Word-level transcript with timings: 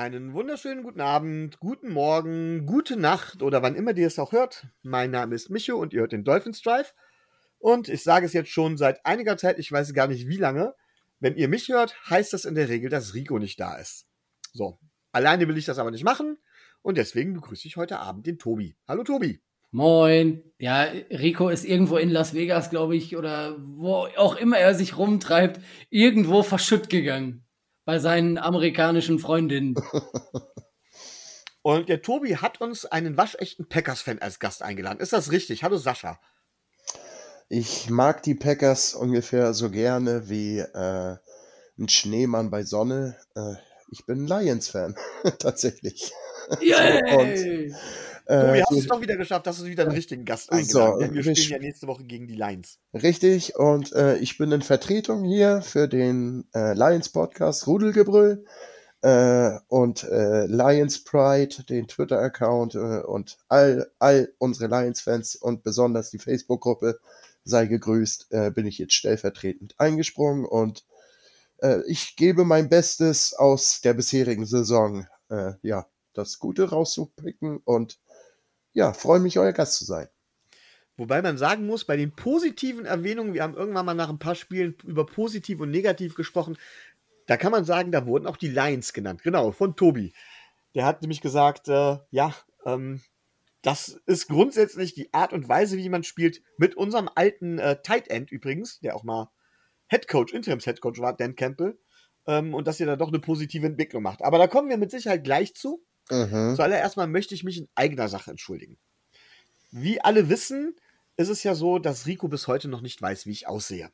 Einen 0.00 0.32
wunderschönen 0.32 0.82
guten 0.82 1.02
Abend, 1.02 1.60
guten 1.60 1.92
Morgen, 1.92 2.64
gute 2.64 2.96
Nacht 2.96 3.42
oder 3.42 3.60
wann 3.60 3.74
immer 3.74 3.94
ihr 3.94 4.06
es 4.06 4.18
auch 4.18 4.32
hört. 4.32 4.66
Mein 4.80 5.10
Name 5.10 5.34
ist 5.34 5.50
Micho 5.50 5.76
und 5.76 5.92
ihr 5.92 6.00
hört 6.00 6.12
den 6.12 6.24
Dolphins 6.24 6.62
Drive. 6.62 6.94
Und 7.58 7.90
ich 7.90 8.02
sage 8.02 8.24
es 8.24 8.32
jetzt 8.32 8.48
schon 8.48 8.78
seit 8.78 9.04
einiger 9.04 9.36
Zeit, 9.36 9.58
ich 9.58 9.70
weiß 9.70 9.92
gar 9.92 10.06
nicht 10.06 10.26
wie 10.26 10.38
lange. 10.38 10.74
Wenn 11.18 11.36
ihr 11.36 11.48
mich 11.48 11.68
hört, 11.68 11.94
heißt 12.08 12.32
das 12.32 12.46
in 12.46 12.54
der 12.54 12.70
Regel, 12.70 12.88
dass 12.88 13.12
Rico 13.12 13.38
nicht 13.38 13.60
da 13.60 13.76
ist. 13.76 14.06
So, 14.54 14.78
alleine 15.12 15.46
will 15.48 15.58
ich 15.58 15.66
das 15.66 15.78
aber 15.78 15.90
nicht 15.90 16.02
machen 16.04 16.38
und 16.80 16.96
deswegen 16.96 17.34
begrüße 17.34 17.68
ich 17.68 17.76
heute 17.76 17.98
Abend 17.98 18.26
den 18.26 18.38
Tobi. 18.38 18.76
Hallo 18.88 19.04
Tobi. 19.04 19.42
Moin. 19.70 20.42
Ja, 20.56 20.84
Rico 21.10 21.50
ist 21.50 21.66
irgendwo 21.66 21.98
in 21.98 22.08
Las 22.08 22.32
Vegas, 22.32 22.70
glaube 22.70 22.96
ich, 22.96 23.18
oder 23.18 23.58
wo 23.60 24.08
auch 24.16 24.36
immer 24.36 24.56
er 24.56 24.74
sich 24.74 24.96
rumtreibt, 24.96 25.60
irgendwo 25.90 26.42
verschütt 26.42 26.88
gegangen 26.88 27.44
bei 27.90 27.98
seinen 27.98 28.38
amerikanischen 28.38 29.18
Freundinnen. 29.18 29.74
Und 31.62 31.88
der 31.88 32.02
Tobi 32.02 32.36
hat 32.36 32.60
uns 32.60 32.86
einen 32.86 33.16
waschechten 33.16 33.68
Packers-Fan 33.68 34.20
als 34.20 34.38
Gast 34.38 34.62
eingeladen. 34.62 35.00
Ist 35.00 35.12
das 35.12 35.32
richtig? 35.32 35.64
Hallo 35.64 35.76
Sascha. 35.76 36.20
Ich 37.48 37.90
mag 37.90 38.22
die 38.22 38.36
Packers 38.36 38.94
ungefähr 38.94 39.54
so 39.54 39.70
gerne 39.70 40.28
wie 40.28 40.60
äh, 40.60 41.16
ein 41.80 41.88
Schneemann 41.88 42.48
bei 42.48 42.62
Sonne. 42.62 43.16
Äh, 43.34 43.54
ich 43.90 44.06
bin 44.06 44.24
Lions-Fan, 44.24 44.94
tatsächlich. 45.40 46.12
Yay! 46.60 47.74
Äh, 48.26 48.40
Tobi, 48.40 48.60
hast 48.60 48.70
du 48.70 48.78
es 48.78 48.86
doch 48.86 49.00
wieder 49.00 49.16
geschafft, 49.16 49.46
hast 49.46 49.60
du 49.60 49.66
wieder 49.66 49.84
einen 49.84 49.92
richtigen 49.92 50.24
Gast 50.24 50.52
eingeladen. 50.52 50.92
So, 50.92 50.98
denn 50.98 51.14
wir 51.14 51.22
spielen 51.22 51.50
ja 51.50 51.58
nächste 51.58 51.86
Woche 51.86 52.04
gegen 52.04 52.26
die 52.26 52.36
Lions. 52.36 52.78
Richtig, 52.94 53.56
und 53.56 53.92
äh, 53.92 54.16
ich 54.18 54.38
bin 54.38 54.52
in 54.52 54.62
Vertretung 54.62 55.24
hier 55.24 55.62
für 55.62 55.88
den 55.88 56.44
äh, 56.54 56.74
Lions 56.74 57.08
Podcast 57.08 57.66
Rudelgebrüll 57.66 58.44
äh, 59.02 59.58
und 59.68 60.04
äh, 60.04 60.46
Lions 60.46 61.04
Pride, 61.04 61.64
den 61.64 61.88
Twitter-Account 61.88 62.74
äh, 62.74 63.00
und 63.00 63.38
all, 63.48 63.90
all 63.98 64.32
unsere 64.38 64.68
Lions-Fans 64.68 65.36
und 65.36 65.62
besonders 65.62 66.10
die 66.10 66.18
Facebook-Gruppe 66.18 67.00
sei 67.42 67.64
gegrüßt, 67.64 68.28
bin 68.54 68.66
ich 68.66 68.76
jetzt 68.76 68.92
stellvertretend 68.92 69.74
eingesprungen 69.78 70.44
und 70.44 70.84
ich 71.86 72.14
gebe 72.16 72.44
mein 72.44 72.68
Bestes 72.68 73.32
aus 73.32 73.80
der 73.80 73.94
bisherigen 73.94 74.44
Saison, 74.44 75.06
ja, 75.62 75.86
das 76.12 76.38
Gute 76.38 76.68
rauszupicken 76.68 77.56
und 77.64 77.98
ja, 78.72 78.92
freue 78.92 79.20
mich, 79.20 79.38
euer 79.38 79.52
Gast 79.52 79.76
zu 79.76 79.84
sein. 79.84 80.08
Wobei 80.96 81.22
man 81.22 81.38
sagen 81.38 81.66
muss, 81.66 81.84
bei 81.84 81.96
den 81.96 82.14
positiven 82.14 82.84
Erwähnungen, 82.84 83.32
wir 83.32 83.42
haben 83.42 83.54
irgendwann 83.54 83.86
mal 83.86 83.94
nach 83.94 84.10
ein 84.10 84.18
paar 84.18 84.34
Spielen 84.34 84.76
über 84.84 85.06
positiv 85.06 85.60
und 85.60 85.70
negativ 85.70 86.14
gesprochen, 86.14 86.58
da 87.26 87.36
kann 87.36 87.52
man 87.52 87.64
sagen, 87.64 87.92
da 87.92 88.06
wurden 88.06 88.26
auch 88.26 88.36
die 88.36 88.48
Lions 88.48 88.92
genannt. 88.92 89.22
Genau, 89.22 89.52
von 89.52 89.76
Tobi. 89.76 90.12
Der 90.74 90.84
hat 90.84 91.00
nämlich 91.00 91.20
gesagt, 91.20 91.68
äh, 91.68 91.98
ja, 92.10 92.34
ähm, 92.66 93.00
das 93.62 94.00
ist 94.06 94.28
grundsätzlich 94.28 94.94
die 94.94 95.12
Art 95.12 95.32
und 95.32 95.48
Weise, 95.48 95.76
wie 95.76 95.88
man 95.88 96.02
spielt, 96.02 96.42
mit 96.56 96.76
unserem 96.76 97.08
alten 97.14 97.58
äh, 97.58 97.80
Tight 97.82 98.08
End 98.08 98.30
übrigens, 98.30 98.80
der 98.80 98.96
auch 98.96 99.04
mal 99.04 99.30
Head 99.88 100.08
Coach, 100.08 100.32
Interims 100.32 100.64
Head 100.64 100.80
Coach 100.80 101.00
war, 101.00 101.16
Dan 101.16 101.34
Campbell, 101.34 101.78
ähm, 102.26 102.54
und 102.54 102.66
dass 102.66 102.80
ihr 102.80 102.86
da 102.86 102.96
doch 102.96 103.08
eine 103.08 103.18
positive 103.18 103.66
Entwicklung 103.66 104.02
macht. 104.02 104.22
Aber 104.22 104.38
da 104.38 104.46
kommen 104.46 104.68
wir 104.68 104.76
mit 104.76 104.90
Sicherheit 104.90 105.24
gleich 105.24 105.54
zu. 105.54 105.84
Mhm. 106.10 106.54
Zuallererst 106.56 106.96
mal 106.96 107.06
möchte 107.06 107.34
ich 107.34 107.44
mich 107.44 107.58
in 107.58 107.68
eigener 107.74 108.08
Sache 108.08 108.30
entschuldigen. 108.30 108.78
Wie 109.70 110.00
alle 110.00 110.28
wissen, 110.28 110.74
ist 111.16 111.28
es 111.28 111.42
ja 111.42 111.54
so, 111.54 111.78
dass 111.78 112.06
Rico 112.06 112.28
bis 112.28 112.48
heute 112.48 112.68
noch 112.68 112.80
nicht 112.80 113.00
weiß, 113.00 113.26
wie 113.26 113.32
ich 113.32 113.46
aussehe. 113.46 113.90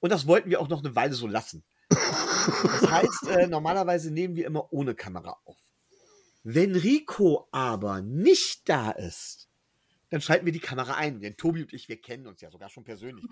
Und 0.00 0.10
das 0.10 0.26
wollten 0.26 0.50
wir 0.50 0.60
auch 0.60 0.68
noch 0.68 0.84
eine 0.84 0.94
Weile 0.96 1.14
so 1.14 1.26
lassen. 1.26 1.64
Das 1.88 2.00
heißt, 2.90 3.28
äh, 3.28 3.46
normalerweise 3.46 4.10
nehmen 4.10 4.36
wir 4.36 4.46
immer 4.46 4.72
ohne 4.72 4.94
Kamera 4.94 5.38
auf. 5.44 5.56
Wenn 6.42 6.76
Rico 6.76 7.48
aber 7.52 8.02
nicht 8.02 8.68
da 8.68 8.90
ist, 8.90 9.48
dann 10.10 10.20
schalten 10.20 10.44
wir 10.44 10.52
die 10.52 10.60
Kamera 10.60 10.94
ein. 10.94 11.20
Denn 11.20 11.36
Tobi 11.36 11.62
und 11.62 11.72
ich, 11.72 11.88
wir 11.88 12.00
kennen 12.00 12.26
uns 12.26 12.40
ja 12.40 12.50
sogar 12.50 12.68
schon 12.68 12.84
persönlich. 12.84 13.24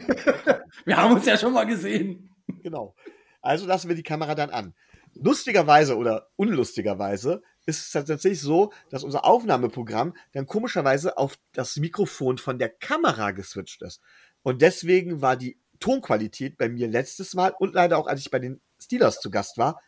wir 0.85 0.97
haben 0.97 1.15
uns 1.15 1.27
ja 1.27 1.37
schon 1.37 1.53
mal 1.55 1.65
gesehen. 1.65 2.31
Genau. 2.63 2.95
Also 3.43 3.67
lassen 3.67 3.89
wir 3.89 3.97
die 3.97 4.03
Kamera 4.03 4.35
dann 4.35 4.51
an. 4.51 4.75
Lustigerweise 5.15 5.97
oder 5.97 6.31
unlustigerweise 6.37 7.43
ist 7.67 7.81
es 7.81 7.91
tatsächlich 7.93 8.41
so, 8.41 8.73
dass 8.91 9.05
unser 9.05 9.25
Aufnahmeprogramm 9.25 10.15
dann 10.33 10.47
komischerweise 10.47 11.17
auf 11.17 11.39
das 11.53 11.77
Mikrofon 11.77 12.39
von 12.39 12.59
der 12.59 12.69
Kamera 12.69 13.31
geswitcht 13.31 13.83
ist. 13.83 14.01
Und 14.43 14.63
deswegen 14.63 15.23
war 15.23 15.37
die 15.37 15.59
Tonqualität 15.79 16.59
bei 16.59 16.69
mir 16.69 16.89
letztes 16.89 17.35
Mal 17.35 17.55
und 17.59 17.75
leider 17.75 17.99
auch 17.99 18.07
als 18.07 18.21
ich 18.21 18.31
bei 18.31 18.39
den 18.39 18.61
Steelers 18.81 19.21
zu 19.21 19.31
Gast 19.31 19.59
war, 19.59 19.81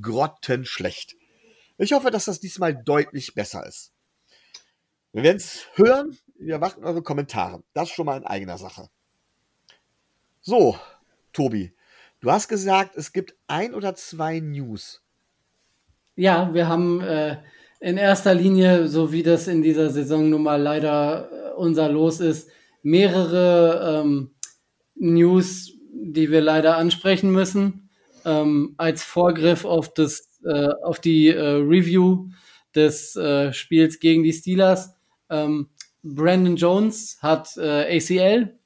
grottenschlecht. 0.00 1.16
Ich 1.78 1.92
hoffe, 1.92 2.10
dass 2.10 2.24
das 2.26 2.40
diesmal 2.40 2.74
deutlich 2.74 3.34
besser 3.34 3.66
ist. 3.66 3.92
Wir 5.12 5.22
werden 5.22 5.38
es 5.38 5.66
hören. 5.74 6.18
Wir 6.38 6.54
erwarten 6.54 6.84
eure 6.84 7.02
Kommentare. 7.02 7.62
Das 7.72 7.88
ist 7.88 7.94
schon 7.94 8.06
mal 8.06 8.18
in 8.18 8.24
eigener 8.24 8.58
Sache. 8.58 8.90
So, 10.40 10.78
Tobi, 11.32 11.74
du 12.20 12.30
hast 12.30 12.48
gesagt, 12.48 12.96
es 12.96 13.12
gibt 13.12 13.34
ein 13.46 13.74
oder 13.74 13.94
zwei 13.94 14.40
News. 14.40 15.02
Ja, 16.18 16.52
wir 16.52 16.66
haben 16.66 17.00
äh, 17.00 17.36
in 17.78 17.96
erster 17.96 18.34
Linie, 18.34 18.88
so 18.88 19.12
wie 19.12 19.22
das 19.22 19.46
in 19.46 19.62
dieser 19.62 19.88
Saison 19.90 20.28
nun 20.28 20.42
mal 20.42 20.60
leider 20.60 21.30
äh, 21.30 21.54
unser 21.54 21.88
Los 21.88 22.18
ist, 22.18 22.50
mehrere 22.82 24.02
ähm, 24.02 24.32
News, 24.96 25.74
die 25.92 26.32
wir 26.32 26.40
leider 26.40 26.76
ansprechen 26.76 27.30
müssen, 27.30 27.88
ähm, 28.24 28.74
als 28.78 29.04
Vorgriff 29.04 29.64
auf, 29.64 29.94
das, 29.94 30.40
äh, 30.44 30.70
auf 30.82 30.98
die 30.98 31.28
äh, 31.28 31.40
Review 31.40 32.30
des 32.74 33.14
äh, 33.14 33.52
Spiels 33.52 34.00
gegen 34.00 34.24
die 34.24 34.32
Steelers. 34.32 34.96
Ähm, 35.30 35.68
Brandon 36.02 36.56
Jones 36.56 37.18
hat 37.22 37.56
äh, 37.56 37.96
ACL, 37.96 38.58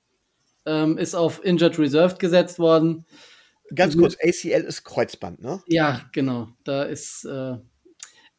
ähm, 0.64 0.96
ist 0.96 1.14
auf 1.14 1.44
Injured 1.44 1.78
Reserved 1.78 2.18
gesetzt 2.18 2.58
worden. 2.58 3.04
Ganz 3.74 3.96
kurz, 3.96 4.16
ACL 4.22 4.64
ist 4.64 4.84
Kreuzband, 4.84 5.42
ne? 5.42 5.62
Ja, 5.66 6.02
genau. 6.12 6.48
Da 6.64 6.82
ist, 6.84 7.24
äh, 7.24 7.56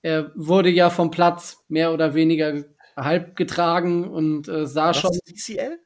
er 0.01 0.31
wurde 0.35 0.69
ja 0.69 0.89
vom 0.89 1.11
Platz 1.11 1.57
mehr 1.67 1.93
oder 1.93 2.13
weniger 2.13 2.63
halb 2.95 3.35
getragen 3.35 4.07
und 4.07 4.47
äh, 4.47 4.65
sah 4.67 4.89
Was 4.89 4.97
schon. 4.97 5.09
Was 5.11 5.17
ist 5.17 5.45
TCL? 5.45 5.79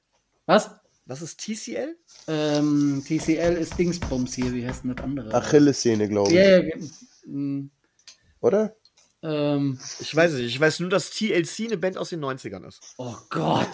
Was? 0.46 0.72
Was 1.06 1.22
ist 1.22 1.40
TCL? 1.40 1.96
Ähm, 2.28 3.02
TCL 3.06 3.53
ist 3.53 3.78
Dingsbums 3.78 4.34
hier, 4.34 4.53
wie 4.53 4.68
heißt 4.68 4.84
denn 4.84 4.96
das 4.96 5.03
andere? 5.03 5.34
Achillessehne, 5.34 6.09
glaube 6.09 6.30
ich. 6.31 6.36
Ja, 6.36 6.59
yeah, 6.59 6.63
yeah. 7.25 7.63
Oder? 8.41 8.75
Ähm, 9.24 9.80
ich 10.00 10.16
weiß 10.16 10.34
nicht, 10.34 10.46
ich 10.46 10.59
weiß 10.59 10.81
nur, 10.81 10.90
dass 10.90 11.12
TLC 11.12 11.66
eine 11.66 11.78
Band 11.78 11.97
aus 11.97 12.09
den 12.09 12.24
90ern 12.24 12.68
ist. 12.68 12.81
Oh 12.97 13.16
Gott! 13.30 13.69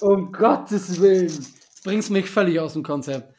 um 0.00 0.30
Gottes 0.32 1.00
Willen! 1.00 1.28
Das 1.28 1.82
bringst 1.82 2.10
mich 2.10 2.28
völlig 2.28 2.60
aus 2.60 2.74
dem 2.74 2.82
Konzept. 2.82 3.34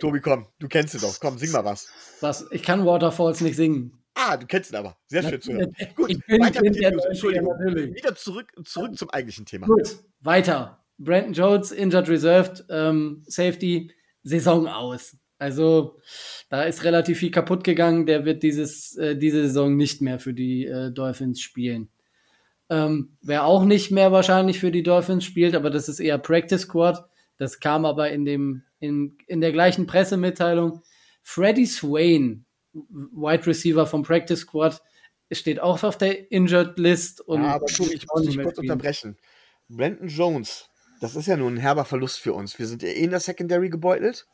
Tobi, 0.00 0.20
komm, 0.20 0.46
du 0.58 0.68
kennst 0.68 0.94
es 0.94 1.02
doch. 1.02 1.18
Komm, 1.20 1.38
sing 1.38 1.50
mal 1.52 1.64
was. 1.64 1.88
Was? 2.20 2.46
Ich 2.50 2.62
kann 2.62 2.84
Waterfalls 2.84 3.40
nicht 3.40 3.56
singen. 3.56 4.02
Ah, 4.14 4.36
du 4.36 4.46
kennst 4.46 4.70
ihn 4.70 4.76
aber. 4.76 4.96
Sehr 5.06 5.22
schön 5.22 5.40
zu 5.40 5.52
hören. 5.52 5.74
Gut, 5.94 6.10
ich 6.10 6.24
bin, 6.26 6.40
weiter 6.40 6.60
mit 6.62 6.76
der 6.76 6.92
Entschuldigung. 6.92 7.48
Natürlich. 7.58 7.94
Wieder 7.96 8.14
zurück, 8.14 8.52
zurück 8.64 8.96
zum 8.96 9.10
eigentlichen 9.10 9.46
Thema. 9.46 9.66
Gut, 9.66 9.96
weiter. 10.20 10.84
Brandon 10.98 11.32
Jones, 11.32 11.72
Injured 11.72 12.08
Reserved, 12.08 12.64
ähm, 12.68 13.22
Safety, 13.26 13.90
Saison 14.22 14.68
aus. 14.68 15.16
Also 15.38 15.98
da 16.50 16.62
ist 16.62 16.84
relativ 16.84 17.18
viel 17.18 17.30
kaputt 17.30 17.64
gegangen. 17.64 18.06
Der 18.06 18.24
wird 18.24 18.42
dieses, 18.42 18.96
äh, 18.96 19.16
diese 19.16 19.42
Saison 19.42 19.76
nicht 19.76 20.00
mehr 20.00 20.20
für 20.20 20.34
die 20.34 20.66
äh, 20.66 20.92
Dolphins 20.92 21.40
spielen. 21.40 21.88
Ähm, 22.70 23.16
wer 23.22 23.44
auch 23.44 23.64
nicht 23.64 23.90
mehr 23.90 24.12
wahrscheinlich 24.12 24.60
für 24.60 24.70
die 24.70 24.84
Dolphins 24.84 25.24
spielt, 25.24 25.54
aber 25.56 25.70
das 25.70 25.88
ist 25.88 25.98
eher 25.98 26.18
Practice 26.18 26.62
Squad. 26.62 27.04
Das 27.38 27.58
kam 27.58 27.84
aber 27.84 28.10
in 28.10 28.24
dem 28.24 28.62
in, 28.82 29.16
in 29.28 29.40
der 29.40 29.52
gleichen 29.52 29.86
Pressemitteilung. 29.86 30.82
Freddie 31.22 31.66
Swain, 31.66 32.44
Wide 32.72 33.46
Receiver 33.46 33.86
vom 33.86 34.02
Practice 34.02 34.40
Squad, 34.40 34.82
steht 35.30 35.60
auch 35.60 35.82
auf 35.84 35.96
der 35.96 36.30
Injured 36.30 36.78
List. 36.78 37.20
Und 37.20 37.42
ja, 37.42 37.54
aber 37.54 37.68
schon, 37.68 37.90
ich 37.90 38.04
muss 38.12 38.26
dich 38.26 38.38
kurz 38.42 38.58
unterbrechen. 38.58 39.16
Brandon 39.68 40.08
Jones, 40.08 40.68
das 41.00 41.16
ist 41.16 41.26
ja 41.26 41.36
nun 41.36 41.54
ein 41.54 41.58
herber 41.58 41.84
Verlust 41.84 42.18
für 42.18 42.34
uns. 42.34 42.58
Wir 42.58 42.66
sind 42.66 42.82
ja 42.82 42.88
eh 42.88 43.04
in 43.04 43.10
der 43.10 43.20
Secondary 43.20 43.70
gebeutelt. 43.70 44.26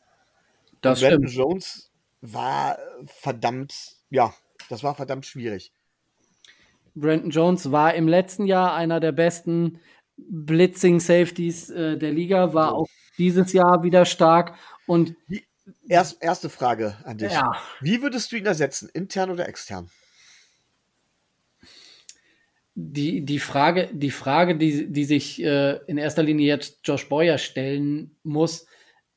Das 0.81 0.99
Brandon 0.99 1.27
stimmt. 1.27 1.47
Jones 1.47 1.91
war 2.21 2.77
verdammt, 3.05 3.73
ja, 4.09 4.33
das 4.69 4.83
war 4.83 4.95
verdammt 4.95 5.25
schwierig. 5.25 5.71
Brandon 6.95 7.29
Jones 7.29 7.71
war 7.71 7.93
im 7.93 8.07
letzten 8.07 8.45
Jahr 8.45 8.73
einer 8.73 8.99
der 8.99 9.11
besten 9.11 9.79
Blitzing 10.29 10.99
Safeties 10.99 11.69
äh, 11.69 11.97
der 11.97 12.11
Liga, 12.11 12.53
war 12.53 12.69
so. 12.69 12.75
auch 12.75 12.87
dieses 13.17 13.53
Jahr 13.53 13.83
wieder 13.83 14.05
stark. 14.05 14.55
Und 14.87 15.15
erst, 15.87 16.21
erste 16.23 16.49
Frage 16.49 16.97
an 17.03 17.17
dich. 17.17 17.31
Ja. 17.31 17.55
Wie 17.81 18.01
würdest 18.01 18.31
du 18.31 18.37
ihn 18.37 18.45
ersetzen, 18.45 18.89
intern 18.93 19.29
oder 19.29 19.47
extern? 19.47 19.89
Die, 22.75 23.25
die 23.25 23.39
Frage, 23.39 23.89
die 23.91 24.11
Frage, 24.11 24.57
die, 24.57 24.91
die 24.91 25.03
sich 25.03 25.43
äh, 25.43 25.79
in 25.87 25.97
erster 25.97 26.23
Linie 26.23 26.47
jetzt 26.47 26.79
Josh 26.85 27.09
Boyer 27.09 27.37
stellen 27.37 28.15
muss, 28.23 28.65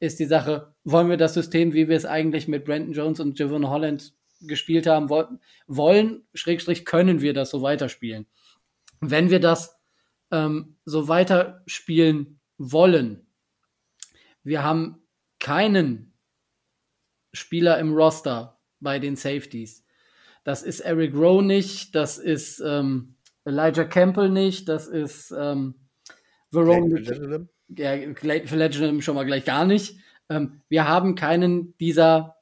ist 0.01 0.19
die 0.19 0.25
Sache, 0.25 0.75
wollen 0.83 1.09
wir 1.09 1.17
das 1.17 1.35
System, 1.35 1.75
wie 1.75 1.89
wir 1.89 1.97
es 1.97 2.05
eigentlich 2.05 2.49
mit 2.49 2.65
Brandon 2.65 2.93
Jones 2.93 3.21
und 3.21 3.39
Javon 3.39 3.69
Holland 3.69 4.15
gespielt 4.41 4.89
haben 4.89 5.09
wollen, 5.09 6.23
Schrägstrich 6.35 6.85
können 6.85 7.21
wir 7.21 7.35
das 7.35 7.51
so 7.51 7.63
weiterspielen. 7.63 8.27
Wenn 9.01 9.31
wir 9.31 9.39
das 9.39 9.79
ähm, 10.33 10.77
so 10.85 11.07
weiterspielen 11.07 12.41
wollen, 12.59 13.27
wir 14.43 14.65
haben 14.65 15.03
keinen 15.39 16.13
Spieler 17.33 17.79
im 17.79 17.95
Roster 17.95 18.59
bei 18.81 18.99
den 18.99 19.17
Safeties. 19.17 19.85
Das 20.45 20.63
ist 20.63 20.81
Eric 20.81 21.15
Rowe 21.15 21.43
nicht, 21.43 21.95
das 21.95 22.19
ist 22.19 22.61
ähm, 22.65 23.15
Elijah 23.45 23.85
Campbell 23.85 24.29
nicht, 24.29 24.69
das 24.69 24.89
ist 24.89 25.33
ähm, 25.37 25.75
Verone. 26.51 27.49
Ja, 27.69 28.13
Clayton 28.13 29.01
schon 29.01 29.15
mal 29.15 29.25
gleich 29.25 29.45
gar 29.45 29.65
nicht. 29.65 29.97
Ähm, 30.29 30.61
wir 30.69 30.89
haben 30.89 31.15
keinen 31.15 31.77
dieser, 31.79 32.37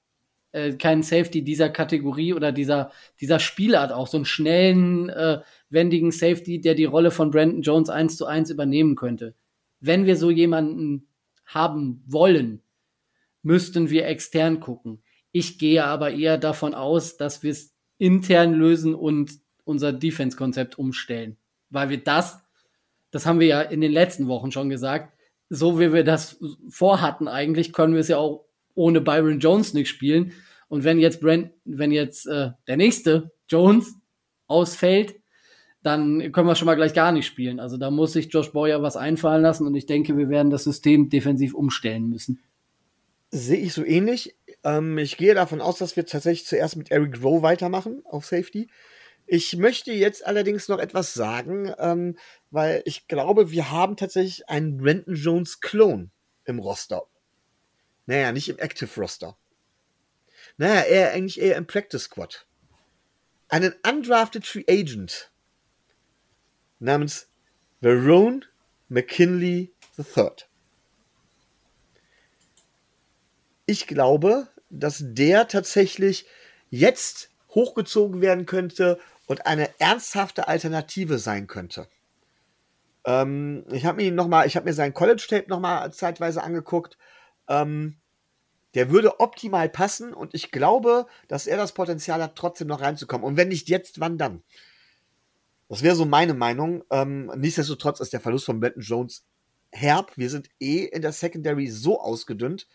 äh, 0.53 0.73
keinen 0.73 1.03
Safety 1.03 1.45
dieser 1.45 1.69
Kategorie 1.69 2.33
oder 2.33 2.53
dieser, 2.53 2.91
dieser 3.21 3.39
Spielart 3.39 3.93
auch, 3.93 4.09
so 4.09 4.17
einen 4.17 4.25
schnellen, 4.25 5.09
äh, 5.11 5.41
wendigen 5.71 6.11
Safety, 6.11 6.61
der 6.61 6.75
die 6.75 6.85
Rolle 6.85 7.11
von 7.11 7.31
Brandon 7.31 7.63
Jones 7.63 7.89
eins 7.89 8.17
zu 8.17 8.27
eins 8.27 8.51
übernehmen 8.51 8.97
könnte. 8.97 9.35
Wenn 9.81 10.07
wir 10.07 10.17
so 10.17 10.31
jemanden 10.31 11.09
haben 11.47 12.03
wollen, 12.07 12.63
müssten 13.43 13.91
wir 13.91 14.07
extern 14.07 14.61
gucken. 14.61 15.03
Ich 15.33 15.59
gehe 15.59 15.85
aber 15.85 16.13
eher 16.13 16.39
davon 16.39 16.75
aus, 16.75 17.17
dass 17.17 17.43
wir 17.43 17.53
es 17.53 17.75
intern 17.99 18.55
lösen 18.55 18.95
und 18.95 19.33
unser 19.65 19.93
Defense-Konzept 19.93 20.79
umstellen. 20.79 21.37
Weil 21.71 21.89
wir 21.91 22.03
das, 22.03 22.43
das 23.11 23.27
haben 23.27 23.41
wir 23.41 23.47
ja 23.47 23.63
in 23.63 23.81
den 23.81 23.93
letzten 23.93 24.27
Wochen 24.27 24.51
schon 24.51 24.69
gesagt, 24.69 25.15
so 25.49 25.79
wie 25.79 25.93
wir 25.93 26.05
das 26.05 26.39
vorhatten 26.69 27.29
eigentlich, 27.29 27.73
können 27.73 27.95
wir 27.95 28.01
es 28.01 28.09
ja 28.09 28.19
auch 28.19 28.47
ohne 28.75 29.01
Byron 29.01 29.41
Jones 29.41 29.75
nicht 29.75 29.89
spielen. 29.89 30.33
Und 30.69 30.85
wenn 30.85 30.99
jetzt 30.99 31.21
Brent, 31.21 31.53
wenn 31.65 31.91
jetzt 31.93 32.27
äh, 32.27 32.51
der 32.67 32.77
nächste 32.77 33.33
Jones 33.49 33.95
ausfällt, 34.47 35.20
dann 35.83 36.33
können 36.33 36.47
wir 36.47 36.57
schon 36.57 36.67
mal 36.67 36.75
gleich 36.75 36.93
gar 36.93 37.13
nicht 37.13 37.27
spielen. 37.27 37.59
Also 37.59 37.77
da 37.77 37.91
muss 37.91 38.13
sich 38.13 38.33
Josh 38.33 38.53
Boyer 38.53 38.83
was 38.83 38.97
einfallen 38.97 39.43
lassen 39.43 39.67
und 39.67 39.75
ich 39.75 39.87
denke, 39.87 40.17
wir 40.17 40.29
werden 40.29 40.51
das 40.51 40.65
System 40.65 41.09
defensiv 41.09 41.55
umstellen 41.55 42.11
müssen. 42.11 42.43
Sehe 43.31 43.61
ich 43.61 43.73
so 43.73 43.85
ähnlich. 43.85 44.37
Ähm, 44.65 44.99
ich 44.99 45.17
gehe 45.17 45.35
davon 45.35 45.61
aus, 45.61 45.79
dass 45.79 45.97
wir 45.97 46.05
tatsächlich 46.05 46.47
zuerst 46.47 46.77
mit 46.77 46.91
Eric 46.91 47.23
Rowe 47.23 47.43
weitermachen 47.43 48.03
auf 48.05 48.27
Safety. 48.27 48.69
Ich 49.27 49.57
möchte 49.57 49.93
jetzt 49.93 50.27
allerdings 50.27 50.69
noch 50.69 50.81
etwas 50.81 51.15
sagen, 51.15 51.73
ähm, 51.79 52.19
weil 52.51 52.83
ich 52.85 53.07
glaube, 53.07 53.51
wir 53.53 53.71
haben 53.71 53.97
tatsächlich 53.97 54.49
einen 54.49 54.79
Brandon 54.79 55.15
Jones 55.15 55.61
Clone 55.61 56.11
im 56.45 56.59
Roster. 56.59 57.05
Naja, 58.07 58.33
nicht 58.33 58.49
im 58.49 58.59
Active 58.59 58.91
Roster. 59.01 59.37
Naja, 60.57 60.83
eher 60.83 61.13
eigentlich 61.13 61.41
eher 61.41 61.57
im 61.57 61.67
Practice 61.67 62.03
Squad. 62.03 62.47
Einen 63.49 63.73
undrafted 63.89 64.47
Free 64.47 64.65
Agent 64.69 65.30
namens 66.81 67.29
Verone 67.81 68.41
McKinley 68.89 69.73
III. 69.97 70.31
Ich 73.67 73.87
glaube, 73.87 74.49
dass 74.69 75.01
der 75.01 75.47
tatsächlich 75.47 76.27
jetzt 76.71 77.31
hochgezogen 77.51 78.21
werden 78.21 78.47
könnte 78.47 78.99
und 79.27 79.47
eine 79.47 79.71
ernsthafte 79.79 80.49
Alternative 80.49 81.19
sein 81.19 81.47
könnte. 81.47 81.87
Ähm, 83.05 83.65
ich 83.71 83.85
habe 83.85 84.03
mir 84.03 84.13
noch 84.13 84.29
mal, 84.29 84.47
ich 84.47 84.57
habe 84.57 84.67
mir 84.67 84.75
sein 84.75 84.95
College 84.95 85.25
Tape 85.29 85.49
noch 85.49 85.61
mal 85.61 85.93
zeitweise 85.93 86.43
angeguckt. 86.43 86.99
Ähm, 87.49 87.97
der 88.75 88.91
würde 88.91 89.19
optimal 89.19 89.69
passen 89.69 90.15
und 90.15 90.35
ich 90.35 90.53
glaube, 90.53 91.07
dass 91.27 91.47
er 91.47 91.57
das 91.57 91.73
Potenzial 91.73 92.23
hat, 92.23 92.37
trotzdem 92.37 92.69
noch 92.69 92.81
reinzukommen. 92.81 93.27
Und 93.27 93.37
wenn 93.37 93.49
nicht 93.49 93.69
jetzt, 93.69 93.99
wann 93.99 94.17
dann? 94.19 94.43
Das 95.71 95.83
wäre 95.83 95.95
so 95.95 96.05
meine 96.05 96.35
Meinung. 96.35 96.83
Ähm, 96.91 97.33
nichtsdestotrotz 97.37 98.01
ist 98.01 98.13
der 98.13 98.21
Verlust 98.21 98.45
von 98.45 98.59
Benton 98.59 98.83
Jones 98.83 99.25
herb. 99.71 100.13
Wir 100.17 100.29
sind 100.29 100.51
eh 100.59 100.85
in 100.85 101.01
der 101.01 101.13
Secondary 101.13 101.69
so 101.69 102.01
ausgedünnt. 102.01 102.67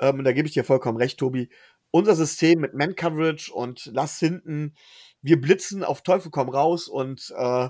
Ähm, 0.00 0.18
und 0.18 0.24
da 0.24 0.32
gebe 0.32 0.48
ich 0.48 0.52
dir 0.52 0.64
vollkommen 0.64 0.98
recht, 0.98 1.18
Tobi 1.18 1.48
unser 1.92 2.16
System 2.16 2.60
mit 2.60 2.74
Man-Coverage 2.74 3.52
und 3.52 3.90
lass 3.92 4.18
hinten, 4.18 4.74
wir 5.20 5.40
blitzen 5.40 5.84
auf 5.84 6.02
Teufel 6.02 6.30
komm 6.32 6.48
raus 6.48 6.88
und 6.88 7.32
äh, 7.36 7.68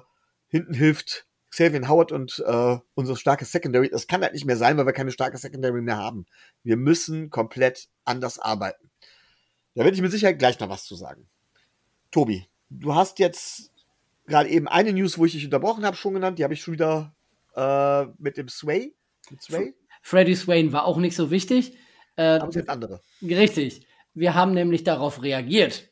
hinten 0.49 0.73
hilft 0.73 1.27
Xavier 1.51 1.87
Howard 1.87 2.13
und 2.13 2.43
äh, 2.47 2.79
unsere 2.95 3.19
starke 3.19 3.45
Secondary. 3.45 3.91
Das 3.91 4.07
kann 4.07 4.23
halt 4.23 4.33
nicht 4.33 4.47
mehr 4.47 4.57
sein, 4.57 4.79
weil 4.79 4.87
wir 4.87 4.95
keine 4.95 5.11
starke 5.11 5.37
Secondary 5.37 5.83
mehr 5.83 5.99
haben. 5.99 6.25
Wir 6.63 6.79
müssen 6.79 7.29
komplett 7.29 7.89
anders 8.05 8.39
arbeiten. 8.39 8.91
Da 9.75 9.85
werde 9.85 9.97
ich 9.97 10.03
mit 10.03 10.13
Sicherheit 10.13 10.39
gleich 10.39 10.59
noch 10.61 10.71
was 10.71 10.85
zu 10.85 10.95
sagen. 10.95 11.29
Tobi, 12.11 12.47
du 12.71 12.95
hast 12.95 13.19
jetzt 13.19 13.72
gerade 14.27 14.49
eben 14.49 14.69
eine 14.69 14.93
News, 14.93 15.19
wo 15.19 15.25
ich 15.25 15.33
dich 15.33 15.45
unterbrochen 15.45 15.85
habe, 15.85 15.97
schon 15.97 16.15
genannt. 16.15 16.39
Die 16.39 16.45
habe 16.45 16.55
ich 16.55 16.63
schon 16.63 16.75
wieder 16.75 17.15
äh, 17.55 18.07
mit 18.19 18.37
dem 18.37 18.49
Sway. 18.49 18.95
Mit 19.31 19.43
Sway. 19.43 19.75
Freddy 20.03 20.35
Swain 20.35 20.73
war 20.73 20.85
auch 20.85 20.99
nicht 20.99 21.17
so 21.17 21.31
wichtig. 21.31 21.77
Äh, 22.17 22.39
Aber 22.39 22.53
sind 22.53 22.69
andere. 22.69 23.01
Richtig. 23.23 23.87
Wir 24.15 24.35
haben 24.35 24.53
nämlich 24.53 24.85
darauf 24.85 25.23
reagiert, 25.23 25.89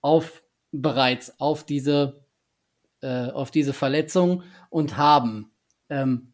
auf 0.00 0.42
bereits 0.72 1.38
auf 1.40 1.64
diese, 1.64 2.26
äh, 3.00 3.30
auf 3.30 3.50
diese 3.50 3.72
Verletzung 3.72 4.42
und 4.68 4.96
haben 4.96 5.50
ähm, 5.88 6.32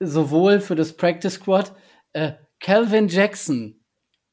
sowohl 0.00 0.60
für 0.60 0.74
das 0.74 0.96
Practice 0.96 1.34
Squad 1.34 1.74
äh, 2.12 2.32
Calvin 2.60 3.08
Jackson, 3.08 3.84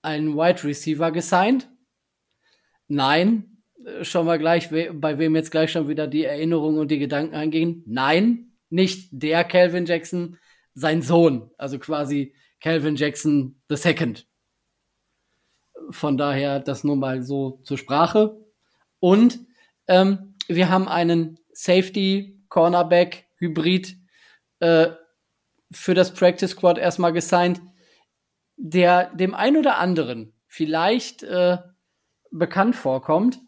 einen 0.02 0.36
Wide 0.36 0.64
Receiver, 0.64 1.12
gesigned. 1.12 1.70
Nein, 2.88 3.59
schon 4.02 4.26
mal 4.26 4.38
gleich, 4.40 4.70
bei 4.70 5.18
wem 5.18 5.36
jetzt 5.36 5.52
gleich 5.52 5.72
schon 5.72 5.88
wieder 5.88 6.08
die 6.08 6.26
Erinnerungen 6.26 6.80
und 6.80 6.92
die 6.92 7.00
Gedanken 7.00 7.36
eingehen. 7.36 7.84
Nein, 7.86 8.54
nicht 8.70 9.10
der 9.12 9.44
Calvin 9.44 9.86
Jackson, 9.86 10.38
sein 10.74 11.02
Sohn, 11.02 11.52
also 11.58 11.80
quasi 11.80 12.36
Calvin 12.62 12.96
Jackson 12.96 13.62
the 13.70 13.76
Second. 13.76 14.28
Von 15.92 16.18
daher 16.18 16.60
das 16.60 16.84
nur 16.84 16.96
mal 16.96 17.24
so 17.24 17.62
zur 17.64 17.78
Sprache. 17.78 18.38
Und 19.00 19.40
ähm, 19.88 20.36
wir 20.48 20.70
haben 20.70 20.88
einen 20.88 21.40
Safety 21.52 22.44
Cornerback 22.50 23.28
Hybrid 23.38 23.98
äh, 24.60 24.90
für 25.72 25.94
das 25.94 26.14
Practice 26.14 26.52
Squad 26.52 26.78
erstmal 26.78 27.14
gesigned, 27.14 27.62
der 28.58 29.14
dem 29.16 29.34
ein 29.34 29.56
oder 29.56 29.78
anderen 29.78 30.34
vielleicht 30.48 31.24
äh, 31.24 31.58
bekannt 32.32 32.76
vorkommt. 32.76 33.40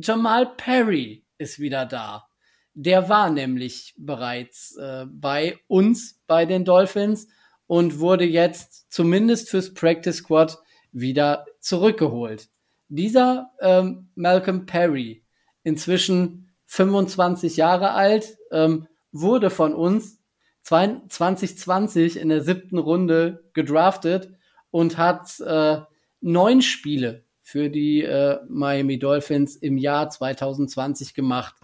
Jamal 0.00 0.54
Perry 0.56 1.24
ist 1.38 1.58
wieder 1.58 1.84
da. 1.84 2.28
Der 2.72 3.08
war 3.08 3.30
nämlich 3.30 3.94
bereits 3.98 4.76
äh, 4.76 5.06
bei 5.10 5.58
uns, 5.66 6.20
bei 6.28 6.46
den 6.46 6.64
Dolphins 6.64 7.26
und 7.66 7.98
wurde 7.98 8.24
jetzt 8.24 8.92
zumindest 8.92 9.50
fürs 9.50 9.74
Practice 9.74 10.18
Squad 10.18 10.58
wieder 10.92 11.46
zurückgeholt. 11.58 12.48
Dieser 12.88 13.50
ähm, 13.60 14.08
Malcolm 14.14 14.66
Perry, 14.66 15.24
inzwischen 15.64 16.48
25 16.66 17.56
Jahre 17.56 17.90
alt, 17.90 18.38
ähm, 18.52 18.86
wurde 19.10 19.50
von 19.50 19.74
uns 19.74 20.20
2020 20.62 22.18
in 22.18 22.28
der 22.28 22.42
siebten 22.42 22.78
Runde 22.78 23.50
gedraftet 23.52 24.30
und 24.70 24.96
hat 24.96 25.40
äh, 25.40 25.80
neun 26.20 26.62
Spiele 26.62 27.24
für 27.48 27.70
die 27.70 28.02
äh, 28.02 28.40
Miami 28.46 28.98
Dolphins 28.98 29.56
im 29.56 29.78
Jahr 29.78 30.10
2020 30.10 31.14
gemacht. 31.14 31.54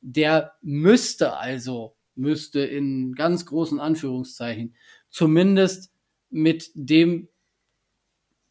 Der 0.00 0.54
müsste 0.62 1.36
also, 1.36 1.94
müsste 2.14 2.60
in 2.60 3.14
ganz 3.14 3.44
großen 3.44 3.78
Anführungszeichen, 3.78 4.74
zumindest 5.10 5.92
mit 6.30 6.70
dem 6.72 7.28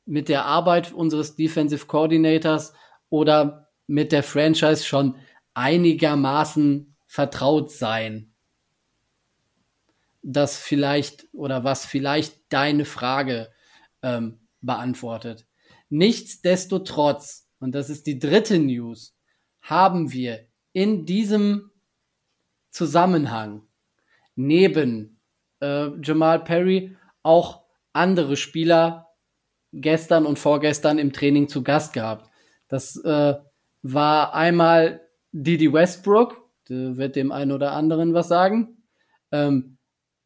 mit 0.06 0.30
der 0.30 0.46
Arbeit 0.46 0.94
unseres 0.94 1.36
Defensive 1.36 1.88
Coordinators 1.88 2.74
oder 3.10 3.72
mit 3.88 4.12
der 4.12 4.22
Franchise 4.22 4.86
schon 4.86 5.16
einigermaßen 5.56 6.96
vertraut 7.08 7.72
sein. 7.72 8.32
Das 10.22 10.60
vielleicht 10.60 11.26
oder 11.32 11.64
was 11.64 11.84
vielleicht 11.84 12.54
deine 12.54 12.86
Frage 12.86 13.50
ähm, 14.04 14.38
beantwortet. 14.62 15.48
Nichtsdestotrotz, 15.90 17.48
und 17.60 17.74
das 17.74 17.90
ist 17.90 18.08
die 18.08 18.20
dritte 18.20 18.60
News, 18.60 19.16
haben 19.62 20.12
wir 20.12 20.48
in 20.74 21.06
diesem 21.06 21.72
Zusammenhang 22.70 23.64
neben 24.36 25.20
äh, 25.62 25.90
Jamal 26.02 26.44
Perry 26.44 26.96
auch 27.24 27.64
andere 27.94 28.36
Spieler 28.36 29.08
gestern 29.72 30.26
und 30.26 30.40
vorgestern 30.40 30.98
im 30.98 31.14
Training 31.14 31.48
zu 31.48 31.64
Gast 31.64 31.94
gehabt. 31.94 32.30
Das 32.68 32.98
äh, 33.04 33.36
war 33.82 34.34
einmal 34.34 35.02
Didi 35.32 35.72
Westbrook, 35.72 36.42
der 36.70 36.98
wird 36.98 37.16
dem 37.16 37.32
einen 37.32 37.52
oder 37.52 37.74
anderen 37.74 38.14
was 38.14 38.28
sagen. 38.28 38.84
Ähm, 39.32 39.78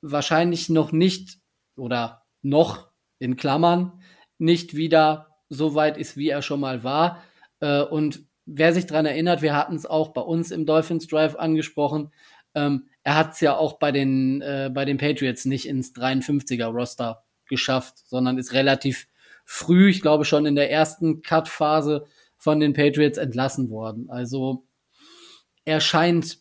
wahrscheinlich 0.00 0.68
noch 0.68 0.92
nicht 0.92 1.38
oder 1.76 2.22
noch 2.42 2.88
in 3.18 3.36
Klammern 3.36 4.02
nicht 4.38 4.74
wieder 4.76 5.38
so 5.48 5.74
weit 5.74 5.96
ist, 5.96 6.16
wie 6.16 6.28
er 6.28 6.42
schon 6.42 6.60
mal 6.60 6.84
war. 6.84 7.22
Äh, 7.60 7.82
und 7.82 8.24
wer 8.46 8.72
sich 8.72 8.86
daran 8.86 9.06
erinnert, 9.06 9.42
wir 9.42 9.54
hatten 9.54 9.74
es 9.74 9.86
auch 9.86 10.08
bei 10.12 10.20
uns 10.20 10.50
im 10.50 10.66
Dolphins 10.66 11.06
Drive 11.06 11.36
angesprochen, 11.36 12.12
ähm, 12.54 12.88
er 13.04 13.16
hat 13.16 13.32
es 13.32 13.40
ja 13.40 13.56
auch 13.56 13.78
bei 13.78 13.92
den, 13.92 14.42
äh, 14.42 14.70
bei 14.72 14.84
den 14.84 14.98
Patriots 14.98 15.44
nicht 15.44 15.66
ins 15.66 15.94
53er 15.94 16.66
Roster 16.66 17.24
geschafft, 17.46 17.98
sondern 18.06 18.38
ist 18.38 18.52
relativ 18.52 19.08
früh, 19.44 19.88
ich 19.88 20.02
glaube 20.02 20.24
schon 20.24 20.44
in 20.44 20.54
der 20.54 20.70
ersten 20.70 21.22
Cut-Phase 21.22 22.04
von 22.36 22.60
den 22.60 22.74
Patriots 22.74 23.18
entlassen 23.18 23.70
worden. 23.70 24.10
Also 24.10 24.66
er 25.64 25.80
scheint 25.80 26.38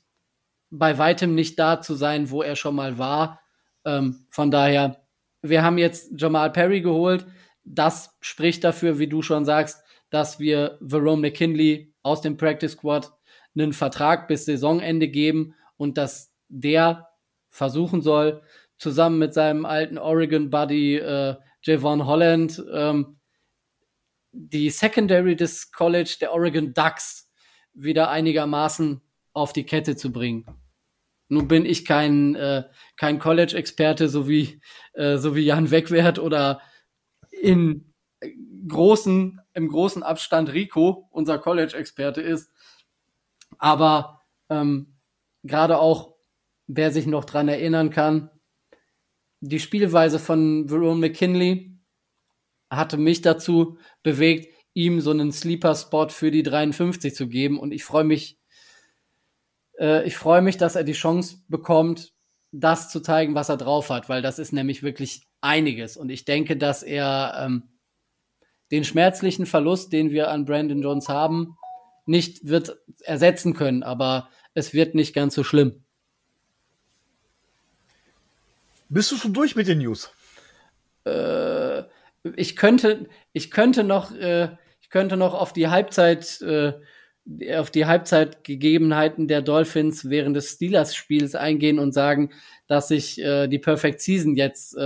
bei 0.69 0.97
weitem 0.97 1.35
nicht 1.35 1.57
da 1.57 1.81
zu 1.81 1.95
sein, 1.95 2.29
wo 2.29 2.41
er 2.41 2.55
schon 2.55 2.75
mal 2.75 2.97
war. 2.97 3.39
Ähm, 3.88 4.25
von 4.29 4.51
daher, 4.51 5.01
wir 5.41 5.63
haben 5.63 5.77
jetzt 5.77 6.12
Jamal 6.20 6.51
Perry 6.51 6.82
geholt. 6.82 7.25
Das 7.63 8.17
spricht 8.20 8.63
dafür, 8.63 9.00
wie 9.00 9.08
du 9.08 9.22
schon 9.22 9.46
sagst, 9.46 9.82
dass 10.10 10.39
wir 10.39 10.77
Verone 10.82 11.22
McKinley 11.22 11.94
aus 12.03 12.22
dem 12.22 12.38
Practice 12.38 12.74
Squad 12.74 13.12
einen 13.56 13.74
Vertrag 13.74 14.27
bis 14.27 14.46
Saisonende 14.46 15.08
geben 15.08 15.56
und 15.77 15.98
dass 15.98 16.34
der 16.50 17.08
versuchen 17.50 18.01
soll, 18.01 18.41
zusammen 18.77 19.20
mit 19.20 19.34
seinem 19.34 19.65
alten 19.65 19.98
Oregon 19.98 20.50
Buddy 20.50 20.98
äh, 20.98 21.36
Javon 21.63 22.06
Holland 22.06 22.63
ähm, 22.72 23.17
die 24.32 24.70
Secondary 24.70 25.36
des 25.36 25.72
College 25.72 26.17
der 26.22 26.34
Oregon 26.34 26.74
Ducks 26.74 27.32
wieder 27.74 28.10
einigermaßen 28.10 29.01
auf 29.34 29.53
die 29.53 29.65
Kette 29.65 29.96
zu 29.96 30.12
bringen. 30.12 30.46
Nun 31.29 31.48
bin 31.48 31.65
ich 31.65 31.86
kein, 31.86 32.36
äh, 32.36 32.63
kein 32.96 33.19
College-Experte, 33.19 34.10
so 34.10 34.27
wie, 34.27 34.62
äh, 34.93 35.17
so 35.17 35.36
wie 35.36 35.41
Jan 35.41 35.72
Wegwert 35.72 36.19
oder 36.19 36.62
in 37.31 37.93
großen, 38.67 39.39
im 39.53 39.67
großen 39.67 40.03
Abstand 40.03 40.53
Rico, 40.53 41.07
unser 41.12 41.38
College-Experte 41.38 42.22
ist. 42.22 42.51
Aber 43.57 44.22
ähm, 44.50 44.98
gerade 45.43 45.79
auch, 45.79 46.15
wer 46.67 46.91
sich 46.91 47.07
noch 47.07 47.25
dran 47.25 47.48
erinnern 47.48 47.89
kann, 47.89 48.29
die 49.39 49.60
Spielweise 49.60 50.19
von 50.19 50.67
Verone 50.67 51.00
McKinley 51.00 51.77
hatte 52.69 52.98
mich 52.98 53.22
dazu 53.22 53.77
bewegt, 54.03 54.53
ihm 54.74 55.00
so 55.00 55.12
einen 55.12 55.31
Sleeper-Spot 55.31 56.10
für 56.10 56.31
die 56.31 56.43
53 56.43 57.15
zu 57.15 57.27
geben. 57.27 57.60
Und 57.60 57.72
ich 57.72 57.84
freue 57.84 58.03
mich, 58.03 58.39
äh, 59.79 60.05
ich 60.05 60.17
freue 60.17 60.41
mich, 60.41 60.57
dass 60.57 60.75
er 60.75 60.84
die 60.84 60.93
Chance 60.93 61.38
bekommt, 61.48 62.13
das 62.51 62.89
zu 62.89 63.01
zeigen, 63.01 63.36
was 63.36 63.50
er 63.50 63.57
drauf 63.57 63.89
hat, 63.89 64.10
weil 64.10 64.22
das 64.22 64.39
ist 64.39 64.53
nämlich 64.53 64.84
wirklich 64.84 65.27
einiges. 65.41 65.98
Und 65.98 66.10
ich 66.10 66.25
denke, 66.25 66.57
dass 66.57 66.84
er 66.84 67.34
ähm, 67.39 67.63
den 68.72 68.84
schmerzlichen 68.84 69.46
Verlust, 69.46 69.93
den 69.93 70.12
wir 70.12 70.29
an 70.29 70.46
Brandon 70.46 70.81
Jones 70.81 71.10
haben, 71.10 71.57
nicht 72.05 72.48
wird 72.48 72.77
ersetzen 73.03 73.53
können, 73.53 73.84
aber 73.84 74.29
es 74.53 74.74
wird 74.74 74.96
nicht 74.96 75.13
ganz 75.13 75.36
so 75.36 75.43
schlimm. 75.43 75.84
Bist 78.89 79.12
du 79.12 79.17
schon 79.17 79.34
durch 79.34 79.55
mit 79.55 79.67
den 79.67 79.79
News? 79.79 80.10
Äh, 81.05 81.84
ich 82.36 82.55
könnte, 82.55 83.07
ich 83.34 83.51
könnte 83.51 83.84
noch, 83.84 84.12
äh, 84.13 84.55
ich 84.81 84.89
könnte 84.89 85.17
noch 85.17 85.34
auf 85.34 85.51
die 85.53 85.67
Halbzeit, 85.67 86.41
äh, 86.41 86.74
auf 87.55 87.72
die 87.72 87.86
Halbzeitgegebenheiten 87.86 89.27
der 89.27 89.41
Dolphins 89.41 90.10
während 90.10 90.36
des 90.36 90.51
Steelers-Spiels 90.51 91.36
eingehen 91.36 91.79
und 91.79 91.93
sagen, 91.93 92.31
dass 92.67 92.88
sich 92.88 93.22
äh, 93.22 93.48
die 93.48 93.60
Perfect 93.60 94.01
Season 94.01 94.36
jetzt 94.36 94.77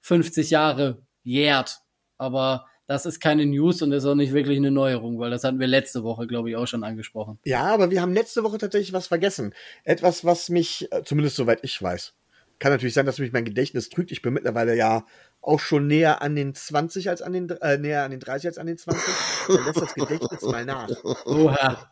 50 0.00 0.46
äh, 0.46 0.50
Jahre 0.50 1.02
jährt. 1.22 1.78
Aber 2.18 2.66
das 2.86 3.06
ist 3.06 3.20
keine 3.20 3.46
News 3.46 3.82
und 3.82 3.92
ist 3.92 4.04
auch 4.04 4.14
nicht 4.14 4.32
wirklich 4.32 4.58
eine 4.58 4.70
Neuerung, 4.70 5.18
weil 5.18 5.30
das 5.30 5.44
hatten 5.44 5.60
wir 5.60 5.66
letzte 5.66 6.02
Woche, 6.02 6.26
glaube 6.26 6.50
ich, 6.50 6.56
auch 6.56 6.66
schon 6.66 6.84
angesprochen. 6.84 7.38
Ja, 7.44 7.62
aber 7.64 7.90
wir 7.90 8.02
haben 8.02 8.12
letzte 8.12 8.42
Woche 8.42 8.58
tatsächlich 8.58 8.92
was 8.92 9.06
vergessen. 9.06 9.54
Etwas, 9.84 10.24
was 10.24 10.48
mich, 10.48 10.90
äh, 10.92 11.02
zumindest 11.04 11.36
soweit 11.36 11.60
ich 11.62 11.80
weiß, 11.80 12.14
kann 12.58 12.72
natürlich 12.72 12.94
sein, 12.94 13.06
dass 13.06 13.18
mich 13.18 13.32
mein 13.32 13.44
Gedächtnis 13.44 13.88
trügt. 13.88 14.12
Ich 14.12 14.22
bin 14.22 14.32
mittlerweile 14.32 14.76
ja 14.76 15.04
auch 15.42 15.60
schon 15.60 15.88
näher 15.88 16.22
an 16.22 16.36
den 16.36 16.54
20 16.54 17.10
als 17.10 17.20
an 17.20 17.32
den, 17.32 17.50
äh, 17.50 17.76
näher 17.76 18.04
an 18.04 18.12
den 18.12 18.20
30 18.20 18.48
als 18.48 18.58
an 18.58 18.66
den 18.66 18.78
20. 18.78 19.02
Dann 19.48 19.64
lässt 19.64 19.80
das 19.80 19.94
Gedächtnis 19.94 20.42
mal 20.42 20.64
nach. 20.64 20.88
Oha. 21.26 21.90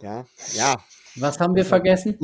Ja, 0.00 0.26
ja. 0.54 0.82
Was 1.16 1.38
haben 1.38 1.54
wir 1.54 1.66
vergessen? 1.66 2.18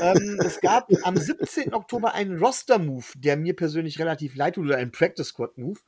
ähm, 0.00 0.40
es 0.44 0.60
gab 0.60 0.90
am 1.04 1.16
17. 1.16 1.72
Oktober 1.72 2.14
einen 2.14 2.38
Roster-Move, 2.38 3.06
der 3.16 3.36
mir 3.36 3.54
persönlich 3.54 3.98
relativ 4.00 4.34
leid 4.34 4.56
tut, 4.56 4.66
oder 4.66 4.76
einen 4.76 4.90
Practice-Squad-Move, 4.90 5.78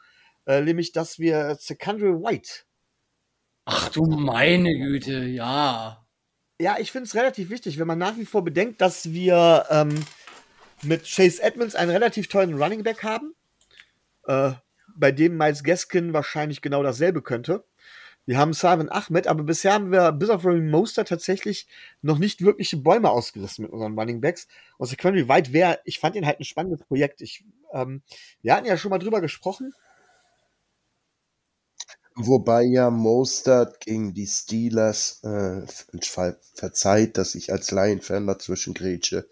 äh, 0.46 0.60
nämlich, 0.60 0.92
dass 0.92 1.18
wir 1.18 1.56
Secondary 1.58 2.12
White. 2.12 2.62
Ach 3.64 3.88
du 3.90 4.06
meine 4.06 4.72
Güte, 4.78 5.24
ja. 5.24 6.06
Ja, 6.60 6.76
ich 6.78 6.90
finde 6.92 7.06
es 7.06 7.14
relativ 7.14 7.50
wichtig, 7.50 7.78
wenn 7.78 7.86
man 7.86 7.98
nach 7.98 8.16
wie 8.16 8.24
vor 8.24 8.42
bedenkt, 8.44 8.80
dass 8.80 9.12
wir 9.12 9.66
ähm, 9.68 9.94
mit 10.82 11.04
Chase 11.04 11.42
Edmonds 11.42 11.74
einen 11.74 11.90
relativ 11.90 12.28
tollen 12.28 12.60
Running 12.60 12.82
Back 12.82 13.02
haben, 13.02 13.34
äh, 14.26 14.52
bei 14.96 15.12
dem 15.12 15.36
Miles 15.36 15.62
Gaskin 15.62 16.12
wahrscheinlich 16.12 16.60
genau 16.62 16.82
dasselbe 16.82 17.22
könnte. 17.22 17.64
Wir 18.26 18.36
haben 18.36 18.52
Simon 18.52 18.90
Ahmed, 18.90 19.26
aber 19.26 19.42
bisher 19.42 19.72
haben 19.72 19.90
wir 19.90 20.12
bis 20.12 20.28
auf 20.28 20.44
Raheem 20.44 20.70
Moster 20.70 21.06
tatsächlich 21.06 21.66
noch 22.02 22.18
nicht 22.18 22.42
wirkliche 22.42 22.76
Bäume 22.76 23.10
ausgerissen 23.10 23.62
mit 23.62 23.72
unseren 23.72 23.98
Running 23.98 24.20
Backs. 24.20 24.48
Und 24.76 24.86
Secondary 24.86 25.28
White 25.28 25.54
wäre, 25.54 25.80
ich 25.84 25.98
fand 25.98 26.14
ihn 26.14 26.26
halt 26.26 26.38
ein 26.38 26.44
spannendes 26.44 26.84
Projekt. 26.86 27.22
Ich, 27.22 27.42
ähm, 27.72 28.02
wir 28.42 28.54
hatten 28.54 28.66
ja 28.66 28.76
schon 28.76 28.90
mal 28.90 28.98
drüber 28.98 29.22
gesprochen. 29.22 29.72
Wobei 32.20 32.64
ja 32.64 32.90
Mostert 32.90 33.78
gegen 33.80 34.12
die 34.12 34.26
Steelers, 34.26 35.22
äh, 35.22 35.62
ver 36.02 36.36
verzeiht, 36.54 37.16
dass 37.16 37.36
ich 37.36 37.52
als 37.52 37.70
Lion-Fan 37.70 38.26
dazwischen 38.26 38.74
grätsche, 38.74 39.28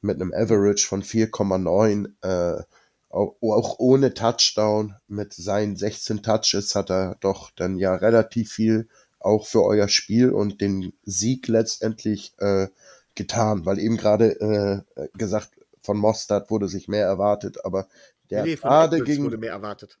mit 0.00 0.20
einem 0.20 0.32
Average 0.32 0.86
von 0.86 1.02
4,9, 1.02 2.06
äh, 2.22 2.62
auch, 3.10 3.34
auch 3.40 3.78
ohne 3.80 4.14
Touchdown, 4.14 4.94
mit 5.08 5.34
seinen 5.34 5.76
16 5.76 6.22
Touches 6.22 6.76
hat 6.76 6.90
er 6.90 7.16
doch 7.18 7.50
dann 7.50 7.76
ja 7.76 7.96
relativ 7.96 8.52
viel 8.52 8.88
auch 9.18 9.44
für 9.44 9.64
euer 9.64 9.88
Spiel 9.88 10.30
und 10.30 10.60
den 10.60 10.92
Sieg 11.02 11.48
letztendlich 11.48 12.34
äh, 12.38 12.68
getan, 13.16 13.66
weil 13.66 13.80
eben 13.80 13.96
gerade 13.96 14.84
äh, 14.96 15.08
gesagt, 15.18 15.50
von 15.82 15.98
Mostert 15.98 16.50
wurde 16.50 16.68
sich 16.68 16.86
mehr 16.86 17.06
erwartet, 17.06 17.64
aber 17.64 17.88
der 18.30 18.44
nee, 18.44 18.54
gerade 18.54 19.00
gegen 19.00 19.24
wurde 19.24 19.38
mehr 19.38 19.52
erwartet. 19.52 19.98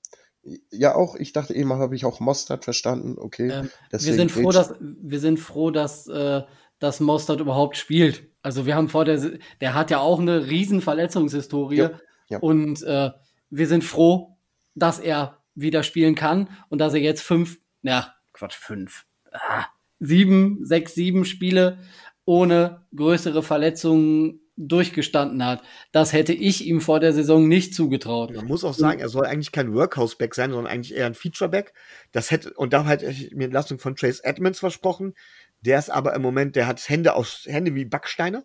Ja, 0.70 0.94
auch. 0.94 1.16
Ich 1.16 1.32
dachte 1.32 1.54
eben, 1.54 1.72
habe 1.72 1.96
ich 1.96 2.04
auch 2.04 2.20
Mostert 2.20 2.64
verstanden. 2.64 3.16
Okay. 3.18 3.50
Ähm, 3.50 3.70
wir 3.90 4.14
sind 4.14 4.30
froh, 4.30 4.50
dass 4.50 4.74
wir 4.80 5.20
sind 5.20 5.38
froh, 5.38 5.70
dass 5.70 6.06
äh, 6.06 6.42
dass 6.78 7.00
Mostert 7.00 7.40
überhaupt 7.40 7.76
spielt. 7.76 8.28
Also 8.42 8.66
wir 8.66 8.76
haben 8.76 8.88
vor 8.88 9.04
der, 9.04 9.38
der 9.60 9.74
hat 9.74 9.90
ja 9.90 9.98
auch 9.98 10.20
eine 10.20 10.48
riesen 10.48 10.80
Verletzungshistorie 10.80 11.76
ja, 11.76 11.90
ja. 12.28 12.38
und 12.38 12.82
äh, 12.82 13.10
wir 13.50 13.66
sind 13.66 13.84
froh, 13.84 14.36
dass 14.74 14.98
er 14.98 15.42
wieder 15.54 15.82
spielen 15.82 16.14
kann 16.14 16.48
und 16.68 16.78
dass 16.78 16.94
er 16.94 17.00
jetzt 17.00 17.22
fünf, 17.22 17.58
ja 17.82 18.14
Quatsch 18.32 18.54
fünf, 18.54 19.06
ah, 19.32 19.64
sieben, 19.98 20.64
sechs, 20.64 20.94
sieben 20.94 21.24
Spiele 21.24 21.78
ohne 22.24 22.84
größere 22.94 23.42
Verletzungen 23.42 24.40
durchgestanden 24.58 25.44
hat. 25.44 25.62
Das 25.92 26.12
hätte 26.12 26.32
ich 26.32 26.66
ihm 26.66 26.80
vor 26.80 27.00
der 27.00 27.12
Saison 27.12 27.46
nicht 27.46 27.74
zugetraut. 27.74 28.34
Man 28.34 28.46
muss 28.46 28.64
auch 28.64 28.74
sagen, 28.74 29.00
er 29.00 29.08
soll 29.08 29.24
eigentlich 29.24 29.52
kein 29.52 29.72
Workhouse-Back 29.72 30.34
sein, 30.34 30.50
sondern 30.50 30.72
eigentlich 30.72 30.96
eher 30.96 31.06
ein 31.06 31.14
Feature-Back. 31.14 31.72
Das 32.12 32.30
hätte, 32.30 32.52
und 32.54 32.72
da 32.72 32.84
hätte 32.84 33.06
ich 33.06 33.34
mir 33.34 33.44
Entlastung 33.44 33.78
von 33.78 33.94
Trace 33.94 34.20
Edmonds 34.20 34.58
versprochen. 34.58 35.14
Der 35.60 35.78
ist 35.78 35.90
aber 35.90 36.14
im 36.14 36.22
Moment, 36.22 36.56
der 36.56 36.66
hat 36.66 36.86
Hände 36.88 37.14
aus, 37.14 37.44
Hände 37.46 37.74
wie 37.74 37.84
Backsteine. 37.84 38.44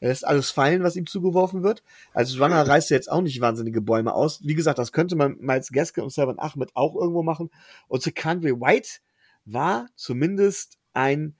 Er 0.00 0.08
lässt 0.08 0.26
alles 0.26 0.50
fallen, 0.50 0.82
was 0.82 0.96
ihm 0.96 1.06
zugeworfen 1.06 1.62
wird. 1.62 1.84
Als 2.12 2.40
Runner 2.40 2.66
reißt 2.66 2.90
er 2.90 2.96
jetzt 2.96 3.10
auch 3.10 3.20
nicht 3.20 3.40
wahnsinnige 3.40 3.80
Bäume 3.80 4.12
aus. 4.14 4.40
Wie 4.42 4.54
gesagt, 4.54 4.80
das 4.80 4.90
könnte 4.90 5.14
man 5.14 5.36
Miles 5.38 5.70
Gaske 5.70 6.02
und 6.02 6.12
Seven 6.12 6.40
Ahmed 6.40 6.70
auch 6.74 6.96
irgendwo 6.96 7.22
machen. 7.22 7.50
Und 7.86 8.02
Secondary 8.02 8.60
White 8.60 8.98
war 9.44 9.86
zumindest 9.94 10.78
ein, 10.92 11.36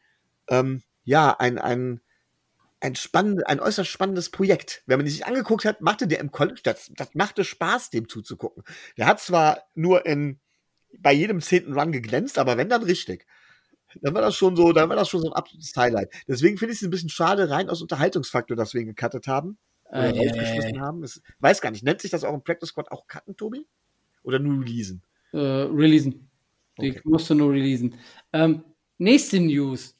ähm, 0.48 0.82
ja, 1.02 1.34
ein, 1.36 1.58
ein, 1.58 2.00
ein 2.82 2.96
spannend, 2.96 3.46
ein 3.46 3.60
äußerst 3.60 3.88
spannendes 3.88 4.30
Projekt. 4.30 4.82
Wenn 4.86 4.98
man 4.98 5.06
sich 5.06 5.26
angeguckt 5.26 5.64
hat, 5.64 5.80
machte 5.80 6.06
der 6.06 6.20
im 6.20 6.32
College, 6.32 6.60
das, 6.64 6.90
das 6.96 7.14
machte 7.14 7.44
Spaß, 7.44 7.90
dem 7.90 8.08
zuzugucken. 8.08 8.64
Der 8.96 9.06
hat 9.06 9.20
zwar 9.20 9.62
nur 9.74 10.04
in, 10.06 10.40
bei 10.98 11.12
jedem 11.12 11.40
zehnten 11.40 11.78
Run 11.78 11.92
geglänzt, 11.92 12.38
aber 12.38 12.56
wenn 12.56 12.68
dann 12.68 12.82
richtig 12.82 13.26
dann 14.00 14.14
war 14.14 14.22
das 14.22 14.36
schon 14.36 14.56
so, 14.56 14.72
dann 14.72 14.88
war 14.88 14.96
das 14.96 15.08
schon 15.08 15.20
so 15.20 15.28
ein 15.28 15.34
absolutes 15.34 15.76
Highlight. 15.76 16.10
Deswegen 16.26 16.56
finde 16.56 16.72
ich 16.72 16.78
es 16.78 16.86
ein 16.86 16.90
bisschen 16.90 17.10
schade, 17.10 17.50
rein 17.50 17.68
aus 17.68 17.82
Unterhaltungsfaktor, 17.82 18.56
dass 18.56 18.74
wir 18.74 18.80
ihn 18.80 18.94
gecuttet 18.94 19.26
haben. 19.26 19.58
Oder 19.84 20.14
äh, 20.14 20.28
aufgeschmissen 20.28 20.80
haben. 20.80 21.02
Das, 21.02 21.20
weiß 21.40 21.60
gar 21.60 21.70
nicht, 21.70 21.84
nennt 21.84 22.00
sich 22.00 22.10
das 22.10 22.24
auch 22.24 22.32
im 22.32 22.42
Practice 22.42 22.70
Squad 22.70 22.90
auch 22.90 23.06
cutten, 23.06 23.36
Tobi? 23.36 23.66
Oder 24.22 24.38
nur 24.38 24.62
releasen? 24.64 25.02
Äh, 25.32 25.38
releasen. 25.38 26.30
Okay. 26.78 26.94
Ich 26.96 27.04
musste 27.04 27.34
nur 27.34 27.52
releasen. 27.52 27.96
Ähm, 28.32 28.64
nächste 28.96 29.38
News. 29.40 29.94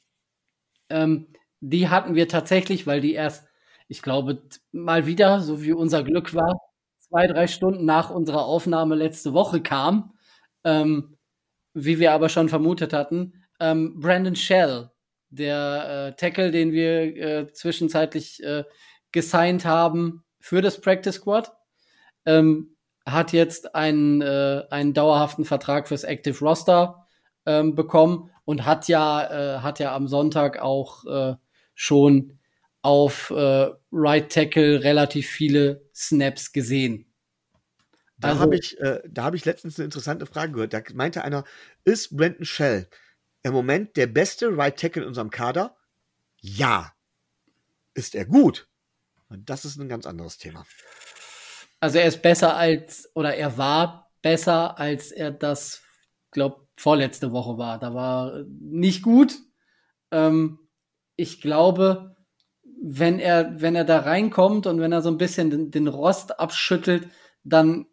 Ähm, 0.89 1.27
die 1.63 1.87
hatten 1.89 2.15
wir 2.15 2.27
tatsächlich, 2.27 2.85
weil 2.87 2.99
die 3.01 3.13
erst, 3.13 3.47
ich 3.87 4.01
glaube, 4.01 4.43
mal 4.73 5.05
wieder, 5.07 5.39
so 5.39 5.61
wie 5.63 5.71
unser 5.71 6.03
Glück 6.03 6.33
war, 6.33 6.53
zwei, 6.99 7.25
drei 7.27 7.47
Stunden 7.47 7.85
nach 7.85 8.09
unserer 8.09 8.45
Aufnahme 8.45 8.95
letzte 8.95 9.33
Woche 9.33 9.61
kam. 9.61 10.13
Ähm, 10.65 11.17
wie 11.73 11.99
wir 11.99 12.11
aber 12.11 12.29
schon 12.29 12.49
vermutet 12.49 12.93
hatten, 12.93 13.45
ähm, 13.59 13.99
Brandon 13.99 14.35
Shell, 14.35 14.91
der 15.29 16.13
äh, 16.13 16.15
Tackle, 16.15 16.51
den 16.51 16.71
wir 16.71 17.17
äh, 17.17 17.53
zwischenzeitlich 17.53 18.43
äh, 18.43 18.63
gesigned 19.11 19.65
haben 19.65 20.23
für 20.39 20.61
das 20.61 20.81
Practice 20.81 21.15
Squad, 21.15 21.53
ähm, 22.25 22.75
hat 23.05 23.33
jetzt 23.33 23.73
einen, 23.75 24.21
äh, 24.21 24.63
einen 24.69 24.93
dauerhaften 24.93 25.45
Vertrag 25.45 25.87
fürs 25.87 26.03
Active 26.03 26.39
Roster 26.39 27.07
ähm, 27.45 27.73
bekommen 27.75 28.31
und 28.45 28.65
hat 28.65 28.87
ja, 28.87 29.55
äh, 29.55 29.59
hat 29.59 29.79
ja 29.79 29.95
am 29.95 30.07
Sonntag 30.07 30.61
auch 30.61 31.05
äh, 31.05 31.35
schon 31.75 32.39
auf 32.81 33.29
äh, 33.29 33.69
Right 33.91 34.31
Tackle 34.31 34.83
relativ 34.83 35.29
viele 35.29 35.89
Snaps 35.95 36.51
gesehen. 36.51 37.13
Da 38.17 38.29
also, 38.29 38.41
habe 38.41 38.55
ich, 38.55 38.79
äh, 38.79 39.01
da 39.07 39.25
hab 39.25 39.33
ich 39.33 39.45
letztens 39.45 39.77
eine 39.77 39.85
interessante 39.85 40.25
Frage 40.25 40.53
gehört. 40.53 40.73
Da 40.73 40.81
meinte 40.93 41.23
einer, 41.23 41.43
ist 41.83 42.15
Brandon 42.15 42.45
Shell 42.45 42.87
im 43.41 43.53
Moment 43.53 43.97
der 43.97 44.07
beste 44.07 44.55
Right 44.55 44.77
Tackle 44.79 45.01
in 45.01 45.07
unserem 45.07 45.29
Kader? 45.29 45.75
Ja. 46.39 46.93
Ist 47.93 48.15
er 48.15 48.25
gut? 48.25 48.67
Das 49.29 49.65
ist 49.65 49.77
ein 49.77 49.89
ganz 49.89 50.05
anderes 50.05 50.37
Thema. 50.37 50.65
Also 51.79 51.99
er 51.99 52.07
ist 52.07 52.21
besser 52.21 52.55
als, 52.55 53.09
oder 53.13 53.35
er 53.35 53.57
war 53.57 54.11
besser, 54.21 54.79
als 54.79 55.11
er 55.11 55.31
das, 55.31 55.81
glaube 56.31 56.63
vorletzte 56.75 57.31
Woche 57.31 57.57
war. 57.57 57.79
Da 57.79 57.93
war 57.93 58.43
nicht 58.47 59.03
gut. 59.03 59.37
Ähm, 60.11 60.59
ich 61.15 61.41
glaube, 61.41 62.15
wenn 62.81 63.19
er, 63.19 63.61
wenn 63.61 63.75
er 63.75 63.85
da 63.85 63.99
reinkommt 63.99 64.67
und 64.67 64.79
wenn 64.79 64.91
er 64.91 65.01
so 65.01 65.09
ein 65.09 65.17
bisschen 65.17 65.49
den, 65.49 65.71
den 65.71 65.87
Rost 65.87 66.39
abschüttelt, 66.39 67.07
dann 67.43 67.85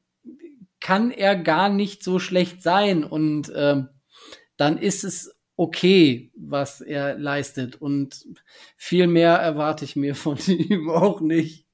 kann 0.80 1.11
er 1.11 1.37
gar 1.37 1.68
nicht 1.68 2.02
so 2.02 2.18
schlecht 2.18 2.62
sein. 2.62 3.04
Und 3.04 3.52
ähm, 3.54 3.88
dann 4.56 4.78
ist 4.78 5.04
es 5.04 5.37
okay, 5.56 6.33
was 6.35 6.80
er 6.80 7.18
leistet. 7.18 7.76
Und 7.76 8.26
viel 8.76 9.06
mehr 9.06 9.35
erwarte 9.35 9.85
ich 9.85 9.94
mir 9.94 10.14
von 10.16 10.38
ihm 10.46 10.90
auch 10.90 11.20
nicht. 11.20 11.66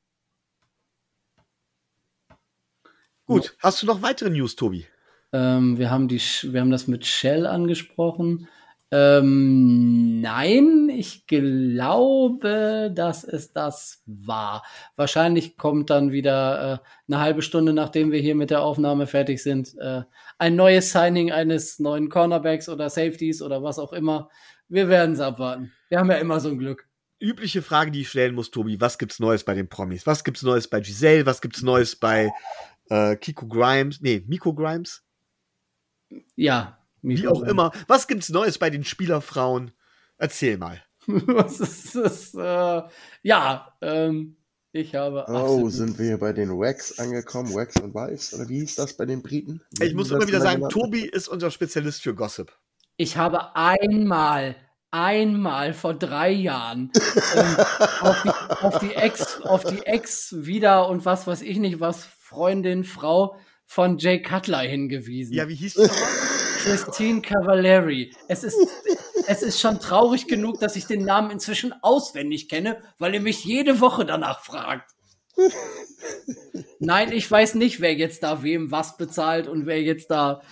Gut, 3.27 3.57
hast 3.61 3.83
du 3.83 3.87
noch 3.87 4.03
weitere 4.03 4.31
News, 4.31 4.55
Tobi? 4.55 4.87
Ähm, 5.33 5.79
wir, 5.79 5.91
haben 5.91 6.07
die, 6.07 6.21
wir 6.21 6.61
haben 6.61 6.71
das 6.71 6.87
mit 6.87 7.07
Shell 7.07 7.47
angesprochen. 7.47 8.49
Ähm, 8.93 10.21
nein, 10.21 10.89
ich 10.91 11.27
glaube, 11.27 12.93
dass 12.95 13.25
es 13.25 13.53
das 13.53 14.03
war. 14.07 14.65
Wahrscheinlich 14.95 15.57
kommt 15.57 15.91
dann 15.91 16.13
wieder 16.13 16.75
äh, 16.85 17.13
eine 17.13 17.21
halbe 17.21 17.43
Stunde, 17.43 17.73
nachdem 17.73 18.13
wir 18.13 18.21
hier 18.21 18.37
mit 18.37 18.51
der 18.51 18.63
Aufnahme 18.63 19.09
fertig 19.09 19.43
sind, 19.43 19.77
äh, 19.79 20.03
ein 20.39 20.55
neues 20.55 20.93
Signing 20.93 21.33
eines 21.33 21.81
neuen 21.81 22.09
Cornerbacks 22.09 22.69
oder 22.69 22.89
Safeties 22.89 23.43
oder 23.43 23.63
was 23.63 23.81
auch 23.81 23.93
immer. 23.93 24.31
Wir 24.69 24.89
werden 24.89 25.15
es 25.15 25.21
abwarten. 25.21 25.73
Wir 25.89 25.99
haben 25.99 26.11
ja 26.11 26.19
immer 26.19 26.39
so 26.39 26.49
ein 26.49 26.59
Glück. 26.59 26.89
Übliche 27.19 27.63
Frage, 27.63 27.91
die 27.91 28.03
ich 28.03 28.11
stellen 28.11 28.35
muss, 28.35 28.51
Tobi. 28.51 28.81
Was 28.81 28.99
gibt's 28.99 29.19
Neues 29.19 29.43
bei 29.43 29.55
den 29.55 29.69
Promis? 29.69 30.07
Was 30.07 30.23
gibt's 30.23 30.43
Neues 30.43 30.69
bei 30.69 30.81
Giselle? 30.81 31.27
Was 31.27 31.41
gibt's 31.41 31.63
Neues 31.63 31.97
bei 31.97 32.31
äh, 32.89 33.17
Kiko 33.17 33.49
Grimes? 33.49 34.01
Nee, 34.01 34.23
Miko 34.27 34.55
Grimes? 34.55 35.03
Ja, 36.37 36.76
wie 37.03 37.29
auch 37.29 37.43
immer. 37.43 37.73
Was 37.87 38.09
gibt's 38.09 38.29
Neues 38.31 38.59
bei 38.59 38.71
den 38.71 38.85
Spielerfrauen? 38.85 39.73
Erzähl 40.19 40.59
mal. 40.59 40.83
Was 41.07 41.61
ist 41.61 41.95
das? 41.95 42.35
Äh, 42.35 42.83
ja, 43.23 43.73
ähm, 43.81 44.37
ich 44.73 44.95
habe. 44.95 45.25
Oh, 45.29 45.69
sind 45.69 45.99
wir 45.99 46.19
bei 46.19 46.33
den 46.33 46.51
Wax 46.51 46.99
angekommen? 46.99 47.55
Wax 47.55 47.77
und 47.81 47.95
Wives? 47.95 48.35
Oder 48.35 48.49
wie 48.49 48.61
hieß 48.61 48.75
das 48.75 48.95
bei 48.95 49.07
den 49.07 49.23
Briten? 49.23 49.63
ich 49.81 49.95
muss 49.95 50.11
immer 50.11 50.27
wieder 50.27 50.41
sagen, 50.41 50.69
Tobi 50.69 51.03
ist 51.03 51.29
unser 51.29 51.51
Spezialist 51.51 52.03
für 52.03 52.15
Gossip. 52.15 52.53
Ich 52.97 53.17
habe 53.17 53.55
einmal, 53.55 54.57
einmal 54.91 55.75
vor 55.75 55.95
drei 55.95 56.31
Jahren 56.31 56.91
ähm, 57.35 57.57
auf, 58.01 58.23
die, 58.23 58.65
auf, 58.65 58.79
die 58.79 58.95
Ex, 58.95 59.41
auf 59.43 59.65
die 59.65 59.87
Ex 59.87 60.35
wieder 60.39 60.89
und 60.89 61.05
was 61.05 61.27
weiß 61.27 61.43
ich 61.43 61.59
nicht, 61.59 61.79
was 61.79 62.05
Freundin, 62.05 62.85
Frau 62.85 63.37
von 63.67 63.99
Jay 63.99 64.23
Cutler 64.23 64.61
hingewiesen. 64.61 65.35
Ja, 65.35 65.49
wie 65.49 65.55
hieß 65.55 65.75
die 65.75 65.83
nochmal? 65.83 66.09
Christine 66.67 67.21
Cavallari. 67.21 68.13
Es 68.27 68.43
ist, 68.43 68.57
es 69.29 69.43
ist 69.43 69.61
schon 69.61 69.79
traurig 69.79 70.27
genug, 70.27 70.59
dass 70.59 70.75
ich 70.75 70.87
den 70.87 71.05
Namen 71.05 71.31
inzwischen 71.31 71.73
auswendig 71.83 72.49
kenne, 72.49 72.83
weil 72.99 73.15
ihr 73.15 73.21
mich 73.21 73.45
jede 73.45 73.81
Woche 73.81 74.05
danach 74.05 74.41
fragt. 74.41 74.91
Nein, 76.81 77.13
ich 77.13 77.31
weiß 77.31 77.55
nicht, 77.55 77.81
wer 77.81 77.95
jetzt 77.95 78.25
da 78.25 78.43
wem 78.43 78.73
was 78.73 78.97
bezahlt 78.97 79.47
und 79.47 79.67
wer 79.67 79.81
jetzt 79.81 80.11
da 80.11 80.43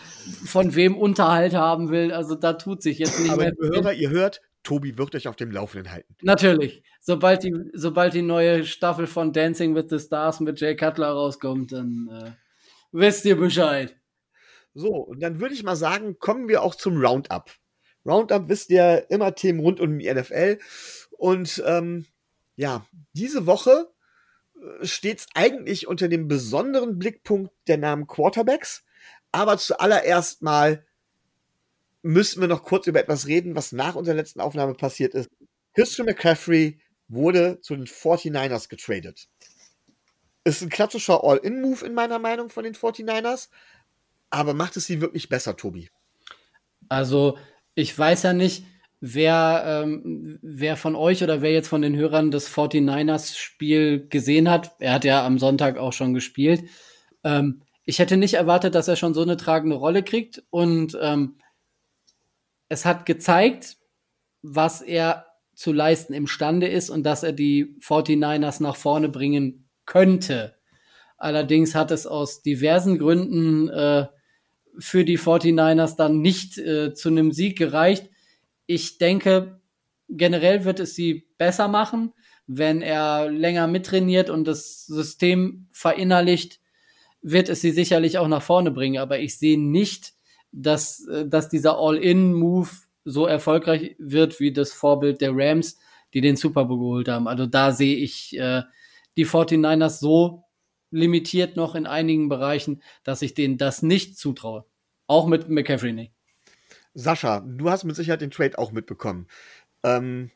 von 0.45 0.77
wem 0.77 0.97
Unterhalt 0.97 1.55
haben 1.55 1.91
will. 1.91 2.13
Also 2.13 2.37
da 2.37 2.53
tut 2.53 2.83
sich 2.83 2.99
jetzt 2.99 3.19
nicht 3.19 3.33
Aber 3.33 3.43
mehr. 3.43 3.53
Aber 3.59 3.77
Hörer, 3.77 3.93
ihr 3.95 4.11
hört, 4.11 4.41
Tobi 4.63 4.97
wird 4.97 5.17
euch 5.17 5.27
auf 5.27 5.37
dem 5.37 5.51
Laufenden 5.51 5.91
halten. 5.91 6.15
Natürlich. 6.23 6.85
Sobald 7.01 7.43
die, 7.43 7.55
sobald 7.73 8.15
die 8.15 8.23
neue 8.23 8.65
Staffel 8.65 9.09
von 9.09 9.33
Dancing 9.33 9.75
with 9.75 9.87
the 9.89 9.99
Stars 9.99 10.39
mit 10.39 10.61
Jay 10.61 10.77
Cutler 10.77 11.09
rauskommt, 11.09 11.73
dann 11.73 12.09
äh, 12.09 12.31
wisst 12.93 13.25
ihr 13.25 13.37
Bescheid. 13.37 13.97
So, 14.75 14.89
und 14.89 15.21
dann 15.21 15.41
würde 15.41 15.55
ich 15.55 15.63
mal 15.63 15.77
sagen, 15.77 16.19
kommen 16.19 16.49
wir 16.49 16.63
auch 16.63 16.75
zum 16.75 17.01
Roundup. 17.01 17.51
Roundup 18.05 18.49
wisst 18.49 18.71
ihr 18.71 19.07
immer 19.09 19.35
Themen 19.35 19.61
rund 19.61 19.81
um 19.81 19.99
die 19.99 20.13
NFL. 20.13 20.59
Und 21.13 21.63
ähm, 21.65 22.07
ja, 22.57 22.87
diese 23.13 23.47
Woche 23.47 23.89
äh, 24.57 24.85
steht 24.85 25.27
eigentlich 25.35 25.87
unter 25.87 26.09
dem 26.09 26.29
besonderen 26.29 26.99
Blickpunkt 26.99 27.53
der 27.69 27.79
Namen 27.79 28.07
Quarterbacks. 28.07 28.85
Aber 29.33 29.59
zuallererst 29.59 30.43
mal 30.43 30.85
müssen 32.03 32.41
wir 32.41 32.49
noch 32.49 32.65
kurz 32.65 32.87
über 32.87 33.01
etwas 33.01 33.27
reden, 33.27 33.57
was 33.57 33.73
nach 33.73 33.95
unserer 33.95 34.17
letzten 34.17 34.41
Aufnahme 34.41 34.75
passiert 34.75 35.15
ist. 35.15 35.31
Christian 35.75 36.07
McCaffrey 36.07 36.81
wurde 37.09 37.61
zu 37.61 37.75
den 37.75 37.87
49ers 37.87 38.69
getradet. 38.69 39.29
Ist 40.45 40.63
ein 40.63 40.69
klassischer 40.69 41.25
All-In-Move 41.25 41.87
in 41.87 41.95
meiner 41.95 42.19
Meinung 42.19 42.51
von 42.51 42.65
den 42.65 42.75
49ers. 42.75 43.49
Aber 44.31 44.55
macht 44.55 44.77
es 44.77 44.87
sie 44.87 45.01
wirklich 45.01 45.29
besser, 45.29 45.57
Tobi? 45.57 45.91
Also, 46.89 47.39
ich 47.75 47.97
weiß 47.97 48.25
ja 48.25 48.33
nicht, 48.33 48.65
wer, 49.01 49.83
ähm, 49.85 50.39
wer 50.43 50.77
von 50.77 50.97
euch 50.97 51.23
oder 51.23 51.43
wer 51.43 51.53
jetzt 51.53 51.69
von 51.69 51.83
den 51.83 51.97
Hörern 51.97 52.31
das 52.31 52.49
49ers-Spiel 52.49 54.09
gesehen 54.09 54.51
hat. 54.51 54.73
Er 54.79 54.95
hat 54.95 55.05
ja 55.05 55.25
am 55.25 55.39
Sonntag 55.39 55.77
auch 55.77 55.93
schon 55.93 56.15
gespielt. 56.15 56.65
Ähm, 57.23 57.63
ich 57.85 57.99
hätte 57.99 58.17
nicht 58.17 58.35
erwartet, 58.35 58.75
dass 58.75 58.89
er 58.89 58.97
schon 58.97 59.15
so 59.15 59.23
eine 59.23 59.37
tragende 59.37 59.77
Rolle 59.77 60.03
kriegt. 60.03 60.43
Und 60.51 60.97
ähm, 61.01 61.37
es 62.69 62.85
hat 62.85 63.07
gezeigt, 63.07 63.77
was 64.43 64.81
er 64.81 65.27
zu 65.55 65.73
leisten 65.73 66.15
imstande 66.15 66.67
ist 66.67 66.91
und 66.91 67.05
dass 67.05 67.23
er 67.23 67.33
die 67.33 67.77
49ers 67.81 68.63
nach 68.63 68.77
vorne 68.77 69.09
bringen 69.09 69.69
könnte. 69.87 70.54
Allerdings 71.25 71.75
hat 71.75 71.91
es 71.91 72.07
aus 72.07 72.43
diversen 72.43 72.99
Gründen 72.99 73.71
äh, 73.71 74.09
für 74.79 75.07
die 75.07 75.19
49ers 75.19 75.97
dann 75.97 76.21
nicht 76.21 76.59
äh, 76.59 76.93
zu 76.93 77.09
einem 77.09 77.33
Sieg 77.33 77.57
gereicht. 77.57 78.11
Ich 78.67 78.99
denke, 78.99 79.59
generell 80.11 80.67
wird 80.67 80.81
es 80.81 80.95
sie 80.95 81.27
besser 81.39 81.67
machen, 81.67 82.13
wenn 82.47 82.83
er 82.83 83.31
länger 83.31 83.67
mittrainiert 83.69 84.29
und 84.29 84.47
das 84.47 84.85
System 84.85 85.67
verinnerlicht, 85.73 86.61
wird 87.23 87.49
es 87.49 87.63
sie 87.63 87.71
sicherlich 87.71 88.19
auch 88.19 88.29
nach 88.29 88.43
vorne 88.43 88.71
bringen. 88.71 88.99
Aber 88.99 89.19
ich 89.19 89.39
sehe 89.39 89.59
nicht, 89.59 90.13
dass, 90.53 91.09
äh, 91.09 91.27
dass 91.27 91.49
dieser 91.49 91.79
All-In-Move 91.79 92.69
so 93.07 93.25
erfolgreich 93.25 93.97
wird 93.99 94.41
wie 94.41 94.53
das 94.53 94.75
Vorbild 94.75 95.23
der 95.23 95.33
Rams, 95.35 95.79
die 96.13 96.21
den 96.21 96.37
Super 96.37 96.67
Bowl 96.67 96.79
geholt 96.79 97.09
haben. 97.09 97.29
Also 97.29 97.47
da 97.47 97.73
sehe 97.73 97.97
ich 97.97 98.37
äh, 98.39 98.61
die 99.17 99.25
49ers 99.25 100.01
so 100.01 100.44
limitiert 100.95 101.57
noch 101.57 101.75
in 101.75 101.87
einigen 101.87 102.29
Bereichen, 102.29 102.83
dass 103.03 103.23
ich 103.23 103.35
denen 103.35 103.59
das 103.59 103.83
nicht 103.83 104.17
zutraue. 104.17 104.65
Auch 105.07 105.27
mit 105.27 105.49
McCaffrey 105.49 105.93
nicht. 105.93 106.13
Sascha, 106.95 107.41
du 107.41 107.71
hast 107.71 107.85
mit 107.85 107.97
Sicherheit 107.97 108.21
den 108.21 108.31
Trade 108.31 108.59
auch 108.59 108.73
mitbekommen. 108.73 109.27
Ähm, 109.83 110.31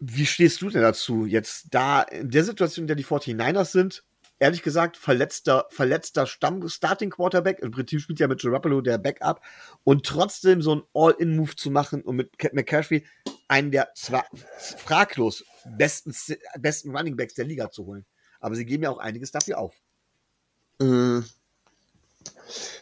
wie 0.00 0.26
stehst 0.26 0.62
du 0.62 0.70
denn 0.70 0.82
dazu, 0.82 1.26
jetzt 1.26 1.66
da 1.70 2.02
in 2.02 2.30
der 2.30 2.44
Situation, 2.44 2.84
in 2.84 2.86
der 2.88 2.96
die 2.96 3.04
49ers 3.04 3.70
sind, 3.70 4.02
ehrlich 4.40 4.62
gesagt, 4.62 4.96
verletzter, 4.96 5.66
verletzter 5.70 6.26
Stamm-Starting-Quarterback, 6.26 7.60
im 7.60 7.70
Prinzip 7.70 8.00
spielt 8.00 8.18
ja 8.18 8.26
mit 8.26 8.42
Garoppolo 8.42 8.80
der 8.80 8.98
Backup, 8.98 9.40
und 9.84 10.04
trotzdem 10.04 10.62
so 10.62 10.74
ein 10.74 10.82
All-In-Move 10.94 11.54
zu 11.54 11.70
machen 11.70 12.02
und 12.02 12.16
mit 12.16 12.30
McCaffrey 12.52 13.06
einen 13.46 13.70
der 13.70 13.92
zwar 13.94 14.24
fraglos 14.56 15.44
besten, 15.78 16.12
besten 16.58 16.96
Running 16.96 17.16
Backs 17.16 17.34
der 17.34 17.44
Liga 17.44 17.70
zu 17.70 17.86
holen. 17.86 18.04
Aber 18.40 18.56
sie 18.56 18.66
geben 18.66 18.82
ja 18.82 18.90
auch 18.90 18.98
einiges 18.98 19.30
dafür 19.30 19.58
auf. 19.58 19.80
Mhm. 20.82 21.24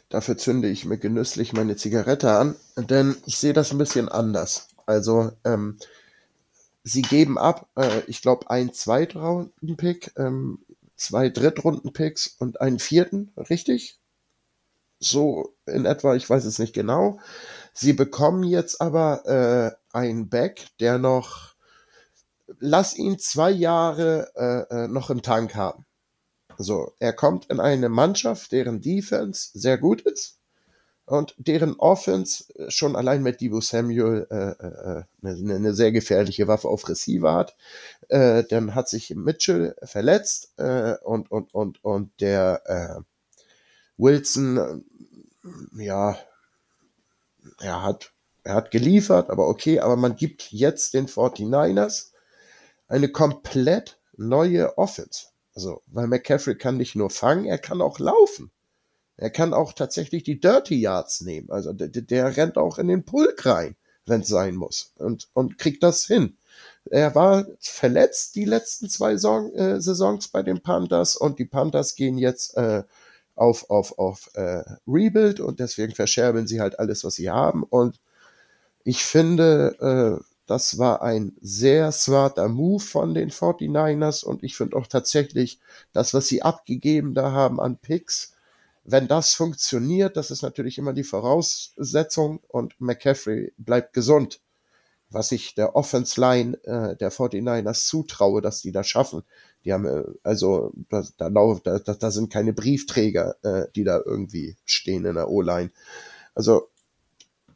Dafür 0.08 0.38
zünde 0.38 0.68
ich 0.68 0.84
mir 0.84 0.98
genüsslich 0.98 1.52
meine 1.52 1.76
Zigarette 1.76 2.32
an, 2.32 2.56
denn 2.76 3.16
ich 3.26 3.38
sehe 3.38 3.52
das 3.52 3.70
ein 3.70 3.78
bisschen 3.78 4.08
anders. 4.08 4.68
Also, 4.86 5.32
ähm, 5.44 5.78
sie 6.82 7.02
geben 7.02 7.38
ab, 7.38 7.68
äh, 7.76 8.00
ich 8.06 8.22
glaube, 8.22 8.50
ein 8.50 8.72
Zweitrunden-Pick, 8.72 10.14
ähm, 10.16 10.58
zwei 10.96 11.28
Drittrunden-Picks 11.28 12.36
und 12.38 12.60
einen 12.60 12.78
vierten, 12.78 13.32
richtig? 13.36 14.00
So 14.98 15.54
in 15.66 15.84
etwa, 15.84 16.14
ich 16.16 16.28
weiß 16.28 16.44
es 16.44 16.58
nicht 16.58 16.74
genau. 16.74 17.20
Sie 17.72 17.92
bekommen 17.92 18.42
jetzt 18.42 18.80
aber 18.80 19.26
äh, 19.92 19.96
einen 19.96 20.28
Back, 20.28 20.66
der 20.80 20.98
noch, 20.98 21.54
lass 22.58 22.96
ihn 22.96 23.18
zwei 23.18 23.50
Jahre 23.50 24.30
äh, 24.34 24.84
äh 24.84 24.88
noch 24.88 25.10
im 25.10 25.22
Tank 25.22 25.54
haben. 25.54 25.86
So, 26.62 26.92
er 26.98 27.14
kommt 27.14 27.46
in 27.46 27.58
eine 27.58 27.88
Mannschaft, 27.88 28.52
deren 28.52 28.82
Defense 28.82 29.48
sehr 29.54 29.78
gut 29.78 30.02
ist 30.02 30.38
und 31.06 31.34
deren 31.38 31.76
Offense 31.76 32.44
äh, 32.54 32.70
schon 32.70 32.96
allein 32.96 33.22
mit 33.22 33.40
Debo 33.40 33.62
Samuel 33.62 34.26
äh, 34.30 34.50
äh, 34.62 35.04
eine, 35.22 35.54
eine 35.54 35.72
sehr 35.72 35.90
gefährliche 35.90 36.48
Waffe 36.48 36.68
auf 36.68 36.86
Receiver 36.86 37.32
hat. 37.32 37.56
Äh, 38.10 38.44
dann 38.44 38.74
hat 38.74 38.90
sich 38.90 39.14
Mitchell 39.16 39.74
verletzt 39.82 40.52
äh, 40.58 40.96
und, 41.02 41.30
und, 41.30 41.54
und, 41.54 41.82
und 41.82 42.20
der 42.20 42.60
äh, 42.66 43.02
Wilson, 43.96 44.84
äh, 45.78 45.82
ja, 45.82 46.18
er 47.58 47.82
hat, 47.82 48.12
er 48.44 48.54
hat 48.56 48.70
geliefert, 48.70 49.30
aber 49.30 49.48
okay, 49.48 49.80
aber 49.80 49.96
man 49.96 50.14
gibt 50.14 50.52
jetzt 50.52 50.92
den 50.92 51.06
49ers 51.06 52.10
eine 52.86 53.08
komplett 53.08 53.98
neue 54.18 54.76
Offense. 54.76 55.29
Also, 55.54 55.82
weil 55.86 56.06
McCaffrey 56.06 56.56
kann 56.56 56.76
nicht 56.76 56.96
nur 56.96 57.10
fangen, 57.10 57.44
er 57.44 57.58
kann 57.58 57.80
auch 57.82 57.98
laufen. 57.98 58.50
Er 59.16 59.30
kann 59.30 59.52
auch 59.52 59.74
tatsächlich 59.74 60.22
die 60.22 60.40
Dirty 60.40 60.80
Yards 60.80 61.20
nehmen. 61.20 61.50
Also 61.50 61.72
der, 61.74 61.88
der 61.88 62.36
rennt 62.36 62.56
auch 62.56 62.78
in 62.78 62.88
den 62.88 63.04
Pulk 63.04 63.44
rein, 63.44 63.76
wenn 64.06 64.22
es 64.22 64.28
sein 64.28 64.56
muss. 64.56 64.92
Und, 64.96 65.28
und 65.34 65.58
kriegt 65.58 65.82
das 65.82 66.06
hin. 66.06 66.38
Er 66.90 67.14
war 67.14 67.46
verletzt 67.60 68.34
die 68.36 68.46
letzten 68.46 68.88
zwei 68.88 69.12
Saison, 69.12 69.52
äh, 69.52 69.80
Saisons 69.80 70.28
bei 70.28 70.42
den 70.42 70.62
Panthers 70.62 71.16
und 71.16 71.38
die 71.38 71.44
Panthers 71.44 71.94
gehen 71.96 72.16
jetzt 72.16 72.56
äh, 72.56 72.82
auf, 73.34 73.68
auf, 73.68 73.98
auf 73.98 74.30
äh, 74.34 74.62
Rebuild 74.86 75.40
und 75.40 75.60
deswegen 75.60 75.94
verscherbeln 75.94 76.46
sie 76.46 76.60
halt 76.60 76.78
alles, 76.78 77.04
was 77.04 77.14
sie 77.14 77.30
haben. 77.30 77.62
Und 77.62 78.00
ich 78.84 79.04
finde, 79.04 80.20
äh, 80.20 80.29
das 80.50 80.78
war 80.78 81.00
ein 81.00 81.36
sehr 81.40 81.92
smarter 81.92 82.48
Move 82.48 82.82
von 82.82 83.14
den 83.14 83.30
49ers 83.30 84.24
und 84.24 84.42
ich 84.42 84.56
finde 84.56 84.76
auch 84.76 84.88
tatsächlich 84.88 85.60
das, 85.92 86.12
was 86.12 86.26
sie 86.26 86.42
abgegeben 86.42 87.14
da 87.14 87.30
haben 87.30 87.60
an 87.60 87.76
Picks, 87.76 88.34
wenn 88.82 89.06
das 89.06 89.34
funktioniert, 89.34 90.16
das 90.16 90.32
ist 90.32 90.42
natürlich 90.42 90.76
immer 90.76 90.92
die 90.92 91.04
Voraussetzung 91.04 92.40
und 92.48 92.80
McCaffrey 92.80 93.52
bleibt 93.58 93.92
gesund, 93.92 94.40
was 95.08 95.30
ich 95.30 95.54
der 95.54 95.76
Offense 95.76 96.20
Line 96.20 96.58
äh, 96.64 96.96
der 96.96 97.12
49ers 97.12 97.86
zutraue, 97.86 98.42
dass 98.42 98.60
die 98.60 98.72
das 98.72 98.88
schaffen. 98.88 99.22
Die 99.64 99.72
haben 99.72 99.86
äh, 99.86 100.02
also 100.24 100.72
da, 100.88 101.04
da, 101.16 101.30
da, 101.30 101.78
da 101.78 102.10
sind 102.10 102.32
keine 102.32 102.52
Briefträger, 102.52 103.36
äh, 103.44 103.68
die 103.76 103.84
da 103.84 104.00
irgendwie 104.04 104.56
stehen 104.64 105.04
in 105.04 105.14
der 105.14 105.28
O-Line. 105.28 105.70
Also 106.34 106.70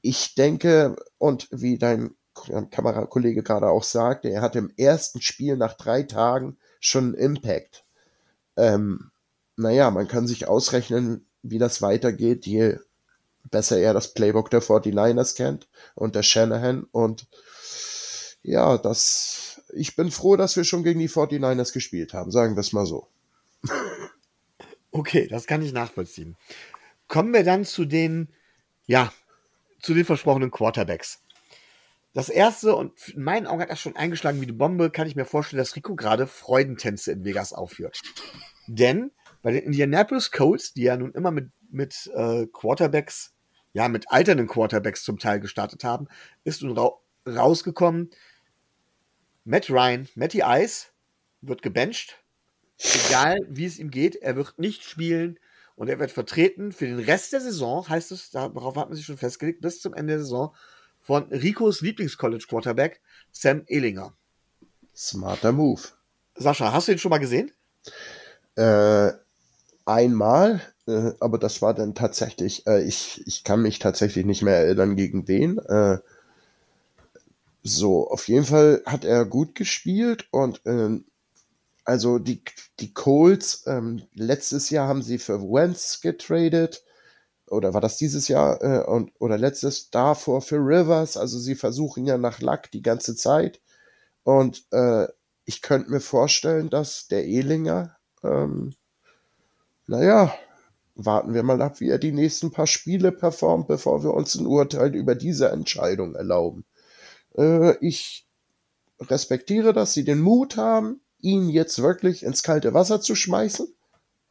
ich 0.01 0.37
denke 0.37 0.95
und 1.19 1.49
wie 1.51 1.77
dein 1.77 2.15
Kamerakollege 2.35 3.43
gerade 3.43 3.69
auch 3.69 3.85
sagte, 3.85 4.29
er 4.29 4.43
hatte 4.43 4.59
im 4.59 4.73
ersten 4.77 5.21
Spiel 5.21 5.57
nach 5.57 5.75
drei 5.75 6.03
Tagen 6.03 6.57
schon 6.81 7.05
einen 7.05 7.15
Impact. 7.15 7.85
Ähm, 8.57 9.11
naja, 9.57 9.91
man 9.91 10.09
kann 10.09 10.27
sich 10.27 10.49
ausrechnen, 10.49 11.27
wie 11.43 11.59
das 11.59 11.81
weitergeht, 11.81 12.47
je 12.47 12.79
besser 13.51 13.79
er 13.79 13.95
das 13.95 14.15
Playbook 14.15 14.51
der 14.51 14.63
49ers 14.63 15.37
kennt 15.37 15.69
und 15.95 16.15
der 16.15 16.23
Shanahan. 16.23 16.85
Und 16.91 17.27
ja, 18.43 18.79
das, 18.79 19.63
ich 19.73 19.97
bin 19.97 20.11
froh, 20.11 20.37
dass 20.37 20.57
wir 20.57 20.65
schon 20.65 20.83
gegen 20.83 21.01
die 21.01 21.11
49ers 21.11 21.73
gespielt 21.73 22.15
haben, 22.15 22.31
sagen 22.31 22.57
wir 22.57 22.61
es 22.61 22.73
mal 22.73 22.87
so. 22.87 23.09
Okay, 24.91 25.27
das 25.27 25.47
kann 25.47 25.63
ich 25.63 25.73
nachvollziehen. 25.73 26.37
Kommen 27.09 27.33
wir 27.33 27.45
dann 27.45 27.65
zu 27.65 27.85
den, 27.85 28.29
ja, 28.87 29.13
zu 29.81 29.93
den 29.93 30.05
versprochenen 30.05 30.51
Quarterbacks. 30.51 31.24
Das 32.15 32.29
erste, 32.29 32.77
und 32.77 33.09
in 33.09 33.25
meinen 33.25 33.49
Augen 33.49 33.61
hat 33.61 33.71
das 33.71 33.81
schon 33.81 33.97
eingeschlagen 33.97 34.41
wie 34.41 34.45
eine 34.45 34.53
Bombe, 34.53 34.91
kann 34.91 35.09
ich 35.09 35.17
mir 35.17 35.25
vorstellen, 35.25 35.59
dass 35.59 35.75
Rico 35.75 35.97
gerade 35.97 36.29
Freudentänze 36.29 37.11
in 37.11 37.25
Vegas 37.25 37.53
aufführt. 37.53 38.01
Denn 38.69 39.11
bei 39.43 39.51
den 39.51 39.65
Indianapolis 39.65 40.31
Colts, 40.31 40.73
die 40.73 40.85
ja 40.85 40.97
nun 40.97 41.13
immer 41.13 41.33
mit, 41.33 41.51
mit 41.71 42.11
äh, 42.15 42.47
Quarterbacks, 42.47 43.35
ja, 43.73 43.89
mit 43.89 44.11
alternden 44.13 44.47
Quarterbacks 44.47 45.03
zum 45.03 45.19
Teil 45.19 45.41
gestartet 45.41 45.83
haben, 45.83 46.07
ist 46.45 46.63
nun 46.63 46.79
ra 46.79 46.93
rausgekommen, 47.27 48.11
Matt 49.45 49.69
Ryan, 49.69 50.09
Matty 50.15 50.43
Ice 50.45 50.89
wird 51.41 51.63
gebencht. 51.63 52.23
Egal 53.07 53.39
wie 53.49 53.65
es 53.65 53.79
ihm 53.79 53.91
geht, 53.91 54.17
er 54.17 54.37
wird 54.37 54.59
nicht 54.59 54.85
spielen 54.85 55.39
und 55.75 55.89
er 55.89 55.99
wird 55.99 56.11
vertreten 56.11 56.73
für 56.73 56.87
den 56.87 56.99
Rest 56.99 57.33
der 57.33 57.41
Saison, 57.41 57.89
heißt 57.89 58.13
es, 58.13 58.31
darauf 58.31 58.77
hat 58.77 58.89
man 58.89 58.97
sich 58.97 59.07
schon 59.07 59.19
festgelegt, 59.19 59.61
bis 59.61 59.81
zum 59.81 59.95
Ende 59.95 60.15
der 60.15 60.21
Saison, 60.21 60.55
von 61.05 61.25
Ricos 61.25 61.83
Lieblingscollege-Quarterback, 61.83 63.01
Sam 63.31 63.63
Ehlinger. 63.69 64.15
Smarter 64.97 65.53
Move. 65.53 65.83
Sascha, 66.35 66.73
hast 66.73 66.89
du 66.89 66.93
ihn 66.93 66.99
schon 66.99 67.11
mal 67.11 67.19
gesehen? 67.19 67.53
Äh, 68.57 69.13
einmal, 69.85 70.63
äh, 70.87 71.13
aber 71.21 71.39
das 71.39 71.61
war 71.61 71.75
dann 71.75 71.95
tatsächlich, 71.95 72.67
äh, 72.67 72.83
ich, 72.83 73.23
ich 73.27 73.45
kann 73.45 73.61
mich 73.61 73.79
tatsächlich 73.79 74.25
nicht 74.25 74.43
mehr 74.43 74.57
erinnern, 74.57 74.97
gegen 74.97 75.29
wen. 75.29 75.59
Äh, 75.59 75.99
so, 77.63 78.09
auf 78.09 78.27
jeden 78.27 78.47
Fall 78.47 78.83
hat 78.87 79.05
er 79.05 79.27
gut 79.27 79.55
gespielt 79.55 80.27
und 80.31 80.63
ähm, 80.65 81.05
also 81.85 82.19
die, 82.19 82.43
die 82.81 82.95
Colts, 82.95 83.65
ähm, 83.67 84.03
letztes 84.15 84.71
Jahr 84.71 84.89
haben 84.89 85.03
sie 85.03 85.19
für 85.19 85.43
Wentz 85.43 86.01
getradet 86.01 86.83
oder 87.49 87.75
war 87.75 87.81
das 87.81 87.97
dieses 87.97 88.29
Jahr 88.29 88.63
äh, 88.63 88.85
und 88.85 89.13
oder 89.19 89.39
letztes 89.39 89.91
davor 89.91 90.43
für 90.43 90.57
Rivers, 90.57 91.17
also 91.17 91.39
sie 91.39 91.55
versuchen 91.55 92.07
ja 92.07 92.19
nach 92.19 92.41
Luck 92.41 92.71
die 92.73 92.83
ganze 92.83 93.17
Zeit 93.17 93.61
und 94.23 94.65
äh, 94.73 95.07
ich 95.45 95.63
könnte 95.63 95.91
mir 95.91 96.01
vorstellen, 96.01 96.71
dass 96.71 97.09
der 97.09 97.25
Ehlinger 97.27 97.97
ähm, 98.23 98.75
naja, 99.87 100.35
warten 100.95 101.35
wir 101.35 101.43
mal 101.43 101.61
ab, 101.61 101.81
wie 101.81 101.91
er 101.91 101.99
die 101.99 102.13
nächsten 102.13 102.51
paar 102.51 102.67
Spiele 102.67 103.13
performt, 103.13 103.69
bevor 103.69 104.03
wir 104.03 104.15
uns 104.15 104.35
ein 104.35 104.47
Urteil 104.47 104.95
über 104.95 105.15
diese 105.15 105.51
Entscheidung 105.51 106.15
erlauben. 106.15 106.65
Äh, 107.37 107.77
ich 107.85 108.27
respektiere, 109.01 109.73
dass 109.73 109.93
sie 109.93 110.05
den 110.05 110.21
Mut 110.21 110.57
haben, 110.57 111.01
ihn 111.21 111.49
jetzt 111.49 111.83
wirklich 111.83 112.23
ins 112.23 112.43
kalte 112.43 112.75
Wasser 112.75 113.01
zu 113.01 113.15
schmeißen. 113.15 113.67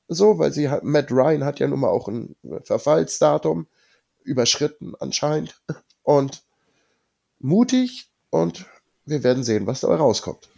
So, 0.07 0.37
weil 0.37 0.51
sie 0.51 0.69
hat, 0.69 0.83
Matt 0.83 1.11
Ryan 1.11 1.43
hat 1.43 1.59
ja 1.59 1.67
nun 1.67 1.79
mal 1.79 1.89
auch 1.89 2.07
ein 2.07 2.35
Verfallsdatum 2.63 3.67
überschritten 4.23 4.93
anscheinend. 4.99 5.61
Und 6.03 6.43
mutig 7.39 8.09
und 8.29 8.65
wir 9.05 9.23
werden 9.23 9.43
sehen, 9.43 9.67
was 9.67 9.81
dabei 9.81 9.95
rauskommt. 9.95 10.49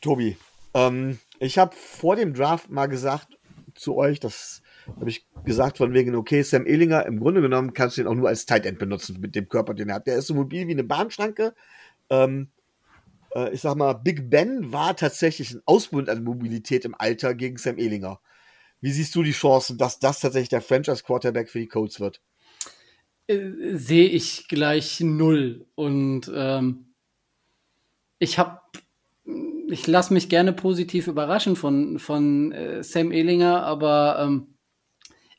Tobi, 0.00 0.36
ähm, 0.74 1.18
ich 1.38 1.58
habe 1.58 1.74
vor 1.74 2.16
dem 2.16 2.34
Draft 2.34 2.70
mal 2.70 2.86
gesagt, 2.86 3.38
zu 3.74 3.96
euch. 3.96 4.20
Das 4.20 4.62
habe 4.96 5.10
ich 5.10 5.26
gesagt 5.44 5.78
von 5.78 5.92
wegen, 5.92 6.14
okay, 6.14 6.42
Sam 6.42 6.66
Ehlinger, 6.66 7.06
im 7.06 7.20
Grunde 7.20 7.40
genommen 7.40 7.74
kannst 7.74 7.96
du 7.96 8.02
ihn 8.02 8.06
auch 8.06 8.14
nur 8.14 8.28
als 8.28 8.46
Tight 8.46 8.66
End 8.66 8.78
benutzen 8.78 9.20
mit 9.20 9.34
dem 9.34 9.48
Körper, 9.48 9.74
den 9.74 9.88
er 9.88 9.96
hat. 9.96 10.06
Der 10.06 10.16
ist 10.16 10.26
so 10.26 10.34
mobil 10.34 10.66
wie 10.66 10.72
eine 10.72 10.84
Bahnschranke. 10.84 11.54
Ähm, 12.10 12.48
äh, 13.34 13.52
ich 13.52 13.60
sag 13.60 13.76
mal, 13.76 13.92
Big 13.94 14.30
Ben 14.30 14.72
war 14.72 14.96
tatsächlich 14.96 15.52
ein 15.52 15.62
Ausbund 15.66 16.08
an 16.08 16.24
Mobilität 16.24 16.84
im 16.84 16.94
Alter 16.96 17.34
gegen 17.34 17.56
Sam 17.56 17.78
Ehlinger. 17.78 18.20
Wie 18.80 18.92
siehst 18.92 19.14
du 19.14 19.22
die 19.22 19.32
Chancen, 19.32 19.78
dass 19.78 19.98
das 19.98 20.20
tatsächlich 20.20 20.50
der 20.50 20.60
Franchise-Quarterback 20.60 21.48
für 21.48 21.58
die 21.58 21.68
Colts 21.68 22.00
wird? 22.00 22.20
Äh, 23.26 23.76
sehe 23.76 24.08
ich 24.08 24.48
gleich 24.48 25.00
null. 25.00 25.66
Und 25.74 26.30
ähm, 26.34 26.94
ich 28.18 28.38
habe, 28.38 28.60
ich 29.68 29.86
lasse 29.86 30.12
mich 30.12 30.28
gerne 30.28 30.52
positiv 30.52 31.06
überraschen 31.06 31.56
von, 31.56 31.98
von 31.98 32.52
äh, 32.52 32.82
Sam 32.82 33.10
Ehlinger, 33.12 33.62
aber 33.62 34.18
ähm, 34.20 34.58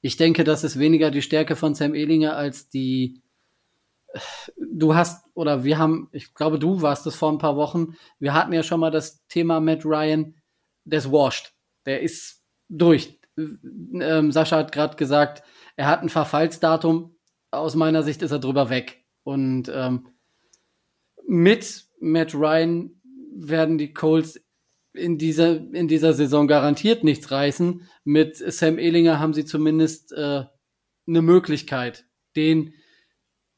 ich 0.01 0.17
denke, 0.17 0.43
das 0.43 0.63
ist 0.63 0.79
weniger 0.79 1.11
die 1.11 1.21
Stärke 1.21 1.55
von 1.55 1.75
Sam 1.75 1.95
Ehlinger 1.95 2.35
als 2.35 2.69
die. 2.69 3.21
Du 4.57 4.95
hast, 4.95 5.25
oder 5.33 5.63
wir 5.63 5.77
haben, 5.77 6.09
ich 6.11 6.33
glaube, 6.33 6.59
du 6.59 6.81
warst 6.81 7.05
es 7.07 7.15
vor 7.15 7.31
ein 7.31 7.37
paar 7.37 7.55
Wochen. 7.55 7.95
Wir 8.19 8.33
hatten 8.33 8.53
ja 8.53 8.63
schon 8.63 8.79
mal 8.79 8.91
das 8.91 9.25
Thema 9.27 9.59
Matt 9.59 9.85
Ryan, 9.85 10.35
der 10.85 10.99
ist 10.99 11.11
washed. 11.11 11.53
Der 11.85 12.01
ist 12.01 12.43
durch. 12.69 13.19
Ähm, 13.37 14.31
Sascha 14.31 14.57
hat 14.57 14.71
gerade 14.71 14.95
gesagt, 14.95 15.43
er 15.75 15.87
hat 15.87 16.01
ein 16.01 16.09
Verfallsdatum. 16.09 17.17
Aus 17.51 17.75
meiner 17.75 18.03
Sicht 18.03 18.21
ist 18.21 18.31
er 18.31 18.39
drüber 18.39 18.69
weg. 18.69 19.05
Und 19.23 19.71
ähm, 19.73 20.07
mit 21.27 21.85
Matt 21.99 22.33
Ryan 22.33 23.01
werden 23.35 23.77
die 23.77 23.93
Colts 23.93 24.39
in 24.93 25.17
dieser, 25.17 25.57
in 25.73 25.87
dieser 25.87 26.13
Saison 26.13 26.47
garantiert 26.47 27.03
nichts 27.03 27.31
reißen. 27.31 27.87
Mit 28.03 28.37
Sam 28.37 28.79
Ehlinger 28.79 29.19
haben 29.19 29.33
sie 29.33 29.45
zumindest 29.45 30.13
äh, 30.13 30.45
eine 31.07 31.21
Möglichkeit, 31.21 32.05
den 32.35 32.73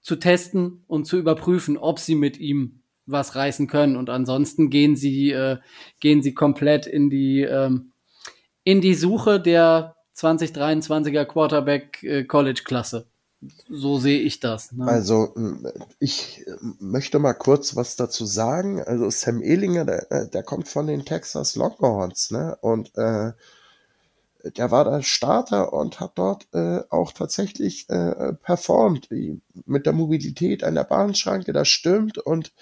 zu 0.07 0.15
testen 0.15 0.85
und 0.87 1.03
zu 1.03 1.17
überprüfen, 1.17 1.77
ob 1.77 1.99
sie 1.99 2.15
mit 2.15 2.39
ihm 2.39 2.79
was 3.07 3.35
reißen 3.35 3.67
können. 3.67 3.97
Und 3.97 4.09
ansonsten 4.09 4.69
gehen 4.69 4.95
sie, 4.95 5.31
äh, 5.31 5.57
gehen 5.99 6.21
sie 6.21 6.33
komplett 6.33 6.87
in 6.87 7.09
die, 7.09 7.41
ähm, 7.41 7.91
in 8.63 8.79
die 8.79 8.93
Suche 8.93 9.41
der 9.41 9.97
2023er 10.15 11.25
Quarterback 11.25 12.03
äh, 12.03 12.23
College 12.23 12.61
Klasse. 12.63 13.07
So 13.69 13.99
sehe 13.99 14.21
ich 14.21 14.39
das. 14.39 14.71
Ne? 14.71 14.85
Also, 14.85 15.35
ich 15.99 16.45
möchte 16.79 17.19
mal 17.19 17.33
kurz 17.33 17.75
was 17.75 17.97
dazu 17.97 18.25
sagen. 18.25 18.81
Also, 18.81 19.09
Sam 19.09 19.41
Ehlinger, 19.41 19.83
der, 19.83 20.09
äh, 20.09 20.29
der 20.29 20.43
kommt 20.43 20.69
von 20.69 20.87
den 20.87 21.03
Texas 21.03 21.57
Longhorns, 21.57 22.31
ne? 22.31 22.57
Und 22.61 22.97
äh, 22.97 23.33
der 24.43 24.71
war 24.71 24.85
da 24.85 25.01
Starter 25.01 25.73
und 25.73 25.99
hat 25.99 26.11
dort 26.15 26.47
äh, 26.53 26.81
auch 26.89 27.11
tatsächlich 27.11 27.89
äh, 27.89 28.33
performt. 28.33 29.09
Mit 29.65 29.85
der 29.85 29.93
Mobilität 29.93 30.61
der 30.61 30.83
Bahnschranke, 30.83 31.53
das 31.53 31.67
stimmt. 31.67 32.17
Und 32.19 32.53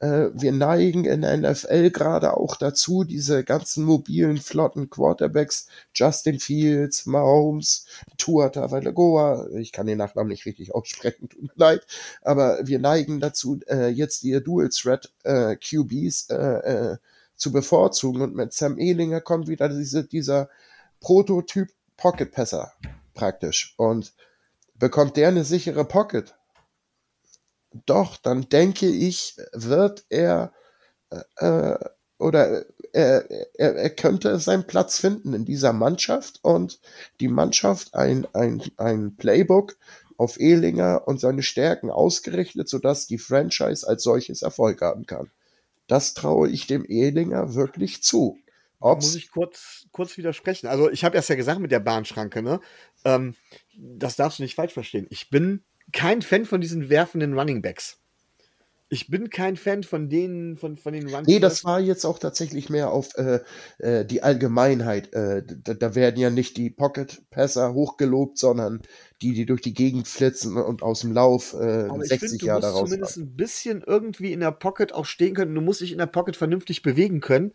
äh, 0.00 0.30
wir 0.32 0.52
neigen 0.52 1.04
in 1.04 1.22
der 1.22 1.36
NFL 1.36 1.90
gerade 1.90 2.36
auch 2.36 2.56
dazu, 2.56 3.04
diese 3.04 3.44
ganzen 3.44 3.84
mobilen, 3.84 4.38
flotten 4.38 4.90
Quarterbacks, 4.90 5.68
Justin 5.94 6.38
Fields, 6.38 7.06
Mahomes, 7.06 7.86
Tua 8.18 8.48
Tagovailoa, 8.48 9.48
ich 9.54 9.72
kann 9.72 9.86
den 9.86 9.98
Nachnamen 9.98 10.30
nicht 10.30 10.46
richtig 10.46 10.74
aussprechen, 10.74 11.28
tut 11.28 11.42
mir 11.42 11.50
leid, 11.56 11.86
aber 12.22 12.58
wir 12.64 12.78
neigen 12.78 13.20
dazu, 13.20 13.60
äh, 13.66 13.88
jetzt 13.88 14.22
die 14.22 14.40
Dual 14.42 14.68
Threat 14.68 15.12
äh, 15.24 15.56
QBs 15.56 16.30
äh, 16.30 16.36
äh, 16.36 16.96
zu 17.36 17.52
bevorzugen 17.52 18.22
und 18.22 18.34
mit 18.34 18.52
Sam 18.52 18.78
Ehlinger 18.78 19.20
kommt 19.20 19.48
wieder 19.48 19.68
diese, 19.68 20.04
dieser 20.04 20.48
Prototyp 21.04 21.68
Pocket 21.98 22.32
Passer 22.32 22.72
praktisch 23.12 23.74
und 23.76 24.14
bekommt 24.74 25.18
der 25.18 25.28
eine 25.28 25.44
sichere 25.44 25.84
Pocket, 25.84 26.34
doch, 27.84 28.16
dann 28.16 28.48
denke 28.48 28.86
ich, 28.86 29.36
wird 29.52 30.06
er 30.08 30.54
äh, 31.36 31.76
oder 32.18 32.64
er, 32.94 33.30
er, 33.54 33.76
er 33.76 33.90
könnte 33.90 34.38
seinen 34.38 34.66
Platz 34.66 34.98
finden 34.98 35.34
in 35.34 35.44
dieser 35.44 35.74
Mannschaft 35.74 36.38
und 36.42 36.80
die 37.20 37.28
Mannschaft 37.28 37.94
ein, 37.94 38.26
ein, 38.32 38.62
ein 38.78 39.14
Playbook 39.16 39.76
auf 40.16 40.40
Ehlinger 40.40 41.06
und 41.06 41.20
seine 41.20 41.42
Stärken 41.42 41.90
ausgerichtet, 41.90 42.70
sodass 42.70 43.06
die 43.06 43.18
Franchise 43.18 43.86
als 43.86 44.04
solches 44.04 44.40
Erfolg 44.40 44.80
haben 44.80 45.04
kann. 45.04 45.30
Das 45.86 46.14
traue 46.14 46.48
ich 46.48 46.66
dem 46.66 46.86
Ehlinger 46.86 47.54
wirklich 47.54 48.02
zu. 48.02 48.38
Ob's 48.84 49.06
muss 49.06 49.16
ich 49.16 49.30
kurz, 49.30 49.86
kurz 49.92 50.16
widersprechen. 50.16 50.66
Also 50.66 50.90
ich 50.90 51.04
habe 51.04 51.16
erst 51.16 51.30
ja 51.30 51.36
gesagt 51.36 51.60
mit 51.60 51.72
der 51.72 51.80
Bahnschranke, 51.80 52.42
ne? 52.42 52.60
Ähm, 53.04 53.34
das 53.76 54.16
darfst 54.16 54.38
du 54.38 54.42
nicht 54.42 54.54
falsch 54.54 54.74
verstehen. 54.74 55.06
Ich 55.10 55.30
bin 55.30 55.64
kein 55.92 56.20
Fan 56.22 56.44
von 56.44 56.60
diesen 56.60 56.90
werfenden 56.90 57.38
Running 57.38 57.62
Backs. 57.62 57.98
Ich 58.90 59.08
bin 59.08 59.30
kein 59.30 59.56
Fan 59.56 59.82
von 59.82 60.10
denen, 60.10 60.56
von, 60.56 60.76
von 60.76 60.92
den 60.92 61.08
Run 61.08 61.24
Nee, 61.26 61.40
das 61.40 61.64
war 61.64 61.80
jetzt 61.80 62.04
auch 62.04 62.18
tatsächlich 62.18 62.68
mehr 62.68 62.90
auf 62.90 63.16
äh, 63.16 63.40
äh, 63.78 64.04
die 64.04 64.22
Allgemeinheit. 64.22 65.12
Äh, 65.14 65.42
da, 65.44 65.72
da, 65.72 65.94
werden 65.94 66.20
ja 66.20 66.28
nicht 66.28 66.58
die 66.58 66.70
Pocket-Passer 66.70 67.72
hochgelobt, 67.72 68.38
sondern 68.38 68.82
die, 69.22 69.32
die 69.32 69.46
durch 69.46 69.60
die 69.60 69.74
Gegend 69.74 70.08
flitzen 70.08 70.56
und 70.56 70.82
aus 70.82 71.00
dem 71.00 71.12
Lauf 71.12 71.54
äh, 71.54 71.88
60 71.88 72.42
Jahre 72.42 72.60
daraus. 72.60 72.90
Du 72.90 72.96
musst 72.96 73.14
zumindest 73.14 73.16
ein 73.16 73.36
bisschen 73.36 73.82
irgendwie 73.86 74.32
in 74.32 74.40
der 74.40 74.50
Pocket 74.50 74.92
auch 74.92 75.06
stehen 75.06 75.34
können. 75.34 75.54
Du 75.54 75.60
musst 75.60 75.80
dich 75.80 75.92
in 75.92 75.98
der 75.98 76.06
Pocket 76.06 76.36
vernünftig 76.36 76.82
bewegen 76.82 77.20
können. 77.20 77.52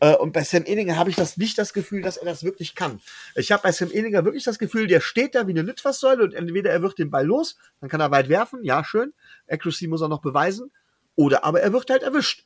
Äh, 0.00 0.14
und 0.14 0.32
bei 0.32 0.44
Sam 0.44 0.64
Ehlinger 0.64 0.96
habe 0.96 1.10
ich 1.10 1.16
das 1.16 1.36
nicht 1.36 1.58
das 1.58 1.72
Gefühl, 1.72 2.02
dass 2.02 2.16
er 2.16 2.26
das 2.26 2.44
wirklich 2.44 2.74
kann. 2.74 3.00
Ich 3.34 3.50
habe 3.52 3.62
bei 3.62 3.72
Sam 3.72 3.90
Ehlinger 3.90 4.24
wirklich 4.24 4.44
das 4.44 4.58
Gefühl, 4.58 4.86
der 4.86 5.00
steht 5.00 5.34
da 5.34 5.46
wie 5.46 5.52
eine 5.52 5.62
Litfaßsäule 5.62 6.22
und 6.22 6.34
entweder 6.34 6.70
er 6.70 6.82
wird 6.82 6.98
den 6.98 7.10
Ball 7.10 7.26
los, 7.26 7.56
dann 7.80 7.90
kann 7.90 8.00
er 8.00 8.10
weit 8.10 8.28
werfen, 8.28 8.62
ja 8.62 8.84
schön. 8.84 9.12
Accuracy 9.48 9.88
muss 9.88 10.02
er 10.02 10.08
noch 10.08 10.22
beweisen. 10.22 10.70
Oder 11.16 11.44
aber 11.44 11.60
er 11.60 11.72
wird 11.72 11.90
halt 11.90 12.02
erwischt. 12.02 12.44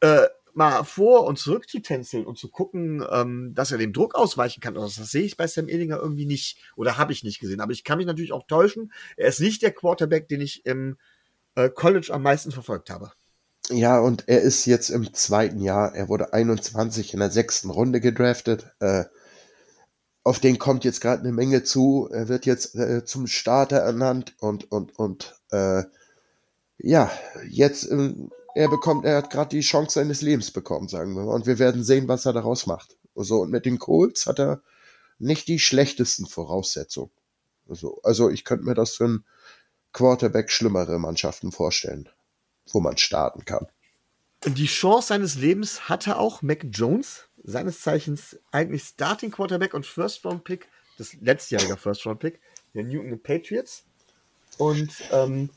Äh, 0.00 0.26
mal 0.54 0.84
vor 0.84 1.24
und 1.24 1.38
zurück 1.38 1.68
zu 1.68 1.80
tänzeln 1.80 2.26
und 2.26 2.38
zu 2.38 2.48
gucken, 2.48 3.04
ähm, 3.10 3.52
dass 3.54 3.72
er 3.72 3.78
dem 3.78 3.92
Druck 3.92 4.14
ausweichen 4.14 4.60
kann. 4.60 4.74
Das, 4.74 4.96
das 4.96 5.10
sehe 5.10 5.22
ich 5.22 5.36
bei 5.36 5.46
Sam 5.46 5.68
Ehlinger 5.68 5.98
irgendwie 5.98 6.26
nicht 6.26 6.58
oder 6.76 6.98
habe 6.98 7.12
ich 7.12 7.24
nicht 7.24 7.40
gesehen. 7.40 7.60
Aber 7.60 7.72
ich 7.72 7.84
kann 7.84 7.98
mich 7.98 8.06
natürlich 8.06 8.32
auch 8.32 8.46
täuschen. 8.46 8.92
Er 9.16 9.28
ist 9.28 9.40
nicht 9.40 9.62
der 9.62 9.72
Quarterback, 9.72 10.28
den 10.28 10.40
ich 10.40 10.64
im 10.66 10.96
äh, 11.54 11.68
College 11.68 12.08
am 12.12 12.22
meisten 12.22 12.52
verfolgt 12.52 12.90
habe. 12.90 13.12
Ja, 13.70 14.00
und 14.00 14.24
er 14.28 14.40
ist 14.40 14.66
jetzt 14.66 14.90
im 14.90 15.14
zweiten 15.14 15.60
Jahr. 15.60 15.94
Er 15.94 16.08
wurde 16.08 16.32
21 16.32 17.14
in 17.14 17.20
der 17.20 17.30
sechsten 17.30 17.70
Runde 17.70 18.00
gedraftet. 18.00 18.66
Äh, 18.80 19.04
auf 20.24 20.40
den 20.40 20.58
kommt 20.58 20.84
jetzt 20.84 21.00
gerade 21.00 21.20
eine 21.20 21.32
Menge 21.32 21.62
zu. 21.62 22.08
Er 22.12 22.28
wird 22.28 22.46
jetzt 22.46 22.74
äh, 22.74 23.04
zum 23.04 23.26
Starter 23.26 23.78
ernannt 23.78 24.34
und 24.38 24.70
und 24.70 24.98
und 24.98 25.40
äh, 25.50 25.84
ja, 26.82 27.10
jetzt, 27.48 27.90
ähm, 27.90 28.30
er 28.54 28.68
bekommt, 28.68 29.04
er 29.04 29.18
hat 29.18 29.30
gerade 29.30 29.50
die 29.50 29.60
Chance 29.60 29.94
seines 29.94 30.22
Lebens 30.22 30.50
bekommen, 30.50 30.88
sagen 30.88 31.14
wir 31.14 31.22
mal. 31.22 31.34
Und 31.34 31.46
wir 31.46 31.58
werden 31.58 31.84
sehen, 31.84 32.08
was 32.08 32.26
er 32.26 32.32
daraus 32.32 32.66
macht. 32.66 32.96
So, 33.14 33.40
und 33.40 33.50
mit 33.50 33.66
den 33.66 33.78
Colts 33.78 34.26
hat 34.26 34.38
er 34.38 34.62
nicht 35.18 35.48
die 35.48 35.58
schlechtesten 35.58 36.26
Voraussetzungen. 36.26 37.10
So, 37.68 38.00
also 38.02 38.30
ich 38.30 38.44
könnte 38.44 38.64
mir 38.64 38.74
das 38.74 38.96
für 38.96 39.04
einen 39.04 39.24
Quarterback 39.92 40.50
schlimmere 40.50 40.98
Mannschaften 40.98 41.52
vorstellen, 41.52 42.08
wo 42.72 42.80
man 42.80 42.96
starten 42.96 43.44
kann. 43.44 43.66
Die 44.44 44.66
Chance 44.66 45.08
seines 45.08 45.34
Lebens 45.36 45.88
hatte 45.88 46.16
auch 46.16 46.42
Mac 46.42 46.64
Jones, 46.70 47.28
seines 47.42 47.80
Zeichens 47.80 48.38
eigentlich 48.50 48.84
Starting 48.84 49.30
Quarterback 49.30 49.74
und 49.74 49.84
First 49.86 50.24
Round 50.24 50.44
Pick, 50.44 50.68
das 50.96 51.14
letztjährige 51.20 51.76
First 51.76 52.06
Round 52.06 52.20
Pick 52.20 52.40
der 52.74 52.84
New 52.84 53.00
England 53.00 53.22
Patriots. 53.22 53.84
Und 54.56 54.90
ähm, 55.12 55.50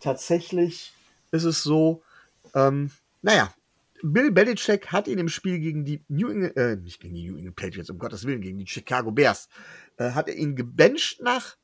tatsächlich 0.00 0.92
ist 1.30 1.44
es 1.44 1.62
so, 1.62 2.02
ähm, 2.54 2.90
naja, 3.22 3.52
Bill 4.02 4.30
Belichick 4.30 4.92
hat 4.92 5.08
ihn 5.08 5.18
im 5.18 5.28
Spiel 5.28 5.58
gegen 5.58 5.84
die 5.84 6.04
New 6.08 6.28
England, 6.28 6.56
äh, 6.56 6.76
nicht 6.76 7.00
gegen 7.00 7.14
die 7.14 7.28
New 7.28 7.38
England 7.38 7.56
Patriots, 7.56 7.90
um 7.90 7.98
Gottes 7.98 8.26
Willen, 8.26 8.42
gegen 8.42 8.58
die 8.58 8.66
Chicago 8.66 9.10
Bears, 9.10 9.48
äh, 9.96 10.10
hat 10.10 10.28
er 10.28 10.34
ihn 10.34 10.56
gebencht 10.56 11.22
nach, 11.22 11.56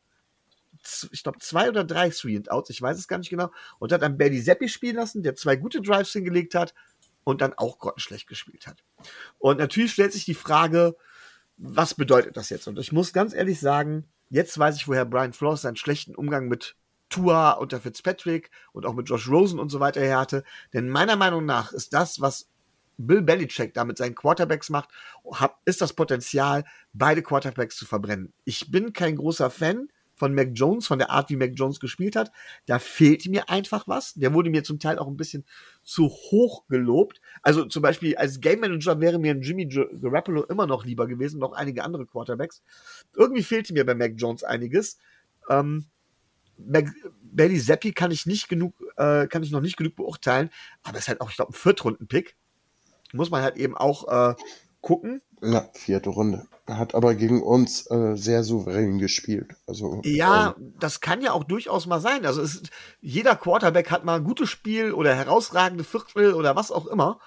ich 1.13 1.23
glaube, 1.23 1.39
zwei 1.41 1.69
oder 1.69 1.85
drei 1.85 2.09
Three 2.09 2.37
and 2.37 2.51
Outs, 2.51 2.71
ich 2.71 2.81
weiß 2.81 2.99
es 2.99 3.09
gar 3.09 3.19
nicht 3.19 3.29
genau, 3.29 3.51
und 3.79 3.93
hat 3.93 4.03
dann 4.03 4.17
Belly 4.17 4.41
Seppi 4.41 4.69
spielen 4.69 4.97
lassen, 4.97 5.23
der 5.23 5.35
zwei 5.35 5.57
gute 5.57 5.83
Drives 5.83 6.13
hingelegt 6.13 6.55
hat 6.55 6.75
und 7.25 7.43
dann 7.43 7.53
auch 7.55 7.79
grottenschlecht 7.79 8.27
gespielt 8.27 8.67
hat. 8.67 8.83
Und 9.39 9.59
natürlich 9.59 9.93
stellt 9.93 10.13
sich 10.13 10.25
die 10.25 10.35
Frage, 10.35 10.97
was 11.59 11.93
bedeutet 11.93 12.39
das 12.39 12.49
jetzt? 12.49 12.69
Und 12.69 12.79
ich 12.79 12.91
muss 12.91 13.13
ganz 13.13 13.35
ehrlich 13.35 13.61
sagen, 13.61 14.09
jetzt 14.31 14.59
weiß 14.59 14.77
ich, 14.77 14.89
woher 14.89 15.05
Brian 15.05 15.35
Flores 15.35 15.61
seinen 15.63 15.77
schlechten 15.77 16.15
Umgang 16.15 16.49
mit 16.49 16.75
Tua 17.11 17.53
unter 17.53 17.81
Fitzpatrick 17.81 18.51
und 18.73 18.87
auch 18.87 18.95
mit 18.95 19.09
Josh 19.09 19.29
Rosen 19.29 19.59
und 19.59 19.69
so 19.69 19.81
weiter 19.81 20.01
her 20.01 20.19
hatte. 20.19 20.45
Denn 20.73 20.89
meiner 20.89 21.17
Meinung 21.17 21.45
nach 21.45 21.73
ist 21.73 21.93
das, 21.93 22.21
was 22.21 22.49
Bill 22.97 23.23
Belichick 23.23 23.75
da 23.75 23.85
mit 23.85 23.99
seinen 23.99 24.15
Quarterbacks 24.15 24.71
macht, 24.71 24.91
ist 25.65 25.81
das 25.81 25.93
Potenzial, 25.93 26.65
beide 26.93 27.23
Quarterbacks 27.23 27.77
zu 27.77 27.87
verbrennen. 27.87 28.33
Ich 28.45 28.71
bin 28.71 28.93
kein 28.93 29.17
großer 29.17 29.51
Fan 29.51 29.89
von 30.15 30.35
Mac 30.35 30.51
Jones, 30.53 30.87
von 30.87 30.99
der 30.99 31.09
Art, 31.11 31.31
wie 31.31 31.37
Mac 31.37 31.53
Jones 31.55 31.81
gespielt 31.81 32.15
hat. 32.15 32.31
Da 32.67 32.79
fehlt 32.79 33.27
mir 33.27 33.49
einfach 33.49 33.89
was. 33.89 34.13
Der 34.15 34.35
wurde 34.35 34.51
mir 34.51 34.63
zum 34.63 34.79
Teil 34.79 34.99
auch 34.99 35.09
ein 35.09 35.17
bisschen 35.17 35.47
zu 35.83 36.09
hoch 36.11 36.67
gelobt. 36.69 37.23
Also 37.41 37.65
zum 37.65 37.83
Beispiel 37.83 38.17
als 38.17 38.39
Game 38.41 38.61
Manager 38.61 39.01
wäre 39.01 39.19
mir 39.19 39.33
ein 39.33 39.41
Jimmy 39.41 39.65
Garoppolo 39.67 40.45
immer 40.45 40.67
noch 40.67 40.85
lieber 40.85 41.07
gewesen, 41.07 41.41
noch 41.41 41.53
einige 41.53 41.85
andere 41.85 42.05
Quarterbacks. 42.05 42.63
Irgendwie 43.17 43.43
fehlte 43.43 43.73
mir 43.73 43.87
bei 43.87 43.95
Mac 43.95 44.13
Jones 44.17 44.45
einiges. 44.45 44.99
Ähm, 45.49 45.87
Belly 47.33 47.59
Seppi 47.59 47.93
kann 47.93 48.11
ich 48.11 48.27
nicht 48.27 48.49
genug, 48.49 48.75
äh, 48.97 49.27
kann 49.27 49.43
ich 49.43 49.51
noch 49.51 49.61
nicht 49.61 49.77
genug 49.77 49.97
beurteilen, 49.97 50.51
aber 50.83 50.99
ist 50.99 51.09
halt 51.09 51.21
auch, 51.21 51.31
ich 51.31 51.37
glaube, 51.37 51.53
ein 51.53 51.55
Viertrunden-Pick. 51.55 52.37
muss 53.13 53.31
man 53.31 53.43
halt 53.43 53.57
eben 53.57 53.77
auch 53.77 54.09
äh, 54.09 54.35
gucken. 54.81 55.23
Ja, 55.43 55.69
vierte 55.73 56.11
Runde. 56.11 56.47
Hat 56.67 56.95
aber 56.95 57.15
gegen 57.15 57.43
uns 57.43 57.91
äh, 57.91 58.15
sehr 58.15 58.45
souverän 58.45 58.99
gespielt. 58.99 59.57
Also, 59.67 60.01
ja, 60.05 60.55
ähm, 60.57 60.75
das 60.79 61.01
kann 61.01 61.23
ja 61.23 61.33
auch 61.33 61.45
durchaus 61.45 61.87
mal 61.87 62.01
sein. 62.01 62.27
Also 62.27 62.43
es, 62.43 62.63
jeder 63.01 63.35
Quarterback 63.35 63.91
hat 63.91 64.05
mal 64.05 64.17
ein 64.17 64.25
gutes 64.25 64.51
Spiel 64.51 64.93
oder 64.93 65.15
herausragende 65.15 65.83
Viertel 65.83 66.35
oder 66.35 66.57
was 66.57 66.71
auch 66.71 66.87
immer. 66.87 67.19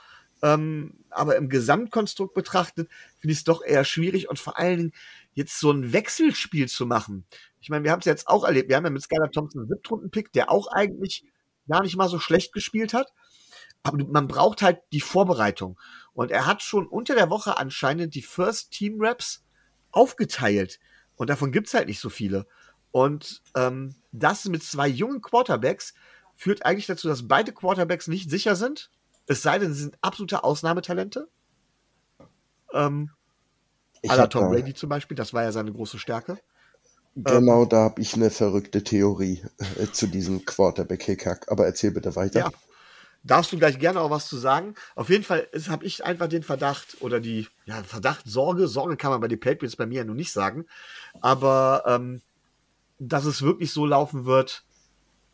Ähm, 0.42 0.94
aber 1.10 1.38
im 1.38 1.50
Gesamtkonstrukt 1.50 2.34
betrachtet 2.34 2.90
finde 3.18 3.32
ich 3.32 3.40
es 3.40 3.44
doch 3.44 3.64
eher 3.64 3.86
schwierig 3.86 4.30
und 4.30 4.40
vor 4.40 4.58
allen 4.58 4.78
Dingen 4.78 4.94
jetzt 5.34 5.60
so 5.60 5.72
ein 5.72 5.94
Wechselspiel 5.94 6.68
zu 6.68 6.86
machen. 6.86 7.26
Ich 7.64 7.70
meine, 7.70 7.86
wir 7.86 7.92
haben 7.92 8.00
es 8.00 8.06
jetzt 8.06 8.28
auch 8.28 8.44
erlebt. 8.44 8.68
Wir 8.68 8.76
haben 8.76 8.84
ja 8.84 8.90
mit 8.90 9.02
Skylar 9.02 9.32
Thompson 9.32 9.62
einen 9.62 9.70
Siebtrunden-Pick, 9.70 10.34
der 10.34 10.52
auch 10.52 10.68
eigentlich 10.68 11.24
gar 11.70 11.82
nicht 11.82 11.96
mal 11.96 12.10
so 12.10 12.20
schlecht 12.20 12.52
gespielt 12.52 12.94
hat. 12.94 13.14
Aber 13.84 14.04
man 14.04 14.28
braucht 14.28 14.62
halt 14.62 14.82
die 14.92 15.00
Vorbereitung. 15.00 15.80
Und 16.14 16.30
er 16.30 16.46
hat 16.46 16.62
schon 16.62 16.86
unter 16.86 17.16
der 17.16 17.30
Woche 17.30 17.58
anscheinend 17.58 18.16
die 18.16 18.22
First 18.22 18.72
Team 18.72 18.98
Raps 19.00 19.46
aufgeteilt. 19.92 20.82
Und 21.16 21.30
davon 21.30 21.54
gibt's 21.54 21.74
halt 21.74 21.88
nicht 21.88 22.02
so 22.02 22.10
viele. 22.10 22.48
Und 22.92 23.42
ähm, 23.56 23.96
das 24.12 24.44
mit 24.46 24.62
zwei 24.62 24.90
jungen 24.90 25.22
Quarterbacks 25.22 25.94
führt 26.36 26.66
eigentlich 26.66 26.88
dazu, 26.88 27.08
dass 27.08 27.30
beide 27.30 27.54
Quarterbacks 27.54 28.10
nicht 28.10 28.30
sicher 28.30 28.58
sind. 28.58 28.92
Es 29.26 29.42
sei 29.42 29.58
denn, 29.58 29.74
sie 29.74 29.84
sind 29.84 29.98
absolute 30.02 30.44
Ausnahmetalente. 30.44 31.30
Ähm, 32.74 33.12
aller 34.06 34.28
Tom 34.28 34.50
Brady 34.50 34.74
zum 34.74 34.90
Beispiel, 34.90 35.16
das 35.16 35.34
war 35.34 35.44
ja 35.44 35.54
seine 35.54 35.72
große 35.72 35.98
Stärke. 35.98 36.40
Genau, 37.16 37.64
ähm, 37.64 37.70
da 37.70 37.78
habe 37.78 38.02
ich 38.02 38.16
eine 38.16 38.30
verrückte 38.30 38.84
Theorie 38.84 39.44
äh, 39.80 39.88
zu 39.92 40.08
diesem 40.08 40.46
Quarterback-Hickhack. 40.46 41.52
Aber 41.52 41.66
erzähl 41.66 41.92
bitte 41.92 42.16
weiter. 42.16 42.40
Ja, 42.40 42.52
darfst 43.24 43.52
du 43.52 43.58
gleich 43.58 43.80
gerne 43.80 44.02
auch 44.02 44.10
was 44.10 44.28
zu 44.28 44.38
sagen. 44.38 44.76
Auf 44.96 45.10
jeden 45.10 45.24
Fall 45.24 45.48
habe 45.70 45.86
ich 45.86 46.04
einfach 46.04 46.28
den 46.28 46.44
Verdacht 46.44 46.98
oder 47.02 47.20
die 47.20 47.48
ja, 47.66 47.82
Verdacht, 47.84 48.24
Sorge, 48.26 48.68
Sorge 48.68 48.98
kann 48.98 49.12
man 49.12 49.22
bei 49.22 49.28
den 49.28 49.40
Patriots 49.40 49.76
bei 49.76 49.86
mir 49.86 50.00
ja 50.00 50.04
nur 50.04 50.16
nicht 50.16 50.32
sagen, 50.32 50.66
aber 51.22 51.84
ähm, 51.88 52.22
dass 53.00 53.26
es 53.26 53.42
wirklich 53.42 53.72
so 53.72 53.86
laufen 53.86 54.26
wird, 54.26 54.64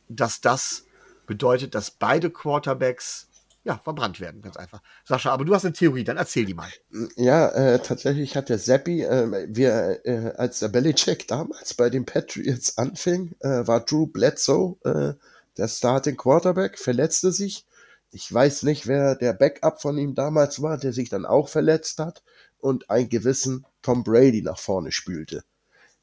dass 0.07 0.41
das 0.41 0.85
bedeutet, 1.27 1.75
dass 1.75 1.91
beide 1.91 2.29
Quarterbacks 2.29 3.28
ja, 3.63 3.77
verbrannt 3.77 4.19
werden, 4.19 4.41
ganz 4.41 4.57
einfach. 4.57 4.81
Sascha, 5.05 5.31
aber 5.31 5.45
du 5.45 5.53
hast 5.53 5.65
eine 5.65 5.73
Theorie, 5.73 6.03
dann 6.03 6.17
erzähl 6.17 6.45
die 6.45 6.53
mal. 6.53 6.69
Ja, 7.15 7.49
äh, 7.49 7.79
tatsächlich 7.79 8.35
hat 8.35 8.49
der 8.49 8.57
Seppi, 8.57 9.03
äh, 9.03 9.47
wir, 9.49 9.99
äh, 10.05 10.33
als 10.37 10.59
der 10.59 10.69
Belichick 10.69 11.27
damals 11.27 11.73
bei 11.73 11.89
den 11.89 12.05
Patriots 12.05 12.77
anfing, 12.77 13.35
äh, 13.39 13.67
war 13.67 13.81
Drew 13.81 14.07
Bledsoe 14.07 14.77
äh, 14.83 15.13
der 15.57 15.67
Starting 15.67 16.17
Quarterback, 16.17 16.79
verletzte 16.79 17.31
sich 17.31 17.65
ich 18.11 18.31
weiß 18.33 18.63
nicht, 18.63 18.87
wer 18.87 19.15
der 19.15 19.33
Backup 19.33 19.81
von 19.81 19.97
ihm 19.97 20.15
damals 20.15 20.61
war, 20.61 20.77
der 20.77 20.93
sich 20.93 21.09
dann 21.09 21.25
auch 21.25 21.47
verletzt 21.47 21.99
hat 21.99 22.23
und 22.57 22.89
einen 22.89 23.09
gewissen 23.09 23.65
Tom 23.81 24.03
Brady 24.03 24.41
nach 24.41 24.57
vorne 24.57 24.91
spülte. 24.91 25.43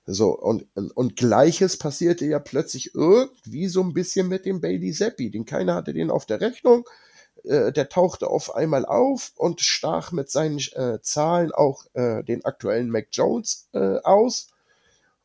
So, 0.08 0.38
und, 0.38 0.66
und 0.74 1.16
gleiches 1.16 1.76
passierte 1.76 2.26
ja 2.26 2.38
plötzlich 2.38 2.94
irgendwie 2.94 3.66
so 3.66 3.82
ein 3.82 3.92
bisschen 3.92 4.28
mit 4.28 4.46
dem 4.46 4.60
Bailey 4.60 4.92
Zappi. 4.92 5.30
Den 5.30 5.46
keiner 5.46 5.74
hatte 5.74 5.92
den 5.92 6.12
auf 6.12 6.26
der 6.26 6.40
Rechnung. 6.40 6.84
Äh, 7.44 7.72
der 7.72 7.88
tauchte 7.88 8.28
auf 8.28 8.54
einmal 8.54 8.84
auf 8.84 9.32
und 9.36 9.60
stach 9.60 10.12
mit 10.12 10.30
seinen 10.30 10.58
äh, 10.72 11.00
Zahlen 11.02 11.52
auch 11.52 11.86
äh, 11.94 12.22
den 12.22 12.44
aktuellen 12.44 12.90
Mac 12.90 13.08
Jones 13.12 13.68
äh, 13.72 13.98
aus. 14.02 14.48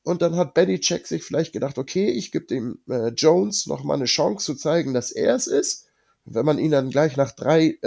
Und 0.04 0.22
dann 0.22 0.36
hat 0.36 0.54
Belichick 0.54 1.06
sich 1.08 1.24
vielleicht 1.24 1.54
gedacht, 1.54 1.78
okay, 1.78 2.10
ich 2.10 2.32
gebe 2.32 2.46
dem 2.46 2.80
äh, 2.90 3.10
Jones 3.10 3.68
noch 3.68 3.84
mal 3.84 3.96
eine 3.96 4.06
Chance 4.06 4.46
zu 4.46 4.56
zeigen, 4.56 4.94
dass 4.94 5.12
er 5.12 5.36
es 5.36 5.48
ist 5.48 5.88
wenn 6.24 6.46
man 6.46 6.60
ihn 6.60 6.70
dann 6.70 6.92
gleich 6.92 7.18
nach 7.18 7.32
drei 7.32 7.80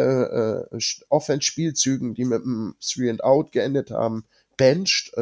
Offense-Spielzügen, 1.08 2.14
die 2.14 2.24
mit 2.24 2.42
einem 2.42 2.74
Three 2.80 3.08
and 3.08 3.22
Out 3.22 3.52
geendet 3.52 3.92
haben, 3.92 4.24
bencht, 4.56 5.12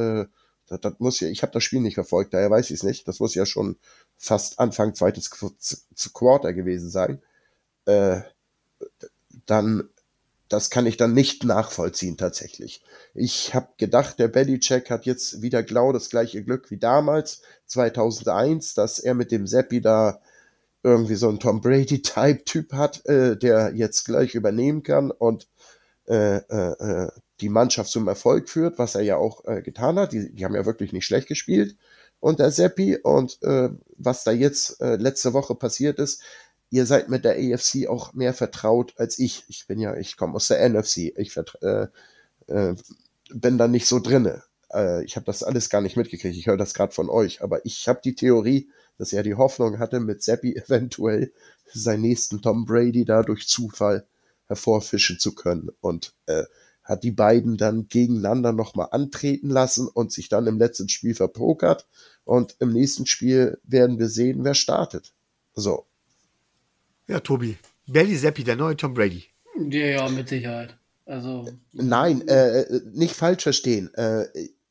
das, 0.73 0.81
das 0.81 0.95
muss 0.99 1.21
ja, 1.21 1.29
ich 1.29 1.43
habe 1.43 1.53
das 1.53 1.63
Spiel 1.63 1.81
nicht 1.81 1.95
verfolgt, 1.95 2.33
daher 2.35 2.51
weiß 2.51 2.71
ich 2.71 2.79
es 2.79 2.83
nicht. 2.83 3.07
Das 3.07 3.21
muss 3.21 3.35
ja 3.35 3.47
schon 3.47 3.77
fast 4.17 4.59
Anfang 4.59 4.95
zweites 4.95 5.31
Quarter 6.13 6.53
gewesen 6.53 6.89
sein. 6.89 7.23
Äh, 7.85 8.21
dann, 9.47 9.89
das 10.49 10.71
kann 10.71 10.87
ich 10.87 10.97
dann 10.97 11.15
nicht 11.15 11.45
nachvollziehen 11.45 12.17
tatsächlich. 12.17 12.83
Ich 13.15 13.55
habe 13.55 13.69
gedacht, 13.79 14.19
der 14.19 14.29
Bellycheck 14.29 14.91
hat 14.91 15.07
jetzt 15.07 15.43
wieder 15.43 15.63
genau 15.63 15.93
das 15.93 16.11
gleiche 16.11 16.43
Glück 16.43 16.71
wie 16.71 16.79
damals 16.79 17.43
2001, 17.67 18.75
dass 18.75 18.99
er 18.99 19.15
mit 19.15 19.33
dem 19.33 19.47
Seppi 19.47 19.81
da 19.81 20.21
irgendwie 20.83 21.15
so 21.15 21.29
ein 21.29 21.39
Tom 21.39 21.61
Brady-Type-Typ 21.61 22.73
hat, 22.73 23.07
äh, 23.07 23.37
der 23.37 23.73
jetzt 23.75 24.05
gleich 24.05 24.35
übernehmen 24.35 24.83
kann 24.83 25.11
und 25.11 25.49
äh, 26.09 26.39
äh, 26.39 27.05
äh, 27.05 27.09
die 27.41 27.49
Mannschaft 27.49 27.91
zum 27.91 28.09
Erfolg 28.09 28.49
führt, 28.49 28.79
was 28.79 28.95
er 28.95 29.03
ja 29.03 29.17
auch 29.17 29.45
äh, 29.47 29.63
getan 29.63 29.99
hat. 29.99 30.13
Die, 30.13 30.33
die 30.33 30.45
haben 30.45 30.55
ja 30.55 30.67
wirklich 30.67 30.93
nicht 30.93 31.07
schlecht 31.07 31.29
gespielt 31.29 31.77
unter 32.23 32.53
Seppi 32.53 32.97
und 32.97 33.43
äh, 33.43 33.71
was 33.97 34.23
da 34.23 34.31
jetzt 34.31 34.81
äh, 34.81 34.95
letzte 34.95 35.33
Woche 35.33 35.57
passiert 35.57 35.99
ist, 35.99 36.23
ihr 36.73 36.87
seid 36.87 37.11
mit 37.11 37.25
der 37.25 37.37
AFC 37.37 37.87
auch 37.87 38.15
mehr 38.15 38.33
vertraut 38.33 38.95
als 38.97 39.19
ich. 39.19 39.45
Ich 39.47 39.67
bin 39.67 39.79
ja, 39.79 39.95
ich 39.95 40.17
komme 40.17 40.35
aus 40.35 40.49
der 40.49 40.67
NFC. 40.69 41.13
Ich 41.17 41.37
äh, 41.37 41.87
äh, 42.47 42.75
bin 43.31 43.59
da 43.59 43.69
nicht 43.69 43.87
so 43.87 44.01
drinne. 44.01 44.43
Äh, 44.73 45.05
ich 45.05 45.17
habe 45.17 45.27
das 45.27 45.43
alles 45.43 45.69
gar 45.69 45.83
nicht 45.83 45.99
mitgekriegt. 45.99 46.35
Ich 46.35 46.47
höre 46.47 46.57
das 46.57 46.73
gerade 46.73 46.95
von 46.95 47.11
euch, 47.11 47.43
aber 47.43 47.65
ich 47.67 47.89
habe 47.89 48.01
die 48.03 48.15
Theorie, 48.15 48.71
dass 48.97 49.13
er 49.13 49.23
die 49.23 49.35
Hoffnung 49.35 49.79
hatte, 49.79 50.01
mit 50.01 50.23
Seppi 50.23 50.57
eventuell 50.57 51.31
seinen 51.73 52.01
nächsten 52.01 52.41
Tom 52.41 52.65
Brady 52.65 53.05
da 53.05 53.23
durch 53.23 53.47
Zufall 53.47 54.07
hervorfischen 54.47 55.19
zu 55.19 55.35
können 55.35 55.69
und 55.83 56.15
äh, 56.25 56.45
hat 56.83 57.05
die 57.05 57.13
beiden 57.13 57.59
dann 57.59 57.87
gegeneinander 57.89 58.53
nochmal 58.53 58.89
antreten 58.93 59.51
lassen 59.51 59.89
und 59.89 60.11
sich 60.11 60.31
dann 60.31 60.47
im 60.47 60.59
letzten 60.59 60.89
Spiel 60.89 61.15
verpokert 61.15 61.87
und 62.25 62.57
im 62.61 62.73
nächsten 62.73 63.05
Spiel 63.05 63.61
werden 63.63 63.99
wir 63.99 64.09
sehen, 64.09 64.43
wer 64.43 64.55
startet. 64.55 65.13
So. 65.55 65.85
Ja, 67.09 67.21
Tobi. 67.21 67.57
Belly 67.87 68.17
Seppi, 68.17 68.45
der 68.45 68.57
neue 68.57 68.77
Tom 68.77 68.95
Brady. 68.95 69.25
Ja, 69.71 69.87
ja, 69.87 70.09
mit 70.09 70.29
Sicherheit. 70.29 70.77
Also. 71.05 71.49
Nein, 71.73 72.27
äh, 72.29 72.65
nicht 72.93 73.15
falsch 73.15 73.43
verstehen. 73.43 73.93
Äh, 73.95 74.27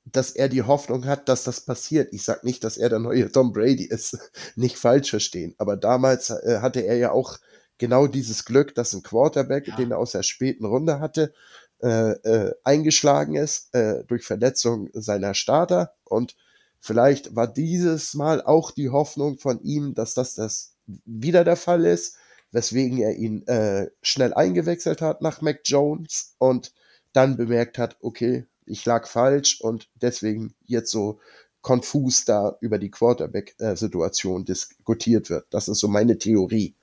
dass 0.05 0.31
er 0.31 0.49
die 0.49 0.63
Hoffnung 0.63 1.05
hat, 1.05 1.29
dass 1.29 1.43
das 1.43 1.61
passiert. 1.61 2.11
Ich 2.11 2.23
sag 2.23 2.43
nicht, 2.43 2.63
dass 2.63 2.77
er 2.77 2.89
der 2.89 2.99
neue 2.99 3.31
Tom 3.31 3.53
Brady 3.53 3.85
ist. 3.85 4.17
nicht 4.55 4.77
falsch 4.77 5.09
verstehen. 5.09 5.55
Aber 5.57 5.77
damals 5.77 6.29
äh, 6.29 6.59
hatte 6.61 6.81
er 6.81 6.97
ja 6.97 7.11
auch 7.11 7.37
genau 7.77 8.07
dieses 8.07 8.45
Glück, 8.45 8.75
dass 8.75 8.93
ein 8.93 9.03
Quarterback, 9.03 9.67
ja. 9.67 9.75
den 9.75 9.91
er 9.91 9.99
aus 9.99 10.11
der 10.11 10.23
späten 10.23 10.65
Runde 10.65 10.99
hatte, 10.99 11.33
äh, 11.81 12.11
äh, 12.11 12.53
eingeschlagen 12.63 13.35
ist 13.35 13.73
äh, 13.73 14.03
durch 14.05 14.23
Verletzung 14.23 14.89
seiner 14.93 15.33
Starter. 15.33 15.93
Und 16.03 16.35
vielleicht 16.79 17.35
war 17.35 17.47
dieses 17.47 18.13
Mal 18.13 18.41
auch 18.41 18.71
die 18.71 18.89
Hoffnung 18.89 19.37
von 19.37 19.61
ihm, 19.63 19.93
dass 19.95 20.13
das, 20.13 20.35
das 20.35 20.75
wieder 21.05 21.43
der 21.43 21.55
Fall 21.55 21.85
ist, 21.85 22.17
weswegen 22.51 22.97
er 22.97 23.15
ihn 23.15 23.45
äh, 23.47 23.89
schnell 24.01 24.33
eingewechselt 24.33 25.01
hat 25.01 25.21
nach 25.21 25.41
Mac 25.41 25.61
Jones 25.65 26.35
und 26.37 26.73
dann 27.13 27.37
bemerkt 27.37 27.77
hat, 27.77 27.97
okay, 28.01 28.45
ich 28.65 28.85
lag 28.85 29.07
falsch 29.07 29.61
und 29.61 29.89
deswegen 30.01 30.53
jetzt 30.65 30.91
so 30.91 31.19
konfus 31.61 32.25
da 32.25 32.57
über 32.61 32.79
die 32.79 32.91
Quarterback-Situation 32.91 34.45
diskutiert 34.45 35.29
wird. 35.29 35.45
Das 35.51 35.67
ist 35.67 35.79
so 35.79 35.87
meine 35.87 36.17
Theorie. 36.17 36.75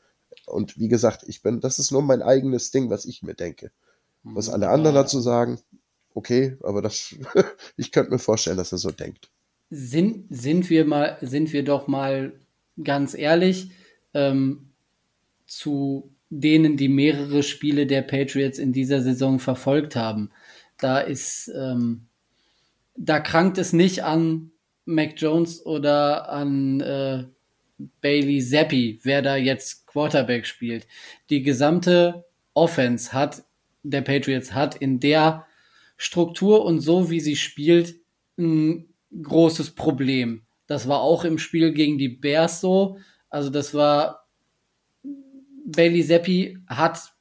Und 0.47 0.79
wie 0.79 0.89
gesagt, 0.89 1.25
ich 1.27 1.43
bin, 1.43 1.61
das 1.61 1.79
ist 1.79 1.91
nur 1.91 2.03
mein 2.03 2.23
eigenes 2.23 2.71
Ding, 2.71 2.91
was 2.91 3.05
ich 3.05 3.23
mir 3.23 3.35
denke. 3.35 3.71
Was 4.23 4.49
alle 4.49 4.69
anderen 4.69 4.95
dazu 4.95 5.21
sagen, 5.21 5.59
okay, 6.15 6.57
aber 6.63 6.83
das, 6.83 7.15
ich 7.77 7.93
könnte 7.93 8.13
mir 8.13 8.19
vorstellen, 8.19 8.57
dass 8.57 8.73
er 8.73 8.79
so 8.79 8.91
denkt. 8.91 9.31
Sind, 9.71 10.27
sind 10.31 10.71
wir 10.71 10.85
mal, 10.85 11.19
sind 11.21 11.53
wir 11.53 11.65
doch 11.65 11.89
mal 11.89 12.33
ganz 12.83 13.15
ehrlich, 13.15 13.71
ähm, 14.15 14.68
zu 15.49 16.15
denen, 16.31 16.77
die 16.77 16.89
mehrere 16.89 17.43
Spiele 17.43 17.87
der 17.87 18.03
Patriots 18.03 18.59
in 18.59 18.73
dieser 18.73 19.01
Saison 19.01 19.41
verfolgt 19.41 19.97
haben. 19.97 20.31
Da 20.79 21.01
ist, 21.01 21.51
ähm, 21.57 22.07
da 22.97 23.19
krankt 23.19 23.59
es 23.59 23.73
nicht 23.73 24.05
an 24.05 24.53
Mac 24.85 25.15
Jones 25.17 25.65
oder 25.65 26.29
an 26.29 26.81
äh, 26.81 27.25
Bailey 28.01 28.41
Zappi, 28.41 29.01
wer 29.03 29.23
da 29.23 29.37
jetzt 29.37 29.87
Quarterback 29.87 30.47
spielt. 30.47 30.87
Die 31.31 31.43
gesamte 31.43 32.25
Offense 32.55 33.13
hat, 33.13 33.45
der 33.83 34.03
Patriots 34.03 34.53
hat 34.53 34.77
in 34.77 35.01
der 35.01 35.47
Struktur 35.97 36.65
und 36.65 36.81
so, 36.81 37.11
wie 37.11 37.21
sie 37.21 37.37
spielt, 37.37 37.97
ein 38.37 38.89
großes 39.23 39.73
Problem. 39.73 40.43
Das 40.67 40.87
war 40.87 41.01
auch 41.01 41.25
im 41.25 41.39
Spiel 41.39 41.73
gegen 41.73 41.99
die 41.99 42.09
Bears 42.09 42.61
so. 42.61 42.99
Also 43.31 43.51
das 43.51 43.75
war 43.75 44.28
Bailey 45.71 46.03
Zappi 46.03 46.59
hat 46.67 47.13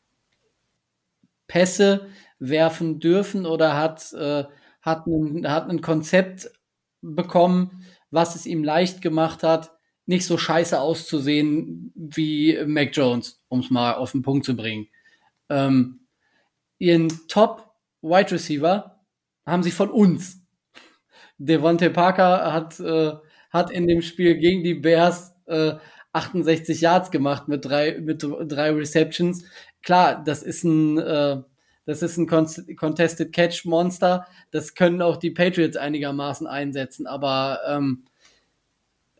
Pässe 1.47 2.07
werfen 2.39 2.99
dürfen 2.99 3.45
oder 3.45 3.75
hat, 3.75 4.13
äh, 4.13 4.45
hat, 4.81 5.07
ein, 5.07 5.49
hat 5.49 5.69
ein 5.69 5.81
Konzept 5.81 6.49
bekommen, 7.01 7.85
was 8.11 8.35
es 8.35 8.45
ihm 8.45 8.63
leicht 8.63 9.01
gemacht 9.01 9.43
hat, 9.43 9.71
nicht 10.05 10.25
so 10.25 10.37
scheiße 10.37 10.79
auszusehen 10.79 11.91
wie 11.95 12.57
Mac 12.65 12.95
Jones, 12.95 13.41
um 13.49 13.59
es 13.59 13.69
mal 13.69 13.95
auf 13.95 14.13
den 14.13 14.21
Punkt 14.21 14.45
zu 14.45 14.55
bringen. 14.55 14.87
Ähm, 15.49 16.07
ihren 16.77 17.09
Top 17.27 17.73
Wide 18.01 18.31
Receiver 18.31 19.01
haben 19.45 19.63
sie 19.63 19.71
von 19.71 19.89
uns. 19.89 20.41
Devontae 21.37 21.89
Parker 21.89 22.53
hat, 22.53 22.79
äh, 22.79 23.13
hat 23.51 23.71
in 23.71 23.87
dem 23.87 24.01
Spiel 24.01 24.37
gegen 24.37 24.63
die 24.63 24.75
Bears 24.75 25.35
äh, 25.47 25.75
68 26.17 26.81
Yards 26.81 27.11
gemacht 27.11 27.47
mit 27.47 27.65
drei, 27.65 27.99
mit 27.99 28.23
drei 28.23 28.71
Receptions. 28.71 29.43
Klar, 29.81 30.23
das 30.23 30.43
ist 30.43 30.63
ein, 30.63 30.97
äh, 30.97 31.41
das 31.85 32.01
ist 32.01 32.17
ein 32.17 32.27
Contested 32.27 33.31
Catch 33.31 33.65
Monster. 33.65 34.27
Das 34.51 34.75
können 34.75 35.01
auch 35.01 35.17
die 35.17 35.31
Patriots 35.31 35.77
einigermaßen 35.77 36.45
einsetzen. 36.45 37.07
Aber 37.07 37.61
ähm, 37.67 38.03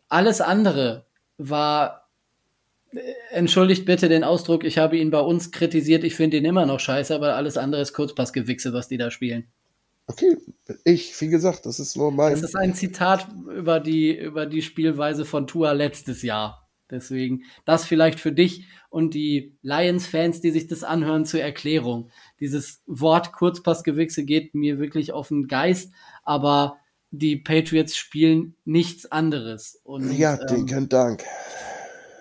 alles 0.08 0.40
andere 0.40 1.06
war, 1.38 2.08
äh, 2.92 3.00
entschuldigt 3.30 3.86
bitte 3.86 4.08
den 4.08 4.24
Ausdruck, 4.24 4.64
ich 4.64 4.78
habe 4.78 4.98
ihn 4.98 5.10
bei 5.10 5.20
uns 5.20 5.50
kritisiert. 5.50 6.04
Ich 6.04 6.14
finde 6.14 6.36
ihn 6.36 6.44
immer 6.44 6.66
noch 6.66 6.80
scheiße, 6.80 7.14
aber 7.14 7.36
alles 7.36 7.56
andere 7.56 7.80
ist 7.80 7.94
Kurzpassgewichse, 7.94 8.72
was 8.72 8.88
die 8.88 8.98
da 8.98 9.10
spielen. 9.10 9.48
Okay, 10.06 10.38
ich, 10.84 11.20
wie 11.20 11.28
gesagt, 11.28 11.66
das 11.66 11.78
ist 11.80 11.96
nur 11.96 12.10
mein. 12.10 12.32
Das 12.32 12.42
ist 12.42 12.56
ein 12.56 12.74
Zitat 12.74 13.28
über 13.54 13.78
die, 13.78 14.16
über 14.16 14.46
die 14.46 14.62
Spielweise 14.62 15.26
von 15.26 15.46
Tua 15.46 15.72
letztes 15.72 16.22
Jahr. 16.22 16.67
Deswegen, 16.90 17.44
das 17.64 17.84
vielleicht 17.84 18.18
für 18.18 18.32
dich 18.32 18.64
und 18.88 19.14
die 19.14 19.56
Lions-Fans, 19.62 20.40
die 20.40 20.50
sich 20.50 20.66
das 20.66 20.84
anhören, 20.84 21.26
zur 21.26 21.40
Erklärung. 21.40 22.10
Dieses 22.40 22.82
Wort 22.86 23.32
Kurzpassgewichse 23.32 24.24
geht 24.24 24.54
mir 24.54 24.78
wirklich 24.78 25.12
auf 25.12 25.28
den 25.28 25.48
Geist, 25.48 25.92
aber 26.24 26.78
die 27.10 27.36
Patriots 27.36 27.96
spielen 27.96 28.54
nichts 28.64 29.10
anderes. 29.10 29.80
Und, 29.84 30.12
ja, 30.12 30.36
dicken 30.36 30.84
ähm, 30.84 30.88
Dank. 30.88 31.24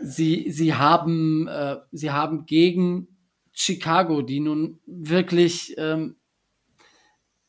Sie, 0.01 0.51
sie, 0.51 0.73
haben, 0.73 1.47
äh, 1.47 1.77
sie 1.91 2.11
haben 2.11 2.45
gegen 2.45 3.07
Chicago, 3.51 4.21
die 4.21 4.39
nun 4.39 4.79
wirklich 4.85 5.75
ähm, 5.77 6.17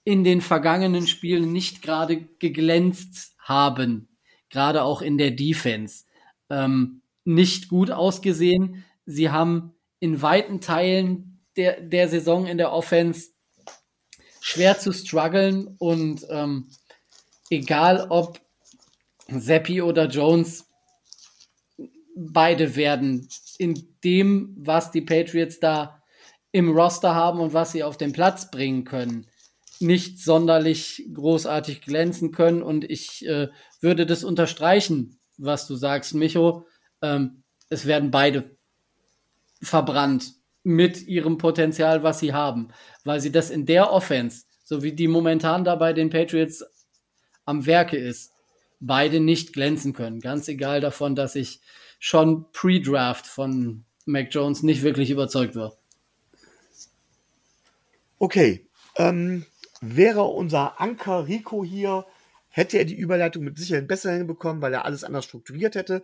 in 0.04 0.24
den 0.24 0.40
vergangenen 0.40 1.06
Spielen 1.06 1.52
nicht 1.52 1.82
gerade 1.82 2.22
geglänzt 2.38 3.36
haben, 3.38 4.08
gerade 4.48 4.82
auch 4.82 5.02
in 5.02 5.18
der 5.18 5.32
Defense, 5.32 6.04
ähm, 6.48 7.02
nicht 7.28 7.68
gut 7.68 7.90
ausgesehen. 7.90 8.84
Sie 9.04 9.30
haben 9.30 9.74
in 10.00 10.22
weiten 10.22 10.62
Teilen 10.62 11.40
der, 11.56 11.80
der 11.80 12.08
Saison 12.08 12.46
in 12.46 12.56
der 12.56 12.72
Offense 12.72 13.32
schwer 14.40 14.78
zu 14.78 14.92
strugglen 14.92 15.76
und 15.78 16.26
ähm, 16.30 16.70
egal 17.50 18.06
ob 18.08 18.40
Seppi 19.28 19.82
oder 19.82 20.06
Jones, 20.08 20.64
beide 22.16 22.76
werden 22.76 23.28
in 23.58 23.94
dem, 24.02 24.54
was 24.58 24.90
die 24.90 25.02
Patriots 25.02 25.60
da 25.60 26.02
im 26.50 26.70
Roster 26.70 27.14
haben 27.14 27.40
und 27.40 27.52
was 27.52 27.72
sie 27.72 27.82
auf 27.82 27.98
den 27.98 28.12
Platz 28.12 28.50
bringen 28.50 28.84
können, 28.84 29.26
nicht 29.80 30.18
sonderlich 30.18 31.06
großartig 31.12 31.82
glänzen 31.82 32.32
können. 32.32 32.62
Und 32.62 32.90
ich 32.90 33.26
äh, 33.26 33.48
würde 33.82 34.06
das 34.06 34.24
unterstreichen, 34.24 35.20
was 35.36 35.66
du 35.66 35.74
sagst, 35.76 36.14
Micho. 36.14 36.64
Ähm, 37.02 37.42
es 37.68 37.86
werden 37.86 38.10
beide 38.10 38.56
verbrannt 39.62 40.34
mit 40.62 41.06
ihrem 41.06 41.38
Potenzial, 41.38 42.02
was 42.02 42.20
sie 42.20 42.32
haben, 42.32 42.68
weil 43.04 43.20
sie 43.20 43.32
das 43.32 43.50
in 43.50 43.66
der 43.66 43.92
Offense, 43.92 44.44
so 44.64 44.82
wie 44.82 44.92
die 44.92 45.08
momentan 45.08 45.64
da 45.64 45.76
bei 45.76 45.92
den 45.92 46.10
Patriots 46.10 46.64
am 47.44 47.66
Werke 47.66 47.96
ist, 47.96 48.32
beide 48.80 49.20
nicht 49.20 49.52
glänzen 49.52 49.92
können. 49.92 50.20
Ganz 50.20 50.48
egal 50.48 50.80
davon, 50.80 51.14
dass 51.14 51.34
ich 51.34 51.60
schon 51.98 52.50
pre-Draft 52.52 53.26
von 53.26 53.84
Mac 54.04 54.28
Jones 54.30 54.62
nicht 54.62 54.82
wirklich 54.82 55.10
überzeugt 55.10 55.56
war. 55.56 55.76
Okay, 58.18 58.66
ähm, 58.96 59.46
Wäre 59.80 60.24
unser 60.24 60.80
Anker 60.80 61.28
Rico 61.28 61.64
hier, 61.64 62.04
hätte 62.48 62.78
er 62.78 62.84
die 62.84 62.96
Überleitung 62.96 63.44
mit 63.44 63.58
Sicherheit 63.58 63.86
besser 63.86 64.12
hinbekommen, 64.12 64.60
weil 64.60 64.74
er 64.74 64.84
alles 64.84 65.04
anders 65.04 65.24
strukturiert 65.24 65.76
hätte. 65.76 66.02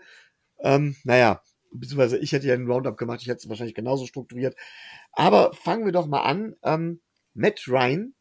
Ähm, 0.65 0.97
naja, 1.05 1.43
beziehungsweise 1.71 2.19
ich 2.19 2.33
hätte 2.33 2.47
ja 2.47 2.57
den 2.57 2.67
Roundup 2.67 2.97
gemacht, 2.97 3.21
ich 3.23 3.29
hätte 3.29 3.39
es 3.39 3.49
wahrscheinlich 3.49 3.75
genauso 3.75 4.07
strukturiert. 4.07 4.57
Aber 5.13 5.53
fangen 5.53 5.85
wir 5.85 5.93
doch 5.93 6.07
mal 6.07 6.23
an. 6.23 6.57
Ähm, 6.65 7.01
Matt 7.35 7.69
Ryan 7.69 8.15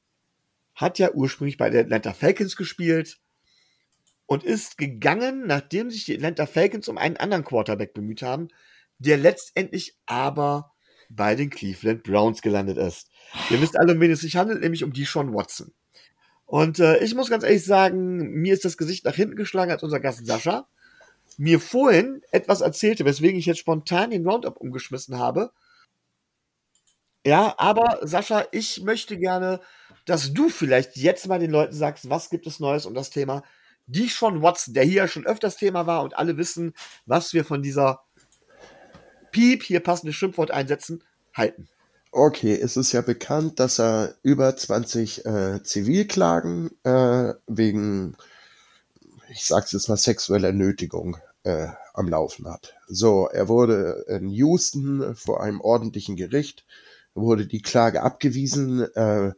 hat 0.75 0.99
ja 0.99 1.11
ursprünglich 1.13 1.57
bei 1.57 1.69
den 1.69 1.85
Atlanta 1.85 2.13
Falcons 2.13 2.55
gespielt 2.55 3.19
und 4.25 4.43
ist 4.43 4.77
gegangen, 4.77 5.45
nachdem 5.47 5.89
sich 5.89 6.05
die 6.05 6.15
Atlanta 6.15 6.45
Falcons 6.45 6.87
um 6.89 6.97
einen 6.97 7.17
anderen 7.17 7.43
Quarterback 7.43 7.93
bemüht 7.93 8.21
haben, 8.21 8.49
der 8.99 9.17
letztendlich 9.17 9.97
aber 10.05 10.73
bei 11.09 11.35
den 11.35 11.49
Cleveland 11.49 12.03
Browns 12.03 12.41
gelandet 12.41 12.77
ist. 12.77 13.09
Ihr 13.49 13.61
wisst 13.61 13.77
alle, 13.77 13.93
um 13.93 14.01
wen 14.01 14.11
es 14.11 14.21
sich 14.21 14.35
handelt, 14.35 14.61
nämlich 14.61 14.83
um 14.83 14.93
die 14.93 15.05
Sean 15.05 15.33
Watson. 15.33 15.71
Und 16.45 16.79
äh, 16.79 16.97
ich 17.03 17.15
muss 17.15 17.29
ganz 17.29 17.43
ehrlich 17.43 17.63
sagen, 17.63 18.17
mir 18.41 18.53
ist 18.53 18.65
das 18.65 18.77
Gesicht 18.77 19.05
nach 19.05 19.15
hinten 19.15 19.35
geschlagen 19.35 19.71
als 19.71 19.83
unser 19.83 19.99
Gast 19.99 20.25
Sascha. 20.25 20.67
Mir 21.37 21.59
vorhin 21.59 22.21
etwas 22.31 22.61
erzählte, 22.61 23.05
weswegen 23.05 23.39
ich 23.39 23.45
jetzt 23.45 23.59
spontan 23.59 24.11
den 24.11 24.27
Roundup 24.27 24.57
umgeschmissen 24.57 25.17
habe. 25.17 25.51
Ja, 27.25 27.55
aber 27.57 27.99
Sascha, 28.01 28.45
ich 28.51 28.83
möchte 28.83 29.17
gerne, 29.17 29.61
dass 30.05 30.33
du 30.33 30.49
vielleicht 30.49 30.97
jetzt 30.97 31.27
mal 31.27 31.39
den 31.39 31.51
Leuten 31.51 31.73
sagst, 31.73 32.09
was 32.09 32.29
gibt 32.29 32.47
es 32.47 32.59
Neues 32.59 32.85
um 32.85 32.93
das 32.93 33.09
Thema 33.09 33.43
die 33.85 34.07
Sean 34.07 34.41
Watson, 34.41 34.73
der 34.73 34.83
hier 34.83 35.07
schon 35.07 35.25
öfters 35.25 35.57
Thema 35.57 35.87
war 35.87 36.03
und 36.03 36.15
alle 36.17 36.37
wissen, 36.37 36.73
was 37.05 37.33
wir 37.33 37.45
von 37.45 37.61
dieser 37.61 38.01
Piep, 39.31 39.63
hier 39.63 39.79
passende 39.79 40.13
Schimpfwort 40.13 40.51
einsetzen, 40.51 41.03
halten. 41.33 41.67
Okay, 42.11 42.53
es 42.53 42.77
ist 42.77 42.91
ja 42.91 43.01
bekannt, 43.01 43.59
dass 43.59 43.79
er 43.79 44.15
über 44.21 44.55
20 44.55 45.25
äh, 45.25 45.63
Zivilklagen 45.63 46.69
äh, 46.83 47.33
wegen, 47.47 48.15
ich 49.33 49.45
sag's 49.45 49.71
jetzt 49.71 49.89
mal, 49.89 49.97
sexueller 49.97 50.51
Nötigung 50.51 51.17
äh, 51.43 51.67
am 51.93 52.07
Laufen 52.07 52.47
hat. 52.47 52.73
So, 52.87 53.27
er 53.27 53.47
wurde 53.47 54.05
in 54.07 54.29
Houston 54.29 55.15
vor 55.15 55.41
einem 55.41 55.61
ordentlichen 55.61 56.15
Gericht, 56.15 56.65
wurde 57.15 57.45
die 57.45 57.61
Klage 57.61 58.03
abgewiesen. 58.03 58.81
Äh, 58.95 59.33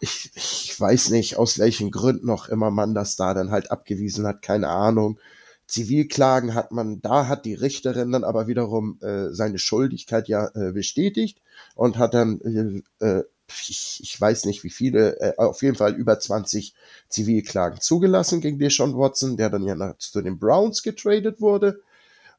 ich, 0.00 0.30
ich 0.34 0.78
weiß 0.78 1.10
nicht, 1.10 1.36
aus 1.36 1.58
welchen 1.58 1.90
Gründen 1.90 2.26
noch 2.26 2.48
immer 2.48 2.70
man 2.70 2.94
das 2.94 3.16
da 3.16 3.32
dann 3.32 3.50
halt 3.50 3.70
abgewiesen 3.70 4.26
hat, 4.26 4.42
keine 4.42 4.68
Ahnung. 4.68 5.18
Zivilklagen 5.66 6.54
hat 6.54 6.72
man, 6.72 7.00
da 7.02 7.28
hat 7.28 7.44
die 7.44 7.54
Richterin 7.54 8.12
dann 8.12 8.24
aber 8.24 8.46
wiederum 8.46 8.98
äh, 9.02 9.30
seine 9.32 9.58
Schuldigkeit 9.58 10.28
ja 10.28 10.48
äh, 10.54 10.72
bestätigt 10.72 11.40
und 11.74 11.98
hat 11.98 12.14
dann, 12.14 12.82
äh, 13.00 13.06
äh 13.06 13.24
ich, 13.48 14.00
ich 14.02 14.20
weiß 14.20 14.44
nicht 14.44 14.64
wie 14.64 14.70
viele, 14.70 15.18
äh, 15.20 15.34
auf 15.36 15.62
jeden 15.62 15.76
Fall 15.76 15.94
über 15.94 16.18
20 16.18 16.74
Zivilklagen 17.08 17.80
zugelassen 17.80 18.40
gegen 18.40 18.58
Deshaun 18.58 18.96
Watson, 18.96 19.36
der 19.36 19.50
dann 19.50 19.64
ja 19.64 19.74
nach, 19.74 19.96
zu 19.98 20.20
den 20.22 20.38
Browns 20.38 20.82
getradet 20.82 21.40
wurde. 21.40 21.80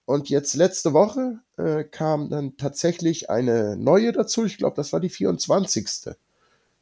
Und 0.06 0.30
jetzt 0.30 0.56
letzte 0.56 0.94
Woche 0.94 1.40
äh, 1.58 1.84
kam 1.84 2.30
dann 2.30 2.58
tatsächlich 2.58 3.30
eine 3.30 3.78
neue 3.78 4.12
dazu. 4.12 4.46
Ich 4.46 4.58
glaube, 4.58 4.76
das 4.76 4.92
war 4.92 5.00
die 5.00 5.10
24. 5.10 6.16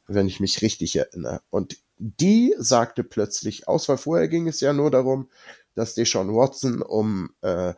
Wenn 0.06 0.26
ich 0.26 0.40
mich 0.40 0.62
richtig 0.62 0.96
erinnere. 0.96 1.42
Und 1.50 1.76
die 1.98 2.54
sagte 2.58 3.04
plötzlich 3.04 3.68
aus, 3.68 3.88
weil 3.88 3.98
vorher 3.98 4.28
ging 4.28 4.48
es 4.48 4.60
ja 4.60 4.72
nur 4.72 4.90
darum, 4.90 5.28
dass 5.74 5.94
Deshaun 5.94 6.34
Watson 6.34 6.80
um 6.80 7.30
äh, 7.42 7.74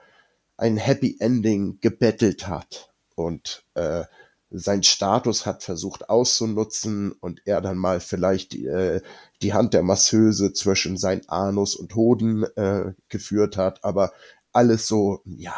ein 0.57 0.77
Happy 0.77 1.17
Ending 1.19 1.79
gebettelt 1.81 2.47
hat 2.47 2.93
und 3.15 3.65
äh, 3.75 4.05
sein 4.51 4.83
Status 4.83 5.47
hat 5.47 5.63
versucht 5.63 6.09
auszunutzen 6.11 7.13
und 7.13 7.43
er 7.45 7.61
dann 7.61 7.79
mal 7.79 8.01
vielleicht 8.01 8.55
äh, 8.55 9.01
die 9.43 9.55
Hand 9.55 9.75
der 9.75 9.83
Masseuse 9.83 10.53
zwischen 10.53 10.97
sein 10.97 11.29
Anus 11.29 11.77
und 11.77 11.95
Hoden 11.95 12.45
äh, 12.57 12.93
geführt 13.09 13.57
hat, 13.57 13.85
aber 13.85 14.13
alles 14.53 14.89
so, 14.89 15.23
ja, 15.25 15.55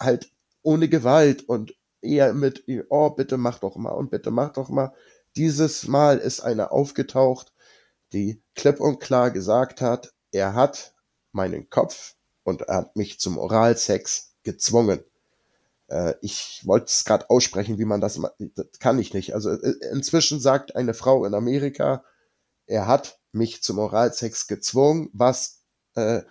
halt 0.00 0.30
ohne 0.62 0.88
Gewalt 0.88 1.48
und 1.48 1.74
eher 2.02 2.34
mit, 2.34 2.64
oh, 2.88 3.10
bitte 3.10 3.36
mach 3.36 3.60
doch 3.60 3.76
mal 3.76 3.92
und 3.92 4.10
bitte 4.10 4.30
mach 4.30 4.52
doch 4.52 4.68
mal. 4.68 4.92
Dieses 5.36 5.86
Mal 5.86 6.18
ist 6.18 6.40
einer 6.40 6.72
aufgetaucht, 6.72 7.52
die 8.12 8.42
klipp 8.54 8.80
und 8.80 9.00
klar 9.00 9.30
gesagt 9.30 9.80
hat, 9.80 10.12
er 10.32 10.54
hat 10.54 10.94
meinen 11.32 11.70
Kopf 11.70 12.14
und 12.42 12.62
er 12.62 12.76
hat 12.76 12.96
mich 12.96 13.20
zum 13.20 13.38
Oralsex 13.38 14.34
gezwungen. 14.42 15.00
Äh, 15.88 16.14
ich 16.20 16.62
wollte 16.64 16.86
es 16.86 17.04
gerade 17.04 17.30
aussprechen, 17.30 17.78
wie 17.78 17.84
man 17.84 18.00
das, 18.00 18.20
das 18.38 18.78
kann 18.78 18.98
ich 18.98 19.14
nicht. 19.14 19.34
Also 19.34 19.50
äh, 19.50 19.74
inzwischen 19.92 20.40
sagt 20.40 20.76
eine 20.76 20.94
Frau 20.94 21.24
in 21.24 21.34
Amerika, 21.34 22.04
er 22.66 22.86
hat 22.86 23.18
mich 23.32 23.62
zum 23.62 23.78
Oralsex 23.78 24.46
gezwungen, 24.46 25.10
was 25.12 25.62
äh, 25.94 26.22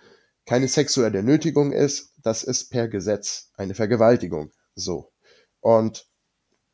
keine 0.46 0.68
sexuelle 0.68 1.22
Nötigung 1.22 1.72
ist, 1.72 2.12
das 2.22 2.42
ist 2.42 2.70
per 2.70 2.88
Gesetz 2.88 3.50
eine 3.56 3.74
Vergewaltigung. 3.74 4.52
So. 4.74 5.12
Und 5.60 6.06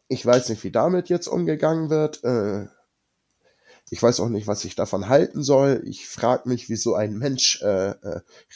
ich 0.08 0.24
weiß 0.24 0.48
nicht, 0.48 0.64
wie 0.64 0.72
damit 0.72 1.08
jetzt 1.08 1.28
umgegangen 1.28 1.90
wird. 1.90 2.24
Äh, 2.24 2.66
ich 3.90 4.02
weiß 4.02 4.20
auch 4.20 4.28
nicht, 4.28 4.46
was 4.46 4.64
ich 4.64 4.74
davon 4.76 5.08
halten 5.08 5.42
soll. 5.42 5.82
Ich 5.84 6.08
frage 6.08 6.48
mich, 6.48 6.68
wieso 6.68 6.94
ein 6.94 7.18
Mensch 7.18 7.60
äh, 7.62 7.94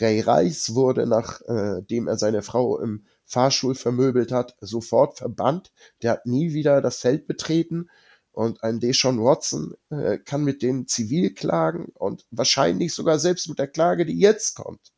Ray 0.00 0.20
Rice 0.20 0.74
wurde, 0.74 1.06
nachdem 1.06 2.06
er 2.06 2.16
seine 2.16 2.42
Frau 2.42 2.78
im 2.78 3.04
Fahrstuhl 3.34 3.74
vermöbelt 3.74 4.30
hat, 4.30 4.54
sofort 4.60 5.18
verbannt. 5.18 5.72
Der 6.02 6.12
hat 6.12 6.26
nie 6.26 6.54
wieder 6.54 6.80
das 6.80 6.98
Feld 6.98 7.26
betreten. 7.26 7.90
Und 8.30 8.62
ein 8.62 8.80
Deshaun 8.80 9.22
Watson 9.22 9.74
äh, 9.90 10.18
kann 10.18 10.44
mit 10.44 10.62
denen 10.62 10.86
zivil 10.86 11.34
klagen 11.34 11.92
und 11.94 12.24
wahrscheinlich 12.30 12.94
sogar 12.94 13.18
selbst 13.18 13.48
mit 13.48 13.58
der 13.58 13.68
Klage, 13.68 14.06
die 14.06 14.18
jetzt 14.18 14.56
kommt, 14.56 14.92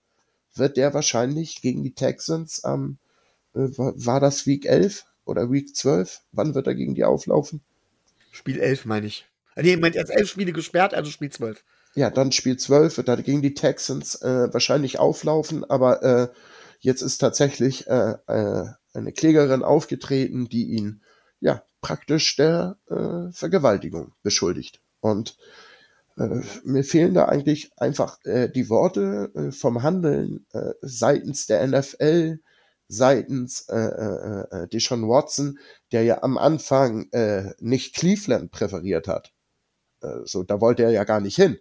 wird 0.54 0.76
der 0.76 0.94
wahrscheinlich 0.94 1.60
gegen 1.60 1.82
die 1.82 1.94
Texans 1.94 2.64
am, 2.64 2.98
äh, 3.54 3.68
war 3.76 4.20
das 4.20 4.46
Week 4.46 4.64
11 4.64 5.04
oder 5.26 5.50
Week 5.50 5.74
12? 5.74 6.22
Wann 6.32 6.54
wird 6.54 6.66
er 6.66 6.74
gegen 6.74 6.94
die 6.94 7.04
auflaufen? 7.04 7.60
Spiel 8.30 8.58
11 8.58 8.86
meine 8.86 9.06
ich. 9.06 9.26
Nee, 9.56 9.76
Moment, 9.76 9.94
jetzt 9.94 10.10
elf 10.10 10.30
Spiele 10.30 10.52
gesperrt, 10.52 10.94
also 10.94 11.10
Spiel 11.10 11.30
12. 11.30 11.62
Ja, 11.94 12.10
dann 12.10 12.32
Spiel 12.32 12.58
12 12.58 12.98
wird 12.98 13.08
er 13.08 13.16
gegen 13.22 13.40
die 13.40 13.54
Texans 13.54 14.16
äh, 14.16 14.52
wahrscheinlich 14.52 14.98
auflaufen, 14.98 15.64
aber 15.64 16.02
äh, 16.02 16.28
jetzt 16.80 17.02
ist 17.02 17.18
tatsächlich 17.18 17.86
äh, 17.86 18.16
äh, 18.26 18.66
eine 18.94 19.12
Klägerin 19.12 19.62
aufgetreten, 19.62 20.48
die 20.48 20.66
ihn 20.70 21.02
ja 21.40 21.62
praktisch 21.80 22.36
der 22.36 22.78
äh, 22.88 23.30
Vergewaltigung 23.32 24.12
beschuldigt. 24.22 24.80
Und 25.00 25.36
äh, 26.18 26.40
mir 26.64 26.84
fehlen 26.84 27.14
da 27.14 27.26
eigentlich 27.26 27.70
einfach 27.76 28.18
äh, 28.24 28.48
die 28.48 28.68
Worte 28.68 29.30
äh, 29.34 29.52
vom 29.52 29.82
Handeln 29.82 30.46
äh, 30.52 30.72
seitens 30.80 31.46
der 31.46 31.66
NFL, 31.66 32.40
seitens 32.88 33.68
äh, 33.68 33.76
äh, 33.76 34.46
äh, 34.50 34.68
Deshaun 34.68 35.08
Watson, 35.08 35.58
der 35.92 36.04
ja 36.04 36.22
am 36.22 36.38
Anfang 36.38 37.08
äh, 37.12 37.52
nicht 37.58 37.94
Cleveland 37.94 38.50
präferiert 38.50 39.08
hat. 39.08 39.32
Äh, 40.00 40.20
so, 40.24 40.42
da 40.42 40.60
wollte 40.60 40.84
er 40.84 40.90
ja 40.90 41.04
gar 41.04 41.20
nicht 41.20 41.36
hin. 41.36 41.58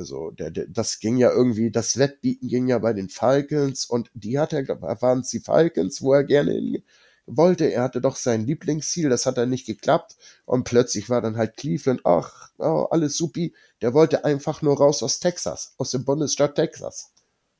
Also, 0.00 0.30
der, 0.30 0.50
der, 0.50 0.66
das 0.66 0.98
ging 0.98 1.18
ja 1.18 1.30
irgendwie, 1.30 1.70
das 1.70 1.98
Wettbieten 1.98 2.48
ging 2.48 2.68
ja 2.68 2.78
bei 2.78 2.94
den 2.94 3.10
Falcons 3.10 3.84
und 3.84 4.10
die 4.14 4.38
hat 4.38 4.54
er, 4.54 4.66
waren 4.80 5.20
es 5.20 5.28
die 5.28 5.40
Falcons, 5.40 6.00
wo 6.00 6.14
er 6.14 6.24
gerne 6.24 6.52
hin 6.52 6.82
wollte. 7.26 7.70
Er 7.70 7.82
hatte 7.82 8.00
doch 8.00 8.16
sein 8.16 8.46
Lieblingsziel, 8.46 9.10
das 9.10 9.26
hat 9.26 9.36
er 9.36 9.44
nicht 9.44 9.66
geklappt 9.66 10.16
und 10.46 10.64
plötzlich 10.64 11.10
war 11.10 11.20
dann 11.20 11.36
halt 11.36 11.58
Cleveland, 11.58 12.00
ach, 12.04 12.50
oh, 12.56 12.86
alles 12.90 13.18
supi. 13.18 13.54
Der 13.82 13.92
wollte 13.92 14.24
einfach 14.24 14.62
nur 14.62 14.78
raus 14.78 15.02
aus 15.02 15.20
Texas, 15.20 15.74
aus 15.76 15.90
dem 15.90 16.06
Bundesstaat 16.06 16.54
Texas. 16.54 17.12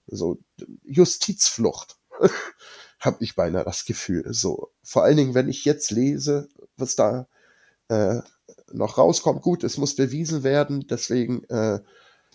So, 0.07 0.39
Justizflucht. 0.85 1.99
habe 3.01 3.23
ich 3.23 3.35
beinahe 3.35 3.65
das 3.65 3.85
Gefühl. 3.85 4.25
So, 4.33 4.71
vor 4.83 5.05
allen 5.05 5.19
Dingen, 5.19 5.35
wenn 5.35 5.51
ich 5.51 5.67
jetzt 5.67 5.91
lese, 5.91 6.49
was 6.79 6.97
da 6.97 7.29
äh, 7.89 8.21
noch 8.73 8.99
rauskommt. 8.99 9.43
Gut, 9.43 9.65
es 9.65 9.77
muss 9.77 9.97
bewiesen 9.97 10.43
werden, 10.43 10.87
deswegen 10.89 11.45
äh, 11.45 11.81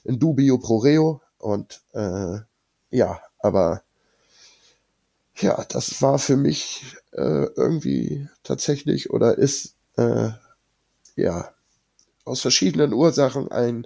in 0.05 0.19
dubio 0.19 0.57
pro 0.57 0.77
reo. 0.77 1.21
Und 1.37 1.81
äh, 1.93 2.39
ja, 2.91 3.21
aber 3.39 3.83
ja, 5.35 5.63
das 5.69 6.01
war 6.01 6.17
für 6.17 6.37
mich 6.37 6.95
äh, 7.11 7.45
irgendwie 7.55 8.29
tatsächlich 8.43 9.09
oder 9.09 9.37
ist 9.37 9.75
äh, 9.97 10.29
ja 11.15 11.53
aus 12.23 12.41
verschiedenen 12.41 12.93
Ursachen 12.93 13.51
ein 13.51 13.85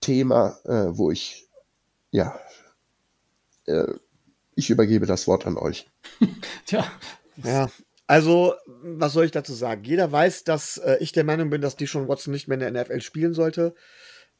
Thema, 0.00 0.58
äh, 0.64 0.96
wo 0.96 1.10
ich 1.10 1.48
ja 2.10 2.38
äh, 3.66 3.94
ich 4.54 4.70
übergebe 4.70 5.06
das 5.06 5.26
Wort 5.26 5.46
an 5.46 5.56
euch. 5.56 5.90
Tja. 6.66 6.84
Ja, 7.42 7.70
also, 8.06 8.54
was 8.66 9.14
soll 9.14 9.24
ich 9.24 9.30
dazu 9.30 9.54
sagen? 9.54 9.84
Jeder 9.84 10.12
weiß, 10.12 10.44
dass 10.44 10.76
äh, 10.76 10.98
ich 11.00 11.12
der 11.12 11.24
Meinung 11.24 11.48
bin, 11.48 11.62
dass 11.62 11.76
die 11.76 11.86
schon 11.86 12.08
Watson 12.08 12.32
nicht 12.32 12.48
mehr 12.48 12.60
in 12.60 12.74
der 12.74 12.84
NFL 12.84 13.00
spielen 13.00 13.32
sollte. 13.32 13.74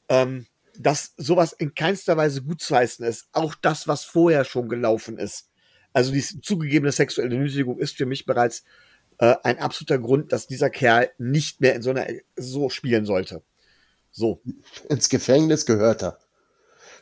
Ähm, 0.09 0.47
dass 0.79 1.15
sowas 1.17 1.53
in 1.53 1.75
keinster 1.75 2.17
Weise 2.17 2.43
gut 2.43 2.61
zu 2.61 2.75
heißen 2.75 3.05
ist. 3.05 3.29
Auch 3.33 3.55
das, 3.55 3.89
was 3.89 4.05
vorher 4.05 4.45
schon 4.45 4.69
gelaufen 4.69 5.19
ist. 5.19 5.49
Also 5.93 6.13
die 6.13 6.23
zugegebene 6.23 6.93
sexuelle 6.93 7.37
Nötigung 7.37 7.79
ist 7.79 7.97
für 7.97 8.07
mich 8.07 8.25
bereits 8.25 8.65
äh, 9.19 9.37
ein 9.43 9.59
absoluter 9.59 9.99
Grund, 9.99 10.33
dass 10.33 10.47
dieser 10.47 10.71
Kerl 10.71 11.11
nicht 11.19 11.61
mehr 11.61 11.75
in 11.75 11.83
so 11.83 11.91
einer 11.91 12.07
so 12.37 12.71
spielen 12.71 13.05
sollte. 13.05 13.43
So. 14.11 14.43
Ins 14.89 15.09
Gefängnis 15.09 15.67
gehört 15.67 16.03
er. 16.03 16.19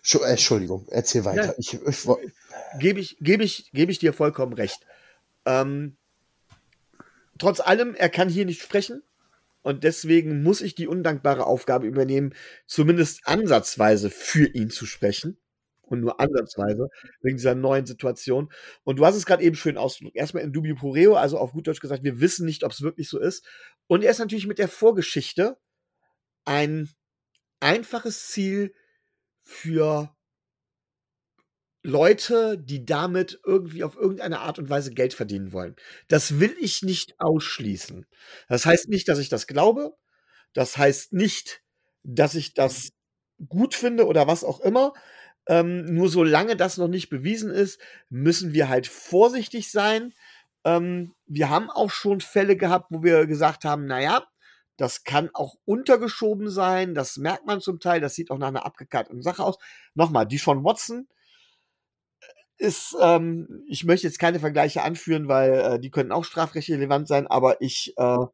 Entschuldigung, 0.03 0.87
erzähl 0.91 1.25
weiter. 1.25 1.47
Ja, 1.47 1.55
ich, 1.59 1.75
ich, 1.75 2.09
gebe 2.79 3.01
ich, 3.01 3.17
gebe 3.21 3.45
ich, 3.45 3.71
gebe 3.73 3.93
ich 3.93 3.99
dir 3.99 4.13
vollkommen 4.13 4.55
recht. 4.55 4.87
Ähm, 5.45 5.97
trotz 7.39 7.61
allem, 7.61 7.95
er 7.95 8.09
kann 8.09 8.29
hier 8.29 8.47
nicht 8.47 8.63
sprechen. 8.63 9.03
Und 9.63 9.85
deswegen 9.85 10.43
muss 10.43 10.63
ich 10.63 10.75
die 10.75 10.89
undankbare 10.89 11.47
Aufgabe 11.47 11.87
übernehmen, 11.87 12.35
zumindest 12.67 13.21
ansatzweise 13.27 14.11
für 14.11 14.47
ihn 14.47 14.71
zu 14.71 14.87
sprechen. 14.87 15.39
Und 15.83 16.03
nur 16.03 16.21
ansatzweise, 16.21 16.89
wegen 17.21 17.37
dieser 17.37 17.57
neuen 17.57 17.85
Situation. 17.85 18.53
Und 18.85 19.01
du 19.01 19.07
hast 19.07 19.17
es 19.17 19.27
gerade 19.27 19.43
eben 19.43 19.57
schön 19.57 19.77
ausgedrückt. 19.77 20.17
Erstmal 20.17 20.45
in 20.45 20.53
dubio 20.53 20.77
pro 20.77 20.91
reo, 20.91 21.17
also 21.17 21.37
auf 21.37 21.51
gut 21.53 21.67
Deutsch 21.67 21.81
gesagt, 21.81 22.05
wir 22.05 22.21
wissen 22.21 22.47
nicht, 22.47 22.63
ob 22.63 22.71
es 22.71 22.83
wirklich 22.83 23.09
so 23.09 23.19
ist. 23.19 23.45
Und 23.89 24.05
er 24.05 24.13
ist 24.13 24.21
natürlich 24.21 24.47
mit 24.47 24.61
der 24.61 24.69
Vorgeschichte 24.69 25.59
ein 26.45 26.89
einfaches 27.59 28.29
Ziel 28.29 28.73
für 29.43 30.15
Leute, 31.83 32.59
die 32.59 32.85
damit 32.85 33.41
irgendwie 33.45 33.85
auf 33.85 33.97
irgendeine 33.97 34.41
Art 34.41 34.59
und 34.59 34.69
Weise 34.69 34.93
Geld 34.93 35.15
verdienen 35.15 35.53
wollen. 35.53 35.77
Das 36.09 36.39
will 36.39 36.55
ich 36.61 36.83
nicht 36.83 37.15
ausschließen. 37.19 38.07
Das 38.49 38.67
heißt 38.67 38.89
nicht, 38.89 39.09
dass 39.09 39.19
ich 39.19 39.29
das 39.29 39.47
glaube. 39.47 39.97
Das 40.53 40.77
heißt 40.77 41.13
nicht, 41.13 41.63
dass 42.03 42.35
ich 42.35 42.55
das 42.55 42.93
gut 43.49 43.75
finde 43.75 44.07
oder 44.07 44.27
was 44.27 44.45
auch 44.45 44.61
immer. 44.61 44.93
Ähm, 45.47 45.87
nur 45.87 46.09
solange 46.11 46.55
das 46.57 46.77
noch 46.77 46.89
nicht 46.89 47.09
bewiesen 47.09 47.51
ist, 47.51 47.81
müssen 48.11 48.53
wir 48.53 48.69
halt 48.69 48.87
vorsichtig 48.87 49.71
sein. 49.71 50.13
Ähm, 50.65 51.15
wir 51.27 51.49
haben 51.49 51.71
auch 51.71 51.91
schon 51.91 52.21
Fälle 52.21 52.57
gehabt, 52.57 52.89
wo 52.91 53.03
wir 53.03 53.27
gesagt 53.27 53.65
haben, 53.65 53.87
naja, 53.87 54.27
das 54.77 55.05
kann 55.05 55.31
auch 55.33 55.57
untergeschoben 55.65 56.51
sein. 56.51 56.95
Das 56.95 57.17
merkt 57.17 57.47
man 57.47 57.61
zum 57.61 57.81
Teil. 57.81 58.01
Das 58.01 58.15
sieht 58.15 58.31
auch 58.31 58.39
nach 58.39 58.49
einer 58.49 58.67
abgekarteten 58.67 59.23
Sache 59.23 59.43
aus. 59.43 59.59
Nochmal, 59.95 60.27
die 60.27 60.39
von 60.39 60.63
Watson 60.63 61.09
ist, 62.61 62.95
ähm, 63.01 63.65
ich 63.67 63.85
möchte 63.85 64.07
jetzt 64.07 64.19
keine 64.19 64.39
Vergleiche 64.39 64.83
anführen, 64.83 65.29
weil 65.29 65.53
äh, 65.53 65.81
die 65.81 65.91
können 65.91 66.13
auch 66.13 66.25
strafrechtlich 66.25 66.77
relevant 66.77 67.09
sein, 67.09 67.27
aber 67.27 67.63
ich 67.63 67.95
äh, 67.97 68.27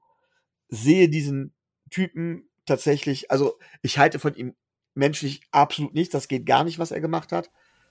sehe 0.69 1.09
diesen 1.09 1.55
Typen 1.91 2.49
tatsächlich, 2.67 3.31
also 3.31 3.59
ich 3.83 3.99
halte 3.99 4.19
von 4.19 4.35
ihm 4.35 4.57
menschlich 4.95 5.43
absolut 5.53 5.95
nichts, 5.95 6.13
das 6.13 6.27
geht 6.27 6.45
gar 6.45 6.65
nicht, 6.65 6.81
was 6.81 6.91
er 6.91 7.01
gemacht 7.01 7.31
hat. 7.31 7.51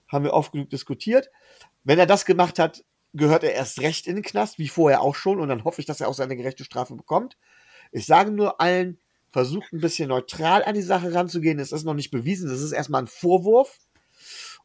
Haben 0.10 0.26
wir 0.26 0.34
oft 0.34 0.52
genug 0.52 0.70
diskutiert. 0.70 1.32
Wenn 1.84 2.00
er 2.00 2.06
das 2.06 2.26
gemacht 2.26 2.60
hat, 2.60 2.84
gehört 3.14 3.44
er 3.44 3.54
erst 3.54 3.80
recht 3.80 4.06
in 4.06 4.16
den 4.16 4.24
Knast, 4.24 4.60
wie 4.60 4.68
vorher 4.68 5.02
auch 5.02 5.16
schon, 5.16 5.40
und 5.40 5.48
dann 5.48 5.64
hoffe 5.64 5.80
ich, 5.80 5.88
dass 5.88 6.02
er 6.02 6.10
auch 6.10 6.14
seine 6.14 6.36
gerechte 6.36 6.66
Strafe 6.66 6.96
bekommt. 6.96 7.38
Ich 7.92 8.06
sage 8.06 8.32
nur 8.32 8.60
allen, 8.60 9.00
versucht 9.32 9.72
ein 9.72 9.80
bisschen 9.80 10.10
neutral 10.10 10.64
an 10.66 10.76
die 10.76 10.82
Sache 10.82 11.14
ranzugehen. 11.14 11.60
Es 11.60 11.72
ist 11.72 11.86
noch 11.86 11.94
nicht 11.94 12.12
bewiesen, 12.12 12.50
das 12.50 12.62
ist 12.62 12.74
erstmal 12.74 13.04
ein 13.04 13.08
Vorwurf. 13.08 13.80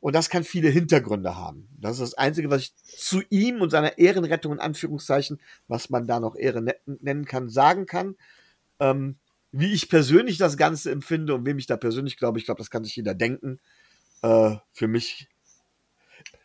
Und 0.01 0.15
das 0.15 0.31
kann 0.31 0.45
viele 0.45 0.71
Hintergründe 0.71 1.37
haben. 1.37 1.69
Das 1.79 1.93
ist 1.93 2.01
das 2.01 2.15
Einzige, 2.15 2.49
was 2.51 2.63
ich 2.63 2.75
zu 2.77 3.23
ihm 3.29 3.61
und 3.61 3.71
seiner 3.71 3.99
Ehrenrettung 3.99 4.53
in 4.53 4.59
Anführungszeichen, 4.59 5.41
was 5.69 5.91
man 5.91 6.07
da 6.07 6.21
noch 6.21 6.37
Ehre 6.37 6.63
nennen 6.87 7.27
kann, 7.27 7.51
sagen 7.51 7.85
kann. 7.85 8.17
Ähm, 8.81 9.17
wie 9.53 9.73
ich 9.73 9.91
persönlich 9.91 10.39
das 10.39 10.57
Ganze 10.57 10.91
empfinde 10.91 11.35
und 11.35 11.45
wem 11.45 11.59
ich 11.59 11.67
da 11.67 11.77
persönlich 11.77 12.17
glaube, 12.17 12.39
ich 12.39 12.47
glaube, 12.47 12.59
das 12.59 12.71
kann 12.71 12.85
sich 12.85 12.97
jeder 12.97 13.15
denken. 13.15 13.61
Äh, 14.23 14.57
für 14.73 14.89
mich, 14.89 15.29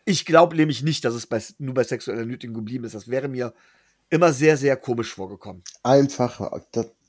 ich 0.04 0.26
glaube 0.26 0.56
nämlich 0.58 0.84
nicht, 0.84 1.06
dass 1.06 1.14
es 1.14 1.26
bei, 1.26 1.42
nur 1.58 1.76
bei 1.76 1.84
sexueller 1.84 2.26
Nötigung 2.26 2.56
geblieben 2.56 2.84
ist. 2.84 2.96
Das 2.96 3.08
wäre 3.08 3.30
mir 3.30 3.54
immer 4.10 4.34
sehr, 4.34 4.58
sehr 4.58 4.76
komisch 4.76 5.14
vorgekommen. 5.14 5.64
Einfach, 5.82 6.42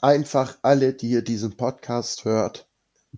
einfach 0.01 0.59
alle, 0.63 0.93
die 0.95 1.11
ihr 1.11 1.23
diesen 1.23 1.57
Podcast 1.57 2.25
hört, 2.25 2.69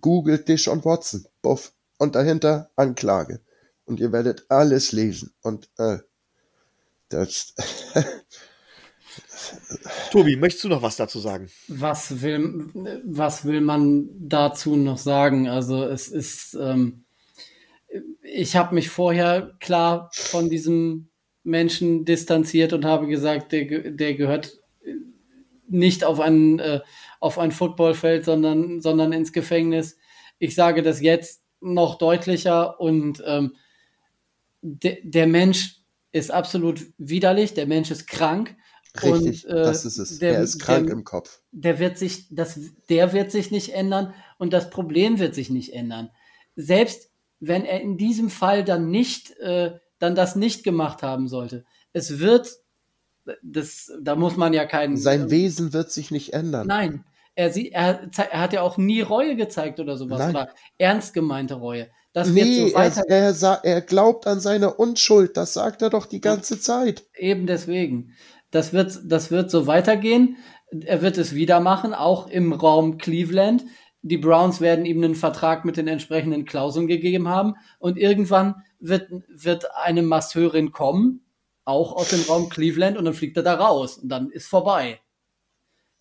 googelt 0.01 0.49
dich 0.49 0.69
und 0.69 0.85
Watson. 0.85 1.27
Buff 1.43 1.73
und 1.99 2.15
dahinter 2.15 2.71
Anklage. 2.77 3.41
Und 3.85 4.01
ihr 4.01 4.13
werdet 4.13 4.47
alles 4.49 4.93
lesen. 4.93 5.33
Und 5.43 5.69
äh, 5.79 5.99
das. 7.09 7.55
Tobi, 10.11 10.37
möchtest 10.37 10.65
du 10.65 10.69
noch 10.69 10.83
was 10.83 10.97
dazu 10.97 11.19
sagen? 11.21 11.49
Was 11.69 12.23
will, 12.23 12.67
was 13.05 13.45
will 13.45 13.61
man 13.61 14.09
dazu 14.19 14.77
noch 14.77 14.99
sagen? 14.99 15.49
Also 15.49 15.85
es 15.85 16.09
ist, 16.09 16.55
ähm, 16.55 17.05
ich 18.23 18.57
habe 18.57 18.75
mich 18.75 18.91
vorher 18.91 19.57
klar 19.61 20.11
von 20.13 20.51
diesem 20.51 21.09
Menschen 21.43 22.05
distanziert 22.05 22.73
und 22.73 22.85
habe 22.85 23.07
gesagt, 23.07 23.53
der, 23.53 23.91
der 23.91 24.15
gehört 24.15 24.61
nicht 25.67 26.05
auf 26.05 26.21
ein, 26.21 26.59
äh, 26.59 26.81
auf 27.21 27.39
ein 27.39 27.53
Footballfeld, 27.53 28.25
sondern, 28.25 28.81
sondern 28.81 29.13
ins 29.13 29.33
Gefängnis. 29.33 29.97
Ich 30.39 30.55
sage 30.55 30.83
das 30.83 31.01
jetzt 31.01 31.43
noch 31.61 31.99
deutlicher 31.99 32.81
und 32.81 33.23
ähm, 33.27 33.55
de, 34.63 34.99
der 35.03 35.27
Mensch 35.27 35.81
ist 36.13 36.31
absolut 36.31 36.87
widerlich, 36.99 37.55
der 37.55 37.67
Mensch 37.67 37.91
ist 37.91 38.07
krank. 38.07 38.57
Richtig, 39.03 39.47
und, 39.47 39.53
äh, 39.53 39.63
das 39.63 39.85
ist 39.85 39.99
es. 39.99 40.19
Der, 40.19 40.35
er 40.35 40.43
ist 40.43 40.59
krank 40.59 40.87
der, 40.87 40.95
im 40.95 41.05
Kopf. 41.05 41.41
Der 41.53 41.79
wird 41.79 41.99
sich, 41.99 42.27
das, 42.31 42.59
der 42.89 43.13
wird 43.13 43.31
sich 43.31 43.51
nicht 43.51 43.75
ändern 43.75 44.15
und 44.39 44.53
das 44.53 44.71
Problem 44.71 45.19
wird 45.19 45.35
sich 45.35 45.51
nicht 45.51 45.73
ändern. 45.75 46.11
Selbst 46.57 47.11
wenn 47.41 47.65
er 47.65 47.81
in 47.81 47.97
diesem 47.97 48.31
Fall 48.31 48.65
dann 48.65 48.91
nicht, 48.91 49.37
äh, 49.39 49.79
dann 49.99 50.15
das 50.15 50.37
nicht 50.37 50.65
gemacht 50.65 51.03
haben 51.03 51.29
sollte. 51.29 51.65
Es 51.93 52.19
wird, 52.19 52.59
das, 53.43 53.93
da 54.01 54.17
muss 54.17 54.37
man 54.37 54.53
ja 54.53 54.65
keinen. 54.65 54.97
Sein 54.97 55.31
Wesen 55.31 55.73
wird 55.73 55.93
sich 55.93 56.11
nicht 56.11 56.33
ändern. 56.33 56.67
Nein, 56.67 57.05
er, 57.39 57.53
sie, 57.53 57.71
er, 57.71 58.11
er 58.17 58.41
hat 58.41 58.53
ja 58.53 58.63
auch 58.63 58.79
nie 58.79 59.01
Reue 59.01 59.37
gezeigt 59.37 59.79
oder 59.79 59.97
sowas 59.97 60.19
Nein. 60.19 60.31
oder 60.31 60.49
ernst 60.77 61.15
gemeinte 61.15 61.55
Reue. 61.55 61.87
Das 62.13 62.31
Nee, 62.31 62.71
so 62.71 62.77
er, 62.77 63.05
er, 63.09 63.61
er 63.63 63.81
glaubt 63.81 64.27
an 64.27 64.41
seine 64.41 64.75
Unschuld. 64.75 65.37
Das 65.37 65.55
sagt 65.55 65.83
er 65.83 65.89
doch 65.89 66.07
die 66.07 66.21
ganze 66.21 66.59
Zeit. 66.61 67.05
Eben 67.17 67.47
deswegen. 67.47 68.17
Das 68.51 68.73
wird, 68.73 68.99
das 69.05 69.31
wird 69.31 69.53
so 69.53 69.69
weitergehen. 69.69 70.37
Er 70.81 71.01
wird 71.01 71.17
es 71.17 71.33
wieder 71.33 71.61
machen, 71.61 71.95
auch 71.95 72.27
im 72.27 72.53
Raum 72.53 72.99
Cleveland. 72.99 73.65
Die 74.03 74.19
Browns 74.19 74.61
werden 74.61 74.85
ihm 74.85 75.05
einen 75.05 75.15
Vertrag 75.15 75.65
mit 75.65 75.77
den 75.77 75.87
entsprechenden 75.87 76.45
Klauseln 76.45 76.89
gegeben 76.89 77.29
haben. 77.29 77.55
Und 77.79 77.99
irgendwann 77.99 78.57
wird, 78.81 79.13
wird 79.29 79.77
eine 79.77 80.03
Masseurin 80.03 80.73
kommen, 80.73 81.25
auch 81.65 81.93
aus 81.95 82.09
dem 82.09 82.23
Raum 82.23 82.49
Cleveland, 82.49 82.99
und 82.99 83.05
dann 83.05 83.15
fliegt 83.15 83.37
er 83.37 83.45
da 83.45 83.55
raus. 83.55 83.97
Und 83.99 84.09
dann 84.09 84.29
ist 84.31 84.49
vorbei. 84.49 84.99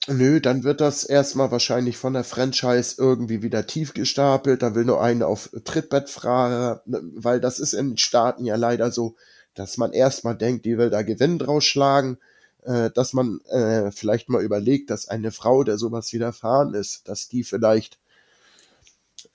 Nö, 0.05 0.39
dann 0.39 0.63
wird 0.63 0.79
das 0.79 1.03
erstmal 1.03 1.51
wahrscheinlich 1.51 1.97
von 1.97 2.13
der 2.13 2.23
Franchise 2.23 2.95
irgendwie 2.97 3.41
wieder 3.41 3.65
tief 3.67 3.93
gestapelt. 3.93 4.61
Da 4.61 4.75
will 4.75 4.85
nur 4.85 5.01
einen 5.01 5.23
auf 5.23 5.49
Trittbettfahrer, 5.65 6.81
weil 6.85 7.41
das 7.41 7.59
ist 7.59 7.73
in 7.73 7.91
den 7.91 7.97
Staaten 7.97 8.45
ja 8.45 8.55
leider 8.55 8.91
so, 8.91 9.15
dass 9.53 9.77
man 9.77 9.91
erstmal 9.91 10.37
denkt, 10.37 10.65
die 10.65 10.77
will 10.77 10.89
da 10.89 11.01
Gewinn 11.01 11.39
draus 11.39 11.65
schlagen, 11.65 12.17
äh, 12.63 12.89
dass 12.91 13.13
man 13.13 13.41
äh, 13.49 13.91
vielleicht 13.91 14.29
mal 14.29 14.43
überlegt, 14.43 14.89
dass 14.91 15.09
eine 15.09 15.31
Frau, 15.31 15.63
der 15.63 15.77
sowas 15.77 16.13
widerfahren 16.13 16.73
ist, 16.73 17.07
dass 17.09 17.27
die 17.27 17.43
vielleicht 17.43 17.97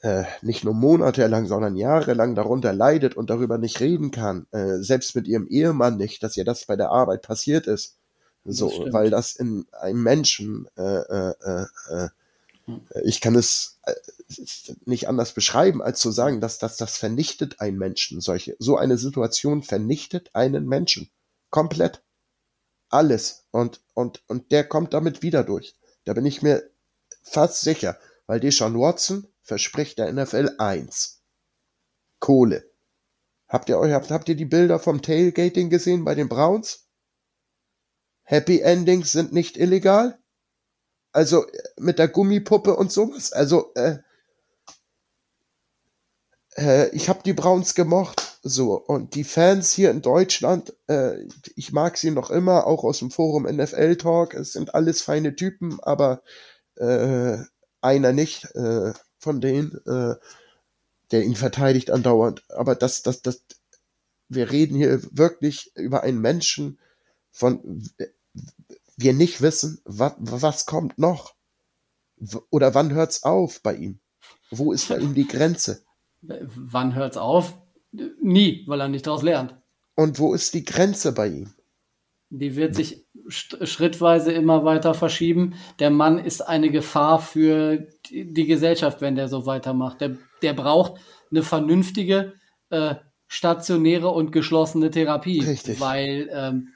äh, 0.03 0.25
nicht 0.43 0.65
nur 0.65 0.75
monatelang, 0.75 1.47
sondern 1.47 1.77
jahrelang 1.77 2.35
darunter 2.35 2.73
leidet 2.73 3.17
und 3.17 3.31
darüber 3.31 3.59
nicht 3.59 3.81
reden 3.81 4.11
kann, 4.11 4.47
äh, 4.53 4.79
selbst 4.79 5.15
mit 5.17 5.27
ihrem 5.29 5.49
Ehemann 5.49 5.97
nicht, 5.97 6.23
dass 6.23 6.37
ihr 6.37 6.45
das 6.45 6.65
bei 6.65 6.77
der 6.77 6.91
Arbeit 6.91 7.23
passiert 7.23 7.67
ist. 7.67 7.97
So, 8.45 8.71
stimmt. 8.71 8.93
weil 8.93 9.11
das 9.11 9.37
in 9.37 9.67
einem 9.73 10.03
Menschen, 10.03 10.69
äh, 10.77 10.83
äh, 10.83 11.35
äh, 11.45 11.67
äh, 11.91 12.09
ich 13.05 13.21
kann 13.21 13.37
es 13.37 13.79
äh, 13.85 13.95
nicht 14.85 15.09
anders 15.09 15.33
beschreiben, 15.33 15.83
als 15.83 16.01
zu 16.01 16.11
sagen, 16.11 16.41
dass 16.41 16.59
das, 16.59 16.77
das 16.77 16.97
vernichtet 16.97 17.61
einen 17.61 17.79
Menschen. 17.79 18.21
Solche, 18.21 18.57
so 18.59 18.77
eine 18.77 18.99
Situation 18.99 19.63
vernichtet 19.63 20.31
einen 20.35 20.67
Menschen. 20.67 21.11
Komplett. 21.51 22.03
Alles. 22.89 23.45
Und, 23.53 23.81
und, 23.95 24.23
und 24.27 24.51
der 24.51 24.65
kommt 24.65 24.93
damit 24.93 25.23
wieder 25.23 25.45
durch. 25.45 25.75
Da 26.05 26.13
bin 26.15 26.27
ich 26.27 26.43
mir 26.43 26.69
fast 27.23 27.61
sicher, 27.61 27.99
weil 28.27 28.41
Deshaun 28.41 28.79
Watson 28.79 29.27
verspricht 29.43 29.99
der 29.99 30.13
NFL 30.13 30.57
eins. 30.59 31.21
Kohle. 32.19 32.65
Habt 33.49 33.69
ihr 33.69 33.79
euch, 33.79 33.93
habt, 33.93 34.11
habt 34.11 34.29
ihr 34.29 34.37
die 34.37 34.47
Bilder 34.47 34.79
vom 34.79 35.03
Tailgating 35.03 35.71
gesehen 35.71 36.05
bei 36.05 36.15
den 36.15 36.29
Browns? 36.29 36.87
Happy 38.23 38.61
Endings 38.61 39.13
sind 39.13 39.33
nicht 39.33 39.57
illegal? 39.57 40.19
Also 41.13 41.47
äh, 41.47 41.63
mit 41.79 41.99
der 41.99 42.09
Gummipuppe 42.09 42.75
und 42.77 42.93
sowas. 42.93 43.33
Also 43.33 43.73
äh, 43.75 43.99
äh, 46.57 46.89
ich 46.91 47.09
habe 47.09 47.23
die 47.25 47.33
Browns 47.33 47.75
gemocht. 47.75 48.39
So 48.45 48.75
und 48.75 49.15
die 49.15 49.23
Fans 49.23 49.73
hier 49.73 49.93
in 49.93 50.03
Deutschland, 50.03 50.75
äh, 50.89 51.15
ich 51.55 51.73
mag 51.73 51.97
sie 51.97 52.11
noch 52.11 52.31
immer, 52.31 52.67
auch 52.67 52.83
aus 52.83 52.99
dem 52.99 53.13
Forum 53.13 53.45
NFL 53.45 53.97
Talk. 53.97 54.35
Es 54.35 54.53
sind 54.53 54.75
alles 54.75 55.01
feine 55.01 55.37
Typen, 55.37 55.79
aber 55.81 56.23
äh, 56.77 57.39
einer 57.81 58.13
nicht 58.13 58.47
äh, 58.57 58.93
von 59.19 59.41
denen, 59.41 59.79
äh, 59.87 60.17
der 61.13 61.23
ihn 61.23 61.37
verteidigt 61.37 61.91
andauernd. 61.91 62.43
Aber 62.49 62.75
das, 62.75 63.03
das, 63.03 63.23
das, 63.23 63.45
wir 64.29 64.51
reden 64.51 64.77
hier 64.77 65.01
wirklich 65.13 65.71
über 65.77 66.03
einen 66.03 66.21
Menschen, 66.21 66.81
von 67.33 67.83
wir 68.97 69.13
nicht 69.13 69.41
wissen, 69.43 69.81
was, 69.85 70.15
was 70.19 70.67
kommt 70.67 70.99
noch. 70.99 71.35
Oder 72.51 72.75
wann 72.75 72.93
hört's 72.93 73.25
auf 73.25 73.63
bei 73.63 73.75
ihm? 73.75 73.99
Wo 74.51 74.73
ist 74.73 74.89
bei 74.89 74.99
ihm 74.99 75.15
die 75.15 75.27
Grenze? 75.27 75.83
Wann 76.21 76.95
hört's 76.95 77.17
auf? 77.17 77.59
Nie, 78.21 78.65
weil 78.69 78.81
er 78.81 78.89
nicht 78.89 79.07
daraus 79.07 79.23
lernt. 79.23 79.57
Und 79.97 80.19
wo 80.19 80.35
ist 80.35 80.55
die 80.55 80.65
Grenze 80.65 81.13
bei 81.13 81.29
ihm? 81.29 81.53
Die 82.31 82.57
wird 82.57 82.75
sich 82.75 83.07
schrittweise 83.29 84.33
immer 84.33 84.65
weiter 84.65 84.95
verschieben. 84.95 85.55
Der 85.81 85.91
Mann 85.91 86.19
ist 86.19 86.41
eine 86.41 86.71
Gefahr 86.71 87.21
für 87.21 87.89
die 88.09 88.33
die 88.33 88.47
Gesellschaft, 88.47 89.03
wenn 89.03 89.17
der 89.17 89.29
so 89.29 89.45
weitermacht. 89.45 90.01
Der, 90.01 90.17
der 90.41 90.55
braucht 90.55 91.01
eine 91.31 91.43
vernünftige, 91.43 92.33
äh, 92.71 92.95
stationäre 93.27 94.09
und 94.09 94.33
geschlossene 94.33 94.91
Therapie. 94.91 95.41
Richtig. 95.41 95.81
Weil, 95.81 96.31
ähm, 96.33 96.69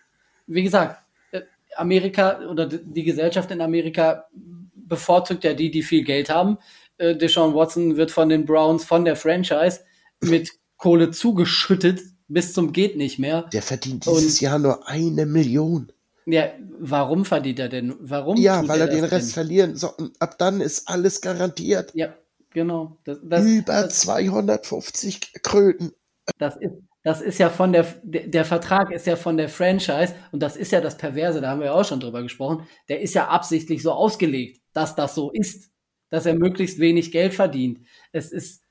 wie 0.47 0.62
gesagt, 0.62 1.03
äh, 1.32 1.42
Amerika 1.76 2.40
oder 2.49 2.66
die 2.66 3.05
Gesellschaft 3.05 3.51
in 3.51 3.61
Amerika 3.61 4.26
bevorzugt 4.74 5.44
ja 5.44 5.55
die, 5.55 5.70
die 5.70 5.82
viel 5.82 6.05
Geld 6.05 6.30
haben. 6.30 6.59
Äh, 6.99 7.16
Deshaun 7.16 7.55
Watson 7.55 7.97
wird 7.97 8.11
von 8.11 8.28
den 8.28 8.44
Browns, 8.44 8.84
von 8.84 9.05
der 9.05 9.16
Franchise 9.16 9.80
mit 10.20 10.51
Kohle 10.76 11.11
zugeschüttet 11.11 12.01
bis 12.28 12.53
zum 12.53 12.72
geht 12.72 12.97
nicht 12.97 13.18
mehr. 13.18 13.42
Der 13.53 13.62
verdient 13.62 14.07
dieses 14.07 14.40
Jahr 14.40 14.59
nur 14.59 14.88
eine 14.88 15.26
Million. 15.26 15.92
Ja, 16.26 16.51
warum 16.80 17.24
verdient 17.24 17.61
er 17.61 17.68
denn? 17.68 17.94
Warum? 18.01 18.36
Ja, 18.36 18.66
weil 18.66 18.80
er 18.80 18.88
den 18.88 19.03
das 19.03 19.12
Rest 19.12 19.28
denn? 19.28 19.34
verlieren 19.34 19.76
soll. 19.76 19.92
Und 19.97 20.20
ab 20.20 20.38
dann 20.38 20.61
ist 20.61 20.88
alles 20.88 21.20
garantiert. 21.20 21.92
Ja, 21.94 22.14
genau. 22.51 22.99
Das, 23.05 23.18
das, 23.22 23.44
Über 23.44 23.82
das, 23.82 24.01
250 24.01 25.34
Kröten. 25.42 25.92
das, 26.38 26.57
ist, 26.57 26.72
das 27.07 27.21
ist 27.21 27.39
ja 27.39 27.51
von 27.51 27.73
der, 27.73 27.87
der, 28.03 28.45
Vertrag 28.45 28.91
ist 28.91 29.07
ja 29.07 29.15
von 29.15 29.37
der 29.37 29.49
Franchise 29.49 30.13
und 30.33 30.41
das 30.43 30.57
ist 30.57 30.73
ja 30.73 30.81
das 30.81 30.97
Perverse, 30.97 31.41
da 31.41 31.51
haben 31.51 31.61
wir 31.61 31.67
ja 31.69 31.73
auch 31.75 31.85
schon 31.85 32.01
drüber 32.01 32.21
gesprochen. 32.23 32.67
Der 32.89 33.01
ist 33.01 33.15
ja 33.15 33.29
absichtlich 33.29 33.81
so 33.83 33.93
ausgelegt, 33.93 34.61
dass 34.73 34.97
das 34.97 35.15
so 35.15 35.31
ist, 35.31 35.71
dass 36.11 36.27
er 36.27 36.35
möglichst 36.35 36.81
wenig 36.81 37.13
Geld 37.13 37.33
verdient. 37.33 37.79
Es 38.11 38.33
ist, 38.33 38.63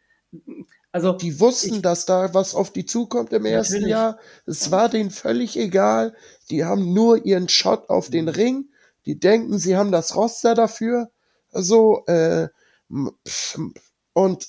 also, 0.91 1.13
Die 1.13 1.39
wussten, 1.39 1.75
Ich- 1.75 1.81
dass 1.81 2.05
da 2.05 2.33
was 2.33 2.55
auf 2.55 2.71
die 2.71 2.85
zukommt 2.85 3.31
im 3.31 3.45
ersten 3.45 3.75
Natürlich. 3.75 3.91
Jahr. 3.91 4.19
Es 4.45 4.69
war 4.71 4.89
denen 4.89 5.11
völlig 5.11 5.57
egal. 5.57 6.13
Die 6.49 6.65
haben 6.65 6.93
nur 6.93 7.25
ihren 7.25 7.47
Shot 7.49 7.89
auf 7.89 8.09
den 8.09 8.27
Ring. 8.29 8.65
Die 9.05 9.17
denken, 9.19 9.59
sie 9.59 9.77
haben 9.77 9.91
das 9.93 10.15
Roster 10.15 10.55
dafür. 10.55 11.09
So, 11.51 12.03
äh, 12.07 12.49
m- 12.89 13.11
pf- 13.25 13.73
und, 14.13 14.47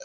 äh, 0.00 0.04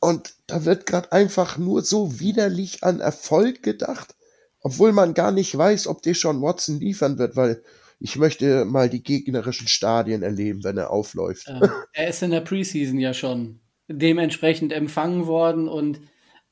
und 0.00 0.33
da 0.46 0.64
wird 0.64 0.86
gerade 0.86 1.12
einfach 1.12 1.58
nur 1.58 1.82
so 1.82 2.20
widerlich 2.20 2.84
an 2.84 3.00
Erfolg 3.00 3.62
gedacht, 3.62 4.14
obwohl 4.60 4.92
man 4.92 5.14
gar 5.14 5.32
nicht 5.32 5.56
weiß, 5.56 5.86
ob 5.86 6.02
Deshaun 6.02 6.42
Watson 6.42 6.80
liefern 6.80 7.18
wird, 7.18 7.36
weil 7.36 7.62
ich 8.00 8.16
möchte 8.16 8.64
mal 8.64 8.90
die 8.90 9.02
gegnerischen 9.02 9.68
Stadien 9.68 10.22
erleben, 10.22 10.64
wenn 10.64 10.76
er 10.76 10.90
aufläuft. 10.90 11.48
äh, 11.48 11.68
er 11.92 12.08
ist 12.08 12.22
in 12.22 12.30
der 12.30 12.40
Preseason 12.40 12.98
ja 12.98 13.14
schon 13.14 13.60
dementsprechend 13.88 14.72
empfangen 14.72 15.26
worden 15.26 15.68
und 15.68 16.00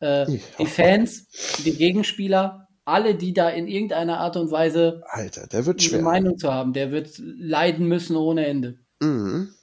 äh, 0.00 0.26
die 0.58 0.66
Fans, 0.66 1.58
die 1.64 1.74
Gegenspieler, 1.74 2.68
alle, 2.84 3.14
die 3.14 3.32
da 3.32 3.48
in 3.48 3.68
irgendeiner 3.68 4.18
Art 4.18 4.36
und 4.36 4.50
Weise 4.50 5.02
Alter, 5.06 5.46
der 5.46 5.66
wird 5.66 5.80
eine 5.80 5.88
schwer. 5.88 6.02
Meinung 6.02 6.38
zu 6.38 6.52
haben, 6.52 6.72
der 6.72 6.90
wird 6.90 7.18
leiden 7.18 7.86
müssen 7.86 8.16
ohne 8.16 8.46
Ende. 8.46 8.78
Mhm. 9.00 9.54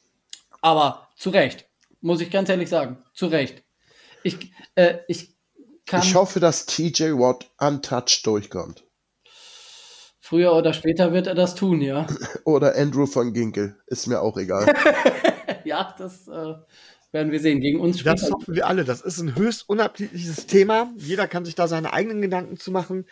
Aber 0.61 1.09
zu 1.17 1.29
Recht, 1.29 1.67
muss 2.01 2.21
ich 2.21 2.31
ganz 2.31 2.49
ehrlich 2.49 2.69
sagen, 2.69 2.97
zu 3.13 3.27
Recht. 3.27 3.63
Ich, 4.23 4.51
äh, 4.75 4.97
ich 5.07 5.35
kann 5.85 6.01
Ich 6.01 6.15
hoffe, 6.15 6.39
dass 6.39 6.65
TJ 6.65 7.13
Watt 7.13 7.49
untouched 7.57 8.25
durchkommt. 8.25 8.83
früher 10.19 10.53
oder 10.53 10.73
später 10.73 11.13
wird 11.13 11.27
er 11.27 11.35
das 11.35 11.55
tun, 11.55 11.81
ja. 11.81 12.05
Oder 12.43 12.75
Andrew 12.75 13.05
von 13.05 13.33
Ginkel. 13.33 13.77
Ist 13.87 14.07
mir 14.07 14.21
auch 14.21 14.37
egal. 14.37 14.71
ja, 15.63 15.95
das 15.97 16.27
äh, 16.27 16.53
werden 17.11 17.31
wir 17.31 17.39
sehen. 17.39 17.61
Gegen 17.61 17.79
uns 17.79 17.99
spielt 17.99 18.13
Das 18.19 18.29
er- 18.29 18.31
hoffen 18.35 18.53
wir 18.55 18.67
alle. 18.67 18.83
Das 18.85 19.01
ist 19.01 19.19
ein 19.19 19.35
höchst 19.35 19.67
unappetitliches 19.67 20.45
Thema. 20.45 20.91
Jeder 20.97 21.27
kann 21.27 21.45
sich 21.45 21.55
da 21.55 21.67
seine 21.67 21.93
eigenen 21.93 22.21
Gedanken 22.21 22.57
zu 22.57 22.71
machen. 22.71 23.05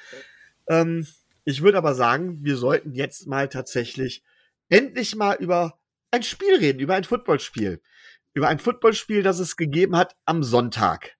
Ähm, 0.68 1.08
ich 1.45 1.62
würde 1.64 1.78
aber 1.78 1.95
sagen, 1.95 2.43
wir 2.43 2.58
sollten 2.58 2.93
jetzt 2.93 3.26
mal 3.26 3.47
tatsächlich 3.49 4.24
endlich 4.70 5.16
mal 5.16 5.38
über 5.39 5.80
ein 6.12 6.22
Spiel 6.24 6.55
reden, 6.58 6.80
über 6.80 6.95
ein 6.95 7.03
Footballspiel. 7.05 7.82
Über 8.38 8.50
ein 8.50 8.60
Footballspiel, 8.60 9.24
das 9.24 9.40
es 9.40 9.58
gegeben 9.58 9.98
hat 9.98 10.16
am 10.26 10.44
Sonntag. 10.44 11.18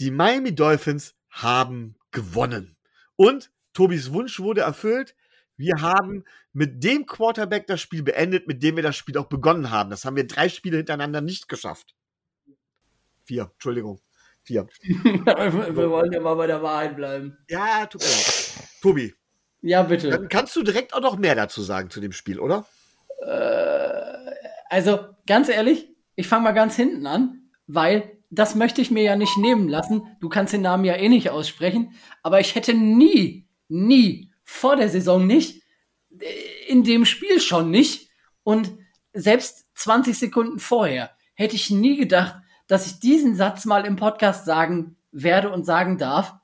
Die 0.00 0.10
Miami 0.10 0.54
Dolphins 0.54 1.14
haben 1.30 1.96
gewonnen. 2.10 2.76
Und 3.16 3.50
Tobis 3.72 4.12
Wunsch 4.12 4.38
wurde 4.38 4.60
erfüllt. 4.60 5.16
Wir 5.56 5.76
haben 5.80 6.24
mit 6.52 6.84
dem 6.84 7.06
Quarterback 7.06 7.66
das 7.66 7.80
Spiel 7.80 8.02
beendet, 8.02 8.46
mit 8.46 8.62
dem 8.62 8.76
wir 8.76 8.82
das 8.82 8.96
Spiel 8.96 9.16
auch 9.16 9.30
begonnen 9.30 9.70
haben. 9.70 9.88
Das 9.88 10.04
haben 10.04 10.14
wir 10.16 10.26
drei 10.26 10.50
Spiele 10.50 10.76
hintereinander 10.76 11.22
nicht 11.22 11.48
geschafft. 11.48 11.94
Vier, 13.24 13.50
Entschuldigung. 13.54 13.98
Vier. 14.42 14.66
wir 14.82 15.90
wollen 15.90 16.12
ja 16.12 16.20
mal 16.20 16.34
bei 16.34 16.46
der 16.46 16.62
Wahrheit 16.62 16.96
bleiben. 16.96 17.38
Ja, 17.48 17.86
tut 17.86 18.02
mir 18.02 18.08
leid. 18.08 18.52
Tobi, 18.82 19.14
Ja, 19.62 19.82
bitte. 19.84 20.10
dann 20.10 20.28
kannst 20.28 20.54
du 20.54 20.62
direkt 20.62 20.92
auch 20.92 21.00
noch 21.00 21.16
mehr 21.16 21.34
dazu 21.34 21.62
sagen 21.62 21.88
zu 21.88 22.02
dem 22.02 22.12
Spiel, 22.12 22.40
oder? 22.40 22.66
Also, 24.68 25.08
ganz 25.26 25.48
ehrlich, 25.48 25.93
ich 26.16 26.26
fange 26.26 26.44
mal 26.44 26.52
ganz 26.52 26.76
hinten 26.76 27.06
an, 27.06 27.50
weil 27.66 28.18
das 28.30 28.54
möchte 28.54 28.80
ich 28.80 28.90
mir 28.90 29.02
ja 29.02 29.16
nicht 29.16 29.36
nehmen 29.36 29.68
lassen. 29.68 30.16
Du 30.20 30.28
kannst 30.28 30.52
den 30.52 30.62
Namen 30.62 30.84
ja 30.84 30.96
eh 30.96 31.08
nicht 31.08 31.30
aussprechen, 31.30 31.94
aber 32.22 32.40
ich 32.40 32.54
hätte 32.54 32.74
nie, 32.74 33.46
nie, 33.68 34.32
vor 34.42 34.76
der 34.76 34.88
Saison 34.88 35.26
nicht, 35.26 35.62
äh, 36.18 36.26
in 36.68 36.84
dem 36.84 37.04
Spiel 37.04 37.40
schon 37.40 37.70
nicht, 37.70 38.10
Und 38.42 38.76
selbst 39.14 39.66
20 39.74 40.18
Sekunden 40.18 40.58
vorher 40.58 41.10
hätte 41.34 41.56
ich 41.56 41.70
nie 41.70 41.96
gedacht, 41.96 42.36
dass 42.66 42.86
ich 42.86 43.00
diesen 43.00 43.34
Satz 43.34 43.64
mal 43.64 43.86
im 43.86 43.96
Podcast 43.96 44.44
sagen 44.44 44.96
werde 45.12 45.50
und 45.50 45.64
sagen 45.64 45.98
darf. 45.98 46.34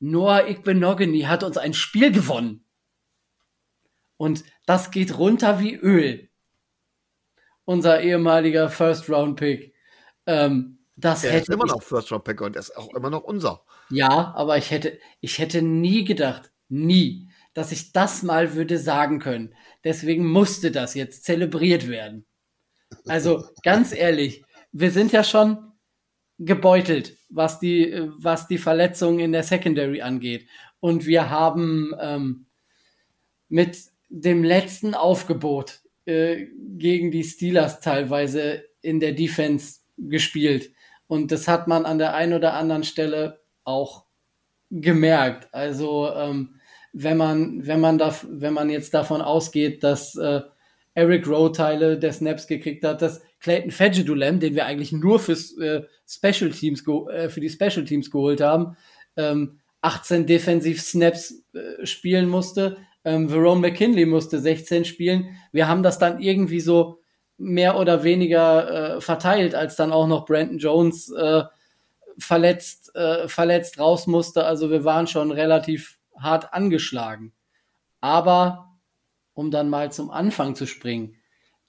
Noah 0.00 0.46
Igbenogany 0.48 1.22
hat 1.22 1.42
uns 1.42 1.58
ein 1.58 1.74
Spiel 1.74 2.12
gewonnen. 2.12 2.64
Und 4.16 4.44
das 4.66 4.90
geht 4.90 5.18
runter 5.18 5.60
wie 5.60 5.74
Öl. 5.74 6.27
Unser 7.68 8.00
ehemaliger 8.00 8.70
First-Round-Pick. 8.70 9.74
Ähm, 10.24 10.78
das 10.96 11.20
Der 11.20 11.32
hätte 11.32 11.42
ist 11.42 11.48
immer 11.50 11.66
noch 11.66 11.82
First 11.82 12.10
Round 12.10 12.24
Pick 12.24 12.40
und 12.40 12.54
der 12.54 12.60
ist 12.60 12.74
auch 12.76 12.92
immer 12.94 13.10
noch 13.10 13.22
unser. 13.22 13.62
Ja, 13.90 14.32
aber 14.34 14.56
ich 14.56 14.70
hätte, 14.70 14.98
ich 15.20 15.38
hätte 15.38 15.60
nie 15.60 16.04
gedacht, 16.04 16.50
nie, 16.70 17.28
dass 17.52 17.70
ich 17.70 17.92
das 17.92 18.22
mal 18.22 18.54
würde 18.54 18.78
sagen 18.78 19.20
können. 19.20 19.54
Deswegen 19.84 20.26
musste 20.26 20.72
das 20.72 20.94
jetzt 20.94 21.24
zelebriert 21.24 21.88
werden. 21.88 22.24
Also 23.06 23.44
ganz 23.62 23.92
ehrlich, 23.92 24.44
wir 24.72 24.90
sind 24.90 25.12
ja 25.12 25.22
schon 25.22 25.72
gebeutelt, 26.38 27.16
was 27.28 27.60
die, 27.60 28.10
was 28.16 28.48
die 28.48 28.58
Verletzungen 28.58 29.20
in 29.20 29.32
der 29.32 29.44
Secondary 29.44 30.00
angeht. 30.00 30.48
Und 30.80 31.06
wir 31.06 31.30
haben 31.30 31.94
ähm, 32.00 32.46
mit 33.48 33.78
dem 34.08 34.42
letzten 34.42 34.94
Aufgebot 34.94 35.80
äh, 36.08 36.46
gegen 36.78 37.10
die 37.10 37.22
Steelers 37.22 37.80
teilweise 37.80 38.64
in 38.80 38.98
der 38.98 39.12
Defense 39.12 39.80
gespielt. 39.98 40.70
Und 41.06 41.32
das 41.32 41.48
hat 41.48 41.68
man 41.68 41.84
an 41.84 41.98
der 41.98 42.14
einen 42.14 42.32
oder 42.32 42.54
anderen 42.54 42.82
Stelle 42.82 43.40
auch 43.64 44.04
gemerkt. 44.70 45.52
Also 45.52 46.10
ähm, 46.14 46.54
wenn 46.94 47.18
man, 47.18 47.66
wenn 47.66 47.80
man 47.80 47.98
da, 47.98 48.14
wenn 48.26 48.54
man 48.54 48.70
jetzt 48.70 48.94
davon 48.94 49.20
ausgeht, 49.20 49.84
dass 49.84 50.16
äh, 50.16 50.40
Eric 50.94 51.28
Rowe 51.28 51.52
Teile 51.52 51.98
der 51.98 52.12
Snaps 52.12 52.46
gekriegt 52.46 52.84
hat, 52.84 53.02
dass 53.02 53.20
Clayton 53.40 53.70
Fedgedulam, 53.70 54.40
den 54.40 54.54
wir 54.54 54.64
eigentlich 54.64 54.92
nur 54.92 55.18
fürs 55.20 55.56
äh, 55.58 55.82
Special 56.08 56.50
Teams 56.50 56.82
äh, 56.86 57.28
für 57.28 57.40
die 57.40 57.50
Special 57.50 57.84
Teams 57.84 58.10
geholt 58.10 58.40
haben, 58.40 58.76
ähm, 59.16 59.58
18 59.82 60.26
Defensiv 60.26 60.80
Snaps 60.80 61.44
äh, 61.52 61.84
spielen 61.86 62.28
musste. 62.28 62.78
Ähm, 63.08 63.30
Verone 63.30 63.60
McKinley 63.60 64.04
musste 64.04 64.38
16 64.38 64.84
spielen. 64.84 65.34
Wir 65.50 65.66
haben 65.66 65.82
das 65.82 65.98
dann 65.98 66.20
irgendwie 66.20 66.60
so 66.60 67.00
mehr 67.38 67.78
oder 67.78 68.04
weniger 68.04 68.96
äh, 68.96 69.00
verteilt, 69.00 69.54
als 69.54 69.76
dann 69.76 69.92
auch 69.92 70.06
noch 70.06 70.26
Brandon 70.26 70.58
Jones 70.58 71.10
äh, 71.12 71.44
verletzt, 72.18 72.94
äh, 72.94 73.26
verletzt 73.26 73.78
raus 73.78 74.06
musste. 74.06 74.44
Also 74.44 74.70
wir 74.70 74.84
waren 74.84 75.06
schon 75.06 75.30
relativ 75.30 75.98
hart 76.18 76.52
angeschlagen. 76.52 77.32
Aber 78.02 78.78
um 79.32 79.50
dann 79.50 79.70
mal 79.70 79.90
zum 79.90 80.10
Anfang 80.10 80.54
zu 80.54 80.66
springen. 80.66 81.16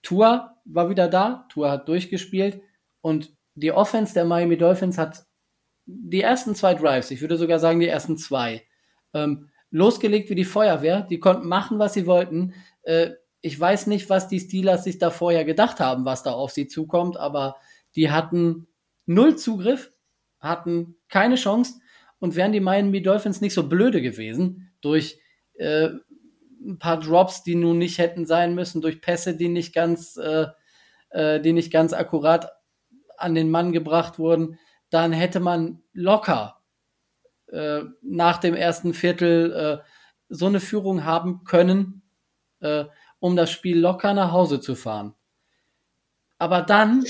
Tua 0.01 0.57
war 0.65 0.89
wieder 0.89 1.07
da, 1.07 1.45
Tua 1.49 1.71
hat 1.71 1.87
durchgespielt 1.87 2.61
und 2.99 3.31
die 3.55 3.71
Offense 3.71 4.13
der 4.13 4.25
Miami 4.25 4.57
Dolphins 4.57 4.97
hat 4.97 5.25
die 5.85 6.21
ersten 6.21 6.53
zwei 6.55 6.73
Drives, 6.73 7.11
ich 7.11 7.21
würde 7.21 7.37
sogar 7.37 7.59
sagen 7.59 7.79
die 7.79 7.87
ersten 7.87 8.17
zwei, 8.17 8.63
ähm, 9.13 9.49
losgelegt 9.71 10.29
wie 10.29 10.35
die 10.35 10.45
Feuerwehr. 10.45 11.01
Die 11.01 11.19
konnten 11.19 11.47
machen, 11.47 11.79
was 11.79 11.93
sie 11.93 12.05
wollten. 12.05 12.53
Äh, 12.83 13.11
ich 13.41 13.59
weiß 13.59 13.87
nicht, 13.87 14.09
was 14.09 14.27
die 14.27 14.39
Steelers 14.39 14.83
sich 14.83 14.97
da 14.97 15.11
vorher 15.11 15.45
gedacht 15.45 15.79
haben, 15.79 16.05
was 16.05 16.23
da 16.23 16.31
auf 16.31 16.51
sie 16.51 16.67
zukommt, 16.67 17.17
aber 17.17 17.55
die 17.95 18.11
hatten 18.11 18.67
null 19.05 19.37
Zugriff, 19.37 19.91
hatten 20.39 20.95
keine 21.07 21.35
Chance 21.35 21.79
und 22.19 22.35
wären 22.35 22.51
die 22.51 22.59
Miami 22.59 23.01
Dolphins 23.01 23.41
nicht 23.41 23.53
so 23.53 23.67
blöde 23.67 24.01
gewesen 24.01 24.71
durch 24.81 25.19
äh, 25.53 25.89
ein 26.61 26.79
paar 26.79 26.99
Drops, 26.99 27.43
die 27.43 27.55
nun 27.55 27.77
nicht 27.77 27.97
hätten 27.97 28.25
sein 28.25 28.53
müssen, 28.55 28.81
durch 28.81 29.01
Pässe, 29.01 29.35
die 29.35 29.47
nicht 29.49 29.73
ganz, 29.73 30.17
äh, 30.17 30.47
äh, 31.11 31.39
die 31.39 31.53
nicht 31.53 31.71
ganz 31.71 31.93
akkurat 31.93 32.51
an 33.17 33.35
den 33.35 33.49
Mann 33.49 33.71
gebracht 33.71 34.19
wurden, 34.19 34.59
dann 34.89 35.13
hätte 35.13 35.39
man 35.39 35.81
locker 35.93 36.58
äh, 37.51 37.81
nach 38.01 38.37
dem 38.37 38.55
ersten 38.55 38.93
Viertel 38.93 39.51
äh, 39.51 39.83
so 40.29 40.45
eine 40.45 40.59
Führung 40.59 41.05
haben 41.05 41.43
können, 41.43 42.03
äh, 42.59 42.85
um 43.19 43.35
das 43.35 43.51
Spiel 43.51 43.79
locker 43.79 44.13
nach 44.13 44.31
Hause 44.31 44.61
zu 44.61 44.75
fahren. 44.75 45.13
Aber 46.37 46.61
dann 46.61 47.03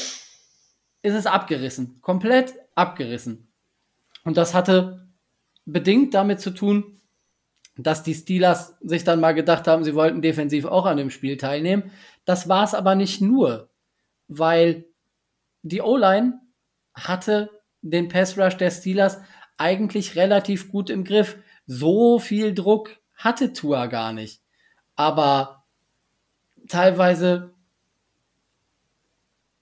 ist 1.01 1.13
es 1.13 1.25
abgerissen, 1.25 2.01
komplett 2.01 2.53
abgerissen. 2.75 3.51
Und 4.23 4.37
das 4.37 4.53
hatte 4.53 5.07
bedingt 5.65 6.13
damit 6.13 6.39
zu 6.39 6.51
tun, 6.51 6.99
dass 7.77 8.03
die 8.03 8.13
Steelers 8.13 8.75
sich 8.81 9.03
dann 9.03 9.19
mal 9.19 9.33
gedacht 9.33 9.67
haben, 9.67 9.83
sie 9.83 9.95
wollten 9.95 10.21
defensiv 10.21 10.65
auch 10.65 10.85
an 10.85 10.97
dem 10.97 11.09
Spiel 11.09 11.37
teilnehmen. 11.37 11.91
Das 12.25 12.49
war 12.49 12.63
es 12.63 12.73
aber 12.73 12.95
nicht 12.95 13.21
nur, 13.21 13.69
weil 14.27 14.85
die 15.61 15.81
O-Line 15.81 16.41
hatte 16.93 17.49
den 17.81 18.09
Pass 18.09 18.37
Rush 18.37 18.57
der 18.57 18.71
Steelers 18.71 19.19
eigentlich 19.59 20.15
relativ 20.15 20.71
gut 20.71 20.89
im 20.89 21.03
Griff. 21.03 21.37
So 21.67 22.19
viel 22.19 22.53
Druck 22.53 22.97
hatte 23.15 23.53
Tua 23.53 23.87
gar 23.87 24.13
nicht. 24.13 24.41
Aber 24.95 25.65
teilweise 26.67 27.53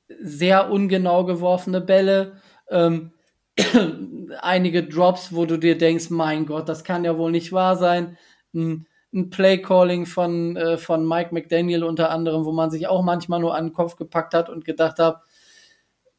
sehr 0.08 0.72
ungenau 0.72 1.26
geworfene 1.26 1.82
Bälle, 1.82 2.42
ähm, 2.70 3.12
einige 4.42 4.84
Drops, 4.84 5.34
wo 5.34 5.46
du 5.46 5.58
dir 5.58 5.78
denkst, 5.78 6.10
mein 6.10 6.46
Gott, 6.46 6.70
das 6.70 6.84
kann 6.84 7.04
ja 7.04 7.18
wohl 7.18 7.32
nicht 7.32 7.52
wahr 7.52 7.76
sein. 7.76 8.18
Ein, 8.54 8.88
ein 9.14 9.30
Play-Calling 9.30 10.06
von, 10.06 10.56
äh, 10.56 10.78
von 10.78 11.08
Mike 11.08 11.34
McDaniel 11.34 11.84
unter 11.84 12.12
anderem, 12.12 12.46
wo 12.46 12.52
man 12.52 12.70
sich 12.70 12.88
auch 12.88 13.04
manchmal 13.04 13.40
nur 13.40 13.56
an 13.56 13.68
den 13.68 13.74
Kopf 13.74 13.96
gepackt 13.96 14.34
hat 14.34 14.50
und 14.50 14.64
gedacht 14.64 15.00
hat, 15.00 15.22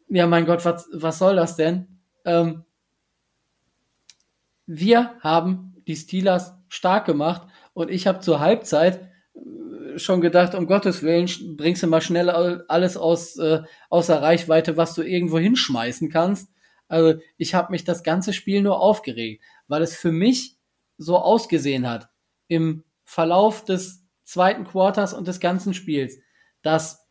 ja, 0.08 0.26
mein 0.26 0.46
Gott, 0.46 0.64
was, 0.64 0.88
was 0.92 1.18
soll 1.18 1.36
das 1.36 1.56
denn? 1.56 2.00
Ähm, 2.24 2.64
wir 4.68 5.14
haben 5.20 5.74
die 5.88 5.96
Steelers 5.96 6.54
stark 6.68 7.06
gemacht 7.06 7.48
und 7.72 7.90
ich 7.90 8.06
habe 8.06 8.20
zur 8.20 8.38
Halbzeit 8.38 9.08
äh, 9.34 9.98
schon 9.98 10.20
gedacht, 10.20 10.54
um 10.54 10.66
Gottes 10.66 11.02
Willen, 11.02 11.28
bringst 11.56 11.82
du 11.82 11.86
mal 11.86 12.02
schnell 12.02 12.28
alles 12.30 12.96
aus, 12.98 13.36
äh, 13.38 13.62
außer 13.88 14.20
Reichweite, 14.20 14.76
was 14.76 14.94
du 14.94 15.02
irgendwo 15.02 15.38
hinschmeißen 15.38 16.10
kannst. 16.10 16.52
Also 16.86 17.18
ich 17.38 17.54
habe 17.54 17.72
mich 17.72 17.84
das 17.84 18.02
ganze 18.02 18.32
Spiel 18.34 18.62
nur 18.62 18.80
aufgeregt, 18.80 19.42
weil 19.68 19.82
es 19.82 19.96
für 19.96 20.12
mich 20.12 20.58
so 20.98 21.16
ausgesehen 21.16 21.88
hat 21.88 22.10
im 22.48 22.84
Verlauf 23.04 23.64
des 23.64 24.04
zweiten 24.22 24.64
Quarters 24.64 25.14
und 25.14 25.26
des 25.26 25.40
ganzen 25.40 25.72
Spiels, 25.72 26.18
dass 26.60 27.06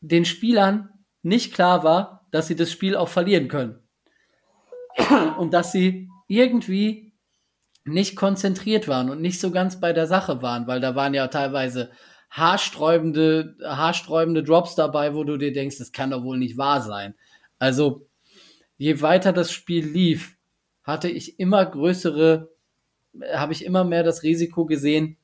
den 0.00 0.24
Spielern 0.24 0.88
nicht 1.22 1.54
klar 1.54 1.84
war, 1.84 2.26
dass 2.32 2.48
sie 2.48 2.56
das 2.56 2.72
Spiel 2.72 2.96
auch 2.96 3.08
verlieren 3.08 3.46
können. 3.46 3.87
Und 5.38 5.54
dass 5.54 5.72
sie 5.72 6.08
irgendwie 6.26 7.12
nicht 7.84 8.16
konzentriert 8.16 8.88
waren 8.88 9.10
und 9.10 9.20
nicht 9.20 9.40
so 9.40 9.50
ganz 9.50 9.80
bei 9.80 9.92
der 9.92 10.06
Sache 10.06 10.42
waren, 10.42 10.66
weil 10.66 10.80
da 10.80 10.94
waren 10.94 11.14
ja 11.14 11.28
teilweise 11.28 11.90
haarsträubende, 12.30 13.56
haarsträubende 13.64 14.42
Drops 14.42 14.74
dabei, 14.74 15.14
wo 15.14 15.24
du 15.24 15.38
dir 15.38 15.52
denkst, 15.52 15.78
das 15.78 15.92
kann 15.92 16.10
doch 16.10 16.22
wohl 16.22 16.38
nicht 16.38 16.58
wahr 16.58 16.82
sein. 16.82 17.14
Also, 17.58 18.06
je 18.76 19.00
weiter 19.00 19.32
das 19.32 19.50
Spiel 19.50 19.86
lief, 19.86 20.36
hatte 20.82 21.08
ich 21.08 21.38
immer 21.38 21.64
größere, 21.64 22.50
habe 23.32 23.52
ich 23.52 23.64
immer 23.64 23.84
mehr 23.84 24.02
das 24.02 24.22
Risiko 24.22 24.66
gesehen, 24.66 25.16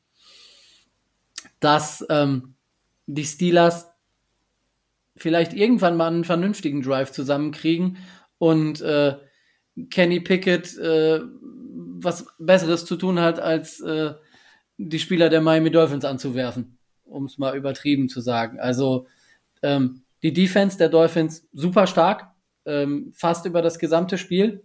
dass 1.60 2.04
ähm, 2.08 2.54
die 3.06 3.24
Steelers 3.24 3.90
vielleicht 5.16 5.52
irgendwann 5.52 5.96
mal 5.96 6.08
einen 6.08 6.24
vernünftigen 6.24 6.82
Drive 6.82 7.12
zusammenkriegen 7.12 7.98
und 8.38 8.80
äh, 8.80 9.16
Kenny 9.90 10.20
Pickett 10.20 10.76
äh, 10.78 11.20
was 12.04 12.26
Besseres 12.38 12.84
zu 12.84 12.96
tun 12.96 13.20
hat, 13.20 13.40
als 13.40 13.80
äh, 13.80 14.14
die 14.76 14.98
Spieler 14.98 15.28
der 15.28 15.40
Miami 15.40 15.70
Dolphins 15.70 16.04
anzuwerfen, 16.04 16.78
um 17.04 17.24
es 17.24 17.38
mal 17.38 17.56
übertrieben 17.56 18.08
zu 18.08 18.20
sagen. 18.20 18.60
Also 18.60 19.06
ähm, 19.62 20.02
die 20.22 20.32
Defense 20.32 20.78
der 20.78 20.88
Dolphins 20.88 21.48
super 21.52 21.86
stark, 21.86 22.30
ähm, 22.66 23.12
fast 23.14 23.46
über 23.46 23.62
das 23.62 23.78
gesamte 23.78 24.18
Spiel, 24.18 24.64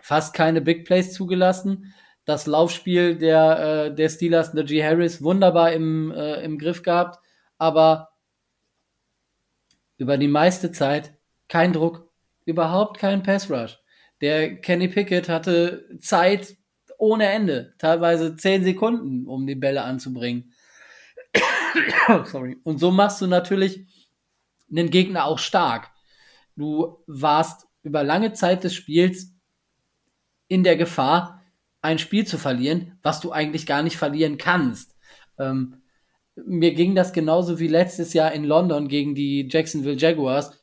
fast 0.00 0.34
keine 0.34 0.60
Big 0.60 0.84
Plays 0.84 1.12
zugelassen. 1.12 1.94
Das 2.24 2.46
Laufspiel 2.46 3.16
der, 3.16 3.86
äh, 3.86 3.94
der 3.94 4.08
Steelers, 4.08 4.52
der 4.52 4.64
G. 4.64 4.82
Harris, 4.82 5.22
wunderbar 5.22 5.72
im, 5.72 6.12
äh, 6.12 6.42
im 6.44 6.58
Griff 6.58 6.82
gehabt, 6.82 7.18
aber 7.58 8.10
über 9.96 10.18
die 10.18 10.28
meiste 10.28 10.70
Zeit 10.70 11.14
kein 11.48 11.72
Druck, 11.72 12.08
überhaupt 12.44 12.98
kein 12.98 13.22
Pass 13.22 13.50
Rush. 13.50 13.81
Der 14.22 14.56
Kenny 14.56 14.88
Pickett 14.88 15.28
hatte 15.28 15.88
Zeit 16.00 16.56
ohne 16.96 17.26
Ende, 17.26 17.74
teilweise 17.78 18.36
zehn 18.36 18.62
Sekunden, 18.62 19.26
um 19.26 19.44
die 19.46 19.56
Bälle 19.56 19.82
anzubringen. 19.82 20.52
Sorry. 22.24 22.56
Und 22.62 22.78
so 22.78 22.92
machst 22.92 23.20
du 23.20 23.26
natürlich 23.26 23.84
einen 24.70 24.90
Gegner 24.90 25.24
auch 25.24 25.40
stark. 25.40 25.90
Du 26.54 27.02
warst 27.08 27.66
über 27.82 28.04
lange 28.04 28.32
Zeit 28.32 28.62
des 28.62 28.74
Spiels 28.74 29.34
in 30.46 30.62
der 30.62 30.76
Gefahr, 30.76 31.42
ein 31.80 31.98
Spiel 31.98 32.24
zu 32.24 32.38
verlieren, 32.38 32.98
was 33.02 33.20
du 33.20 33.32
eigentlich 33.32 33.66
gar 33.66 33.82
nicht 33.82 33.96
verlieren 33.96 34.38
kannst. 34.38 34.96
Ähm, 35.38 35.82
mir 36.36 36.72
ging 36.74 36.94
das 36.94 37.12
genauso 37.12 37.58
wie 37.58 37.66
letztes 37.66 38.12
Jahr 38.12 38.30
in 38.32 38.44
London 38.44 38.86
gegen 38.86 39.16
die 39.16 39.48
Jacksonville 39.50 39.96
Jaguars, 39.96 40.62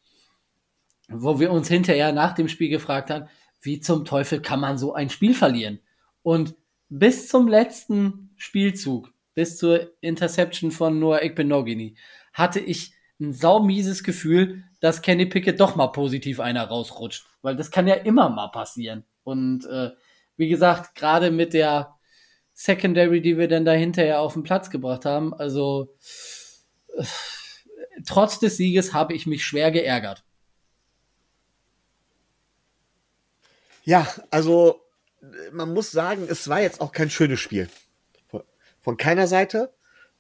wo 1.10 1.40
wir 1.42 1.52
uns 1.52 1.68
hinterher 1.68 2.14
nach 2.14 2.34
dem 2.34 2.48
Spiel 2.48 2.70
gefragt 2.70 3.10
haben, 3.10 3.28
wie 3.62 3.80
zum 3.80 4.06
Teufel 4.06 4.42
kann 4.42 4.60
man 4.60 4.78
so 4.78 4.94
ein 4.94 5.10
Spiel 5.10 5.34
verlieren? 5.34 5.80
Und 6.22 6.56
bis 6.90 7.28
zum 7.28 7.48
letzten 7.48 8.32
Spielzug, 8.36 9.14
bis 9.34 9.58
zur 9.58 9.92
Interception 10.02 10.72
von 10.72 11.00
Noah 11.00 11.22
Ekbenogini, 11.22 11.96
hatte 12.34 12.60
ich 12.60 12.94
ein 13.20 13.34
saumieses 13.34 14.04
Gefühl, 14.04 14.64
dass 14.80 15.02
Kenny 15.02 15.26
Pickett 15.26 15.60
doch 15.60 15.76
mal 15.76 15.88
positiv 15.88 16.40
einer 16.40 16.64
rausrutscht. 16.66 17.26
Weil 17.42 17.56
das 17.56 17.72
kann 17.72 17.88
ja 17.88 17.96
immer 17.96 18.30
mal 18.30 18.48
passieren. 18.48 19.04
Und 19.24 19.66
äh, 19.66 19.92
wie 20.38 20.48
gesagt, 20.48 20.96
gerade 20.96 21.32
mit 21.32 21.54
der 21.54 21.96
Secondary, 22.54 23.22
die 23.22 23.38
wir 23.38 23.48
dann 23.48 23.66
da 23.66 23.74
hinterher 23.74 24.22
auf 24.22 24.34
den 24.34 24.44
Platz 24.44 24.70
gebracht 24.70 25.06
haben, 25.06 25.34
also 25.34 25.96
äh, 26.96 27.04
trotz 28.06 28.40
des 28.40 28.58
Sieges 28.58 28.94
habe 28.94 29.14
ich 29.14 29.28
mich 29.28 29.44
schwer 29.44 29.72
geärgert. 29.72 30.24
Ja, 33.90 34.08
also 34.30 34.86
man 35.52 35.74
muss 35.74 35.90
sagen, 35.90 36.28
es 36.30 36.48
war 36.48 36.62
jetzt 36.62 36.80
auch 36.80 36.92
kein 36.92 37.10
schönes 37.10 37.40
Spiel. 37.40 37.68
Von, 38.82 38.98
keiner 38.98 39.26
Seite. 39.26 39.74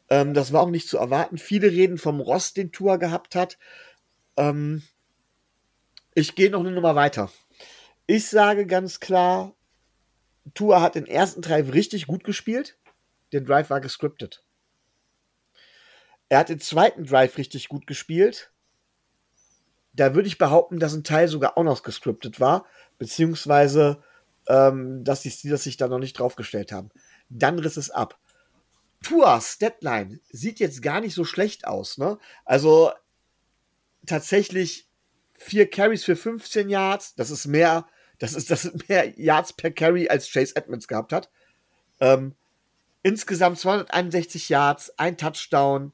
Ähm, 0.09 0.33
das 0.33 0.51
war 0.51 0.63
auch 0.63 0.71
nicht 0.71 0.89
zu 0.89 0.97
erwarten. 0.97 1.37
Viele 1.37 1.69
reden 1.69 1.99
vom 1.99 2.19
Rost, 2.19 2.57
den 2.57 2.71
Tour 2.71 2.97
gehabt 2.97 3.35
hat. 3.35 3.59
Ähm, 4.37 4.81
ich 6.15 6.33
gehe 6.33 6.49
noch 6.49 6.61
eine 6.61 6.71
Nummer 6.71 6.95
weiter. 6.95 7.31
Ich 8.07 8.27
sage 8.27 8.65
ganz 8.65 8.99
klar, 8.99 9.53
Tua 10.55 10.81
hat 10.81 10.95
den 10.95 11.05
ersten 11.05 11.43
Drive 11.43 11.71
richtig 11.71 12.07
gut 12.07 12.23
gespielt. 12.23 12.75
Der 13.33 13.41
Drive 13.41 13.69
war 13.69 13.81
gescriptet. 13.81 14.43
Er 16.27 16.39
hat 16.39 16.49
den 16.49 16.59
zweiten 16.59 17.05
Drive 17.05 17.37
richtig 17.37 17.69
gut 17.69 17.85
gespielt. 17.85 18.51
Da 19.99 20.15
würde 20.15 20.29
ich 20.29 20.37
behaupten, 20.37 20.79
dass 20.79 20.93
ein 20.93 21.03
Teil 21.03 21.27
sogar 21.27 21.57
auch 21.57 21.63
noch 21.63 21.83
gescriptet 21.83 22.39
war, 22.39 22.65
beziehungsweise 22.97 24.01
ähm, 24.47 25.03
dass 25.03 25.23
die 25.23 25.29
Steelers 25.29 25.63
sich 25.63 25.75
da 25.75 25.89
noch 25.89 25.99
nicht 25.99 26.17
draufgestellt 26.17 26.71
haben. 26.71 26.89
Dann 27.27 27.59
riss 27.59 27.75
es 27.75 27.91
ab. 27.91 28.17
Tuas 29.03 29.57
Deadline 29.57 30.21
sieht 30.29 30.61
jetzt 30.61 30.81
gar 30.81 31.01
nicht 31.01 31.13
so 31.13 31.25
schlecht 31.25 31.67
aus. 31.67 31.97
Ne? 31.97 32.17
Also 32.45 32.93
tatsächlich 34.05 34.87
vier 35.33 35.69
Carries 35.69 36.05
für 36.05 36.15
15 36.15 36.69
Yards. 36.69 37.15
Das 37.15 37.29
ist 37.29 37.45
mehr, 37.45 37.85
das 38.19 38.35
ist, 38.35 38.49
das 38.51 38.61
sind 38.61 38.87
mehr 38.87 39.19
Yards 39.19 39.51
per 39.51 39.71
Carry 39.71 40.07
als 40.07 40.31
Chase 40.31 40.55
Edmonds 40.55 40.87
gehabt 40.87 41.11
hat. 41.11 41.29
Ähm, 41.99 42.35
insgesamt 43.03 43.59
261 43.59 44.47
Yards, 44.47 44.97
ein 44.97 45.17
Touchdown, 45.17 45.91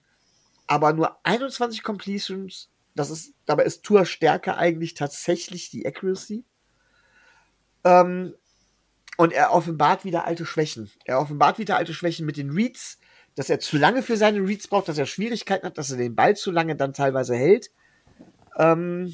aber 0.68 0.93
nur 0.93 1.18
21 1.26 1.82
Completions. 1.82 2.70
Das 2.96 3.10
ist, 3.10 3.34
dabei 3.46 3.64
ist 3.64 3.84
Tour 3.84 4.06
Stärke 4.06 4.56
eigentlich 4.58 4.93
tatsächlich 4.93 5.70
die 5.70 5.86
Accuracy. 5.86 6.46
Ähm, 7.84 8.34
und 9.18 9.34
er 9.34 9.54
offenbart 9.54 10.04
wieder 10.06 10.26
alte 10.26 10.46
Schwächen. 10.46 10.89
Er 11.06 11.20
offenbart 11.20 11.60
wieder 11.60 11.78
alte 11.78 11.93
Schwächen 11.93 12.26
mit 12.26 12.38
den 12.38 12.50
Reads, 12.50 13.00
dass 13.36 13.50
er 13.50 13.60
zu 13.60 13.78
lange 13.78 14.02
für 14.02 14.18
seine 14.18 14.39
Reads 14.39 14.68
braucht, 14.68 14.88
dass 14.88 14.98
er 14.98 15.06
Schwierigkeiten 15.06 15.66
hat, 15.66 15.78
dass 15.78 15.91
er 15.91 15.98
den 15.98 16.16
Ball 16.16 16.36
zu 16.36 16.52
lange 16.52 16.76
dann 16.76 16.93
teilweise 16.93 17.36
hält. 17.36 17.70
Ähm, 18.58 19.14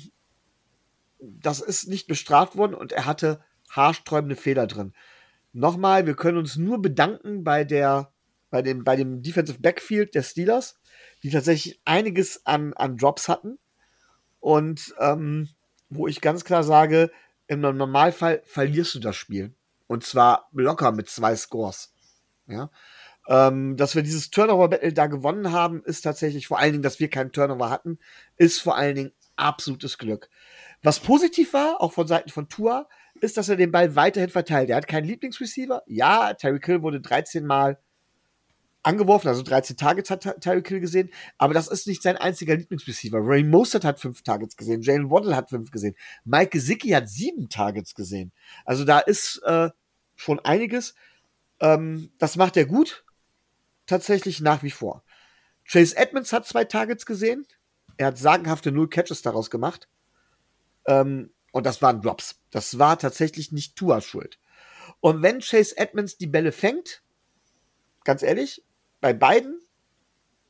das 1.19 1.59
ist 1.59 1.87
nicht 1.87 2.07
bestraft 2.07 2.55
worden 2.55 2.73
und 2.73 2.91
er 2.91 3.05
hatte 3.05 3.43
haarsträubende 3.69 4.35
Fehler 4.35 4.67
drin. 4.67 4.93
Nochmal, 5.53 6.05
wir 6.05 6.15
können 6.15 6.37
uns 6.37 6.55
nur 6.55 6.81
bedanken 6.81 7.43
bei 7.43 7.63
der, 7.63 8.13
bei 8.49 8.61
dem, 8.61 8.83
bei 8.83 8.95
dem 8.95 9.21
Defensive 9.21 9.59
Backfield 9.59 10.15
der 10.15 10.23
Steelers, 10.23 10.79
die 11.23 11.29
tatsächlich 11.29 11.81
einiges 11.85 12.45
an, 12.45 12.73
an 12.73 12.97
Drops 12.97 13.27
hatten. 13.27 13.59
Und 14.41 14.93
ähm, 14.99 15.47
wo 15.89 16.07
ich 16.07 16.19
ganz 16.19 16.43
klar 16.43 16.63
sage, 16.63 17.11
im 17.47 17.61
Normalfall 17.61 18.41
verlierst 18.43 18.95
du 18.95 18.99
das 18.99 19.15
Spiel. 19.15 19.53
Und 19.87 20.03
zwar 20.03 20.49
locker 20.51 20.91
mit 20.91 21.09
zwei 21.09 21.35
Scores. 21.35 21.93
Ja. 22.47 22.69
Ähm, 23.27 23.77
dass 23.77 23.95
wir 23.95 24.03
dieses 24.03 24.31
Turnover-Battle 24.31 24.93
da 24.93 25.07
gewonnen 25.07 25.51
haben, 25.51 25.83
ist 25.83 26.01
tatsächlich 26.01 26.47
vor 26.47 26.59
allen 26.59 26.71
Dingen, 26.71 26.83
dass 26.83 26.99
wir 26.99 27.09
keinen 27.09 27.31
Turnover 27.31 27.69
hatten, 27.69 27.99
ist 28.37 28.59
vor 28.59 28.75
allen 28.75 28.95
Dingen 28.95 29.11
absolutes 29.35 29.97
Glück. 29.97 30.29
Was 30.81 30.99
positiv 30.99 31.53
war, 31.53 31.81
auch 31.81 31.93
von 31.93 32.07
Seiten 32.07 32.29
von 32.29 32.49
Tua, 32.49 32.87
ist, 33.15 33.37
dass 33.37 33.49
er 33.49 33.57
den 33.57 33.71
Ball 33.71 33.95
weiterhin 33.95 34.29
verteilt. 34.29 34.69
Er 34.69 34.77
hat 34.77 34.87
keinen 34.87 35.05
Lieblingsreceiver. 35.05 35.83
Ja, 35.85 36.33
Terry 36.33 36.59
Kill 36.59 36.81
wurde 36.81 37.01
13 37.01 37.45
Mal 37.45 37.77
angeworfen, 38.83 39.27
also 39.27 39.43
13 39.43 39.77
Targets 39.77 40.09
hat 40.09 40.41
Terry 40.41 40.61
Kill 40.63 40.79
gesehen, 40.79 41.09
aber 41.37 41.53
das 41.53 41.67
ist 41.67 41.87
nicht 41.87 42.01
sein 42.01 42.17
einziger 42.17 42.55
Lieblingsreceiver. 42.55 43.19
Ray 43.21 43.43
Mostert 43.43 43.85
hat 43.85 43.99
fünf 43.99 44.23
Targets 44.23 44.57
gesehen, 44.57 44.81
Jalen 44.81 45.09
Waddle 45.09 45.35
hat 45.35 45.49
fünf 45.49 45.71
gesehen, 45.71 45.95
Mike 46.25 46.49
Gesicki 46.49 46.89
hat 46.89 47.09
sieben 47.09 47.49
Targets 47.49 47.93
gesehen. 47.93 48.31
Also 48.65 48.83
da 48.83 48.99
ist 48.99 49.41
äh, 49.43 49.69
schon 50.15 50.39
einiges. 50.39 50.95
Ähm, 51.59 52.11
das 52.17 52.35
macht 52.35 52.57
er 52.57 52.65
gut. 52.65 53.05
Tatsächlich 53.85 54.41
nach 54.41 54.63
wie 54.63 54.71
vor. 54.71 55.03
Chase 55.65 55.95
Edmonds 55.97 56.33
hat 56.33 56.45
zwei 56.45 56.65
Targets 56.65 57.05
gesehen. 57.05 57.45
Er 57.97 58.07
hat 58.07 58.17
sagenhafte 58.17 58.71
null 58.71 58.89
Catches 58.89 59.21
daraus 59.21 59.49
gemacht. 59.49 59.89
Ähm, 60.85 61.31
und 61.51 61.65
das 61.65 61.81
waren 61.81 62.01
Drops. 62.01 62.39
Das 62.49 62.79
war 62.79 62.97
tatsächlich 62.97 63.51
nicht 63.51 63.75
Tuas 63.75 64.05
Schuld. 64.05 64.39
Und 65.01 65.21
wenn 65.21 65.39
Chase 65.39 65.77
Edmonds 65.77 66.17
die 66.17 66.27
Bälle 66.27 66.51
fängt, 66.51 67.03
ganz 68.03 68.23
ehrlich, 68.23 68.63
bei 69.01 69.13
beiden 69.13 69.59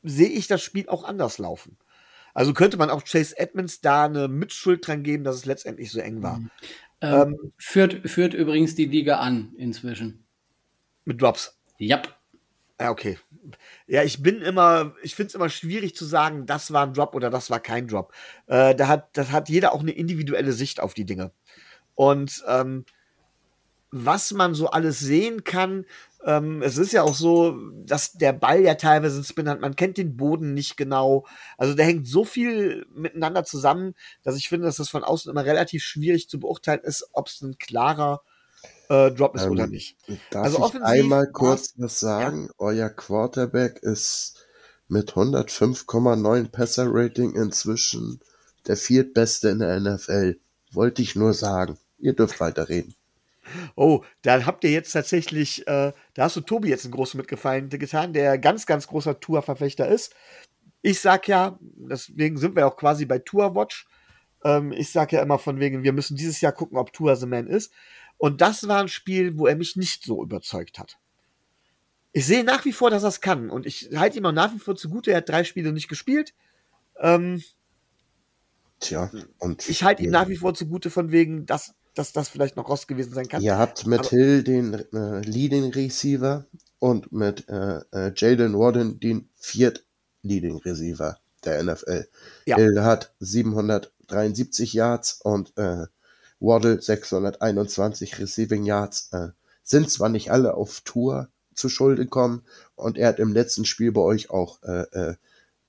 sehe 0.04 0.30
ich 0.30 0.48
das 0.48 0.62
Spiel 0.62 0.88
auch 0.90 1.04
anders 1.04 1.38
laufen. 1.38 1.78
Also 2.34 2.54
könnte 2.54 2.78
man 2.78 2.90
auch 2.90 3.04
Chase 3.04 3.38
Edmonds 3.38 3.82
da 3.82 4.06
eine 4.06 4.28
Mitschuld 4.28 4.86
dran 4.86 5.04
geben, 5.04 5.24
dass 5.24 5.36
es 5.36 5.46
letztendlich 5.46 5.92
so 5.92 6.00
eng 6.00 6.22
war. 6.24 6.40
Mhm. 6.40 6.52
Ähm, 7.02 7.12
ähm, 7.12 7.54
führt, 7.58 8.10
führt 8.10 8.34
übrigens 8.34 8.76
die 8.76 8.86
Liga 8.86 9.18
an 9.18 9.54
inzwischen. 9.58 10.24
Mit 11.04 11.22
Drops. 11.22 11.60
Ja. 11.78 12.02
Ja, 12.80 12.90
okay. 12.90 13.18
Ja, 13.88 14.04
ich 14.04 14.24
bin 14.24 14.42
immer, 14.42 14.96
ich 15.04 15.16
finde 15.16 15.28
es 15.28 15.36
immer 15.36 15.50
schwierig 15.50 15.96
zu 15.96 16.06
sagen, 16.06 16.46
das 16.46 16.74
war 16.74 16.86
ein 16.86 16.94
Drop 16.94 17.16
oder 17.16 17.30
das 17.30 17.50
war 17.50 17.60
kein 17.60 17.88
Drop. 17.88 18.14
Äh, 18.48 18.76
da 18.76 18.88
hat, 18.88 19.16
das 19.18 19.32
hat 19.32 19.50
jeder 19.50 19.74
auch 19.74 19.82
eine 19.82 19.92
individuelle 19.92 20.54
Sicht 20.54 20.80
auf 20.80 20.94
die 20.94 21.06
Dinge. 21.06 21.32
Und 21.96 22.44
ähm, 22.48 22.86
was 23.92 24.32
man 24.32 24.54
so 24.54 24.70
alles 24.70 25.00
sehen 25.00 25.44
kann, 25.44 25.86
ähm, 26.24 26.62
es 26.62 26.78
ist 26.78 26.94
ja 26.94 27.04
auch 27.04 27.16
so, 27.16 27.58
dass 27.84 28.14
der 28.14 28.34
Ball 28.34 28.62
ja 28.62 28.76
teilweise 28.76 29.16
einen 29.16 29.24
Spin 29.24 29.50
hat. 29.50 29.60
Man 29.60 29.76
kennt 29.76 29.98
den 29.98 30.18
Boden 30.18 30.54
nicht 30.54 30.78
genau. 30.78 31.26
Also 31.58 31.74
da 31.74 31.84
hängt 31.84 32.08
so 32.08 32.24
viel 32.24 32.86
miteinander 32.94 33.44
zusammen, 33.44 33.96
dass 34.24 34.38
ich 34.38 34.48
finde, 34.48 34.68
dass 34.68 34.78
das 34.78 34.90
von 34.90 35.04
außen 35.04 35.32
immer 35.32 35.46
relativ 35.46 35.84
schwierig 35.84 36.30
zu 36.30 36.40
beurteilen 36.40 36.82
ist, 36.84 37.10
ob 37.14 37.28
es 37.28 37.42
ein 37.42 37.58
klarer 37.58 38.22
äh, 38.90 39.12
Drop 39.12 39.36
ist 39.36 39.44
ähm, 39.44 39.52
oder 39.52 39.68
nicht. 39.68 39.98
Darf 40.30 40.46
also 40.46 40.72
ich 40.74 40.82
einmal 40.82 41.28
kurz 41.28 41.74
was 41.78 42.00
sagen? 42.00 42.48
Ja. 42.48 42.54
Euer 42.60 42.90
Quarterback 42.90 43.80
ist 43.82 44.46
mit 44.88 45.14
105,9 45.14 46.50
Passer-Rating 46.50 47.36
inzwischen 47.36 48.20
der 48.68 48.78
viertbeste 48.78 49.50
in 49.50 49.60
der 49.60 49.80
NFL. 49.80 50.40
Wollte 50.72 51.02
ich 51.02 51.16
nur 51.16 51.34
sagen. 51.34 51.78
Ihr 51.98 52.14
dürft 52.14 52.40
weiterreden. 52.40 52.96
Oh, 53.76 54.04
da 54.22 54.46
habt 54.46 54.64
ihr 54.64 54.72
jetzt 54.72 54.92
tatsächlich, 54.92 55.68
äh, 55.68 55.94
da 56.14 56.24
hast 56.24 56.36
du 56.36 56.42
Tobi 56.42 56.70
jetzt 56.70 56.86
einen 56.86 56.94
großen 56.94 57.18
Mitgefallen 57.18 57.70
getan, 57.70 58.14
der 58.14 58.38
ganz, 58.38 58.66
ganz 58.66 58.88
großer 58.88 59.20
Tour-Verfechter 59.20 59.88
ist. 59.88 60.16
Ich 60.82 61.00
sag 61.00 61.28
ja, 61.28 61.60
deswegen 61.62 62.38
sind 62.38 62.56
wir 62.56 62.68
auch 62.68 62.78
quasi 62.78 63.06
bei 63.06 63.20
Tour 63.20 63.56
Watch. 63.56 63.88
Ähm, 64.44 64.72
ich 64.72 64.92
sag 64.92 65.12
ja 65.12 65.22
immer 65.22 65.40
von 65.40 65.60
wegen, 65.60 65.84
wir 65.84 65.94
müssen 65.94 66.18
dieses 66.18 66.42
Jahr 66.42 66.52
gucken, 66.52 66.78
ob 66.78 66.94
Tour 66.94 67.16
the 67.16 67.28
Man 67.28 67.48
ist. 67.48 67.72
Und 68.18 68.42
das 68.42 68.68
war 68.68 68.82
ein 68.82 68.88
Spiel, 68.88 69.38
wo 69.38 69.48
er 69.48 69.56
mich 69.56 69.76
nicht 69.76 70.04
so 70.04 70.24
überzeugt 70.24 70.80
hat. 70.80 70.98
Ich 72.14 72.26
sehe 72.26 72.44
nach 72.44 72.66
wie 72.66 72.74
vor, 72.74 72.90
dass 72.90 73.04
er 73.04 73.10
es 73.10 73.22
kann. 73.22 73.50
Und 73.50 73.66
ich 73.66 73.90
halte 73.96 74.18
ihm 74.18 74.26
auch 74.26 74.32
nach 74.32 74.54
wie 74.54 74.60
vor 74.60 74.76
zugute, 74.76 75.12
er 75.12 75.18
hat 75.18 75.30
drei 75.30 75.44
Spiele 75.44 75.72
nicht 75.72 75.88
gespielt. 75.88 76.34
Ähm, 77.00 77.42
Tja, 78.82 79.12
und. 79.38 79.70
Ich 79.70 79.84
halte 79.84 80.04
ihm 80.04 80.10
nach 80.10 80.28
wie 80.28 80.36
vor 80.36 80.54
zugute 80.56 80.90
von 80.90 81.12
wegen, 81.12 81.46
dass 81.46 81.76
dass 81.96 82.14
das 82.14 82.30
vielleicht 82.30 82.56
noch 82.56 82.70
Ross 82.70 82.88
gewesen 82.88 83.14
sein 83.14 83.28
kann. 83.28 83.42
Ihr 83.42 83.58
habt 83.58 83.86
mit 83.86 84.00
Aber 84.00 84.10
Hill 84.10 84.44
den 84.44 84.74
äh, 84.74 85.22
Leading 85.22 85.72
Receiver 85.72 86.46
und 86.80 87.12
mit 87.12 87.48
äh, 87.50 87.82
äh, 87.92 88.12
Jalen 88.16 88.58
Warden 88.58 89.00
den 89.00 89.30
viert 89.36 89.86
Leading 90.24 90.58
Receiver 90.58 91.18
der 91.44 91.64
NFL. 91.64 92.08
Ja. 92.46 92.58
Hill 92.58 92.82
hat 92.84 93.14
773 93.20 94.74
Yards 94.74 95.20
und 95.24 95.58
äh, 95.58 95.86
Waddle 96.40 96.82
621 96.82 98.20
Receiving 98.20 98.66
Yards. 98.66 99.10
Äh, 99.12 99.30
sind 99.64 99.90
zwar 99.92 100.10
nicht 100.10 100.32
alle 100.32 100.56
auf 100.56 100.82
Tour 100.82 101.30
zu 101.54 101.70
Schulde 101.70 102.04
gekommen 102.04 102.44
und 102.76 102.98
er 102.98 103.10
hat 103.10 103.20
im 103.20 103.34
letzten 103.34 103.66
Spiel 103.66 103.92
bei 103.92 104.02
euch 104.02 104.30
auch 104.30 104.62
äh, 104.64 104.84
äh, 104.92 105.16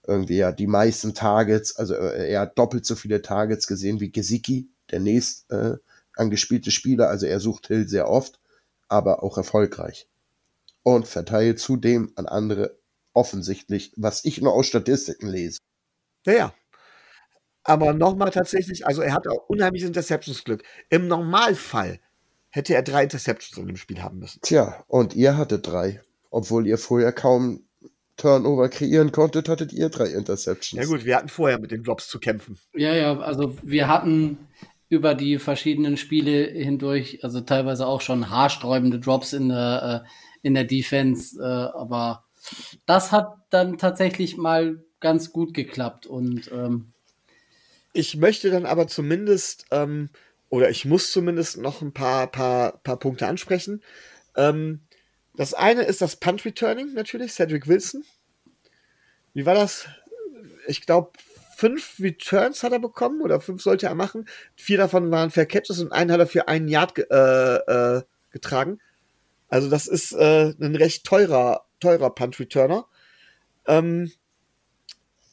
irgendwie 0.07 0.37
ja 0.37 0.53
die 0.53 0.67
meisten 0.67 1.15
Targets, 1.15 1.77
also 1.77 1.95
äh, 1.95 2.31
er 2.31 2.41
hat 2.43 2.59
doppelt 2.59 2.87
so 2.87 2.97
viele 2.97 3.23
Targets 3.23 3.67
gesehen 3.67 4.01
wie 4.01 4.11
Gesicki, 4.11 4.69
der 4.91 5.01
nächst 5.01 5.51
äh, 5.51 5.77
angespielte 6.23 6.71
Spieler, 6.71 7.09
also 7.09 7.27
er 7.27 7.41
sucht 7.41 7.67
Hill 7.67 7.89
sehr 7.89 8.09
oft, 8.09 8.41
aber 8.89 9.23
auch 9.23 9.37
erfolgreich. 9.37 10.09
Und 10.83 11.07
verteilt 11.07 11.59
zudem 11.59 12.13
an 12.17 12.27
andere 12.27 12.79
offensichtlich, 13.13 13.93
was 13.97 14.25
ich 14.25 14.41
nur 14.41 14.55
aus 14.55 14.67
Statistiken 14.67 15.29
lese. 15.29 15.59
Ja, 16.27 16.33
ja. 16.33 16.55
Aber 17.65 17.93
nochmal 17.93 18.31
tatsächlich, 18.31 18.87
also 18.87 19.03
er 19.03 19.13
hat 19.13 19.29
auch 19.29 19.49
unheimliches 19.49 19.87
Interceptions-Glück. 19.89 20.65
Im 20.89 21.07
Normalfall 21.07 22.01
hätte 22.51 22.75
er 22.75 22.83
drei 22.83 23.05
Interceptions 23.05 23.57
in 23.59 23.67
dem 23.67 23.77
Spiel 23.77 24.03
haben 24.03 24.19
müssen. 24.19 24.41
Tja, 24.43 24.85
und 24.89 25.15
ihr 25.15 25.37
hattet 25.37 25.67
drei. 25.67 26.01
Obwohl 26.31 26.67
ihr 26.67 26.79
vorher 26.79 27.13
kaum 27.13 27.65
Turnover 28.17 28.69
kreieren 28.69 29.13
konntet, 29.13 29.49
hattet 29.49 29.73
ihr 29.73 29.89
drei 29.89 30.07
Interceptions. 30.07 30.83
Ja 30.83 30.89
gut, 30.89 31.05
wir 31.05 31.17
hatten 31.17 31.29
vorher 31.29 31.61
mit 31.61 31.71
den 31.71 31.83
Drops 31.83 32.09
zu 32.09 32.19
kämpfen. 32.19 32.59
Ja, 32.75 32.95
ja, 32.95 33.19
also 33.19 33.57
wir 33.63 33.89
hatten 33.89 34.39
über 34.93 35.15
die 35.15 35.39
verschiedenen 35.39 35.97
Spiele 35.97 36.45
hindurch, 36.45 37.25
also 37.25 37.41
teilweise 37.41 37.87
auch 37.87 38.03
schon 38.03 38.29
haarsträubende 38.29 39.01
Drops 39.01 39.33
in 39.33 39.49
der, 39.49 40.05
äh, 40.05 40.47
in 40.47 40.53
der 40.53 40.65
Defense, 40.65 41.41
äh, 41.41 41.79
aber 41.79 42.27
das 42.85 43.11
hat 43.11 43.39
dann 43.49 43.79
tatsächlich 43.79 44.37
mal 44.37 44.85
ganz 45.01 45.33
gut 45.33 45.55
geklappt 45.55 46.05
und 46.05 46.53
ähm, 46.53 46.93
ich 47.95 48.19
möchte 48.19 48.51
dann 48.51 48.67
aber 48.67 48.87
zumindest, 48.87 49.65
ähm, 49.71 50.11
oder 50.51 50.69
ich 50.69 50.85
muss 50.85 51.11
zumindest 51.11 51.57
noch 51.57 51.81
ein 51.81 51.95
paar, 51.95 52.27
paar, 52.27 52.77
paar 52.83 52.99
Punkte 52.99 53.27
ansprechen. 53.27 53.83
Ähm, 54.37 54.83
das 55.35 55.55
eine 55.55 55.85
ist 55.85 56.03
das 56.03 56.17
Punt 56.17 56.45
Returning 56.45 56.93
natürlich, 56.93 57.33
Cedric 57.33 57.67
Wilson. 57.67 58.05
Wie 59.33 59.47
war 59.47 59.55
das? 59.55 59.87
Ich 60.67 60.85
glaube, 60.85 61.13
fünf 61.63 62.01
Returns 62.01 62.65
hat 62.65 62.73
er 62.73 62.81
bekommen 62.81 63.21
oder 63.21 63.41
fünf 63.41 63.63
sollte 63.63 63.87
er 63.87 63.95
machen. 63.95 64.27
Vier 64.57 64.79
davon 64.79 65.13
waren 65.13 65.31
Fair 65.31 65.47
Catches 65.47 65.79
und 65.79 65.93
einen 65.93 66.11
hat 66.11 66.19
er 66.19 66.27
für 66.27 66.49
einen 66.49 66.67
Yard 66.67 66.97
ge 66.97 67.07
äh, 67.09 67.99
äh, 67.99 68.03
getragen. 68.33 68.81
Also 69.49 69.71
das 69.71 69.87
ist 69.87 70.11
äh, 70.13 70.55
ein 70.61 70.75
recht 70.75 71.05
teurer, 71.07 71.65
teurer 71.79 72.13
Punt 72.13 72.41
Returner. 72.41 72.87
Ähm, 73.69 74.11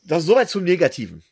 das 0.03 0.19
ist 0.19 0.27
soweit 0.27 0.49
zum 0.49 0.65
Negativen. 0.65 1.23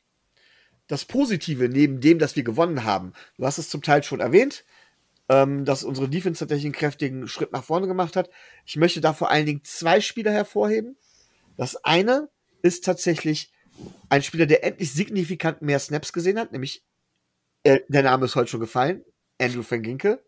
Das 0.87 1.05
Positive 1.05 1.69
neben 1.69 2.01
dem, 2.01 2.17
dass 2.17 2.35
wir 2.35 2.43
gewonnen 2.43 2.83
haben, 2.83 3.13
du 3.37 3.45
hast 3.45 3.59
es 3.59 3.69
zum 3.69 3.83
Teil 3.83 4.01
schon 4.01 4.19
erwähnt, 4.19 4.65
ähm, 5.29 5.63
dass 5.63 5.83
unsere 5.83 6.09
Defense 6.09 6.39
tatsächlich 6.39 6.65
einen 6.65 6.73
kräftigen 6.73 7.27
Schritt 7.27 7.51
nach 7.51 7.63
vorne 7.63 7.85
gemacht 7.85 8.15
hat. 8.15 8.31
Ich 8.65 8.77
möchte 8.77 8.99
da 8.99 9.13
vor 9.13 9.29
allen 9.29 9.45
Dingen 9.45 9.63
zwei 9.63 10.01
Spieler 10.01 10.31
hervorheben. 10.31 10.97
Das 11.55 11.75
eine 11.83 12.29
ist 12.63 12.83
tatsächlich 12.83 13.51
ein 14.09 14.23
Spieler, 14.23 14.45
der 14.45 14.63
endlich 14.63 14.93
signifikant 14.93 15.61
mehr 15.61 15.79
Snaps 15.79 16.13
gesehen 16.13 16.39
hat, 16.39 16.51
nämlich 16.51 16.83
äh, 17.63 17.81
der 17.87 18.03
Name 18.03 18.25
ist 18.25 18.35
heute 18.35 18.49
schon 18.49 18.59
gefallen, 18.59 19.03
Andrew 19.39 19.63
van 19.67 19.81
Ginkel, 19.81 20.23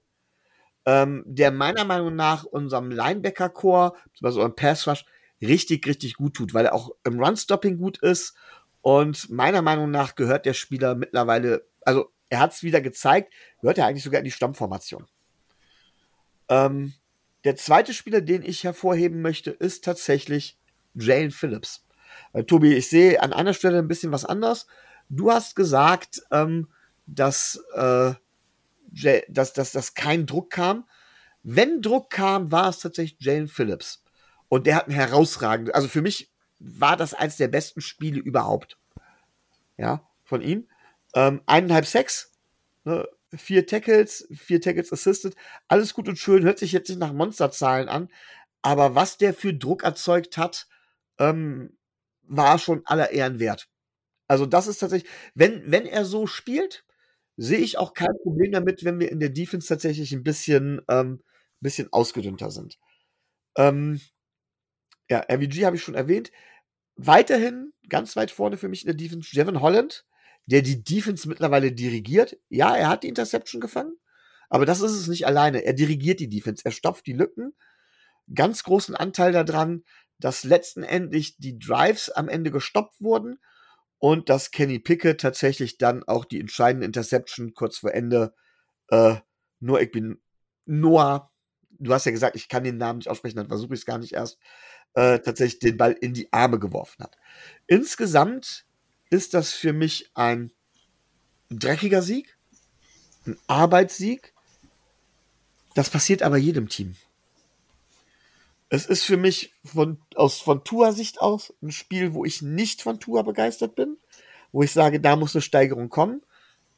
ähm, 0.85 1.23
der 1.25 1.51
meiner 1.51 1.85
Meinung 1.85 2.15
nach 2.15 2.43
unserem 2.43 2.91
Linebacker-Core, 2.91 3.93
also 4.21 4.43
im 4.43 4.55
Pass-Rush, 4.55 5.05
richtig, 5.41 5.87
richtig 5.87 6.15
gut 6.15 6.35
tut, 6.35 6.53
weil 6.53 6.65
er 6.65 6.73
auch 6.73 6.91
im 7.03 7.19
Run-Stopping 7.19 7.77
gut 7.77 7.97
ist 7.99 8.35
und 8.81 9.29
meiner 9.29 9.61
Meinung 9.61 9.91
nach 9.91 10.15
gehört 10.15 10.45
der 10.45 10.53
Spieler 10.53 10.95
mittlerweile, 10.95 11.65
also 11.81 12.11
er 12.29 12.39
hat 12.39 12.53
es 12.53 12.63
wieder 12.63 12.81
gezeigt, 12.81 13.33
gehört 13.61 13.77
er 13.77 13.87
eigentlich 13.87 14.03
sogar 14.03 14.19
in 14.19 14.25
die 14.25 14.31
Stammformation. 14.31 15.07
Ähm, 16.49 16.93
der 17.43 17.55
zweite 17.55 17.93
Spieler, 17.93 18.21
den 18.21 18.43
ich 18.43 18.63
hervorheben 18.63 19.21
möchte, 19.21 19.51
ist 19.51 19.83
tatsächlich 19.83 20.57
Jalen 20.93 21.31
Phillips. 21.31 21.85
Äh, 22.33 22.43
Tobi, 22.43 22.75
ich 22.75 22.89
sehe 22.89 23.21
an 23.21 23.33
einer 23.33 23.53
Stelle 23.53 23.79
ein 23.79 23.87
bisschen 23.87 24.11
was 24.11 24.25
anders. 24.25 24.67
Du 25.09 25.31
hast 25.31 25.55
gesagt, 25.55 26.21
ähm, 26.31 26.69
dass, 27.05 27.63
äh, 27.73 28.13
dass, 29.27 29.53
dass, 29.53 29.71
dass 29.71 29.93
kein 29.93 30.25
Druck 30.25 30.51
kam. 30.51 30.87
Wenn 31.43 31.81
Druck 31.81 32.09
kam, 32.09 32.51
war 32.51 32.69
es 32.69 32.79
tatsächlich 32.79 33.19
Jalen 33.19 33.47
Phillips. 33.47 34.03
Und 34.49 34.67
der 34.67 34.75
hat 34.75 34.85
einen 34.85 34.95
herausragenden, 34.95 35.73
also 35.73 35.87
für 35.87 36.01
mich 36.01 36.31
war 36.59 36.97
das 36.97 37.13
eines 37.13 37.37
der 37.37 37.47
besten 37.47 37.81
Spiele 37.81 38.19
überhaupt. 38.19 38.77
Ja, 39.77 40.03
von 40.23 40.41
ihm. 40.41 40.67
Ähm, 41.13 41.41
eineinhalb 41.45 41.85
Sex, 41.85 42.33
ne, 42.83 43.07
vier 43.35 43.65
Tackles, 43.65 44.27
vier 44.35 44.59
Tackles 44.59 44.91
assisted, 44.91 45.35
alles 45.67 45.93
gut 45.93 46.07
und 46.07 46.17
schön, 46.17 46.43
hört 46.43 46.59
sich 46.59 46.71
jetzt 46.71 46.89
nicht 46.89 46.99
nach 46.99 47.13
Monsterzahlen 47.13 47.87
an, 47.87 48.09
aber 48.61 48.95
was 48.95 49.17
der 49.17 49.33
für 49.33 49.53
Druck 49.53 49.83
erzeugt 49.83 50.37
hat, 50.37 50.67
ähm, 51.17 51.77
war 52.29 52.59
schon 52.59 52.81
aller 52.85 53.11
Ehren 53.11 53.39
wert. 53.39 53.67
Also 54.27 54.45
das 54.45 54.67
ist 54.67 54.77
tatsächlich, 54.77 55.11
wenn, 55.33 55.69
wenn 55.69 55.85
er 55.85 56.05
so 56.05 56.27
spielt, 56.27 56.85
sehe 57.35 57.59
ich 57.59 57.77
auch 57.77 57.93
kein 57.93 58.15
Problem 58.23 58.51
damit, 58.51 58.83
wenn 58.85 58.99
wir 58.99 59.11
in 59.11 59.19
der 59.19 59.29
Defense 59.29 59.67
tatsächlich 59.67 60.13
ein 60.13 60.23
bisschen, 60.23 60.81
ähm, 60.87 61.21
bisschen 61.59 61.91
ausgedünnter 61.91 62.51
sind. 62.51 62.77
Ähm, 63.57 63.99
ja, 65.09 65.25
RVG 65.29 65.65
habe 65.65 65.75
ich 65.75 65.83
schon 65.83 65.95
erwähnt. 65.95 66.31
Weiterhin 66.95 67.73
ganz 67.87 68.15
weit 68.15 68.29
vorne 68.29 68.57
für 68.57 68.69
mich 68.69 68.83
in 68.83 68.87
der 68.87 68.95
Defense 68.95 69.29
Jevon 69.35 69.61
Holland, 69.61 70.05
der 70.45 70.61
die 70.61 70.83
Defense 70.83 71.27
mittlerweile 71.27 71.71
dirigiert. 71.71 72.37
Ja, 72.49 72.75
er 72.75 72.89
hat 72.89 73.03
die 73.03 73.07
Interception 73.07 73.61
gefangen, 73.61 73.95
aber 74.49 74.65
das 74.65 74.81
ist 74.81 74.91
es 74.91 75.07
nicht 75.07 75.25
alleine. 75.25 75.63
Er 75.63 75.73
dirigiert 75.73 76.19
die 76.19 76.29
Defense, 76.29 76.63
er 76.65 76.71
stopft 76.71 77.07
die 77.07 77.13
Lücken. 77.13 77.53
Ganz 78.33 78.63
großen 78.63 78.95
Anteil 78.95 79.31
daran, 79.31 79.83
dass 80.19 80.43
letztendlich 80.43 81.37
die 81.37 81.57
Drives 81.57 82.09
am 82.09 82.29
Ende 82.29 82.51
gestoppt 82.51 83.01
wurden 83.01 83.39
und 83.97 84.29
dass 84.29 84.51
Kenny 84.51 84.79
Pickett 84.79 85.21
tatsächlich 85.21 85.77
dann 85.77 86.03
auch 86.03 86.25
die 86.25 86.39
entscheidende 86.39 86.85
Interception 86.85 87.53
kurz 87.53 87.77
vor 87.79 87.93
Ende 87.93 88.33
äh, 88.89 89.15
nur 89.59 89.81
ich 89.81 89.91
bin 89.91 90.19
Noah, 90.65 91.31
du 91.71 91.93
hast 91.93 92.05
ja 92.05 92.11
gesagt, 92.11 92.35
ich 92.35 92.47
kann 92.47 92.63
den 92.63 92.77
Namen 92.77 92.99
nicht 92.99 93.09
aussprechen, 93.09 93.37
dann 93.37 93.47
versuche 93.47 93.73
ich 93.73 93.81
es 93.81 93.85
gar 93.85 93.97
nicht 93.97 94.13
erst, 94.13 94.37
äh, 94.93 95.19
tatsächlich 95.19 95.59
den 95.59 95.77
Ball 95.77 95.93
in 95.93 96.13
die 96.13 96.31
Arme 96.31 96.59
geworfen 96.59 97.03
hat. 97.03 97.17
Insgesamt 97.67 98.65
ist 99.09 99.33
das 99.33 99.51
für 99.53 99.73
mich 99.73 100.11
ein 100.13 100.51
dreckiger 101.49 102.01
Sieg, 102.01 102.37
ein 103.25 103.37
Arbeitssieg. 103.47 104.33
Das 105.75 105.89
passiert 105.89 106.21
aber 106.23 106.37
jedem 106.37 106.69
Team. 106.69 106.95
Es 108.69 108.85
ist 108.85 109.03
für 109.03 109.17
mich 109.17 109.53
von, 109.65 109.99
aus, 110.15 110.39
von 110.39 110.63
Tour-Sicht 110.63 111.21
aus 111.21 111.53
ein 111.61 111.71
Spiel, 111.71 112.13
wo 112.13 112.23
ich 112.23 112.41
nicht 112.41 112.81
von 112.83 112.99
Tour 112.99 113.23
begeistert 113.23 113.75
bin, 113.75 113.97
wo 114.51 114.61
ich 114.61 114.71
sage, 114.71 114.99
da 114.99 115.15
muss 115.15 115.35
eine 115.35 115.41
Steigerung 115.41 115.89
kommen. 115.89 116.21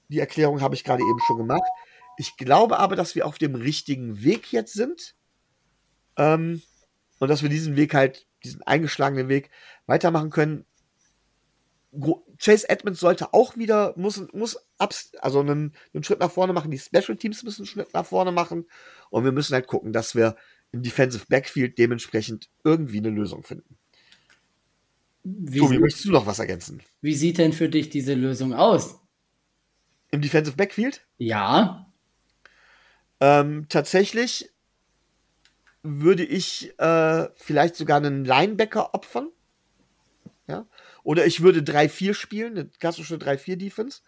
Die 0.08 0.20
Erklärung 0.20 0.62
habe 0.62 0.76
ich 0.76 0.86
gerade 0.86 1.04
eben 1.04 1.20
schon 1.28 1.38
gemacht. 1.38 1.64
Ich 2.18 2.38
glaube 2.38 2.80
aber, 2.80 2.96
dass 2.96 3.16
wir 3.16 3.26
auf 3.26 3.38
dem 3.38 3.56
richtigen 3.56 4.24
Weg 4.24 4.52
jetzt 4.52 4.74
sind. 4.74 5.16
Ähm, 6.18 6.62
und 7.20 7.28
dass 7.28 7.44
wir 7.44 7.50
diesen 7.50 7.76
Weg 7.76 7.94
halt, 7.94 8.26
diesen 8.44 8.64
eingeschlagenen 8.64 9.28
Weg 9.28 9.50
weitermachen 9.86 10.30
können. 10.30 10.66
Chase 12.38 12.70
Edmonds 12.70 13.02
sollte 13.02 13.34
auch 13.34 13.58
wieder, 13.58 13.94
muss, 13.98 14.26
muss 14.34 14.58
abs, 14.78 15.12
also 15.20 15.42
einen, 15.42 15.76
einen 15.94 16.04
Schritt 16.04 16.20
nach 16.20 16.32
vorne 16.32 16.54
machen. 16.54 16.72
Die 16.72 16.80
Special 16.80 17.18
Teams 17.18 17.44
müssen 17.44 17.62
einen 17.62 17.68
Schritt 17.68 17.94
nach 17.94 18.06
vorne 18.06 18.32
machen. 18.32 18.66
Und 19.10 19.26
wir 19.26 19.34
müssen 19.34 19.54
halt 19.54 19.68
gucken, 19.68 19.92
dass 19.92 20.16
wir 20.16 20.36
im 20.72 20.84
Defensive 20.84 21.26
Backfield 21.28 21.78
dementsprechend 21.78 22.50
irgendwie 22.64 23.00
eine 23.00 23.10
Lösung 23.10 23.44
finden. 23.44 23.78
Wie 25.24 25.60
Tobi, 25.60 25.80
möchtest 25.80 26.06
du 26.06 26.12
noch 26.12 26.26
was 26.26 26.40
ergänzen? 26.40 26.82
Wie 27.02 27.14
sieht 27.14 27.38
denn 27.38 27.54
für 27.54 27.70
dich 27.70 27.90
diese 27.90 28.14
Lösung 28.14 28.54
aus? 28.54 29.00
Im 30.10 30.22
Defensive 30.22 30.58
Backfield? 30.58 31.06
Ja. 31.18 31.92
Ähm, 33.20 33.68
tatsächlich 33.70 34.50
würde 35.84 36.24
ich 36.24 36.74
äh, 36.80 37.28
vielleicht 37.36 37.76
sogar 37.76 37.98
einen 37.98 38.26
Linebacker 38.26 38.94
opfern. 38.94 39.30
Ja? 40.48 40.66
Oder 41.04 41.26
ich 41.26 41.42
würde 41.42 41.60
3-4 41.60 42.14
spielen, 42.14 42.58
eine 42.58 42.70
klassische 42.70 43.16
3-4-Defense. 43.16 44.02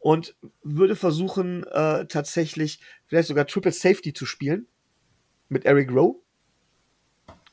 Und 0.00 0.34
würde 0.64 0.96
versuchen, 0.96 1.64
äh, 1.68 2.06
tatsächlich 2.06 2.80
vielleicht 3.06 3.28
sogar 3.28 3.46
Triple 3.46 3.70
Safety 3.70 4.12
zu 4.12 4.26
spielen 4.26 4.66
mit 5.52 5.64
Eric 5.66 5.90
Rowe, 5.90 6.16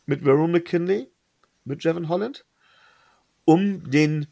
mit 0.05 0.23
Verone 0.23 0.53
McKinley, 0.53 1.11
mit 1.65 1.83
Jevon 1.83 2.07
Holland, 2.07 2.45
um 3.45 3.89
den, 3.89 4.27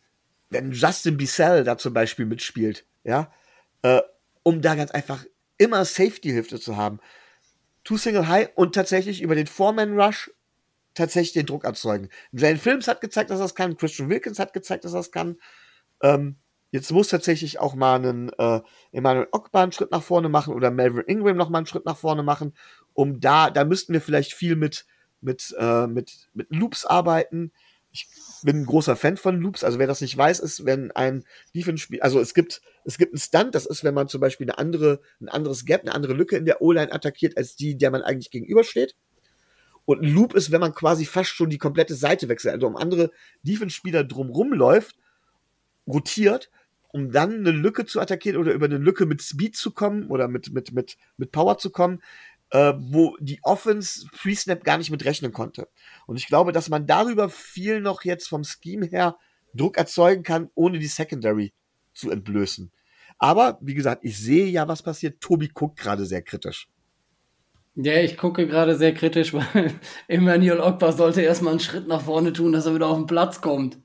wenn 0.50 0.72
Justin 0.72 1.18
Bissell 1.18 1.64
da 1.64 1.78
zum 1.78 1.94
Beispiel 1.94 2.26
mitspielt, 2.26 2.86
ja, 3.04 3.32
äh, 3.82 4.02
um 4.44 4.62
da 4.62 4.76
ganz 4.76 4.92
einfach 4.92 5.26
immer 5.58 5.84
Safety-Hilfe 5.84 6.60
zu 6.60 6.78
haben. 6.78 7.00
Two 7.84 7.98
Single 7.98 8.28
High 8.28 8.50
und 8.56 8.74
tatsächlich 8.74 9.22
über 9.22 9.36
den 9.36 9.48
Foreman 9.48 10.00
Rush 10.00 10.32
tatsächlich 10.94 11.34
den 11.34 11.46
Druck 11.46 11.64
erzeugen. 11.64 12.10
Jane 12.32 12.58
Films 12.58 12.88
hat 12.88 13.02
gezeigt, 13.02 13.30
dass 13.30 13.40
das 13.40 13.54
kann, 13.54 13.78
Christian 13.78 14.10
Wilkins 14.10 14.40
hat 14.40 14.54
gezeigt, 14.54 14.86
dass 14.86 14.94
das 14.94 15.12
kann. 15.12 15.38
Ähm, 16.02 16.38
jetzt 16.72 16.92
muss 16.92 17.10
tatsächlich 17.10 17.60
auch 17.60 17.76
mal 17.76 17.96
einen 17.96 18.30
äh, 18.38 18.62
Emmanuel 18.92 19.28
Ockbar 19.32 19.64
einen 19.64 19.72
Schritt 19.72 19.92
nach 19.92 20.04
vorne 20.04 20.30
machen 20.30 20.54
oder 20.54 20.72
Melvin 20.72 21.04
Ingram 21.06 21.38
noch 21.38 21.50
mal 21.50 21.60
einen 21.60 21.68
Schritt 21.68 21.86
nach 21.86 21.98
vorne 21.98 22.24
machen, 22.24 22.54
um 22.98 23.20
da, 23.20 23.52
da 23.52 23.64
müssten 23.64 23.94
wir 23.94 24.02
vielleicht 24.02 24.34
viel 24.34 24.56
mit, 24.56 24.88
mit, 25.22 25.56
äh, 25.60 25.86
mit, 25.86 26.30
mit 26.34 26.48
Loops 26.50 26.84
arbeiten. 26.84 27.52
Ich 27.92 28.08
bin 28.42 28.62
ein 28.62 28.66
großer 28.66 28.96
Fan 28.96 29.18
von 29.18 29.40
Loops. 29.40 29.64
Also 29.64 29.78
wer 29.78 29.86
das 29.86 30.02
nicht 30.02 30.18
weiß, 30.18 30.40
ist, 30.40 30.66
wenn 30.66 30.90
ein 30.92 31.24
Defense-Spiel, 31.56 32.02
also 32.02 32.20
es 32.20 32.34
gibt, 32.34 32.60
es 32.86 32.98
gibt 32.98 33.14
einen 33.14 33.20
Stunt, 33.20 33.54
das 33.54 33.68
ist, 33.68 33.84
wenn 33.84 33.94
man 33.94 34.08
zum 34.08 34.20
Beispiel 34.20 34.50
eine 34.50 34.58
andere, 34.58 35.00
ein 35.22 35.30
anderes 35.30 35.66
Gap, 35.66 35.82
eine 35.82 35.94
andere 35.94 36.14
Lücke 36.14 36.38
in 36.38 36.46
der 36.46 36.60
O-Line 36.60 36.92
attackiert, 36.92 37.38
als 37.38 37.56
die, 37.56 37.78
der 37.78 37.92
man 37.92 38.02
eigentlich 38.02 38.32
gegenübersteht. 38.32 38.96
Und 39.86 40.02
ein 40.02 40.12
Loop 40.12 40.34
ist, 40.34 40.50
wenn 40.50 40.60
man 40.60 40.74
quasi 40.74 41.06
fast 41.06 41.30
schon 41.30 41.52
die 41.52 41.60
komplette 41.60 41.94
Seite 41.94 42.30
wechselt, 42.30 42.56
also 42.56 42.66
um 42.66 42.78
andere 42.78 43.12
Defense-Spieler 43.44 44.06
drumrum 44.06 44.54
läuft, 44.54 44.98
rotiert, 45.88 46.50
um 46.90 47.12
dann 47.12 47.36
eine 47.36 47.52
Lücke 47.52 47.86
zu 47.86 48.00
attackieren 48.00 48.40
oder 48.40 48.54
über 48.54 48.66
eine 48.66 48.80
Lücke 48.80 49.06
mit 49.06 49.22
Speed 49.22 49.56
zu 49.56 49.70
kommen 49.70 50.08
oder 50.08 50.28
mit, 50.28 50.52
mit, 50.52 50.72
mit, 50.72 50.98
mit 51.18 51.32
Power 51.32 51.60
zu 51.60 51.70
kommen, 51.70 52.02
äh, 52.52 52.74
wo 52.78 53.16
die 53.20 53.40
Offense 53.44 54.08
Pre-Snap 54.12 54.64
gar 54.64 54.78
nicht 54.78 54.92
mit 54.92 55.06
rechnen 55.06 55.34
konnte. 55.34 55.68
Und 56.06 56.18
ich 56.18 56.28
glaube, 56.28 56.52
dass 56.52 56.70
man 56.70 56.88
darüber 56.88 57.30
viel 57.30 57.82
noch 57.82 58.04
jetzt 58.04 58.28
vom 58.28 58.44
Scheme 58.44 58.86
her 58.86 59.18
Druck 59.54 59.78
erzeugen 59.78 60.24
kann, 60.24 60.50
ohne 60.56 60.80
die 60.80 60.88
Secondary 60.88 61.54
zu 61.94 62.12
entblößen. 62.12 62.72
Aber 63.18 63.58
wie 63.62 63.74
gesagt, 63.74 64.06
ich 64.06 64.18
sehe 64.18 64.48
ja, 64.48 64.68
was 64.68 64.84
passiert. 64.84 65.20
Tobi 65.20 65.50
guckt 65.50 65.80
gerade 65.80 66.06
sehr 66.06 66.22
kritisch. 66.22 66.68
Ja, 67.76 68.00
ich 68.00 68.18
gucke 68.18 68.48
gerade 68.48 68.76
sehr 68.76 68.94
kritisch, 68.94 69.34
weil 69.34 69.74
Emmanuel 70.08 70.62
Ogba 70.62 70.92
sollte 70.92 71.22
erstmal 71.22 71.52
einen 71.52 71.60
Schritt 71.60 71.88
nach 71.88 72.02
vorne 72.02 72.34
tun, 72.34 72.52
dass 72.52 72.66
er 72.66 72.76
wieder 72.76 72.88
auf 72.88 72.98
den 72.98 73.08
Platz 73.08 73.42
kommt. 73.42 73.80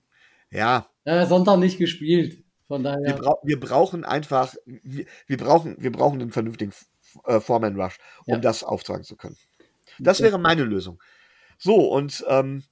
Ja. 0.50 0.86
Er 1.04 1.20
hat 1.20 1.28
Sonntag 1.28 1.58
nicht 1.58 1.78
gespielt. 1.78 2.44
Von 2.68 2.84
daher. 2.84 3.04
Wir, 3.04 3.14
bra 3.14 3.34
wir 3.42 3.60
brauchen 3.60 4.04
einfach, 4.04 4.54
wir, 4.64 5.04
wir, 5.26 5.36
brauchen, 5.36 5.76
wir 5.78 5.92
brauchen 5.92 6.20
einen 6.22 6.30
vernünftigen 6.32 6.72
äh, 7.24 7.40
Foreman 7.40 7.80
Rush, 7.80 7.98
um 8.26 8.34
ja. 8.34 8.40
das 8.40 8.64
auftragen 8.64 9.04
zu 9.04 9.16
können. 9.16 9.36
Das 9.98 10.20
wäre 10.20 10.38
meine 10.38 10.64
Lösung. 10.64 11.02
So, 11.58 11.88
und 11.92 12.24
ähm, 12.28 12.64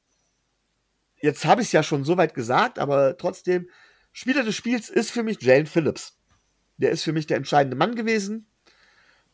jetzt 1.21 1.45
habe 1.45 1.63
ich 1.63 1.69
es 1.69 1.73
ja 1.73 1.83
schon 1.83 2.05
so 2.05 2.17
weit 2.17 2.35
gesagt, 2.35 2.79
aber 2.79 3.17
trotzdem, 3.17 3.69
Spieler 4.13 4.43
des 4.43 4.57
Spiels 4.57 4.89
ist 4.89 5.11
für 5.11 5.23
mich 5.23 5.41
Jalen 5.43 5.67
Phillips. 5.67 6.19
Der 6.79 6.91
ist 6.91 7.03
für 7.03 7.13
mich 7.13 7.27
der 7.27 7.37
entscheidende 7.37 7.77
Mann 7.77 7.95
gewesen. 7.95 8.47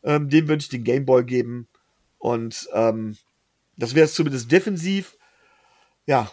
Ähm, 0.03 0.29
dem 0.29 0.47
würde 0.47 0.61
ich 0.61 0.69
den 0.69 0.83
Gameball 0.83 1.23
geben. 1.23 1.67
Und 2.17 2.67
ähm, 2.73 3.17
das 3.77 3.95
wäre 3.95 4.05
es 4.05 4.13
zumindest 4.13 4.51
defensiv. 4.51 5.17
Ja. 6.05 6.31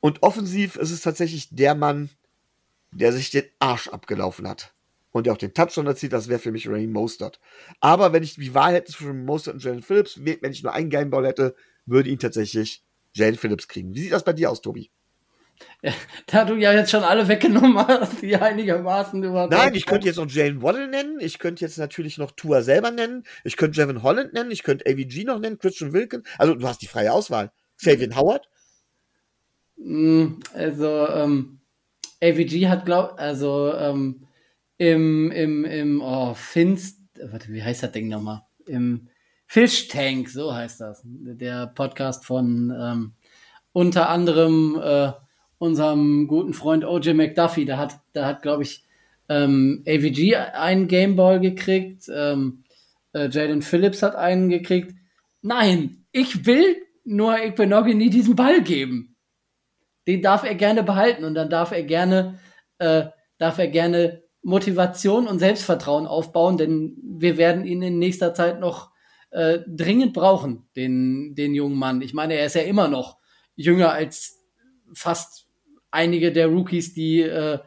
Und 0.00 0.22
offensiv 0.22 0.76
ist 0.76 0.90
es 0.90 1.00
tatsächlich 1.00 1.48
der 1.50 1.74
Mann, 1.74 2.10
der 2.92 3.12
sich 3.12 3.30
den 3.30 3.44
Arsch 3.58 3.88
abgelaufen 3.88 4.46
hat. 4.46 4.73
Und 5.14 5.26
der 5.26 5.32
auch 5.32 5.38
den 5.38 5.54
Touchdown 5.54 5.86
erzielt, 5.86 6.12
das 6.12 6.28
wäre 6.28 6.40
für 6.40 6.50
mich 6.50 6.68
Raheem 6.68 6.90
Mostert. 6.90 7.38
Aber 7.78 8.12
wenn 8.12 8.24
ich 8.24 8.34
die 8.34 8.52
Wahl 8.52 8.74
hätte 8.74 8.90
zwischen 8.90 9.24
Mostert 9.24 9.54
und 9.54 9.62
Jalen 9.62 9.80
Phillips, 9.80 10.18
wenn 10.18 10.50
ich 10.50 10.64
nur 10.64 10.72
einen 10.72 10.90
Gameball 10.90 11.24
hätte, 11.24 11.54
würde 11.86 12.10
ihn 12.10 12.18
tatsächlich 12.18 12.82
Jalen 13.12 13.36
Phillips 13.36 13.68
kriegen. 13.68 13.94
Wie 13.94 14.00
sieht 14.00 14.12
das 14.12 14.24
bei 14.24 14.32
dir 14.32 14.50
aus, 14.50 14.60
Tobi? 14.60 14.90
Ja, 15.82 15.92
da 16.26 16.44
du 16.44 16.56
ja 16.56 16.72
jetzt 16.72 16.90
schon 16.90 17.04
alle 17.04 17.28
weggenommen 17.28 17.78
hast, 17.78 18.22
die 18.22 18.34
einigermaßen 18.34 19.22
über. 19.22 19.46
Nein, 19.46 19.76
ich 19.76 19.86
könnte 19.86 20.08
jetzt 20.08 20.16
noch 20.16 20.28
Jalen 20.28 20.62
Waddle 20.62 20.88
nennen. 20.88 21.20
Ich 21.20 21.38
könnte 21.38 21.64
jetzt 21.64 21.78
natürlich 21.78 22.18
noch 22.18 22.32
Tua 22.32 22.62
selber 22.62 22.90
nennen. 22.90 23.22
Ich 23.44 23.56
könnte 23.56 23.80
Jevin 23.80 24.02
Holland 24.02 24.32
nennen. 24.32 24.50
Ich 24.50 24.64
könnte 24.64 24.84
AVG 24.84 25.22
noch 25.22 25.38
nennen. 25.38 25.58
Christian 25.58 25.92
Wilken. 25.92 26.24
Also, 26.38 26.56
du 26.56 26.66
hast 26.66 26.82
die 26.82 26.88
freie 26.88 27.12
Auswahl. 27.12 27.52
Xavier 27.78 28.16
Howard. 28.16 28.48
Mm, 29.76 30.40
also, 30.54 31.06
ähm, 31.06 31.60
AVG 32.20 32.66
hat, 32.66 32.84
glaub, 32.84 33.14
also, 33.16 33.72
ähm, 33.74 34.26
im, 34.78 35.30
im, 35.30 35.64
im, 35.64 36.00
oh, 36.02 36.34
Finst, 36.34 37.00
warte, 37.20 37.52
wie 37.52 37.62
heißt 37.62 37.82
das 37.82 37.92
Ding 37.92 38.08
nochmal? 38.08 38.42
Im 38.66 39.08
Fish 39.46 39.88
Tank, 39.88 40.28
so 40.28 40.54
heißt 40.54 40.80
das. 40.80 41.02
Der 41.04 41.68
Podcast 41.68 42.24
von, 42.24 42.74
ähm, 42.76 43.12
unter 43.72 44.08
anderem, 44.08 44.80
äh, 44.82 45.12
unserem 45.58 46.26
guten 46.26 46.54
Freund 46.54 46.84
OJ 46.84 47.14
McDuffie, 47.14 47.64
da 47.64 47.78
hat, 47.78 48.00
da 48.12 48.26
hat, 48.26 48.42
glaube 48.42 48.62
ich, 48.62 48.84
ähm, 49.28 49.82
AVG 49.86 50.36
einen 50.36 50.88
Gameball 50.88 51.40
gekriegt, 51.40 52.10
ähm, 52.12 52.64
äh, 53.12 53.28
Jaden 53.30 53.62
Phillips 53.62 54.02
hat 54.02 54.16
einen 54.16 54.48
gekriegt. 54.48 54.94
Nein, 55.40 56.04
ich 56.12 56.46
will 56.46 56.76
nur 57.04 57.38
nie 57.38 58.10
diesen 58.10 58.36
Ball 58.36 58.62
geben. 58.62 59.16
Den 60.06 60.20
darf 60.20 60.44
er 60.44 60.54
gerne 60.54 60.82
behalten 60.82 61.24
und 61.24 61.34
dann 61.34 61.48
darf 61.48 61.72
er 61.72 61.82
gerne, 61.82 62.38
äh, 62.78 63.06
darf 63.38 63.58
er 63.58 63.68
gerne 63.68 64.23
Motivation 64.44 65.26
und 65.26 65.38
Selbstvertrauen 65.38 66.06
aufbauen, 66.06 66.58
denn 66.58 66.96
wir 67.02 67.36
werden 67.36 67.64
ihn 67.64 67.82
in 67.82 67.98
nächster 67.98 68.34
Zeit 68.34 68.60
noch 68.60 68.90
äh, 69.30 69.60
dringend 69.66 70.12
brauchen, 70.12 70.68
den, 70.76 71.34
den 71.34 71.54
jungen 71.54 71.78
Mann. 71.78 72.02
Ich 72.02 72.14
meine, 72.14 72.34
er 72.34 72.46
ist 72.46 72.54
ja 72.54 72.62
immer 72.62 72.88
noch 72.88 73.18
jünger 73.56 73.92
als 73.92 74.40
fast 74.92 75.48
einige 75.90 76.30
der 76.30 76.48
Rookies, 76.48 76.92
die 76.94 77.22
äh, 77.22 77.58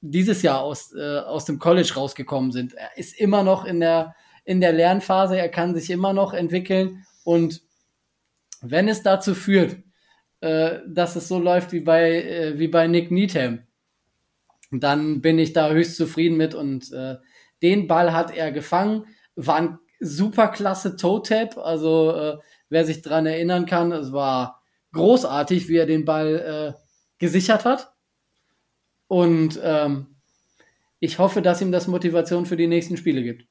dieses 0.00 0.42
Jahr 0.42 0.60
aus, 0.60 0.94
äh, 0.94 1.18
aus 1.20 1.46
dem 1.46 1.58
College 1.58 1.92
rausgekommen 1.96 2.52
sind. 2.52 2.74
Er 2.74 2.96
ist 2.96 3.18
immer 3.18 3.42
noch 3.42 3.64
in 3.64 3.80
der, 3.80 4.14
in 4.44 4.60
der 4.60 4.72
Lernphase, 4.72 5.38
er 5.38 5.48
kann 5.48 5.74
sich 5.74 5.90
immer 5.90 6.12
noch 6.12 6.34
entwickeln 6.34 7.04
und 7.24 7.62
wenn 8.60 8.88
es 8.88 9.02
dazu 9.02 9.34
führt, 9.34 9.78
äh, 10.40 10.80
dass 10.86 11.16
es 11.16 11.28
so 11.28 11.38
läuft 11.38 11.72
wie 11.72 11.80
bei, 11.80 12.22
äh, 12.22 12.58
wie 12.58 12.68
bei 12.68 12.86
Nick 12.86 13.10
Needham, 13.10 13.65
dann 14.80 15.20
bin 15.20 15.38
ich 15.38 15.52
da 15.52 15.70
höchst 15.70 15.96
zufrieden 15.96 16.36
mit 16.36 16.54
und 16.54 16.92
äh, 16.92 17.16
den 17.62 17.86
Ball 17.86 18.12
hat 18.12 18.34
er 18.34 18.52
gefangen, 18.52 19.06
war 19.34 19.56
ein 19.56 19.78
super 20.00 20.48
klasse 20.48 20.96
Toe-Tap, 20.96 21.56
also 21.58 22.12
äh, 22.12 22.36
wer 22.68 22.84
sich 22.84 23.02
daran 23.02 23.26
erinnern 23.26 23.66
kann, 23.66 23.92
es 23.92 24.12
war 24.12 24.62
großartig, 24.92 25.68
wie 25.68 25.76
er 25.76 25.86
den 25.86 26.04
Ball 26.04 26.74
äh, 26.76 26.80
gesichert 27.18 27.64
hat. 27.64 27.92
Und 29.08 29.60
ähm, 29.62 30.16
ich 30.98 31.18
hoffe, 31.18 31.42
dass 31.42 31.60
ihm 31.60 31.72
das 31.72 31.86
Motivation 31.86 32.46
für 32.46 32.56
die 32.56 32.66
nächsten 32.66 32.96
Spiele 32.96 33.22
gibt. 33.22 33.46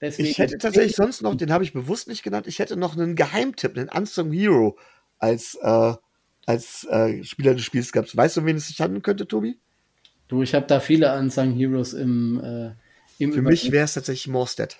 Deswegen 0.00 0.28
ich 0.28 0.38
hätte 0.38 0.58
tatsächlich 0.58 0.96
sonst 0.96 1.22
noch, 1.22 1.34
den 1.34 1.52
habe 1.52 1.64
ich 1.64 1.72
bewusst 1.72 2.08
nicht 2.08 2.22
genannt, 2.22 2.46
ich 2.46 2.58
hätte 2.58 2.76
noch 2.76 2.96
einen 2.96 3.16
Geheimtipp, 3.16 3.76
einen 3.76 3.88
Unsung 3.88 4.30
Hero 4.30 4.78
als, 5.18 5.56
äh, 5.60 5.94
als 6.44 6.84
äh, 6.84 7.24
Spieler 7.24 7.54
des 7.54 7.64
Spiels 7.64 7.92
gehabt. 7.92 8.14
Weißt 8.14 8.36
du, 8.36 8.44
wen 8.44 8.56
es 8.56 8.68
sich 8.68 8.80
handeln 8.80 9.02
könnte, 9.02 9.26
Tobi? 9.26 9.58
Du, 10.28 10.42
ich 10.42 10.54
habe 10.54 10.66
da 10.66 10.80
viele 10.80 11.16
Unsung 11.16 11.52
Heroes 11.52 11.92
im, 11.92 12.42
äh, 12.42 12.72
im 13.22 13.32
Für 13.32 13.42
mich 13.42 13.70
wäre 13.70 13.84
es 13.84 13.94
tatsächlich 13.94 14.28
Morstead. 14.28 14.76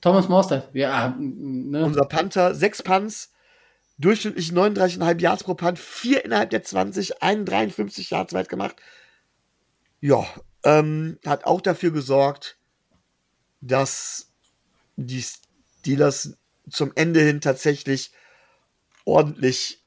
Thomas 0.00 0.28
Morstead, 0.28 0.68
ja. 0.74 1.16
Ne? 1.18 1.84
Unser 1.84 2.04
Panther, 2.04 2.54
sechs 2.54 2.82
Punts, 2.82 3.32
durchschnittlich 3.98 4.50
39,5 4.50 5.20
Yards 5.20 5.44
pro 5.44 5.54
Punt, 5.54 5.78
vier 5.78 6.24
innerhalb 6.24 6.50
der 6.50 6.62
20, 6.62 7.22
einen 7.22 7.46
53 7.46 8.10
Yards 8.10 8.34
weit 8.34 8.48
gemacht. 8.48 8.76
Ja, 10.00 10.26
ähm, 10.64 11.18
hat 11.24 11.44
auch 11.44 11.60
dafür 11.60 11.90
gesorgt, 11.90 12.58
dass 13.60 14.30
die 14.96 15.22
Steelers 15.22 16.36
zum 16.70 16.92
Ende 16.94 17.20
hin 17.20 17.40
tatsächlich 17.40 18.12
ordentlich, 19.04 19.82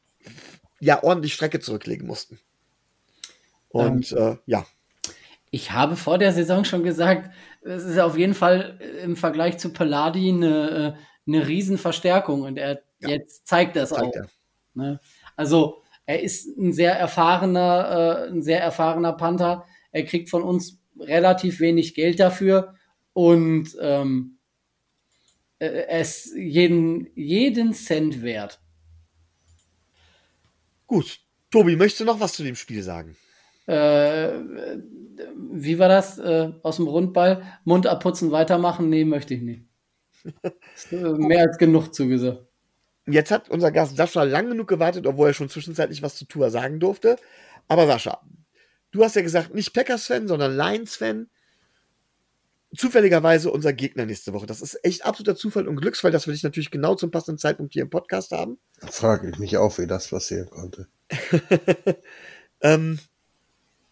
ja, 0.79 1.03
ordentlich 1.03 1.33
Strecke 1.33 1.59
zurücklegen 1.59 2.07
mussten. 2.07 2.39
Und 3.69 4.11
ähm, 4.11 4.17
äh, 4.17 4.37
ja. 4.45 4.65
Ich 5.51 5.71
habe 5.71 5.95
vor 5.95 6.17
der 6.17 6.33
Saison 6.33 6.63
schon 6.63 6.83
gesagt, 6.83 7.31
es 7.61 7.83
ist 7.83 7.99
auf 7.99 8.17
jeden 8.17 8.35
Fall 8.35 8.79
im 9.03 9.15
Vergleich 9.15 9.57
zu 9.57 9.73
Palladi 9.73 10.29
eine, 10.29 10.97
äh, 10.97 11.27
eine 11.27 11.47
Riesenverstärkung 11.47 12.41
und 12.43 12.57
er 12.57 12.83
ja. 12.99 13.09
Jetzt 13.09 13.47
zeigt 13.47 13.75
das 13.75 13.89
zeigt 13.89 14.17
auch. 14.17 14.25
Ne? 14.73 14.99
Also 15.35 15.83
er 16.05 16.21
ist 16.21 16.57
ein 16.57 16.73
sehr 16.73 16.97
erfahrener, 16.97 18.27
äh, 18.27 18.29
ein 18.29 18.41
sehr 18.41 18.61
erfahrener 18.61 19.13
Panther. 19.13 19.65
Er 19.91 20.05
kriegt 20.05 20.29
von 20.29 20.43
uns 20.43 20.79
relativ 20.99 21.59
wenig 21.59 21.95
Geld 21.95 22.19
dafür 22.19 22.75
und 23.13 23.75
ähm, 23.79 24.39
äh, 25.59 25.67
er 25.67 26.01
ist 26.01 26.35
jeden, 26.35 27.09
jeden 27.15 27.73
Cent 27.73 28.21
wert. 28.21 28.59
Gut. 30.87 31.19
Tobi, 31.51 31.75
möchtest 31.75 32.01
du 32.01 32.05
noch 32.05 32.19
was 32.19 32.33
zu 32.33 32.43
dem 32.43 32.55
Spiel 32.55 32.83
sagen? 32.83 33.17
Äh, 33.69 34.79
wie 35.51 35.77
war 35.77 35.89
das? 35.89 36.17
Äh, 36.17 36.53
aus 36.63 36.77
dem 36.77 36.87
Rundball? 36.87 37.43
Mund 37.65 37.85
abputzen, 37.85 38.31
weitermachen? 38.31 38.89
Nee, 38.89 39.05
möchte 39.05 39.35
ich 39.35 39.41
nicht. 39.41 39.63
mehr 40.91 41.41
als 41.41 41.57
genug 41.57 41.93
zugesagt. 41.93 42.45
Jetzt 43.05 43.31
hat 43.31 43.49
unser 43.49 43.71
Gast 43.71 43.95
Sascha 43.95 44.23
lang 44.23 44.49
genug 44.49 44.67
gewartet, 44.67 45.05
obwohl 45.05 45.29
er 45.29 45.33
schon 45.33 45.49
zwischenzeitlich 45.49 46.01
was 46.01 46.15
zu 46.15 46.25
Tour 46.25 46.49
sagen 46.49 46.79
durfte. 46.79 47.17
Aber 47.67 47.85
Sascha, 47.85 48.21
du 48.91 49.03
hast 49.03 49.15
ja 49.15 49.21
gesagt, 49.21 49.53
nicht 49.53 49.73
Packers-Fan, 49.73 50.27
sondern 50.27 50.55
Lions-Fan. 50.55 51.29
Zufälligerweise 52.75 53.51
unser 53.51 53.73
Gegner 53.73 54.05
nächste 54.05 54.33
Woche. 54.33 54.45
Das 54.45 54.61
ist 54.61 54.83
echt 54.83 55.05
absoluter 55.05 55.35
Zufall 55.35 55.67
und 55.67 55.75
Glücksfall, 55.75 56.11
dass 56.11 56.27
wir 56.27 56.33
dich 56.33 56.43
natürlich 56.43 56.69
genau 56.69 56.95
zum 56.95 57.09
passenden 57.09 57.39
Zeitpunkt 57.39 57.73
hier 57.73 57.83
im 57.83 57.89
Podcast 57.89 58.31
haben. 58.31 58.59
Frage 58.79 59.29
ich 59.29 59.39
mich 59.39 59.57
auch, 59.57 59.77
wie 59.77 59.87
das 59.87 60.09
passieren 60.09 60.49
konnte. 60.49 60.87
ähm, 62.61 62.99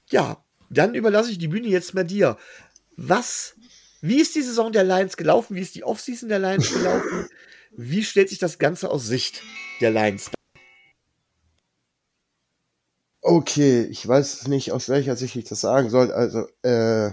ja, 0.10 0.44
dann 0.70 0.96
überlasse 0.96 1.32
ich 1.32 1.38
die 1.38 1.48
Bühne 1.48 1.68
jetzt 1.68 1.94
mal 1.94 2.04
dir. 2.04 2.38
Was, 2.96 3.56
wie 4.02 4.20
ist 4.20 4.36
die 4.36 4.42
Saison 4.42 4.72
der 4.72 4.84
Lions 4.84 5.18
gelaufen? 5.18 5.56
Wie 5.56 5.62
ist 5.62 5.76
die 5.76 5.84
Offseason 5.84 6.30
der 6.30 6.40
Lions 6.40 6.72
gelaufen? 6.72 7.28
Wie 7.72 8.04
stellt 8.04 8.30
sich 8.30 8.40
das 8.40 8.58
Ganze 8.58 8.90
aus 8.90 9.06
Sicht 9.06 9.42
der 9.82 9.92
Lions 9.92 10.32
Okay, 13.22 13.82
ich 13.84 14.08
weiß 14.08 14.48
nicht, 14.48 14.72
aus 14.72 14.88
welcher 14.88 15.18
Sicht 15.18 15.36
ich 15.36 15.44
das 15.44 15.60
sagen 15.60 15.90
soll. 15.90 16.14
Also, 16.14 16.48
äh, 16.62 17.12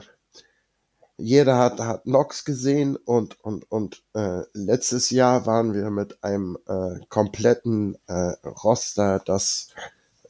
jeder 1.17 1.59
hat, 1.59 1.81
hat 1.81 2.05
Knox 2.05 2.45
gesehen 2.45 2.97
und, 2.97 3.41
und, 3.41 3.71
und 3.71 4.05
äh, 4.15 4.43
letztes 4.53 5.11
Jahr 5.11 5.45
waren 5.47 5.75
wir 5.75 5.91
mit 5.91 6.23
einem 6.23 6.57
äh, 6.67 7.05
kompletten 7.09 7.97
äh, 8.07 8.35
Roster, 8.47 9.23
das, 9.27 9.69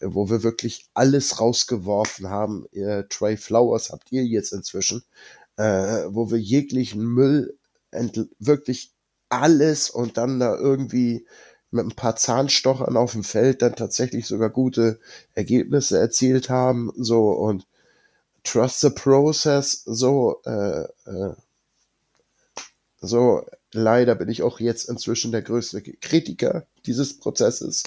wo 0.06 0.28
wir 0.30 0.42
wirklich 0.42 0.86
alles 0.94 1.40
rausgeworfen 1.40 2.28
haben. 2.28 2.66
Ihr 2.72 3.08
Trey 3.08 3.36
Flowers 3.36 3.90
habt 3.90 4.12
ihr 4.12 4.24
jetzt 4.24 4.52
inzwischen, 4.52 5.02
äh, 5.56 6.04
wo 6.08 6.30
wir 6.30 6.38
jeglichen 6.38 7.04
Müll 7.04 7.56
wirklich 8.38 8.92
alles 9.28 9.90
und 9.90 10.16
dann 10.16 10.40
da 10.40 10.56
irgendwie 10.56 11.26
mit 11.70 11.86
ein 11.86 11.96
paar 11.96 12.16
Zahnstochern 12.16 12.96
auf 12.96 13.12
dem 13.12 13.24
Feld 13.24 13.62
dann 13.62 13.76
tatsächlich 13.76 14.26
sogar 14.26 14.50
gute 14.50 15.00
Ergebnisse 15.34 15.98
erzielt 15.98 16.48
haben. 16.48 16.92
So 16.96 17.30
und 17.30 17.66
Trust 18.44 18.80
the 18.80 18.90
Process, 18.90 19.82
so, 19.84 20.40
äh, 20.44 20.82
äh, 21.06 21.34
so 23.00 23.44
leider 23.72 24.14
bin 24.14 24.28
ich 24.28 24.42
auch 24.42 24.60
jetzt 24.60 24.88
inzwischen 24.88 25.32
der 25.32 25.42
größte 25.42 25.82
Kritiker 25.82 26.66
dieses 26.86 27.18
Prozesses. 27.18 27.82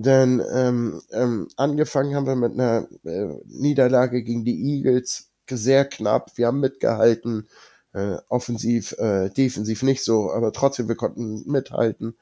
Denn 0.00 0.40
ähm, 0.54 1.02
ähm, 1.10 1.48
angefangen 1.56 2.14
haben 2.14 2.28
wir 2.28 2.36
mit 2.36 2.52
einer 2.52 2.86
äh, 3.04 3.34
Niederlage 3.46 4.22
gegen 4.22 4.44
die 4.44 4.76
Eagles, 4.76 5.28
sehr 5.50 5.84
knapp. 5.86 6.38
Wir 6.38 6.46
haben 6.46 6.60
mitgehalten, 6.60 7.48
äh, 7.94 8.18
offensiv, 8.28 8.92
äh, 8.92 9.28
defensiv 9.30 9.82
nicht 9.82 10.04
so, 10.04 10.30
aber 10.30 10.52
trotzdem, 10.52 10.86
wir 10.86 10.94
konnten 10.94 11.50
mithalten. 11.50 12.16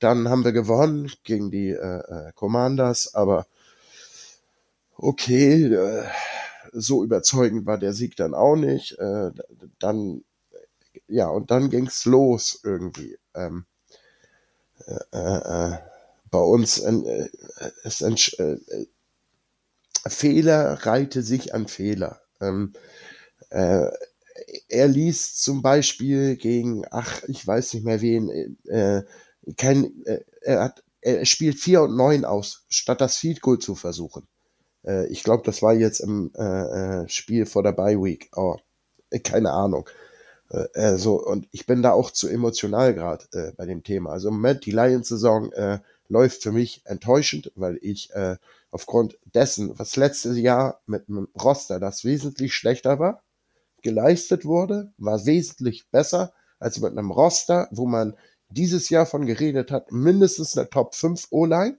Dann 0.00 0.28
haben 0.28 0.44
wir 0.44 0.52
gewonnen 0.52 1.10
gegen 1.22 1.50
die 1.50 1.70
äh, 1.70 2.00
äh 2.00 2.32
Commanders, 2.34 3.14
aber 3.14 3.46
okay, 4.98 5.64
äh, 5.64 6.04
so 6.72 7.02
überzeugend 7.04 7.64
war 7.64 7.78
der 7.78 7.94
Sieg 7.94 8.16
dann 8.16 8.34
auch 8.34 8.56
nicht. 8.56 8.98
Äh, 8.98 9.30
dann, 9.78 10.24
ja, 11.08 11.28
und 11.28 11.50
dann 11.50 11.70
ging's 11.70 12.04
los 12.04 12.60
irgendwie. 12.64 13.16
Ähm, 13.34 13.64
äh, 15.10 15.72
äh, 15.72 15.78
bei 16.34 16.40
uns 16.40 16.78
äh, 16.80 17.28
ist 17.84 18.02
ein 18.02 18.16
äh, 18.38 18.56
Fehler 20.04 20.84
reihte 20.84 21.22
sich 21.22 21.54
an 21.54 21.68
Fehler. 21.68 22.22
Ähm, 22.40 22.72
äh, 23.50 23.86
er 24.68 24.88
ließ 24.88 25.36
zum 25.36 25.62
Beispiel 25.62 26.34
gegen, 26.34 26.84
ach, 26.90 27.22
ich 27.28 27.46
weiß 27.46 27.74
nicht 27.74 27.84
mehr 27.84 28.00
wen, 28.00 28.58
äh, 28.66 29.04
kein, 29.56 30.04
äh, 30.06 30.24
er 30.40 30.64
hat, 30.64 30.82
er 31.02 31.24
spielt 31.24 31.60
4 31.60 31.82
und 31.82 31.96
9 31.96 32.24
aus, 32.24 32.64
statt 32.68 33.00
das 33.00 33.16
Field 33.16 33.40
Goal 33.40 33.60
zu 33.60 33.76
versuchen. 33.76 34.26
Äh, 34.84 35.06
ich 35.06 35.22
glaube, 35.22 35.44
das 35.46 35.62
war 35.62 35.72
jetzt 35.72 36.00
im 36.00 36.32
äh, 36.36 36.42
äh, 37.04 37.08
Spiel 37.08 37.46
vor 37.46 37.62
der 37.62 37.72
Bye 37.72 38.02
Week. 38.02 38.28
Oh, 38.34 38.56
keine 39.22 39.52
Ahnung. 39.52 39.88
Äh, 40.50 40.66
äh, 40.74 40.98
so, 40.98 41.24
und 41.24 41.46
ich 41.52 41.64
bin 41.64 41.80
da 41.80 41.92
auch 41.92 42.10
zu 42.10 42.26
emotional 42.28 42.92
gerade 42.92 43.24
äh, 43.34 43.52
bei 43.56 43.66
dem 43.66 43.84
Thema. 43.84 44.10
Also 44.10 44.30
im 44.30 44.34
Moment, 44.34 44.66
die 44.66 44.72
Lions-Saison 44.72 45.52
äh, 45.52 45.78
läuft 46.14 46.44
für 46.44 46.52
mich 46.52 46.80
enttäuschend, 46.84 47.50
weil 47.56 47.76
ich 47.82 48.10
äh, 48.12 48.36
aufgrund 48.70 49.18
dessen, 49.34 49.76
was 49.80 49.96
letztes 49.96 50.38
Jahr 50.38 50.80
mit 50.86 51.08
einem 51.08 51.26
Roster, 51.42 51.80
das 51.80 52.04
wesentlich 52.04 52.54
schlechter 52.54 53.00
war, 53.00 53.24
geleistet 53.82 54.44
wurde, 54.44 54.92
war 54.96 55.26
wesentlich 55.26 55.90
besser 55.90 56.32
als 56.60 56.78
mit 56.80 56.92
einem 56.92 57.10
Roster, 57.10 57.66
wo 57.72 57.86
man 57.86 58.14
dieses 58.48 58.90
Jahr 58.90 59.06
von 59.06 59.26
geredet 59.26 59.72
hat, 59.72 59.90
mindestens 59.90 60.56
eine 60.56 60.70
Top 60.70 60.94
5 60.94 61.26
O-Line. 61.30 61.78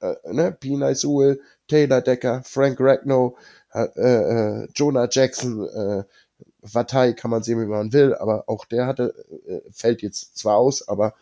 Äh, 0.00 0.16
ne, 0.32 0.50
Pina 0.50 0.92
Sewell, 0.92 1.40
Taylor 1.68 2.00
Decker, 2.00 2.42
Frank 2.44 2.78
Ragnow, 2.80 3.38
äh, 3.72 3.84
äh, 3.84 4.68
Jonah 4.74 5.06
Jackson, 5.08 5.68
äh, 5.68 6.02
Vatai 6.62 7.12
kann 7.12 7.30
man 7.30 7.44
sehen, 7.44 7.60
wie 7.60 7.66
man 7.66 7.92
will, 7.92 8.14
aber 8.14 8.44
auch 8.48 8.64
der 8.64 8.88
hatte, 8.88 9.14
äh, 9.46 9.60
fällt 9.70 10.02
jetzt 10.02 10.36
zwar 10.36 10.56
aus, 10.56 10.88
aber 10.88 11.14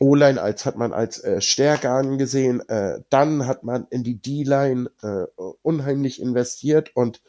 O-Line 0.00 0.40
als 0.40 0.66
hat 0.66 0.76
man 0.76 0.92
als 0.92 1.22
äh, 1.22 1.40
Stärke 1.40 1.90
angesehen. 1.90 2.66
Äh, 2.68 3.00
dann 3.10 3.46
hat 3.46 3.64
man 3.64 3.86
in 3.90 4.02
die 4.02 4.20
D-Line 4.20 4.90
äh, 5.02 5.24
unheimlich 5.62 6.20
investiert 6.20 6.94
und 6.94 7.22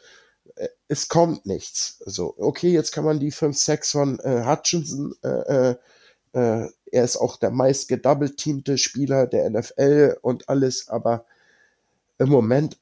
äh, 0.56 0.68
es 0.88 1.08
kommt 1.08 1.46
nichts. 1.46 2.02
So, 2.06 2.36
okay, 2.38 2.72
jetzt 2.72 2.92
kann 2.92 3.06
man 3.06 3.20
die 3.20 3.32
5-6 3.32 3.92
von 3.92 4.20
äh, 4.20 4.44
Hutchinson 4.46 5.16
äh, 5.24 5.72
äh, 5.72 5.76
äh, 6.36 6.70
er 6.92 7.04
ist 7.04 7.18
auch 7.18 7.38
der 7.38 7.52
meist 7.52 7.88
gedoubleteamte 7.88 8.78
Spieler 8.78 9.26
der 9.26 9.50
NFL 9.50 10.18
und 10.22 10.50
alles, 10.50 10.90
aber 10.90 11.26
im 12.18 12.30
Moment 12.30 12.78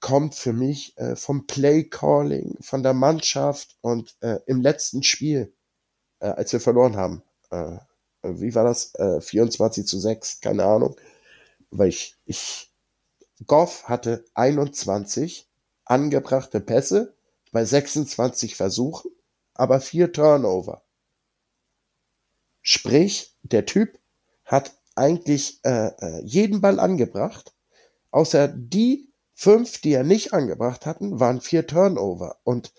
kommt 0.00 0.34
für 0.34 0.52
mich 0.52 0.96
äh, 0.98 1.16
vom 1.16 1.46
Play 1.46 1.84
Calling, 1.84 2.56
von 2.60 2.82
der 2.82 2.94
Mannschaft 2.94 3.76
und 3.80 4.16
äh, 4.20 4.38
im 4.46 4.60
letzten 4.60 5.02
Spiel, 5.02 5.52
äh, 6.20 6.26
als 6.26 6.52
wir 6.52 6.60
verloren 6.60 6.96
haben, 6.96 7.22
äh, 7.50 7.78
wie 8.24 8.54
war 8.54 8.64
das? 8.64 8.92
24 9.20 9.82
äh, 9.82 9.86
zu 9.86 9.98
6, 9.98 10.40
keine 10.40 10.64
Ahnung. 10.64 10.96
Weil 11.70 11.88
ich, 11.88 12.16
ich, 12.24 12.72
Goff 13.46 13.84
hatte 13.84 14.24
21 14.34 15.48
angebrachte 15.84 16.60
Pässe 16.60 17.14
bei 17.52 17.64
26 17.64 18.56
Versuchen, 18.56 19.10
aber 19.54 19.80
vier 19.80 20.12
Turnover. 20.12 20.82
Sprich, 22.62 23.36
der 23.42 23.66
Typ 23.66 23.98
hat 24.44 24.74
eigentlich 24.94 25.60
äh, 25.64 25.88
äh, 25.88 26.22
jeden 26.24 26.60
Ball 26.60 26.80
angebracht, 26.80 27.54
außer 28.10 28.48
die 28.48 29.12
fünf, 29.34 29.80
die 29.80 29.92
er 29.92 30.04
nicht 30.04 30.32
angebracht 30.32 30.86
hatten, 30.86 31.20
waren 31.20 31.40
vier 31.40 31.66
Turnover. 31.66 32.38
Und 32.44 32.72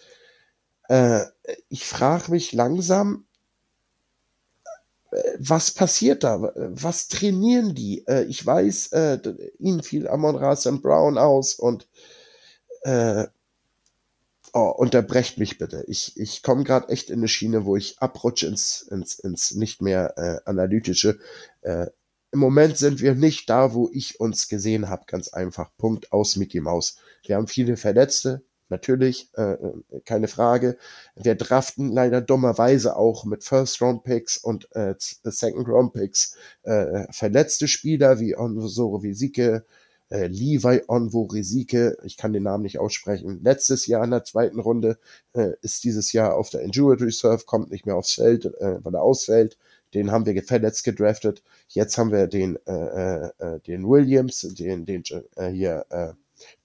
äh, 0.89 1.21
ich 1.69 1.85
frage 1.85 2.31
mich 2.31 2.53
langsam, 2.53 3.24
äh, 3.24 3.24
was 5.39 5.71
passiert 5.71 6.23
da? 6.23 6.51
Was 6.55 7.07
trainieren 7.07 7.75
die? 7.75 8.05
Äh, 8.07 8.23
ich 8.25 8.45
weiß, 8.45 8.91
äh, 8.93 9.19
ihnen 9.59 9.83
fiel 9.83 10.07
Amon 10.07 10.35
Ra 10.35 10.55
Brown 10.81 11.17
aus 11.17 11.55
und 11.55 11.87
äh, 12.83 13.25
Oh, 14.57 14.69
unterbrecht 14.69 15.37
mich 15.37 15.57
bitte. 15.57 15.83
Ich, 15.85 16.17
ich 16.17 16.41
komme 16.41 16.63
gerade 16.63 16.87
echt 16.87 17.09
in 17.09 17.19
eine 17.19 17.27
Schiene, 17.27 17.65
wo 17.65 17.75
ich 17.75 17.99
abrutsche 17.99 18.47
ins, 18.47 18.83
ins, 18.83 19.19
ins 19.19 19.53
nicht 19.53 19.81
mehr 19.81 20.17
äh, 20.17 20.49
analytische. 20.49 21.19
Äh, 21.59 21.87
Im 22.31 22.39
Moment 22.39 22.77
sind 22.77 23.01
wir 23.01 23.15
nicht 23.15 23.49
da, 23.49 23.73
wo 23.73 23.89
ich 23.91 24.17
uns 24.21 24.47
gesehen 24.47 24.87
habe. 24.87 25.03
Ganz 25.07 25.27
einfach. 25.27 25.71
Punkt 25.77 26.13
aus 26.13 26.37
Mickey 26.37 26.61
Maus. 26.61 26.95
Wir 27.25 27.35
haben 27.35 27.47
viele 27.47 27.75
Verletzte, 27.75 28.43
natürlich, 28.69 29.29
äh, 29.35 29.53
äh 29.53 29.73
keine 30.05 30.27
Frage. 30.27 30.77
Wir 31.15 31.35
draften 31.35 31.91
leider 31.91 32.21
dummerweise 32.21 32.95
auch 32.95 33.25
mit 33.25 33.43
First-Round-Picks 33.43 34.37
und 34.37 34.67
äh, 34.75 34.95
Second-Round-Picks 34.99 36.35
äh, 36.63 37.05
verletzte 37.11 37.67
Spieler 37.67 38.19
wie 38.19 38.35
Onsoro 38.37 39.03
Visike, 39.03 39.65
äh, 40.09 40.27
Levi 40.27 40.83
Onwo-Resike, 40.87 41.97
ich 42.03 42.17
kann 42.17 42.33
den 42.33 42.43
Namen 42.43 42.63
nicht 42.63 42.79
aussprechen, 42.79 43.41
letztes 43.43 43.87
Jahr 43.87 44.03
in 44.03 44.11
der 44.11 44.23
zweiten 44.23 44.59
Runde, 44.59 44.97
äh, 45.33 45.51
ist 45.61 45.83
dieses 45.83 46.13
Jahr 46.13 46.35
auf 46.35 46.49
der 46.49 46.61
Injured 46.61 47.01
Reserve, 47.01 47.43
kommt 47.45 47.71
nicht 47.71 47.85
mehr 47.85 47.95
aufs 47.95 48.13
Feld, 48.13 48.45
äh, 48.45 48.83
weil 48.83 48.93
er 48.93 49.01
ausfällt. 49.01 49.57
Den 49.93 50.11
haben 50.11 50.25
wir 50.25 50.43
verletzt 50.43 50.83
gedraftet. 50.83 51.41
Jetzt 51.69 51.97
haben 51.97 52.11
wir 52.11 52.27
den, 52.27 52.57
äh, 52.67 52.73
äh, 52.73 53.31
äh 53.39 53.59
den 53.61 53.87
Williams, 53.87 54.41
den, 54.41 54.85
den 54.85 55.03
äh, 55.37 55.49
hier 55.49 55.85
äh, 55.89 56.13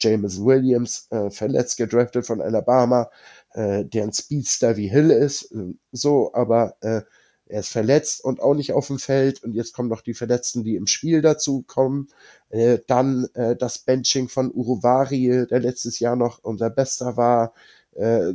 Jameson 0.01 0.45
Williams 0.45 1.07
äh, 1.11 1.31
verletzt 1.31 1.77
gedraftet 1.77 2.27
von 2.27 2.41
Alabama, 2.41 3.11
äh, 3.53 3.85
der 3.85 4.05
ein 4.05 4.13
Speedster 4.13 4.77
wie 4.77 4.89
Hill 4.89 5.11
ist. 5.11 5.55
So, 5.93 6.33
aber 6.35 6.77
äh, 6.81 7.03
er 7.51 7.61
ist 7.61 7.71
verletzt 7.71 8.25
und 8.25 8.41
auch 8.41 8.55
nicht 8.55 8.73
auf 8.73 8.87
dem 8.87 9.01
Feld. 9.01 9.43
Und 9.43 9.55
jetzt 9.55 9.75
kommen 9.75 9.89
noch 9.89 10.03
die 10.03 10.15
Verletzten, 10.15 10.63
die 10.63 10.77
im 10.77 10.87
Spiel 10.87 11.21
dazu 11.21 11.63
kommen. 11.67 12.09
Äh, 12.49 12.79
dann 12.87 13.29
äh, 13.35 13.57
das 13.57 13.79
Benching 13.79 14.29
von 14.29 14.53
Uruvari, 14.53 15.47
der 15.51 15.59
letztes 15.59 15.99
Jahr 15.99 16.15
noch 16.15 16.39
unser 16.43 16.71
Bester 16.71 17.17
war. 17.17 17.53
Äh, 17.95 18.35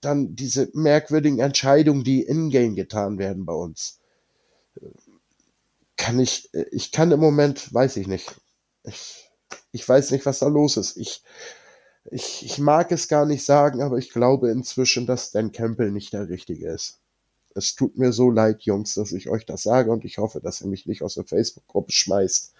dann 0.00 0.34
diese 0.34 0.70
merkwürdigen 0.72 1.38
Entscheidungen, 1.38 2.02
die 2.02 2.22
in-game 2.22 2.74
getan 2.74 3.18
werden 3.18 3.44
bei 3.44 3.52
uns. 3.52 4.00
Kann 5.96 6.18
ich, 6.18 6.48
ich 6.72 6.92
kann 6.92 7.12
im 7.12 7.20
Moment, 7.20 7.72
weiß 7.72 7.98
ich 7.98 8.08
nicht. 8.08 8.34
Ich, 8.84 9.23
ich 9.74 9.88
weiß 9.88 10.12
nicht, 10.12 10.24
was 10.24 10.38
da 10.38 10.46
los 10.46 10.76
ist. 10.76 10.96
Ich, 10.96 11.20
ich, 12.04 12.46
ich 12.46 12.58
mag 12.58 12.92
es 12.92 13.08
gar 13.08 13.26
nicht 13.26 13.44
sagen, 13.44 13.82
aber 13.82 13.98
ich 13.98 14.10
glaube 14.10 14.52
inzwischen, 14.52 15.04
dass 15.04 15.32
Dan 15.32 15.50
Campbell 15.50 15.90
nicht 15.90 16.12
der 16.12 16.28
Richtige 16.28 16.68
ist. 16.68 17.00
Es 17.56 17.74
tut 17.74 17.98
mir 17.98 18.12
so 18.12 18.30
leid, 18.30 18.62
Jungs, 18.62 18.94
dass 18.94 19.10
ich 19.10 19.28
euch 19.28 19.46
das 19.46 19.64
sage 19.64 19.90
und 19.90 20.04
ich 20.04 20.18
hoffe, 20.18 20.40
dass 20.40 20.60
ihr 20.60 20.68
mich 20.68 20.86
nicht 20.86 21.02
aus 21.02 21.14
der 21.14 21.24
Facebook-Gruppe 21.24 21.90
schmeißt. 21.90 22.54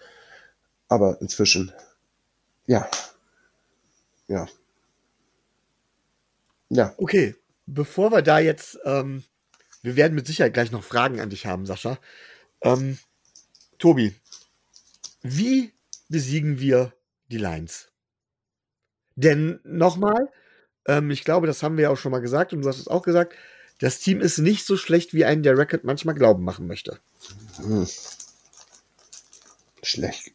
Aber 0.89 1.21
inzwischen, 1.21 1.71
ja, 2.67 2.85
ja, 4.27 4.47
ja. 6.67 6.93
Okay, 6.97 7.35
bevor 7.65 8.11
wir 8.11 8.23
da 8.23 8.39
jetzt, 8.39 8.77
ähm, 8.83 9.23
wir 9.81 9.95
werden 9.95 10.15
mit 10.15 10.27
Sicherheit 10.27 10.53
gleich 10.53 10.71
noch 10.71 10.83
Fragen 10.83 11.21
an 11.21 11.29
dich 11.29 11.45
haben, 11.45 11.65
Sascha. 11.65 11.97
Ähm, 12.61 12.97
Tobi, 13.77 14.13
wie 15.21 15.71
besiegen 16.09 16.59
wir 16.59 16.91
die 17.29 17.37
Lions? 17.37 17.89
Denn 19.15 19.59
nochmal, 19.63 20.29
Ähm, 20.87 21.09
ich 21.11 21.23
glaube, 21.23 21.47
das 21.47 21.63
haben 21.63 21.77
wir 21.77 21.83
ja 21.85 21.89
auch 21.89 21.97
schon 21.97 22.11
mal 22.11 22.19
gesagt 22.19 22.53
und 22.53 22.61
du 22.61 22.69
hast 22.69 22.77
es 22.77 22.87
auch 22.87 23.01
gesagt. 23.01 23.33
Das 23.79 23.99
Team 23.99 24.21
ist 24.21 24.37
nicht 24.37 24.65
so 24.65 24.77
schlecht, 24.77 25.13
wie 25.13 25.25
einen 25.25 25.43
der 25.43 25.57
Record 25.57 25.83
manchmal 25.83 26.15
glauben 26.15 26.43
machen 26.43 26.67
möchte. 26.67 26.99
Hm. 27.57 27.87
Schlecht. 29.81 30.31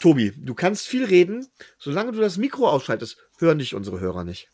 Tobi, 0.00 0.32
du 0.36 0.54
kannst 0.54 0.88
viel 0.88 1.04
reden. 1.04 1.46
Solange 1.78 2.12
du 2.12 2.20
das 2.20 2.36
Mikro 2.36 2.68
ausschaltest, 2.68 3.18
hören 3.38 3.58
dich 3.58 3.74
unsere 3.74 4.00
Hörer 4.00 4.24
nicht. 4.24 4.48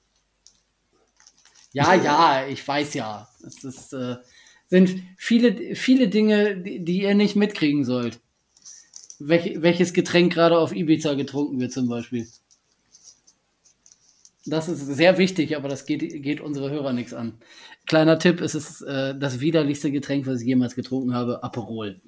Ja, 1.73 1.95
ja, 1.95 2.47
ich 2.47 2.67
weiß 2.67 2.95
ja. 2.95 3.29
Es 3.47 3.65
ist, 3.65 3.93
äh, 3.93 4.17
sind 4.69 5.03
viele, 5.17 5.77
viele 5.77 6.09
Dinge, 6.09 6.57
die, 6.59 6.85
die, 6.85 7.03
ihr 7.03 7.15
nicht 7.15 7.37
mitkriegen 7.37 7.85
sollt. 7.85 8.21
Welch, 9.19 9.63
welches 9.63 9.93
Getränk 9.93 10.33
gerade 10.33 10.59
auf 10.59 10.75
Ibiza 10.75 11.15
getrunken 11.15 11.59
wird, 11.61 11.73
zum 11.73 11.89
Beispiel. 11.89 12.29
Das 14.45 14.69
ist 14.69 14.81
sehr 14.87 15.19
wichtig, 15.19 15.57
aber 15.57 15.69
das 15.69 15.87
geht, 15.87 16.23
geht 16.23 16.41
unsere 16.41 16.71
Hörer 16.71 16.93
nichts 16.93 17.13
an. 17.13 17.39
Kleiner 17.87 18.19
Tipp, 18.19 18.41
es 18.41 18.55
ist 18.55 18.83
äh, 18.83 19.19
das 19.19 19.41
widerlichste 19.41 19.91
Getränk, 19.91 20.27
was 20.27 20.41
ich 20.41 20.47
jemals 20.47 20.75
getrunken 20.75 21.15
habe, 21.15 21.43
Aperol. 21.43 22.01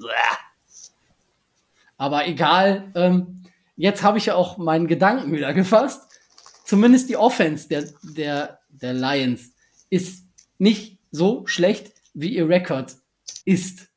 Aber 1.96 2.28
egal, 2.28 2.92
ähm, 2.94 3.42
jetzt 3.76 4.02
habe 4.04 4.18
ich 4.18 4.26
ja 4.26 4.36
auch 4.36 4.56
meinen 4.56 4.86
Gedanken 4.86 5.32
wieder 5.32 5.52
gefasst. 5.52 6.20
Zumindest 6.64 7.08
die 7.08 7.16
Offense 7.16 7.68
der, 7.68 7.84
der, 8.02 8.60
der 8.68 8.94
Lions 8.94 9.52
ist 9.90 10.24
nicht 10.58 10.98
so 11.10 11.46
schlecht, 11.46 11.92
wie 12.14 12.36
ihr 12.36 12.48
Rekord 12.48 12.96
ist. 13.44 13.88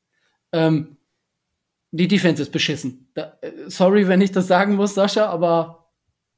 Ähm, 0.51 0.97
die 1.91 2.07
Defense 2.07 2.41
ist 2.41 2.51
beschissen. 2.51 3.09
Da, 3.13 3.37
äh, 3.41 3.51
sorry, 3.67 4.07
wenn 4.07 4.21
ich 4.21 4.31
das 4.31 4.47
sagen 4.47 4.75
muss, 4.75 4.95
Sascha, 4.95 5.27
aber 5.27 5.91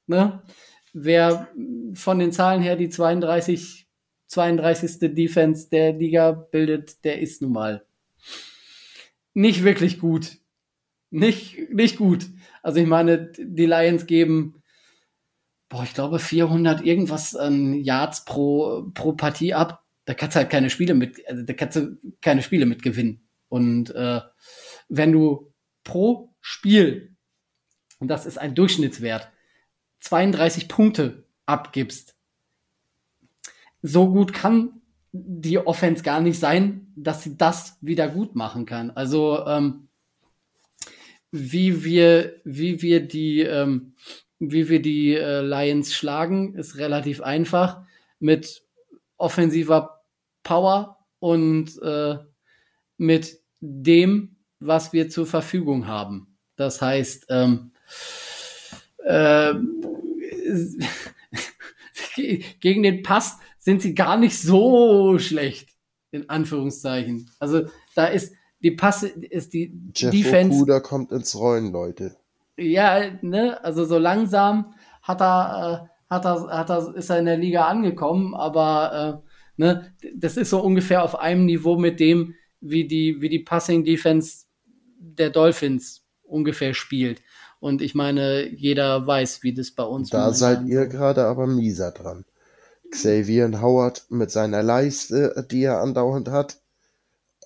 ne, 0.08 0.42
wer 0.94 1.48
von 1.94 2.20
den 2.20 2.32
Zahlen 2.32 2.62
her 2.62 2.76
die 2.76 2.90
32, 2.90 3.88
32. 4.28 5.14
Defense 5.14 5.70
der 5.70 5.94
Liga 5.94 6.32
bildet, 6.32 7.04
der 7.06 7.22
ist 7.22 7.42
nun 7.42 7.54
mal 7.54 7.86
nicht 9.34 9.64
wirklich 9.64 10.00
gut. 10.00 10.38
Nicht, 11.10 11.70
nicht 11.72 11.98
gut. 11.98 12.26
Also 12.62 12.80
ich 12.80 12.88
meine, 12.88 13.32
die 13.38 13.66
Lions 13.66 14.06
geben, 14.06 14.62
boah, 15.70 15.84
ich 15.84 15.94
glaube 15.94 16.20
400 16.20 16.84
irgendwas 16.84 17.36
an 17.36 17.74
Yards 17.76 18.26
pro, 18.26 18.90
pro 18.94 19.14
Partie 19.14 19.54
ab. 19.54 19.84
Da 20.06 20.14
kannst 20.14 20.36
du 20.36 20.40
halt 20.40 20.50
keine 20.50 20.70
Spiele 20.70 20.94
mit, 20.96 21.22
also 21.28 21.44
da 21.44 21.54
kannst 21.54 21.78
du 21.78 21.98
keine 22.22 22.42
Spiele 22.42 22.66
mit 22.66 22.84
gewinnen. 22.84 23.28
Und 23.48 23.94
äh, 23.96 24.22
wenn 24.96 25.12
du 25.12 25.52
pro 25.84 26.36
Spiel, 26.40 27.16
und 27.98 28.10
das 28.10 28.28
ist 28.28 28.38
ein 28.38 28.54
Durchschnittswert, 28.54 29.32
32 30.02 30.68
Punkte 30.68 31.24
abgibst, 31.48 32.16
so 33.82 34.12
gut 34.12 34.34
kann 34.34 34.82
die 35.12 35.58
Offense 35.58 36.04
gar 36.04 36.22
nicht 36.22 36.40
sein, 36.40 36.94
dass 36.96 37.24
sie 37.24 37.38
das 37.38 37.78
wieder 37.82 38.08
gut 38.08 38.36
machen 38.36 38.68
kann. 38.68 38.92
Also 38.92 39.44
ähm, 39.48 39.88
wie 41.32 41.84
wir, 41.84 42.40
wie 42.44 42.84
wir 42.84 43.00
die, 43.00 43.42
ähm, 43.42 43.96
wie 44.38 44.70
wir 44.70 44.82
die 44.82 45.16
äh, 45.16 45.42
Lions 45.42 45.96
schlagen, 45.96 46.54
ist 46.54 46.78
relativ 46.78 47.22
einfach 47.22 47.82
mit 48.20 48.64
offensiver 49.18 50.04
Power 50.44 51.00
und 51.18 51.82
äh, 51.82 52.18
mit 52.98 53.40
dem, 53.60 54.36
was 54.66 54.94
wir 54.94 55.10
zur 55.10 55.26
Verfügung 55.26 55.88
haben. 55.88 56.38
Das 56.56 56.82
heißt, 56.82 57.28
ähm, 57.30 57.72
äh, 59.04 59.54
gegen 62.60 62.84
den 62.84 63.04
Pass 63.04 63.40
sind 63.60 63.82
sie 63.82 63.96
gar 63.96 64.18
nicht 64.18 64.40
so 64.40 65.18
schlecht, 65.20 65.70
in 66.12 66.30
Anführungszeichen. 66.30 67.30
Also 67.40 67.68
da 67.96 68.06
ist 68.08 68.34
die 68.62 68.72
Passe, 68.72 69.10
ist 69.10 69.54
die 69.54 69.78
Jeff 69.96 70.12
Defense. 70.12 70.58
Okuda 70.58 70.80
kommt 70.80 71.12
ins 71.12 71.36
Rollen, 71.36 71.72
Leute. 71.72 72.16
Ja, 72.58 73.12
ne, 73.22 73.64
also 73.64 73.86
so 73.86 73.98
langsam 73.98 74.74
hat 75.02 75.22
er, 75.22 75.90
äh, 76.10 76.14
hat 76.14 76.26
er, 76.26 76.48
hat 76.48 76.70
er, 76.70 76.96
ist 76.96 77.10
er 77.10 77.20
in 77.20 77.26
der 77.26 77.38
Liga 77.38 77.66
angekommen, 77.66 78.36
aber 78.36 79.24
äh, 79.26 79.62
ne, 79.62 79.94
das 80.16 80.38
ist 80.38 80.52
so 80.52 80.62
ungefähr 80.62 81.04
auf 81.04 81.20
einem 81.20 81.46
Niveau 81.46 81.78
mit 81.78 82.00
dem, 82.00 82.36
wie 82.62 82.88
die, 82.88 83.22
wie 83.22 83.30
die 83.30 83.40
Passing 83.40 83.84
Defense 83.84 84.43
der 85.04 85.30
Dolphins 85.30 86.02
ungefähr 86.24 86.74
spielt. 86.74 87.22
Und 87.60 87.82
ich 87.82 87.96
meine, 87.96 88.48
jeder 88.48 89.06
weiß, 89.06 89.44
wie 89.44 89.54
das 89.54 89.72
bei 89.72 89.84
uns 89.84 90.10
Da 90.10 90.34
seid 90.34 90.66
ihr 90.66 90.88
gerade 90.88 91.26
aber 91.26 91.48
mieser 91.48 91.92
dran. 91.92 92.26
Xavier 92.90 93.62
Howard 93.62 94.06
mit 94.10 94.32
seiner 94.32 94.62
Leiste, 94.64 95.46
die 95.50 95.64
er 95.64 95.82
andauernd 95.82 96.30
hat, 96.30 96.60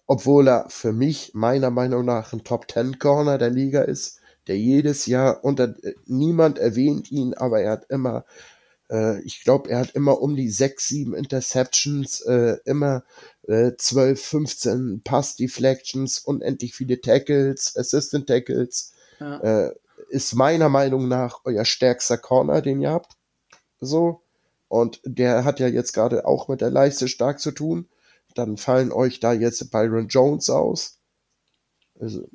obwohl 0.06 0.48
er 0.48 0.70
für 0.70 0.94
mich 0.94 1.32
meiner 1.34 1.70
Meinung 1.70 2.06
nach 2.06 2.34
ein 2.34 2.44
Top 2.44 2.68
Ten 2.68 3.00
Corner 3.00 3.38
der 3.38 3.50
Liga 3.50 3.82
ist, 3.82 4.20
der 4.48 4.58
jedes 4.58 5.06
Jahr 5.06 5.44
unter 5.44 5.76
niemand 6.06 6.58
erwähnt 6.58 7.12
ihn, 7.12 7.34
aber 7.34 7.62
er 7.62 7.72
hat 7.72 7.86
immer, 7.90 8.26
äh, 8.90 9.22
ich 9.22 9.44
glaube, 9.44 9.70
er 9.70 9.80
hat 9.80 9.92
immer 9.92 10.22
um 10.22 10.36
die 10.36 10.50
sechs, 10.50 10.88
sieben 10.88 11.14
Interceptions, 11.14 12.22
äh, 12.22 12.58
immer 12.66 13.04
äh, 13.48 13.72
12, 13.78 14.22
15 14.22 15.02
Pass 15.04 15.36
Deflections, 15.36 16.20
unendlich 16.20 16.76
viele 16.76 17.02
Tackles, 17.02 17.76
Assistant 17.78 18.28
Tackles. 18.28 18.94
Ja. 19.20 19.40
Äh, 19.40 19.76
ist 20.10 20.36
meiner 20.36 20.70
Meinung 20.70 21.08
nach 21.08 21.42
euer 21.44 21.66
stärkster 21.66 22.18
Corner, 22.18 22.62
den 22.62 22.82
ihr 22.82 22.92
habt. 22.92 23.14
So. 23.80 24.22
Und 24.70 25.02
der 25.04 25.44
hat 25.44 25.60
ja 25.60 25.68
jetzt 25.68 25.94
gerade 25.94 26.26
auch 26.26 26.48
mit 26.48 26.62
der 26.62 26.70
Leiste 26.70 27.08
stark 27.08 27.40
zu 27.40 27.52
tun. 27.52 27.88
Dann 28.36 28.58
fallen 28.58 28.92
euch 28.92 29.20
da 29.20 29.34
jetzt 29.34 29.72
Byron 29.72 30.08
Jones 30.08 30.50
aus. 30.50 31.00
Also, 32.00 32.28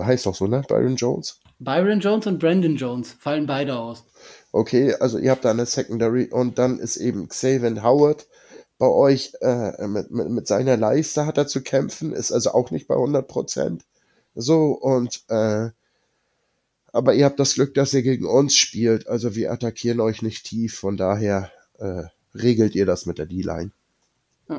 heißt 0.00 0.26
doch 0.26 0.34
so, 0.34 0.46
ne? 0.46 0.62
Byron 0.66 0.96
Jones. 0.96 1.40
Byron 1.58 2.00
Jones 2.00 2.26
und 2.26 2.38
Brandon 2.38 2.76
Jones 2.76 3.12
fallen 3.12 3.46
beide 3.46 3.78
aus. 3.78 4.04
Okay, 4.52 4.94
also 4.94 5.18
ihr 5.18 5.30
habt 5.30 5.44
da 5.44 5.50
eine 5.50 5.66
Secondary 5.66 6.26
und 6.30 6.58
dann 6.58 6.78
ist 6.78 6.96
eben 6.96 7.28
Xavier 7.28 7.82
Howard 7.82 8.26
bei 8.78 8.88
euch 8.88 9.34
äh, 9.42 9.86
mit, 9.86 10.10
mit, 10.10 10.30
mit 10.30 10.46
seiner 10.46 10.76
Leiste 10.76 11.26
hat 11.26 11.36
er 11.36 11.46
zu 11.46 11.62
kämpfen, 11.62 12.12
ist 12.12 12.32
also 12.32 12.52
auch 12.52 12.70
nicht 12.70 12.88
bei 12.88 12.94
100 12.94 13.28
Prozent. 13.28 13.84
So, 14.34 14.72
und 14.72 15.22
äh, 15.28 15.68
aber 16.92 17.14
ihr 17.14 17.24
habt 17.24 17.38
das 17.38 17.54
Glück, 17.54 17.74
dass 17.74 17.94
ihr 17.94 18.02
gegen 18.02 18.26
uns 18.26 18.56
spielt. 18.56 19.06
Also 19.06 19.34
wir 19.34 19.52
attackieren 19.52 20.00
euch 20.00 20.22
nicht 20.22 20.44
tief. 20.44 20.78
Von 20.78 20.96
daher 20.96 21.50
äh, 21.78 22.04
regelt 22.34 22.74
ihr 22.74 22.86
das 22.86 23.06
mit 23.06 23.18
der 23.18 23.26
D-Line. 23.26 23.70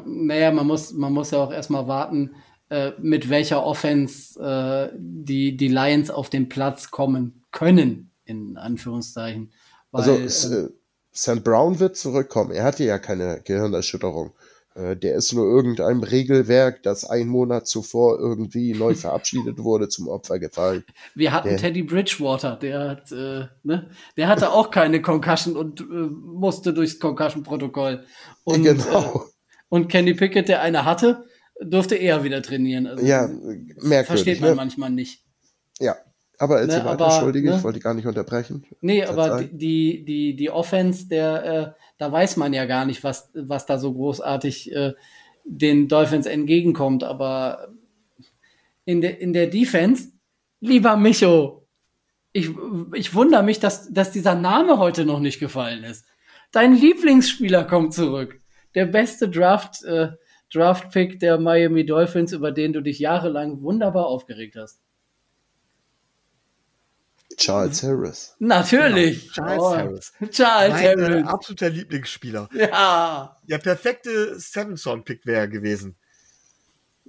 Naja, 0.05 0.51
man 0.51 0.67
muss, 0.67 0.93
man 0.93 1.11
muss 1.11 1.31
ja 1.31 1.39
auch 1.39 1.51
erstmal 1.51 1.87
warten, 1.87 2.35
äh, 2.69 2.91
mit 3.01 3.29
welcher 3.29 3.65
Offense 3.65 4.39
äh, 4.39 4.95
die, 4.97 5.57
die 5.57 5.67
Lions 5.67 6.09
auf 6.09 6.29
den 6.29 6.47
Platz 6.47 6.91
kommen 6.91 7.43
können, 7.51 8.11
in 8.23 8.55
Anführungszeichen. 8.55 9.51
Weil, 9.91 10.09
also 10.09 10.55
äh, 10.55 10.69
St. 11.13 11.43
Brown 11.43 11.79
wird 11.79 11.97
zurückkommen. 11.97 12.51
Er 12.51 12.63
hatte 12.63 12.83
ja 12.83 12.97
keine 12.97 13.41
Gehirnerschütterung. 13.43 14.31
Äh, 14.73 14.95
der 14.95 15.15
ist 15.15 15.33
nur 15.33 15.45
irgendeinem 15.45 16.03
Regelwerk, 16.03 16.83
das 16.83 17.03
ein 17.03 17.27
Monat 17.27 17.67
zuvor 17.67 18.17
irgendwie 18.19 18.73
neu 18.73 18.95
verabschiedet 18.95 19.59
wurde, 19.59 19.89
zum 19.89 20.07
Opfer 20.07 20.39
gefallen. 20.39 20.85
Wir 21.13 21.33
hatten 21.33 21.49
der, 21.49 21.57
Teddy 21.57 21.83
Bridgewater, 21.83 22.55
der 22.55 22.89
hat, 22.89 23.11
äh, 23.11 23.47
ne, 23.63 23.89
der 24.15 24.27
hatte 24.27 24.51
auch 24.51 24.71
keine 24.71 25.01
Concussion 25.01 25.57
und 25.57 25.81
äh, 25.81 25.83
musste 25.83 26.73
durchs 26.73 26.99
Concussion-Protokoll. 26.99 28.05
Und, 28.45 28.63
genau. 28.63 29.15
Äh, 29.15 29.29
und 29.67 29.87
Kenny 29.89 30.13
Pickett, 30.13 30.47
der 30.47 30.61
eine 30.61 30.85
hatte, 30.85 31.25
durfte 31.61 31.95
eher 31.95 32.23
wieder 32.23 32.41
trainieren. 32.41 32.87
Also, 32.87 33.05
ja, 33.05 33.27
merkwürdig. 33.27 34.05
Versteht 34.07 34.41
man 34.41 34.51
ne? 34.51 34.55
manchmal 34.55 34.89
nicht. 34.89 35.23
Ja, 35.79 35.95
aber 36.41 36.59
erzähl 36.59 36.79
ne, 36.79 36.85
weiter, 36.85 37.05
Entschuldige, 37.05 37.51
ne? 37.51 37.57
ich 37.57 37.63
wollte 37.63 37.79
gar 37.79 37.93
nicht 37.93 38.07
unterbrechen. 38.07 38.65
Nee, 38.81 39.03
aber 39.03 39.43
die, 39.43 40.03
die, 40.03 40.35
die 40.35 40.49
Offense, 40.49 41.07
der, 41.07 41.45
äh, 41.45 41.81
da 41.99 42.11
weiß 42.11 42.37
man 42.37 42.51
ja 42.51 42.65
gar 42.65 42.85
nicht, 42.85 43.03
was, 43.03 43.29
was 43.35 43.67
da 43.67 43.77
so 43.77 43.93
großartig 43.93 44.75
äh, 44.75 44.93
den 45.45 45.87
Dolphins 45.87 46.25
entgegenkommt. 46.25 47.03
Aber 47.03 47.67
in, 48.85 49.01
der 49.01 49.21
in 49.21 49.33
der 49.33 49.47
Defense, 49.47 50.13
lieber 50.61 50.97
Micho, 50.97 51.67
ich, 52.33 52.49
ich 52.95 53.13
wundere 53.13 53.43
mich, 53.43 53.59
dass, 53.59 53.93
dass 53.93 54.11
dieser 54.11 54.33
Name 54.33 54.79
heute 54.79 55.05
noch 55.05 55.19
nicht 55.19 55.39
gefallen 55.39 55.83
ist. 55.83 56.05
Dein 56.51 56.73
Lieblingsspieler 56.75 57.65
kommt 57.65 57.93
zurück. 57.93 58.41
Der 58.73 58.87
beste 58.87 59.29
Draft, 59.29 59.83
äh, 59.83 60.09
Draft-Pick 60.51 61.19
der 61.19 61.37
Miami 61.37 61.85
Dolphins, 61.85 62.33
über 62.33 62.51
den 62.51 62.73
du 62.73 62.81
dich 62.81 62.97
jahrelang 62.97 63.61
wunderbar 63.61 64.07
aufgeregt 64.07 64.55
hast. 64.55 64.81
Charles 67.37 67.83
Harris. 67.83 68.35
Natürlich. 68.39 69.33
Genau. 69.33 69.47
Charles 69.47 69.63
oh. 69.63 69.75
Harris. 69.75 70.13
Charles 70.31 70.73
mein, 70.73 70.83
Harris. 70.83 71.23
Äh, 71.23 71.27
absoluter 71.27 71.69
Lieblingsspieler. 71.69 72.49
Ja. 72.53 73.37
Der 73.47 73.57
perfekte 73.57 74.39
Seven-Son-Pick 74.39 75.25
wäre 75.25 75.49
gewesen. 75.49 75.95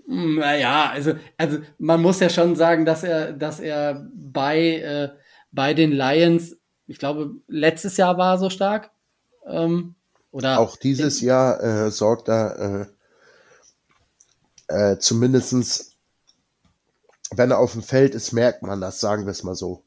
Hm, 0.07 0.37
naja, 0.37 0.91
also, 0.91 1.15
also 1.37 1.59
man 1.79 2.01
muss 2.03 2.21
ja 2.21 2.29
schon 2.29 2.57
sagen, 2.57 2.85
dass 2.85 3.03
er, 3.03 3.33
dass 3.33 3.61
er 3.61 4.09
bei, 4.15 4.77
äh, 4.77 5.11
bei 5.53 5.75
den 5.75 5.93
Lions, 5.93 6.57
ich 6.87 6.99
glaube, 6.99 7.33
letztes 7.47 7.97
Jahr 7.97 8.19
war 8.19 8.35
er 8.35 8.39
so 8.39 8.51
stark 8.51 8.91
Ähm, 9.47 9.95
oder 10.31 10.59
Auch 10.59 10.77
dieses 10.77 11.21
Jahr 11.21 11.63
äh, 11.63 11.91
sorgt 11.91 12.29
er 12.29 12.89
äh, 14.69 14.93
äh, 14.93 14.99
zumindestens, 14.99 15.97
wenn 17.31 17.51
er 17.51 17.59
auf 17.59 17.73
dem 17.73 17.83
Feld 17.83 18.15
ist, 18.15 18.33
merkt 18.33 18.63
man 18.63 18.81
das, 18.81 19.01
sagen 19.01 19.27
wir 19.27 19.31
es 19.31 19.45
mal 19.45 19.55
so. 19.55 19.85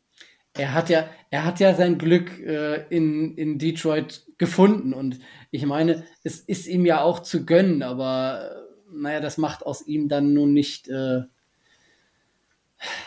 Er 0.57 0.73
hat 0.73 0.90
ja, 0.90 1.10
er 1.30 1.45
hat 1.45 1.60
ja 1.60 1.73
sein 1.73 1.98
Glück 1.98 2.40
äh, 2.40 2.88
in, 2.90 3.36
in 3.36 3.60
Detroit 3.60 4.26
gefunden 4.38 4.94
und 4.94 5.19
ich 5.52 5.65
meine, 5.65 6.06
es 6.23 6.40
ist 6.40 6.68
ihm 6.68 6.86
ja 6.86 7.02
auch 7.02 7.19
zu 7.19 7.45
gönnen, 7.45 7.84
aber 7.84 8.52
äh, 8.52 8.65
naja, 8.94 9.19
das 9.19 9.38
macht 9.38 9.65
aus 9.65 9.86
ihm 9.86 10.07
dann 10.07 10.34
nun 10.34 10.53
nicht, 10.53 10.88
äh, 10.88 11.22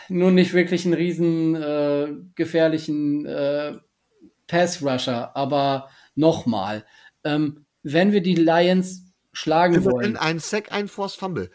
nun 0.09 0.35
nicht 0.35 0.53
wirklich 0.53 0.85
einen 0.85 0.93
riesen 0.93 1.55
äh, 1.55 2.07
gefährlichen 2.35 3.25
äh, 3.25 3.77
Pass-Rusher. 4.47 5.35
Aber 5.35 5.89
nochmal, 6.15 6.85
ähm, 7.23 7.65
wenn 7.83 8.11
wir 8.11 8.21
die 8.21 8.35
Lions 8.35 9.13
schlagen 9.31 9.75
Immerhin 9.75 9.91
wollen, 9.91 10.17
ein 10.17 10.39
Sack, 10.39 10.71
ein 10.71 10.87
Force 10.87 11.15
Fumble. 11.15 11.49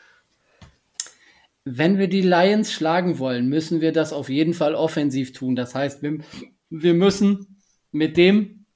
Wenn 1.65 1.99
wir 1.99 2.09
die 2.09 2.21
Lions 2.21 2.73
schlagen 2.73 3.19
wollen, 3.19 3.49
müssen 3.49 3.81
wir 3.81 3.93
das 3.93 4.13
auf 4.13 4.29
jeden 4.29 4.55
Fall 4.55 4.75
offensiv 4.75 5.33
tun. 5.33 5.57
Das 5.57 5.75
heißt, 5.75 6.03
wir, 6.03 6.19
wir 6.71 6.95
müssen 6.95 7.59
mit 7.91 8.17
dem, 8.17 8.67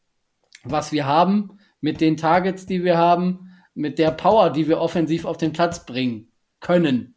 was 0.64 0.92
wir 0.92 1.06
haben, 1.06 1.58
mit 1.80 2.00
den 2.00 2.16
Targets, 2.16 2.66
die 2.66 2.84
wir 2.84 2.96
haben, 2.96 3.50
mit 3.74 3.98
der 3.98 4.10
Power, 4.10 4.50
die 4.50 4.68
wir 4.68 4.80
offensiv 4.80 5.24
auf 5.24 5.36
den 5.36 5.52
Platz 5.52 5.86
bringen 5.86 6.32
können, 6.60 7.14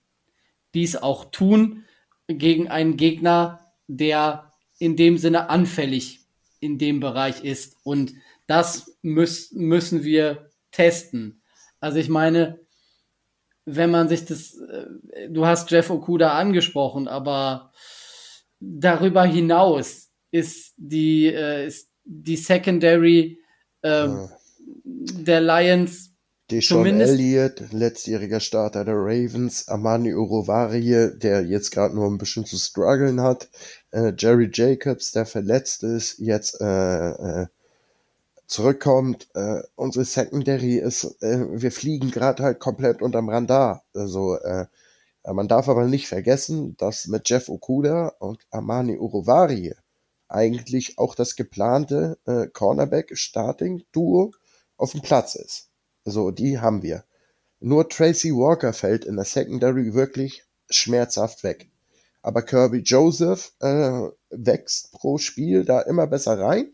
dies 0.73 0.95
auch 0.95 1.31
tun 1.31 1.85
gegen 2.27 2.69
einen 2.69 2.97
Gegner, 2.97 3.71
der 3.87 4.51
in 4.77 4.95
dem 4.95 5.17
Sinne 5.17 5.49
anfällig 5.49 6.21
in 6.59 6.77
dem 6.77 6.99
Bereich 6.99 7.43
ist. 7.43 7.77
Und 7.83 8.13
das 8.47 8.97
müß, 9.01 9.53
müssen 9.53 10.03
wir 10.03 10.49
testen. 10.71 11.41
Also 11.79 11.97
ich 11.97 12.09
meine, 12.09 12.60
wenn 13.65 13.91
man 13.91 14.09
sich 14.09 14.25
das, 14.25 14.57
äh, 14.57 15.29
du 15.29 15.45
hast 15.45 15.71
Jeff 15.71 15.89
Okuda 15.89 16.33
angesprochen, 16.33 17.07
aber 17.07 17.71
darüber 18.59 19.23
hinaus 19.23 20.09
ist 20.31 20.73
die, 20.77 21.27
äh, 21.27 21.67
ist 21.67 21.89
die 22.03 22.37
Secondary 22.37 23.39
ähm, 23.83 24.29
der 24.83 25.41
Lions 25.41 26.11
Deshaun 26.51 26.99
Elliott, 26.99 27.71
letztjähriger 27.71 28.41
Starter 28.41 28.83
der 28.83 28.95
Ravens, 28.97 29.69
Amani 29.69 30.13
Urovarie, 30.13 31.17
der 31.17 31.45
jetzt 31.45 31.71
gerade 31.71 31.95
nur 31.95 32.07
ein 32.07 32.17
bisschen 32.17 32.45
zu 32.45 32.57
strugglen 32.57 33.21
hat, 33.21 33.49
äh, 33.91 34.11
Jerry 34.17 34.49
Jacobs, 34.53 35.13
der 35.13 35.25
verletzt 35.25 35.83
ist, 35.83 36.19
jetzt 36.19 36.59
äh, 36.59 37.11
äh, 37.11 37.47
zurückkommt. 38.51 39.29
Äh, 39.33 39.61
unsere 39.75 40.05
Secondary 40.05 40.75
ist, 40.77 41.03
äh, 41.21 41.45
wir 41.49 41.71
fliegen 41.71 42.11
gerade 42.11 42.43
halt 42.43 42.59
komplett 42.59 43.01
unterm 43.01 43.29
Radar. 43.29 43.83
Also 43.93 44.35
äh, 44.35 44.67
man 45.23 45.47
darf 45.47 45.69
aber 45.69 45.85
nicht 45.85 46.07
vergessen, 46.07 46.75
dass 46.77 47.07
mit 47.07 47.29
Jeff 47.29 47.47
Okuda 47.47 48.09
und 48.19 48.45
Amani 48.49 48.97
Urovarie 48.97 49.75
eigentlich 50.27 50.97
auch 50.97 51.15
das 51.15 51.35
geplante 51.35 52.17
äh, 52.25 52.47
Cornerback-Starting-Duo 52.47 54.33
auf 54.77 54.91
dem 54.91 55.01
Platz 55.01 55.35
ist. 55.35 55.69
So, 56.03 56.31
die 56.31 56.59
haben 56.59 56.83
wir. 56.83 57.05
Nur 57.59 57.87
Tracy 57.87 58.31
Walker 58.31 58.73
fällt 58.73 59.05
in 59.05 59.15
der 59.15 59.25
Secondary 59.25 59.93
wirklich 59.93 60.43
schmerzhaft 60.69 61.43
weg. 61.43 61.69
Aber 62.21 62.41
Kirby 62.41 62.79
Joseph 62.79 63.53
äh, 63.59 64.09
wächst 64.29 64.91
pro 64.91 65.17
Spiel 65.17 65.63
da 65.63 65.81
immer 65.81 66.07
besser 66.07 66.39
rein. 66.39 66.73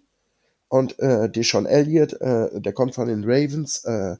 Und 0.69 0.99
äh, 0.99 1.29
Deshaun 1.29 1.65
Elliott, 1.65 2.13
äh, 2.21 2.59
der 2.59 2.73
kommt 2.73 2.95
von 2.95 3.07
den 3.07 3.23
Ravens, 3.23 3.83
äh, 3.85 4.17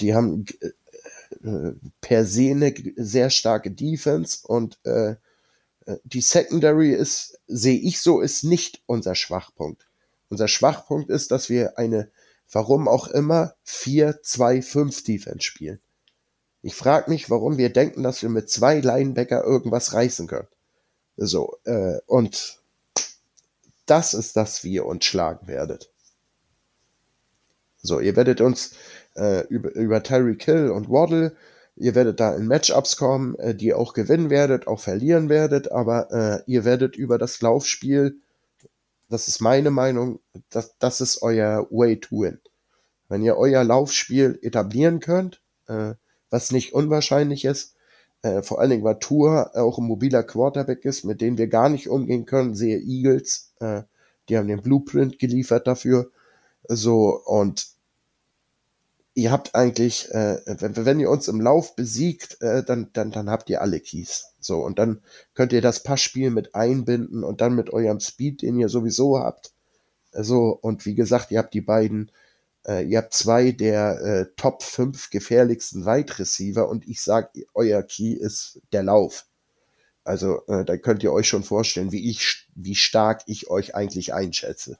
die 0.00 0.14
haben 0.14 0.46
äh, 0.60 1.72
per 2.00 2.24
se 2.24 2.50
eine 2.50 2.74
sehr 2.96 3.30
starke 3.30 3.70
Defense 3.70 4.46
und 4.46 4.78
äh, 4.84 5.16
äh, 5.86 5.96
die 6.04 6.20
Secondary 6.20 6.92
ist, 6.92 7.38
sehe 7.46 7.78
ich 7.78 8.00
so, 8.00 8.20
ist 8.20 8.44
nicht 8.44 8.82
unser 8.86 9.14
Schwachpunkt. 9.14 9.86
Unser 10.28 10.48
Schwachpunkt 10.48 11.10
ist, 11.10 11.30
dass 11.30 11.48
wir 11.48 11.78
eine, 11.78 12.10
warum 12.50 12.88
auch 12.88 13.08
immer, 13.08 13.54
4-2-5 13.66 15.04
Defense 15.04 15.42
spielen. 15.42 15.80
Ich 16.62 16.74
frage 16.74 17.10
mich, 17.10 17.30
warum 17.30 17.58
wir 17.58 17.72
denken, 17.72 18.02
dass 18.02 18.22
wir 18.22 18.28
mit 18.28 18.50
zwei 18.50 18.80
Linebacker 18.80 19.44
irgendwas 19.44 19.92
reißen 19.92 20.26
können. 20.26 20.48
So, 21.16 21.56
äh, 21.64 21.98
und 22.06 22.60
das 23.86 24.14
ist 24.14 24.36
das, 24.36 24.64
wie 24.64 24.74
ihr 24.74 24.86
uns 24.86 25.04
schlagen 25.04 25.46
werdet. 25.48 25.90
So, 27.78 28.00
ihr 28.00 28.16
werdet 28.16 28.40
uns 28.40 28.72
äh, 29.14 29.46
über, 29.46 29.72
über 29.74 30.02
Tyreek 30.02 30.42
Hill 30.42 30.70
und 30.70 30.90
Waddle, 30.90 31.36
ihr 31.76 31.94
werdet 31.94 32.20
da 32.20 32.34
in 32.34 32.46
Matchups 32.46 32.96
kommen, 32.96 33.38
äh, 33.38 33.54
die 33.54 33.66
ihr 33.66 33.78
auch 33.78 33.92
gewinnen 33.94 34.30
werdet, 34.30 34.66
auch 34.66 34.80
verlieren 34.80 35.28
werdet, 35.28 35.70
aber 35.70 36.10
äh, 36.10 36.50
ihr 36.50 36.64
werdet 36.64 36.96
über 36.96 37.18
das 37.18 37.40
Laufspiel, 37.40 38.16
das 39.08 39.28
ist 39.28 39.40
meine 39.40 39.70
Meinung, 39.70 40.18
das, 40.50 40.74
das 40.78 41.00
ist 41.00 41.22
euer 41.22 41.68
Way 41.70 42.00
to 42.00 42.22
win. 42.22 42.40
Wenn 43.08 43.22
ihr 43.22 43.36
euer 43.36 43.62
Laufspiel 43.62 44.38
etablieren 44.42 44.98
könnt, 44.98 45.40
äh, 45.68 45.94
was 46.28 46.50
nicht 46.50 46.72
unwahrscheinlich 46.74 47.44
ist, 47.44 47.75
äh, 48.26 48.42
vor 48.42 48.60
allen 48.60 48.70
Dingen, 48.70 48.84
weil 48.84 48.98
Tour 48.98 49.54
auch 49.54 49.78
ein 49.78 49.84
mobiler 49.84 50.22
Quarterback 50.22 50.84
ist, 50.84 51.04
mit 51.04 51.20
dem 51.20 51.38
wir 51.38 51.46
gar 51.46 51.68
nicht 51.68 51.88
umgehen 51.88 52.26
können, 52.26 52.54
sehe 52.54 52.78
Eagles, 52.78 53.52
äh, 53.60 53.82
die 54.28 54.36
haben 54.36 54.48
den 54.48 54.62
Blueprint 54.62 55.18
geliefert 55.18 55.66
dafür, 55.66 56.10
so, 56.68 57.20
und 57.24 57.66
ihr 59.14 59.30
habt 59.30 59.54
eigentlich, 59.54 60.10
äh, 60.10 60.40
wenn, 60.46 60.76
wenn 60.84 61.00
ihr 61.00 61.10
uns 61.10 61.28
im 61.28 61.40
Lauf 61.40 61.76
besiegt, 61.76 62.40
äh, 62.42 62.62
dann, 62.64 62.90
dann, 62.92 63.10
dann 63.10 63.30
habt 63.30 63.48
ihr 63.48 63.62
alle 63.62 63.80
Keys. 63.80 64.34
So, 64.40 64.58
und 64.58 64.78
dann 64.78 65.00
könnt 65.34 65.52
ihr 65.52 65.62
das 65.62 65.82
Passspiel 65.82 66.30
mit 66.30 66.54
einbinden 66.54 67.24
und 67.24 67.40
dann 67.40 67.54
mit 67.54 67.70
eurem 67.70 68.00
Speed, 68.00 68.42
den 68.42 68.58
ihr 68.58 68.68
sowieso 68.68 69.18
habt. 69.18 69.52
So, 70.12 70.58
und 70.60 70.84
wie 70.86 70.94
gesagt, 70.94 71.30
ihr 71.30 71.38
habt 71.38 71.54
die 71.54 71.62
beiden, 71.62 72.10
äh, 72.66 72.84
ihr 72.84 72.98
habt 72.98 73.14
zwei 73.14 73.52
der 73.52 74.00
äh, 74.00 74.26
Top 74.36 74.62
5 74.62 75.10
gefährlichsten 75.10 75.86
Wide 75.86 76.18
Receiver 76.18 76.68
und 76.68 76.86
ich 76.86 77.00
sag, 77.00 77.32
euer 77.54 77.82
Key 77.82 78.12
ist 78.12 78.60
der 78.72 78.82
Lauf. 78.82 79.26
Also, 80.04 80.46
äh, 80.46 80.64
da 80.64 80.76
könnt 80.76 81.02
ihr 81.02 81.12
euch 81.12 81.28
schon 81.28 81.42
vorstellen, 81.42 81.90
wie 81.90 82.08
ich, 82.10 82.46
wie 82.54 82.76
stark 82.76 83.22
ich 83.26 83.50
euch 83.50 83.74
eigentlich 83.74 84.14
einschätze. 84.14 84.78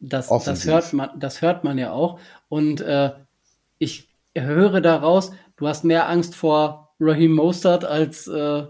Das, 0.00 0.28
das, 0.28 0.64
hört 0.66 0.92
man, 0.92 1.10
das 1.18 1.42
hört 1.42 1.64
man 1.64 1.78
ja 1.78 1.92
auch. 1.92 2.18
Und 2.48 2.80
äh, 2.80 3.12
ich 3.78 4.08
höre 4.34 4.80
daraus, 4.80 5.32
du 5.56 5.68
hast 5.68 5.84
mehr 5.84 6.08
Angst 6.08 6.34
vor 6.34 6.94
Raheem 7.00 7.32
Mostert 7.32 7.84
als, 7.84 8.26
äh, 8.26 8.64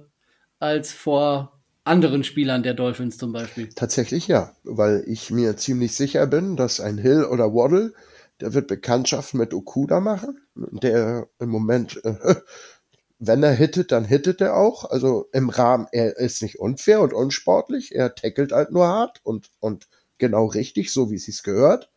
als 0.59 0.93
vor 0.93 1.53
anderen 1.85 2.25
Spielern 2.25 2.63
der 2.63 2.75
Dolphins 2.75 3.19
zum 3.19 3.33
Beispiel. 3.33 3.69
Tatsächlich 3.69 4.27
ja, 4.27 4.53
weil 4.65 5.05
ich 5.07 5.31
mir 5.31 5.57
ziemlich 5.57 5.95
sicher 5.95 6.27
bin, 6.27 6.57
dass 6.57 6.81
ein 6.81 6.99
Hill 6.99 7.25
oder 7.25 7.55
Waddle, 7.55 7.93
der 8.41 8.55
wird 8.55 8.69
Bekanntschaft 8.69 9.35
mit 9.35 9.55
Okuda 9.55 10.01
machen, 10.01 10.41
der 10.55 11.29
im 11.39 11.49
Moment, 11.49 12.05
äh, 12.05 12.37
wenn 13.19 13.43
er 13.43 13.53
hittet, 13.53 13.93
dann 13.93 14.05
hittet 14.05 14.41
er 14.41 14.57
auch. 14.57 14.85
Also 14.85 15.29
im 15.33 15.49
Rahmen, 15.49 15.87
er 15.93 16.17
ist 16.19 16.43
nicht 16.43 16.59
unfair 16.59 17.01
und 17.01 17.13
unsportlich, 17.13 17.95
er 17.95 18.15
tackelt 18.15 18.53
halt 18.53 18.73
nur 18.73 18.87
hart 18.87 19.21
und, 19.23 19.51
und 19.61 19.89
genau 20.19 20.47
richtig, 20.47 20.93
so 20.93 21.11
wie 21.11 21.17
es 21.17 21.25
sich 21.25 21.43
gehört. 21.43 21.91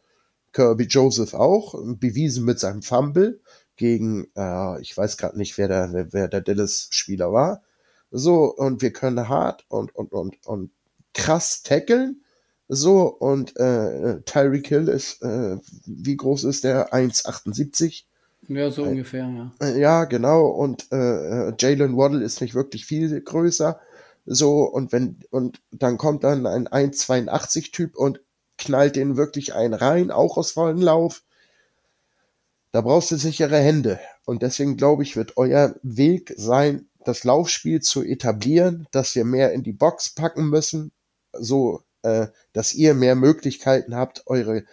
Kirby 0.53 0.85
Joseph 0.85 1.33
auch, 1.33 1.75
bewiesen 1.99 2.45
mit 2.45 2.59
seinem 2.59 2.81
Fumble 2.81 3.41
gegen, 3.75 4.27
äh, 4.35 4.81
ich 4.81 4.97
weiß 4.97 5.17
gerade 5.17 5.37
nicht, 5.37 5.57
wer 5.57 5.67
der, 5.67 6.07
wer, 6.11 6.27
der 6.27 6.41
Dallas-Spieler 6.41 7.31
war. 7.31 7.61
So, 8.11 8.45
und 8.45 8.81
wir 8.81 8.91
können 8.91 9.29
hart 9.29 9.65
und, 9.69 9.95
und, 9.95 10.11
und, 10.11 10.45
und 10.45 10.71
krass 11.13 11.63
tackeln. 11.63 12.23
So, 12.71 13.07
und 13.07 13.57
äh, 13.57 14.21
Tyreek 14.25 14.67
Hill 14.67 14.87
ist, 14.89 15.23
äh, 15.23 15.57
wie 15.87 16.15
groß 16.15 16.43
ist 16.43 16.63
der? 16.63 16.93
1,78. 16.93 18.03
Ja, 18.47 18.69
so 18.69 18.83
ungefähr, 18.83 19.27
ja. 19.27 19.51
Äh, 19.59 19.79
Ja, 19.79 20.05
genau. 20.05 20.47
Und 20.47 20.91
äh, 20.91 21.49
äh, 21.49 21.53
Jalen 21.59 21.97
Waddle 21.97 22.23
ist 22.23 22.41
nicht 22.41 22.53
wirklich 22.53 22.85
viel 22.85 23.19
größer. 23.21 23.79
So, 24.27 24.63
und 24.65 24.91
wenn, 24.91 25.17
und 25.31 25.61
dann 25.71 25.97
kommt 25.97 26.23
dann 26.23 26.45
ein 26.45 26.67
1,82-Typ 26.67 27.97
und 27.97 28.21
knallt 28.59 28.95
den 28.95 29.17
wirklich 29.17 29.55
einen 29.55 29.73
rein, 29.73 30.11
auch 30.11 30.37
aus 30.37 30.51
vollen 30.51 30.77
Lauf. 30.77 31.23
Da 32.71 32.81
brauchst 32.81 33.09
du 33.09 33.15
sichere 33.17 33.57
Hände. 33.57 33.99
Und 34.25 34.43
deswegen 34.43 34.77
glaube 34.77 35.01
ich, 35.01 35.15
wird 35.15 35.37
euer 35.37 35.73
Weg 35.81 36.35
sein, 36.37 36.87
das 37.03 37.23
Laufspiel 37.23 37.81
zu 37.81 38.03
etablieren, 38.03 38.87
dass 38.91 39.15
wir 39.15 39.25
mehr 39.25 39.53
in 39.53 39.63
die 39.63 39.73
Box 39.73 40.11
packen 40.11 40.49
müssen, 40.49 40.91
so 41.33 41.81
äh, 42.03 42.27
dass 42.53 42.73
ihr 42.73 42.93
mehr 42.93 43.15
Möglichkeiten 43.15 43.95
habt, 43.95 44.23
eure 44.27 44.63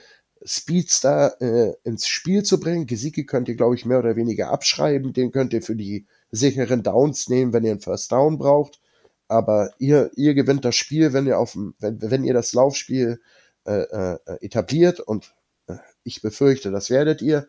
Speedster 0.44 1.40
äh, 1.40 1.74
ins 1.82 2.06
Spiel 2.06 2.42
zu 2.42 2.60
bringen. 2.60 2.86
Gesicki 2.86 3.24
könnt 3.26 3.48
ihr, 3.48 3.56
glaube 3.56 3.74
ich, 3.74 3.84
mehr 3.84 3.98
oder 3.98 4.16
weniger 4.16 4.50
abschreiben. 4.50 5.12
Den 5.12 5.32
könnt 5.32 5.52
ihr 5.52 5.62
für 5.62 5.76
die 5.76 6.06
sicheren 6.30 6.82
Downs 6.82 7.28
nehmen, 7.28 7.52
wenn 7.52 7.64
ihr 7.64 7.72
einen 7.72 7.80
First 7.80 8.12
Down 8.12 8.38
braucht. 8.38 8.80
Aber 9.28 9.72
ihr, 9.78 10.10
ihr 10.14 10.34
gewinnt 10.34 10.64
das 10.64 10.76
Spiel, 10.76 11.12
wenn 11.12 11.26
ihr 11.26 11.38
auf 11.38 11.56
wenn, 11.80 12.00
wenn 12.00 12.24
ihr 12.24 12.34
das 12.34 12.52
Laufspiel 12.52 13.20
äh, 13.64 13.82
äh, 13.82 14.18
etabliert 14.40 15.00
und 15.00 15.34
äh, 15.66 15.76
ich 16.04 16.22
befürchte, 16.22 16.70
das 16.70 16.90
werdet 16.90 17.22
ihr. 17.22 17.48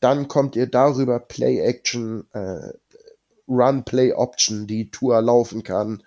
Dann 0.00 0.28
kommt 0.28 0.54
ihr 0.54 0.68
darüber 0.68 1.18
Play 1.18 1.58
Action, 1.58 2.24
äh, 2.32 2.70
Run 3.48 3.84
Play 3.84 4.12
Option, 4.12 4.68
die 4.68 4.90
Tour 4.90 5.20
laufen 5.20 5.64
kann, 5.64 6.04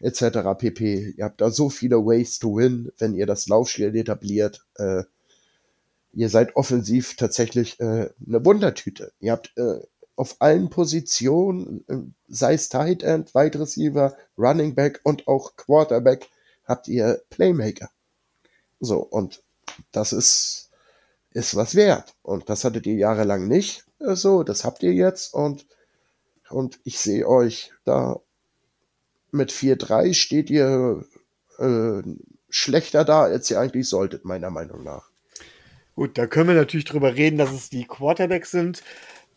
etc. 0.00 0.58
pp. 0.58 1.14
Ihr 1.16 1.24
habt 1.24 1.40
da 1.40 1.50
so 1.50 1.68
viele 1.68 2.04
Ways 2.04 2.38
to 2.38 2.56
win, 2.56 2.92
wenn 2.98 3.14
ihr 3.14 3.26
das 3.26 3.48
Laufspiel 3.48 3.94
etabliert. 3.94 4.64
Äh, 4.76 5.04
ihr 6.12 6.28
seid 6.28 6.56
offensiv 6.56 7.16
tatsächlich 7.16 7.78
äh, 7.80 8.10
eine 8.26 8.44
Wundertüte. 8.44 9.12
Ihr 9.20 9.32
habt 9.32 9.52
äh, 9.56 9.80
auf 10.16 10.36
allen 10.40 10.70
Positionen, 10.70 11.84
äh, 11.88 11.96
sei 12.28 12.54
es 12.54 12.68
Tight 12.68 13.02
End, 13.02 13.34
Wide 13.34 13.58
Receiver, 13.58 14.16
Running 14.36 14.74
Back 14.74 15.00
und 15.04 15.28
auch 15.28 15.56
Quarterback, 15.56 16.28
habt 16.64 16.88
ihr 16.88 17.22
Playmaker. 17.30 17.90
So, 18.80 18.98
und 18.98 19.42
das 19.92 20.12
ist, 20.12 20.70
ist 21.32 21.54
was 21.56 21.74
wert. 21.74 22.14
Und 22.22 22.48
das 22.48 22.64
hattet 22.64 22.86
ihr 22.86 22.96
jahrelang 22.96 23.48
nicht. 23.48 23.84
So, 23.98 24.42
das 24.42 24.64
habt 24.64 24.82
ihr 24.82 24.94
jetzt 24.94 25.34
und, 25.34 25.66
und 26.48 26.80
ich 26.84 26.98
sehe 26.98 27.26
euch 27.28 27.72
da 27.84 28.20
mit 29.32 29.52
4-3 29.52 30.14
steht 30.14 30.50
ihr 30.50 31.04
äh, 31.58 32.02
schlechter 32.48 33.04
da, 33.04 33.22
als 33.22 33.50
ihr 33.50 33.60
eigentlich 33.60 33.88
solltet, 33.88 34.24
meiner 34.24 34.50
Meinung 34.50 34.82
nach. 34.82 35.10
Gut, 35.94 36.16
da 36.18 36.26
können 36.26 36.48
wir 36.48 36.54
natürlich 36.54 36.86
drüber 36.86 37.14
reden, 37.14 37.38
dass 37.38 37.52
es 37.52 37.70
die 37.70 37.86
Quarterbacks 37.86 38.50
sind. 38.50 38.82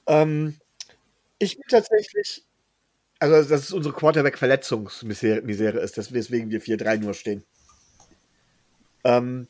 Ähm, 0.07 0.55
ich 1.39 1.57
bin 1.57 1.65
tatsächlich, 1.69 2.43
also 3.19 3.49
dass 3.49 3.63
es 3.63 3.73
unsere 3.73 3.93
Quarterback-Verletzungsmisere 3.93 5.79
ist, 5.79 6.13
weswegen 6.13 6.49
wir 6.49 6.61
4-3 6.61 6.97
nur 6.97 7.13
stehen. 7.13 7.43
Ähm, 9.03 9.47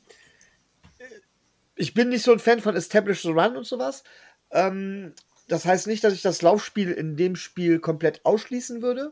ich 1.76 1.94
bin 1.94 2.10
nicht 2.10 2.24
so 2.24 2.32
ein 2.32 2.40
Fan 2.40 2.62
von 2.62 2.76
Establish 2.76 3.22
the 3.22 3.30
Run 3.30 3.58
und 3.58 3.66
sowas. 3.66 4.04
Ähm, 4.52 5.14
das 5.48 5.66
heißt 5.66 5.88
nicht, 5.88 6.04
dass 6.04 6.14
ich 6.14 6.22
das 6.22 6.42
Laufspiel 6.42 6.92
in 6.92 7.18
dem 7.18 7.36
Spiel 7.36 7.80
komplett 7.80 8.26
ausschließen 8.26 8.82
würde. 8.82 9.12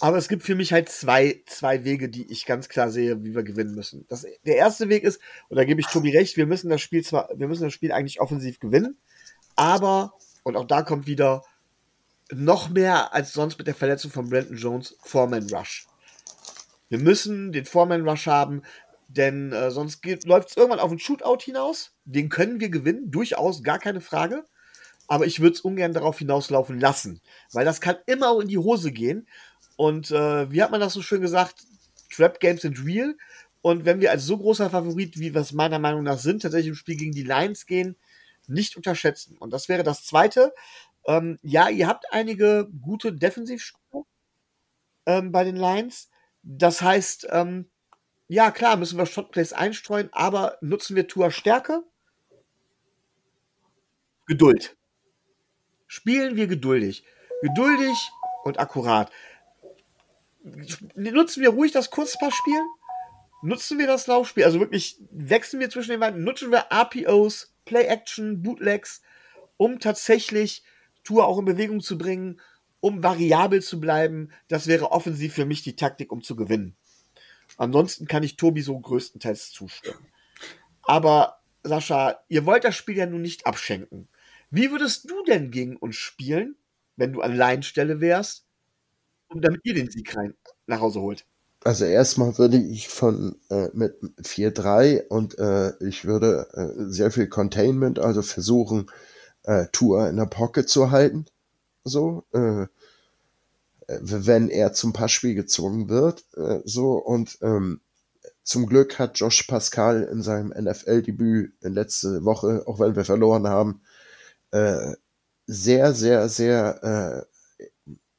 Aber 0.00 0.18
es 0.18 0.28
gibt 0.28 0.42
für 0.42 0.54
mich 0.54 0.72
halt 0.72 0.90
zwei, 0.90 1.42
zwei 1.46 1.84
Wege, 1.84 2.10
die 2.10 2.30
ich 2.30 2.44
ganz 2.44 2.68
klar 2.68 2.90
sehe, 2.90 3.24
wie 3.24 3.34
wir 3.34 3.42
gewinnen 3.42 3.74
müssen. 3.74 4.04
Das, 4.08 4.26
der 4.44 4.56
erste 4.56 4.90
Weg 4.90 5.04
ist, 5.04 5.20
und 5.48 5.56
da 5.56 5.64
gebe 5.64 5.80
ich 5.80 5.86
Tobi 5.86 6.16
recht, 6.16 6.36
wir 6.36 6.46
müssen 6.46 6.68
das 6.68 6.82
Spiel 6.82 7.02
zwar, 7.02 7.30
wir 7.34 7.48
müssen 7.48 7.64
das 7.64 7.72
Spiel 7.72 7.92
eigentlich 7.92 8.20
offensiv 8.20 8.60
gewinnen, 8.60 8.98
aber, 9.54 10.12
und 10.42 10.56
auch 10.56 10.66
da 10.66 10.82
kommt 10.82 11.06
wieder 11.06 11.42
noch 12.30 12.68
mehr 12.68 13.14
als 13.14 13.32
sonst 13.32 13.56
mit 13.56 13.66
der 13.66 13.74
Verletzung 13.74 14.10
von 14.10 14.28
Brandon 14.28 14.56
Jones, 14.56 14.96
Foreman 15.02 15.48
Rush. 15.50 15.86
Wir 16.88 16.98
müssen 16.98 17.52
den 17.52 17.64
Foreman 17.64 18.06
Rush 18.06 18.26
haben, 18.26 18.62
denn 19.08 19.52
äh, 19.52 19.70
sonst 19.70 20.04
läuft 20.24 20.50
es 20.50 20.56
irgendwann 20.56 20.80
auf 20.80 20.90
einen 20.90 20.98
Shootout 20.98 21.38
hinaus. 21.42 21.92
Den 22.04 22.28
können 22.28 22.60
wir 22.60 22.68
gewinnen, 22.68 23.10
durchaus, 23.10 23.62
gar 23.62 23.78
keine 23.78 24.00
Frage. 24.00 24.44
Aber 25.08 25.26
ich 25.26 25.40
würde 25.40 25.54
es 25.54 25.60
ungern 25.60 25.92
darauf 25.92 26.18
hinauslaufen 26.18 26.80
lassen, 26.80 27.20
weil 27.52 27.64
das 27.64 27.80
kann 27.80 27.96
immer 28.06 28.40
in 28.40 28.48
die 28.48 28.58
Hose 28.58 28.90
gehen. 28.90 29.28
Und 29.76 30.10
äh, 30.10 30.50
wie 30.50 30.62
hat 30.62 30.70
man 30.70 30.80
das 30.80 30.94
so 30.94 31.02
schön 31.02 31.20
gesagt? 31.20 31.64
Trap 32.10 32.40
Games 32.40 32.62
sind 32.62 32.84
real. 32.84 33.14
Und 33.62 33.84
wenn 33.84 34.00
wir 34.00 34.10
als 34.10 34.24
so 34.24 34.38
großer 34.38 34.70
Favorit, 34.70 35.18
wie 35.18 35.34
wir 35.34 35.40
es 35.40 35.52
meiner 35.52 35.78
Meinung 35.78 36.02
nach 36.02 36.18
sind, 36.18 36.42
tatsächlich 36.42 36.68
im 36.68 36.74
Spiel 36.74 36.96
gegen 36.96 37.12
die 37.12 37.24
Lions 37.24 37.66
gehen, 37.66 37.96
nicht 38.46 38.76
unterschätzen. 38.76 39.36
Und 39.38 39.52
das 39.52 39.68
wäre 39.68 39.82
das 39.82 40.04
Zweite. 40.04 40.54
Ähm, 41.06 41.38
ja, 41.42 41.68
ihr 41.68 41.88
habt 41.88 42.04
einige 42.12 42.68
gute 42.80 43.12
Defensivspieler 43.12 44.04
ähm, 45.06 45.32
bei 45.32 45.44
den 45.44 45.56
Lions. 45.56 46.10
Das 46.42 46.80
heißt, 46.80 47.28
ähm, 47.30 47.68
ja, 48.28 48.50
klar, 48.50 48.76
müssen 48.76 48.98
wir 48.98 49.06
Shotplays 49.06 49.52
einstreuen, 49.52 50.08
aber 50.12 50.58
nutzen 50.60 50.96
wir 50.96 51.08
Tour 51.08 51.30
Stärke? 51.30 51.82
Geduld. 54.26 54.76
Spielen 55.86 56.36
wir 56.36 56.46
geduldig. 56.46 57.04
Geduldig 57.42 57.96
und 58.44 58.58
akkurat 58.58 59.10
nutzen 60.94 61.42
wir 61.42 61.50
ruhig 61.50 61.72
das 61.72 61.90
Kurzpassspiel? 61.90 62.60
Nutzen 63.42 63.78
wir 63.78 63.86
das 63.86 64.06
Laufspiel? 64.06 64.44
Also 64.44 64.60
wirklich 64.60 64.98
wechseln 65.10 65.60
wir 65.60 65.70
zwischen 65.70 65.90
den 65.90 66.00
beiden, 66.00 66.24
nutzen 66.24 66.50
wir 66.50 66.66
RPOs, 66.70 67.54
Play-Action, 67.64 68.42
Bootlegs, 68.42 69.02
um 69.56 69.78
tatsächlich 69.78 70.62
Tour 71.04 71.26
auch 71.26 71.38
in 71.38 71.44
Bewegung 71.44 71.80
zu 71.80 71.98
bringen, 71.98 72.40
um 72.80 73.02
variabel 73.02 73.62
zu 73.62 73.80
bleiben. 73.80 74.30
Das 74.48 74.66
wäre 74.66 74.92
offensiv 74.92 75.34
für 75.34 75.44
mich 75.44 75.62
die 75.62 75.76
Taktik, 75.76 76.12
um 76.12 76.22
zu 76.22 76.36
gewinnen. 76.36 76.76
Ansonsten 77.56 78.06
kann 78.06 78.22
ich 78.22 78.36
Tobi 78.36 78.62
so 78.62 78.78
größtenteils 78.78 79.52
zustimmen. 79.52 80.06
Aber 80.82 81.40
Sascha, 81.62 82.20
ihr 82.28 82.46
wollt 82.46 82.64
das 82.64 82.76
Spiel 82.76 82.96
ja 82.96 83.06
nun 83.06 83.22
nicht 83.22 83.46
abschenken. 83.46 84.08
Wie 84.50 84.70
würdest 84.70 85.10
du 85.10 85.22
denn 85.24 85.50
gegen 85.50 85.76
uns 85.76 85.96
spielen, 85.96 86.56
wenn 86.96 87.12
du 87.12 87.20
an 87.20 87.34
Leinstelle 87.34 88.00
wärst? 88.00 88.45
Und 89.28 89.44
damit 89.44 89.60
ihr 89.64 89.74
den 89.74 89.90
Sieg 89.90 90.16
rein 90.16 90.34
nach 90.66 90.80
Hause 90.80 91.00
holt? 91.00 91.24
Also 91.64 91.84
erstmal 91.84 92.38
würde 92.38 92.58
ich 92.58 92.88
von 92.88 93.40
äh, 93.50 93.68
mit 93.72 93.96
4-3 94.22 95.08
und 95.08 95.36
äh, 95.38 95.72
ich 95.84 96.04
würde 96.04 96.46
äh, 96.52 96.84
sehr 96.92 97.10
viel 97.10 97.26
Containment, 97.26 97.98
also 97.98 98.22
versuchen, 98.22 98.88
äh, 99.42 99.66
Tour 99.72 100.08
in 100.08 100.16
der 100.16 100.26
Pocket 100.26 100.68
zu 100.68 100.92
halten. 100.92 101.26
So, 101.82 102.24
äh, 102.32 102.66
wenn 103.88 104.48
er 104.48 104.74
zum 104.74 104.92
Passspiel 104.92 105.34
gezwungen 105.34 105.88
wird. 105.88 106.24
Äh, 106.36 106.60
so 106.64 106.92
und 106.92 107.38
ähm, 107.42 107.80
zum 108.44 108.66
Glück 108.66 109.00
hat 109.00 109.18
Josh 109.18 109.42
Pascal 109.44 110.04
in 110.04 110.22
seinem 110.22 110.50
NFL-Debüt 110.50 111.52
in 111.62 111.72
letzte 111.72 112.24
Woche, 112.24 112.62
auch 112.66 112.78
wenn 112.78 112.94
wir 112.94 113.04
verloren 113.04 113.48
haben, 113.48 113.80
sehr, 115.46 115.92
sehr, 115.94 116.28
sehr 116.28 117.26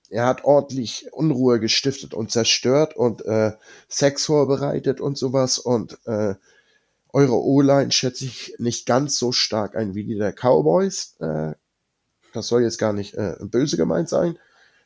er 0.10 0.26
hat 0.26 0.44
ordentlich 0.44 1.08
Unruhe 1.12 1.60
gestiftet 1.60 2.14
und 2.14 2.32
zerstört 2.32 2.96
und 2.96 3.26
äh, 3.26 3.54
Sex 3.90 4.26
vorbereitet 4.26 5.02
und 5.02 5.18
sowas 5.18 5.60
und 5.60 5.98
äh, 6.06 6.36
eure 7.10 7.42
O-Line 7.42 7.92
schätze 7.92 8.26
ich 8.26 8.56
nicht 8.60 8.86
ganz 8.86 9.18
so 9.18 9.32
stark 9.32 9.76
ein 9.76 9.96
wie 9.96 10.04
die 10.04 10.16
der 10.16 10.34
Cowboys. 10.34 11.16
Äh, 11.20 11.54
das 12.34 12.48
soll 12.48 12.64
jetzt 12.64 12.78
gar 12.78 12.94
nicht 12.94 13.16
äh, 13.16 13.36
böse 13.42 13.78
gemeint 13.78 14.10
sein. 14.10 14.38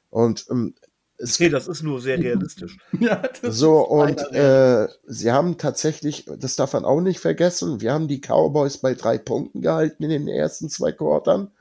Und 0.10 0.46
ähm, 0.50 0.76
es 1.18 1.36
okay, 1.36 1.50
das 1.50 1.68
ist 1.68 1.84
nur 1.84 2.02
sehr 2.02 2.18
realistisch. 2.18 2.78
ja, 3.00 3.22
so, 3.44 3.80
und 3.80 4.20
äh, 4.34 4.88
sie 5.06 5.32
haben 5.32 5.58
tatsächlich, 5.58 6.26
das 6.38 6.56
darf 6.56 6.74
man 6.74 6.86
auch 6.86 7.02
nicht 7.02 7.20
vergessen, 7.20 7.82
wir 7.82 7.94
haben 7.94 8.08
die 8.08 8.22
Cowboys 8.22 8.78
bei 8.80 8.96
drei 8.96 9.18
Punkten 9.18 9.62
gehalten 9.62 10.04
in 10.04 10.10
den 10.10 10.28
ersten 10.28 10.70
zwei 10.70 10.92
Quartern. 10.92 11.52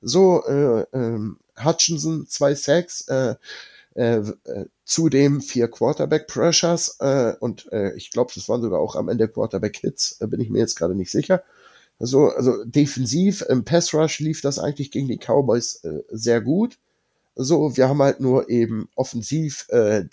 So, 0.00 0.44
äh, 0.46 0.86
ähm, 0.92 1.38
Hutchinson 1.64 2.26
zwei 2.26 2.54
Sacks, 2.54 3.02
äh, 3.08 3.34
äh, 3.94 4.18
äh, 4.44 4.66
zudem 4.84 5.40
vier 5.40 5.68
Quarterback 5.68 6.26
Pressures 6.26 6.96
äh, 7.00 7.34
und 7.40 7.70
äh, 7.72 7.94
ich 7.96 8.10
glaube, 8.10 8.32
das 8.34 8.48
waren 8.48 8.62
sogar 8.62 8.80
auch 8.80 8.96
am 8.96 9.08
Ende 9.08 9.28
Quarterback 9.28 9.76
Hits, 9.78 10.20
äh, 10.20 10.26
bin 10.26 10.40
ich 10.40 10.50
mir 10.50 10.60
jetzt 10.60 10.76
gerade 10.76 10.94
nicht 10.94 11.10
sicher. 11.10 11.42
Also, 11.98 12.28
also 12.28 12.64
defensiv 12.64 13.42
im 13.42 13.64
Pass 13.64 13.92
Rush 13.92 14.20
lief 14.20 14.40
das 14.40 14.58
eigentlich 14.58 14.90
gegen 14.90 15.08
die 15.08 15.18
Cowboys 15.18 15.84
äh, 15.84 16.02
sehr 16.10 16.40
gut. 16.40 16.78
So, 17.36 17.76
wir 17.76 17.88
haben 17.88 18.02
halt 18.02 18.20
nur 18.20 18.48
eben 18.48 18.88
offensiv 18.94 19.66
äh, 19.68 20.04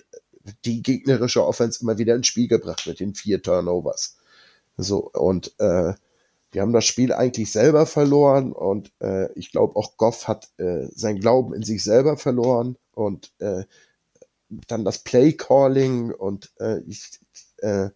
die 0.66 0.82
gegnerische 0.82 1.46
Offense 1.46 1.82
immer 1.82 1.98
wieder 1.98 2.16
ins 2.16 2.28
Spiel 2.28 2.48
gebracht 2.48 2.88
mit 2.88 3.00
den 3.00 3.16
vier 3.16 3.42
Turnovers. 3.42 4.18
So, 4.78 5.10
und 5.12 5.54
äh, 5.60 5.94
die 6.58 6.62
haben 6.62 6.74
das 6.74 6.86
Spiel 6.86 7.14
eigentlich 7.14 7.52
selber 7.52 7.86
verloren 7.86 8.52
und 8.52 8.92
äh, 9.00 9.32
ich 9.34 9.52
glaube 9.52 9.76
auch 9.76 9.96
Goff 9.96 10.28
hat 10.28 10.50
äh, 10.58 10.88
sein 10.92 11.20
Glauben 11.20 11.54
in 11.54 11.62
sich 11.62 11.84
selber 11.84 12.18
verloren 12.18 12.78
und 12.96 13.32
äh, 13.38 13.66
dann 14.50 14.84
das 14.84 15.04
Play 15.04 15.34
Calling 15.34 16.12
und 16.12 16.52
äh, 16.60 16.80
ich, 16.88 17.20
äh, 17.58 17.90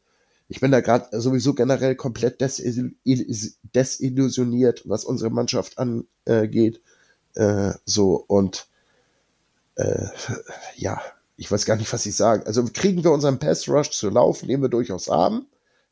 ich 0.47 0.59
bin 0.59 0.71
da 0.71 0.81
gerade 0.81 1.19
sowieso 1.19 1.55
generell 1.55 1.95
komplett 1.95 2.39
desillusioniert, 2.39 4.87
was 4.87 5.05
unsere 5.05 5.31
Mannschaft 5.31 5.79
angeht. 5.79 6.83
Äh, 7.33 7.71
so 7.83 8.23
und 8.27 8.67
äh, 9.73 10.05
ja, 10.75 11.01
ich 11.35 11.51
weiß 11.51 11.65
gar 11.65 11.77
nicht, 11.77 11.91
was 11.91 12.05
ich 12.05 12.15
sage. 12.15 12.45
Also 12.45 12.63
kriegen 12.71 13.03
wir 13.03 13.11
unseren 13.11 13.39
Pass 13.39 13.67
Rush 13.67 13.89
zu 13.89 14.11
laufen, 14.11 14.47
den 14.47 14.61
wir 14.61 14.69
durchaus 14.69 15.07
haben 15.07 15.47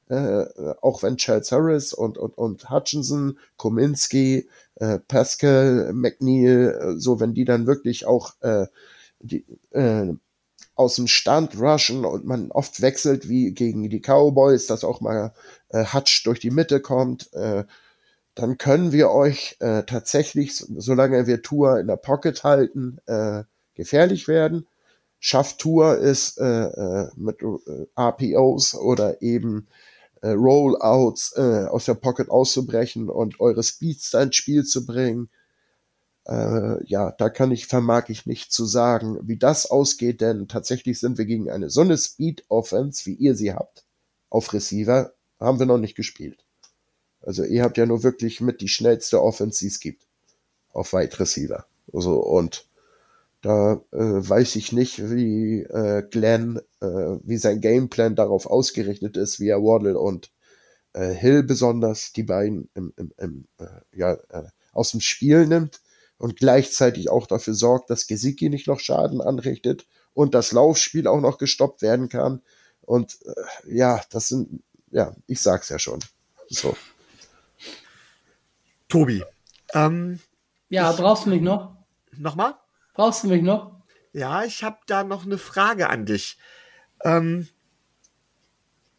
äh, 0.10 0.45
auch 0.81 1.03
wenn 1.03 1.18
Charles 1.18 1.52
Harris 1.52 1.94
und, 1.94 2.18
und, 2.18 2.38
und 2.38 2.69
Hutchinson, 2.69 3.38
Kominski, 3.57 4.49
äh, 4.76 4.99
Pascal, 4.99 5.94
McNeil, 5.94 6.95
äh, 6.98 6.99
so 6.99 7.19
wenn 7.19 7.34
die 7.34 7.45
dann 7.45 7.68
wirklich 7.68 8.06
auch 8.06 8.34
äh, 8.41 8.68
die, 9.19 9.45
äh, 9.72 10.14
aus 10.76 10.95
dem 10.95 11.07
Stand 11.07 11.60
rushen 11.60 12.06
und 12.06 12.26
man 12.26 12.52
oft 12.52 12.81
wechselt 12.81 13.27
wie 13.27 13.52
gegen 13.52 13.90
die 13.90 14.02
Cowboys, 14.02 14.65
dass 14.65 14.84
auch 14.84 15.02
mal 15.02 15.34
äh, 15.69 15.86
Hutch 15.86 16.23
durch 16.23 16.40
die 16.40 16.52
Mitte 16.52 16.80
kommt, 16.80 17.31
äh, 17.34 17.65
dann 18.34 18.57
können 18.57 18.94
wir 18.94 19.11
euch 19.11 19.57
äh, 19.60 19.84
tatsächlich, 19.84 20.56
solange 20.56 21.27
wir 21.27 21.41
Tour 21.41 21.80
in 21.80 21.88
der 21.88 21.98
Pocket 21.98 22.44
halten, 22.44 22.99
äh, 23.06 23.44
gefährlich 23.76 24.27
werden. 24.30 24.65
Schafft 25.19 25.60
Tour 25.60 25.98
ist 25.98 26.40
äh, 26.40 26.45
äh, 26.45 27.10
mit 27.18 27.41
äh, 27.41 27.86
RPOs 27.99 28.76
oder 28.76 29.22
eben 29.22 29.68
äh, 30.22 30.30
Rollouts 30.30 31.34
äh, 31.36 31.66
aus 31.70 31.86
der 31.86 31.96
Pocket 31.96 32.30
auszubrechen 32.30 33.10
und 33.10 33.40
eure 33.40 33.64
Speedster 33.64 34.22
ins 34.22 34.36
Spiel 34.36 34.64
zu 34.64 34.86
bringen. 34.86 35.30
Äh, 36.26 36.84
ja, 36.86 37.12
da 37.12 37.30
kann 37.30 37.52
ich, 37.52 37.68
vermag 37.68 38.10
ich 38.10 38.26
nicht 38.26 38.52
zu 38.52 38.66
sagen, 38.66 39.20
wie 39.24 39.38
das 39.38 39.66
ausgeht, 39.66 40.22
denn 40.22 40.48
tatsächlich 40.48 41.00
sind 41.00 41.18
wir 41.18 41.26
gegen 41.26 41.50
eine 41.50 41.70
so 41.70 41.82
eine 41.82 41.98
Speed-Offense, 41.98 43.06
wie 43.06 43.16
ihr 43.16 43.36
sie 43.36 43.54
habt, 43.54 43.86
auf 44.30 44.54
Receiver, 44.54 45.14
haben 45.40 45.60
wir 45.60 45.66
noch 45.66 45.78
nicht 45.78 45.96
gespielt. 45.96 46.46
Also 47.22 47.44
ihr 47.44 47.64
habt 47.64 47.78
ja 47.78 47.86
nur 47.86 48.04
wirklich 48.04 48.41
mit 48.41 48.62
die 48.62 48.68
schnellste 48.68 49.22
Offense, 49.22 49.60
die 49.60 49.68
es 49.68 49.80
gibt. 49.80 50.06
Auf 50.72 50.94
Wide 50.94 51.20
Receiver. 51.20 51.66
Also, 51.91 52.20
und 52.20 52.69
da 53.41 53.82
äh, 53.91 53.98
weiß 53.98 54.56
ich 54.57 54.72
nicht, 54.72 54.99
wie 55.10 55.61
äh, 55.61 56.03
Glenn, 56.10 56.60
äh, 56.82 56.86
wie 57.24 57.38
sein 57.38 57.61
Gameplan 57.61 58.16
darauf 58.16 58.45
ausgerichtet 58.45 59.16
ist, 59.16 59.40
wie 59.40 59.48
er 59.48 59.61
Waddle 59.61 59.98
und 59.98 60.32
äh, 60.94 61.14
Hill 61.14 61.44
besonders 61.44 62.11
die 62.11 62.24
beiden 62.24 62.70
im, 62.74 62.94
im, 62.98 63.14
im, 63.18 63.48
äh, 63.60 63.98
ja, 63.98 64.14
äh, 64.30 64.49
aus 64.74 64.91
dem 64.91 64.99
Spiel 64.99 65.48
nimmt 65.48 65.82
und 66.18 66.36
gleichzeitig 66.36 67.10
auch 67.10 67.28
dafür 67.28 67.53
sorgt, 67.53 67.90
dass 67.90 68.07
Gesicki 68.07 68.49
nicht 68.49 68.68
noch 68.68 68.80
Schaden 68.80 69.22
anrichtet 69.22 69.88
und 70.14 70.36
das 70.36 70.52
Laufspiel 70.52 71.07
auch 71.07 71.22
noch 71.22 71.38
gestoppt 71.38 71.82
werden 71.82 72.10
kann. 72.10 72.41
Und 72.82 73.20
äh, 73.26 73.76
ja, 73.76 74.02
das 74.10 74.28
sind, 74.28 74.64
ja, 74.91 75.16
ich 75.28 75.41
sag's 75.41 75.70
ja 75.70 75.80
schon. 75.80 75.99
So. 76.49 76.76
Tobi. 78.90 79.24
Ähm, 79.74 80.20
ja, 80.70 80.91
brauchst 80.91 81.26
du 81.26 81.30
mich 81.30 81.41
noch? 81.41 81.76
Nochmal? 82.18 82.56
Brauchst 82.99 83.23
du 83.23 83.30
mich 83.30 83.41
noch? 83.41 83.71
Ja, 84.11 84.43
ich 84.43 84.61
habe 84.61 84.80
da 84.85 85.05
noch 85.05 85.23
eine 85.26 85.38
Frage 85.38 85.89
an 85.89 86.05
dich. 86.05 86.38
Ähm, 87.05 87.47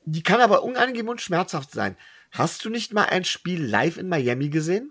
die 0.07 0.23
kann 0.23 0.41
aber 0.41 0.63
unangenehm 0.63 1.09
und 1.09 1.21
schmerzhaft 1.21 1.73
sein. 1.73 1.99
Hast 2.31 2.65
du 2.65 2.71
nicht 2.71 2.95
mal 2.95 3.05
ein 3.05 3.25
Spiel 3.25 3.63
live 3.63 3.99
in 3.99 4.09
Miami 4.09 4.49
gesehen? 4.49 4.91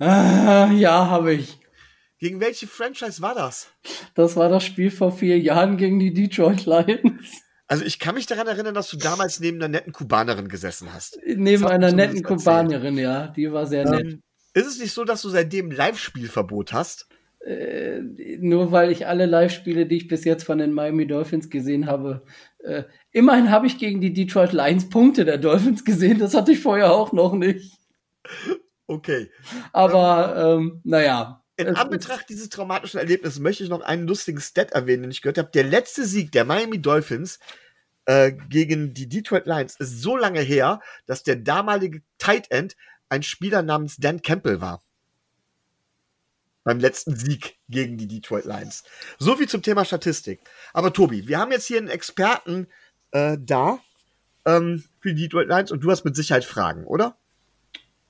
Ah, 0.00 0.72
ja, 0.72 1.06
habe 1.06 1.34
ich. 1.34 1.60
Gegen 2.18 2.40
welche 2.40 2.66
Franchise 2.66 3.22
war 3.22 3.36
das? 3.36 3.68
Das 4.16 4.34
war 4.34 4.48
das 4.48 4.64
Spiel 4.64 4.90
vor 4.90 5.12
vier 5.12 5.38
Jahren 5.38 5.76
gegen 5.76 6.00
die 6.00 6.12
Detroit 6.12 6.66
Lions. 6.66 7.42
Also 7.68 7.84
ich 7.84 8.00
kann 8.00 8.16
mich 8.16 8.26
daran 8.26 8.48
erinnern, 8.48 8.74
dass 8.74 8.90
du 8.90 8.96
damals 8.96 9.38
neben 9.38 9.58
einer 9.58 9.68
netten 9.68 9.92
Kubanerin 9.92 10.48
gesessen 10.48 10.92
hast. 10.92 11.20
Neben 11.24 11.64
einer 11.64 11.92
netten 11.92 12.24
Kubanerin, 12.24 12.98
ja. 12.98 13.28
Die 13.28 13.52
war 13.52 13.68
sehr 13.68 13.88
nett. 13.88 14.00
Ähm, 14.00 14.22
ist 14.52 14.66
es 14.66 14.80
nicht 14.80 14.92
so, 14.92 15.04
dass 15.04 15.22
du 15.22 15.28
seitdem 15.28 15.70
Live-Spielverbot 15.70 16.72
hast? 16.72 17.06
Äh, 17.44 18.00
nur 18.38 18.72
weil 18.72 18.90
ich 18.90 19.06
alle 19.06 19.26
Live-Spiele, 19.26 19.86
die 19.86 19.96
ich 19.96 20.08
bis 20.08 20.24
jetzt 20.24 20.44
von 20.44 20.58
den 20.58 20.72
Miami 20.72 21.06
Dolphins 21.06 21.50
gesehen 21.50 21.86
habe, 21.86 22.24
äh, 22.60 22.84
immerhin 23.10 23.50
habe 23.50 23.66
ich 23.66 23.78
gegen 23.78 24.00
die 24.00 24.14
Detroit 24.14 24.52
Lions 24.52 24.88
Punkte 24.88 25.26
der 25.26 25.36
Dolphins 25.36 25.84
gesehen. 25.84 26.18
Das 26.18 26.34
hatte 26.34 26.52
ich 26.52 26.60
vorher 26.60 26.92
auch 26.92 27.12
noch 27.12 27.34
nicht. 27.34 27.78
Okay. 28.86 29.30
Aber 29.72 30.56
ähm, 30.58 30.80
naja. 30.84 31.42
In 31.56 31.68
Anbetracht 31.68 32.28
dieses 32.28 32.48
traumatischen 32.48 32.98
Erlebnisses 32.98 33.38
möchte 33.38 33.62
ich 33.62 33.70
noch 33.70 33.82
einen 33.82 34.08
lustigen 34.08 34.40
Stat 34.40 34.72
erwähnen, 34.72 35.02
den 35.02 35.10
ich 35.10 35.22
gehört 35.22 35.38
habe. 35.38 35.50
Der 35.52 35.64
letzte 35.64 36.04
Sieg 36.04 36.32
der 36.32 36.44
Miami 36.44 36.80
Dolphins 36.80 37.38
äh, 38.06 38.32
gegen 38.48 38.94
die 38.94 39.08
Detroit 39.08 39.46
Lions 39.46 39.76
ist 39.76 40.00
so 40.00 40.16
lange 40.16 40.40
her, 40.40 40.80
dass 41.06 41.22
der 41.22 41.36
damalige 41.36 42.02
Tight 42.18 42.50
End 42.50 42.74
ein 43.08 43.22
Spieler 43.22 43.62
namens 43.62 43.96
Dan 43.96 44.22
Campbell 44.22 44.60
war. 44.60 44.82
Beim 46.64 46.80
letzten 46.80 47.14
Sieg 47.14 47.56
gegen 47.68 47.98
die 47.98 48.08
Detroit 48.08 48.46
Lions. 48.46 48.84
So 49.18 49.36
viel 49.36 49.48
zum 49.48 49.62
Thema 49.62 49.84
Statistik. 49.84 50.40
Aber 50.72 50.92
Tobi, 50.92 51.28
wir 51.28 51.38
haben 51.38 51.52
jetzt 51.52 51.66
hier 51.66 51.78
einen 51.78 51.88
Experten 51.88 52.66
äh, 53.12 53.36
da 53.38 53.78
ähm, 54.46 54.84
für 55.00 55.14
die 55.14 55.22
Detroit 55.22 55.48
Lions 55.48 55.70
und 55.70 55.80
du 55.80 55.90
hast 55.90 56.04
mit 56.04 56.16
Sicherheit 56.16 56.44
Fragen, 56.44 56.84
oder? 56.84 57.16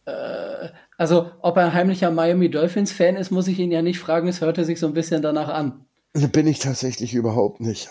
Äh, 0.05 0.69
also, 0.97 1.33
ob 1.41 1.57
er 1.57 1.67
ein 1.67 1.75
heimlicher 1.75 2.11
Miami 2.11 2.51
Dolphins-Fan 2.51 3.17
ist, 3.17 3.31
muss 3.31 3.49
ich 3.49 3.59
ihn 3.59 3.73
ja 3.73 3.83
nicht 3.83 3.99
fragen. 3.99 4.29
Es 4.29 4.41
hörte 4.41 4.65
sich 4.65 4.79
so 4.79 4.87
ein 4.87 4.95
bisschen 4.95 5.23
danach 5.23 5.49
an. 5.49 5.85
Bin 6.13 6.47
ich 6.47 6.61
tatsächlich 6.61 7.15
überhaupt 7.15 7.61
nicht. 7.61 7.91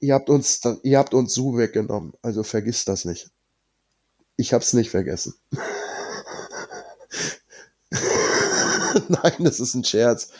Ihr 0.00 0.14
habt 0.14 0.30
uns, 0.30 0.60
ihr 0.82 0.98
habt 0.98 1.12
uns 1.12 1.34
so 1.34 1.56
weggenommen. 1.58 2.14
Also 2.22 2.42
vergiss 2.42 2.84
das 2.84 3.04
nicht. 3.04 3.30
Ich 4.36 4.52
hab's 4.52 4.72
nicht 4.72 4.90
vergessen. 4.90 5.34
Nein, 9.08 9.34
das 9.40 9.60
ist 9.60 9.74
ein 9.74 9.84
Scherz. 9.84 10.30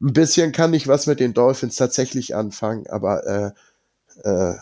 Ein 0.00 0.12
bisschen 0.12 0.52
kann 0.52 0.74
ich 0.74 0.86
was 0.86 1.06
mit 1.06 1.20
den 1.20 1.34
Dolphins 1.34 1.76
tatsächlich 1.76 2.34
anfangen, 2.34 2.86
aber 2.88 3.54
äh, 4.24 4.28
äh, 4.28 4.54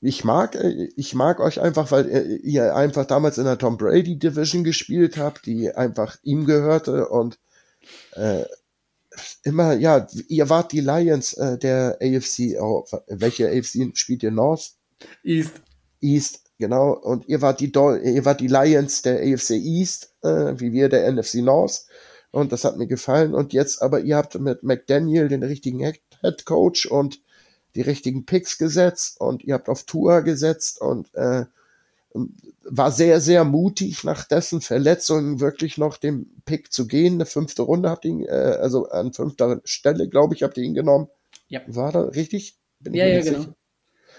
ich 0.00 0.24
mag, 0.24 0.54
äh, 0.56 0.88
ich 0.96 1.14
mag 1.14 1.40
euch 1.40 1.60
einfach, 1.60 1.90
weil 1.92 2.08
äh, 2.08 2.36
ihr 2.36 2.74
einfach 2.74 3.06
damals 3.06 3.38
in 3.38 3.44
der 3.44 3.58
Tom 3.58 3.76
Brady 3.76 4.18
Division 4.18 4.64
gespielt 4.64 5.16
habt, 5.16 5.46
die 5.46 5.72
einfach 5.72 6.16
ihm 6.22 6.44
gehörte 6.46 7.08
und 7.08 7.38
äh, 8.12 8.44
immer, 9.42 9.74
ja, 9.74 10.06
ihr 10.28 10.48
wart 10.48 10.72
die 10.72 10.80
Lions 10.80 11.34
äh, 11.34 11.58
der 11.58 11.98
AFC, 12.00 12.60
oh, 12.60 12.84
welche 13.08 13.48
AFC 13.48 13.96
spielt 13.96 14.22
ihr 14.22 14.30
North? 14.30 14.72
East. 15.22 15.60
East, 16.00 16.40
genau. 16.58 16.92
Und 16.92 17.28
ihr 17.28 17.42
wart 17.42 17.60
die, 17.60 17.70
Dol 17.70 18.00
ihr 18.02 18.24
wart 18.24 18.40
die 18.40 18.48
Lions 18.48 19.02
der 19.02 19.20
AFC 19.20 19.50
East, 19.50 20.14
äh, 20.22 20.58
wie 20.58 20.72
wir 20.72 20.88
der 20.88 21.10
NFC 21.12 21.36
North. 21.36 21.84
Und 22.32 22.52
das 22.52 22.64
hat 22.64 22.76
mir 22.76 22.86
gefallen. 22.86 23.34
Und 23.34 23.52
jetzt 23.52 23.82
aber, 23.82 24.00
ihr 24.00 24.16
habt 24.16 24.38
mit 24.38 24.62
McDaniel 24.62 25.28
den 25.28 25.42
richtigen 25.42 25.80
Head 25.80 26.46
Coach 26.46 26.86
und 26.86 27.20
die 27.74 27.82
richtigen 27.82 28.26
Picks 28.26 28.58
gesetzt 28.58 29.20
und 29.20 29.44
ihr 29.44 29.54
habt 29.54 29.68
auf 29.68 29.84
Tour 29.84 30.22
gesetzt 30.22 30.80
und 30.80 31.14
äh, 31.14 31.44
war 32.64 32.90
sehr, 32.90 33.20
sehr 33.20 33.44
mutig, 33.44 34.02
nach 34.02 34.24
dessen 34.24 34.60
Verletzungen 34.60 35.40
wirklich 35.40 35.78
noch 35.78 35.96
den 35.96 36.42
Pick 36.44 36.72
zu 36.72 36.86
gehen. 36.86 37.14
Eine 37.14 37.26
fünfte 37.26 37.62
Runde 37.62 37.88
habt 37.88 38.04
ihr 38.04 38.10
ihn, 38.10 38.24
äh, 38.24 38.58
also 38.60 38.88
an 38.88 39.12
fünfter 39.12 39.60
Stelle, 39.64 40.08
glaube 40.08 40.34
ich, 40.34 40.42
habt 40.42 40.56
ihr 40.56 40.64
ihn 40.64 40.74
genommen. 40.74 41.08
Ja. 41.48 41.60
War 41.66 41.92
das 41.92 42.14
richtig? 42.14 42.58
Bin 42.80 42.94
ja, 42.94 43.06
ja, 43.06 43.22
genau. 43.22 43.46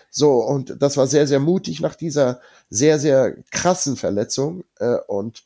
So, 0.09 0.43
und 0.43 0.81
das 0.81 0.97
war 0.97 1.07
sehr, 1.07 1.27
sehr 1.27 1.39
mutig 1.39 1.79
nach 1.79 1.95
dieser 1.95 2.41
sehr, 2.69 2.99
sehr 2.99 3.35
krassen 3.51 3.95
Verletzung. 3.95 4.63
Äh, 4.79 4.97
und 5.07 5.43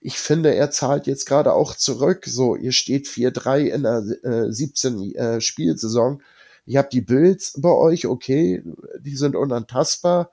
ich 0.00 0.18
finde, 0.18 0.54
er 0.54 0.70
zahlt 0.70 1.06
jetzt 1.06 1.24
gerade 1.24 1.52
auch 1.54 1.74
zurück. 1.74 2.26
So, 2.26 2.54
ihr 2.54 2.72
steht 2.72 3.06
4-3 3.06 3.60
in 3.66 3.82
der 3.82 4.04
äh, 4.22 4.52
17 4.52 5.14
äh, 5.14 5.40
Spielsaison 5.40 6.20
Ihr 6.68 6.80
habt 6.80 6.92
die 6.92 7.00
Bills 7.00 7.54
bei 7.56 7.70
euch, 7.70 8.06
okay, 8.06 8.62
die 9.00 9.16
sind 9.16 9.34
unantastbar. 9.34 10.30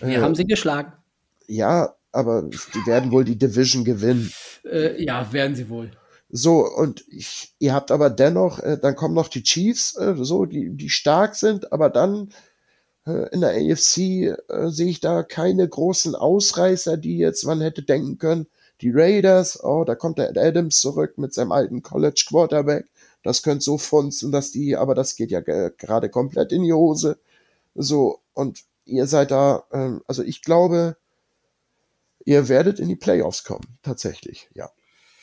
Wir 0.00 0.18
äh, 0.18 0.20
haben 0.20 0.34
sie 0.34 0.44
geschlagen. 0.44 0.92
Ja, 1.46 1.94
aber 2.10 2.42
die 2.42 2.86
werden 2.86 3.12
wohl 3.12 3.24
die 3.24 3.38
Division 3.38 3.84
gewinnen. 3.84 4.32
Äh, 4.64 5.00
ja, 5.00 5.32
werden 5.32 5.54
sie 5.54 5.68
wohl. 5.68 5.92
So, 6.28 6.66
und 6.66 7.04
ich, 7.08 7.54
ihr 7.60 7.72
habt 7.72 7.92
aber 7.92 8.10
dennoch, 8.10 8.58
äh, 8.58 8.78
dann 8.82 8.96
kommen 8.96 9.14
noch 9.14 9.28
die 9.28 9.44
Chiefs, 9.44 9.96
äh, 9.96 10.16
so, 10.18 10.44
die, 10.44 10.70
die 10.70 10.90
stark 10.90 11.36
sind, 11.36 11.72
aber 11.72 11.88
dann 11.88 12.30
äh, 12.30 12.32
in 13.32 13.40
der 13.40 13.50
AFC 13.50 13.98
äh, 13.98 14.68
sehe 14.68 14.88
ich 14.88 15.00
da 15.00 15.22
keine 15.22 15.68
großen 15.68 16.14
Ausreißer, 16.14 16.96
die 16.96 17.18
jetzt 17.18 17.44
man 17.44 17.60
hätte 17.60 17.82
denken 17.82 18.18
können. 18.18 18.46
Die 18.80 18.90
Raiders, 18.92 19.62
oh, 19.62 19.84
da 19.84 19.94
kommt 19.94 20.18
der 20.18 20.36
Adams 20.36 20.80
zurück 20.80 21.16
mit 21.16 21.32
seinem 21.32 21.52
alten 21.52 21.82
College 21.82 22.24
Quarterback 22.28 22.86
das 23.26 23.42
könnte 23.42 23.64
so 23.64 23.76
funzen, 23.76 24.30
dass 24.30 24.52
die, 24.52 24.76
aber 24.76 24.94
das 24.94 25.16
geht 25.16 25.32
ja 25.32 25.40
gerade 25.40 26.08
komplett 26.08 26.52
in 26.52 26.62
die 26.62 26.72
Hose. 26.72 27.18
So, 27.74 28.20
und 28.34 28.62
ihr 28.84 29.08
seid 29.08 29.32
da, 29.32 29.64
ähm, 29.72 30.00
also 30.06 30.22
ich 30.22 30.42
glaube, 30.42 30.96
ihr 32.24 32.48
werdet 32.48 32.78
in 32.78 32.88
die 32.88 32.94
Playoffs 32.94 33.42
kommen, 33.42 33.78
tatsächlich, 33.82 34.48
ja. 34.54 34.70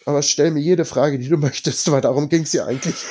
Aber 0.06 0.22
stell 0.22 0.52
mir 0.52 0.60
jede 0.60 0.84
Frage, 0.84 1.18
die 1.18 1.30
du 1.30 1.38
möchtest, 1.48 1.90
weil 1.92 2.02
darum 2.02 2.28
ging 2.28 2.44
es 2.44 2.52
ja 2.52 2.66
eigentlich. 2.66 3.06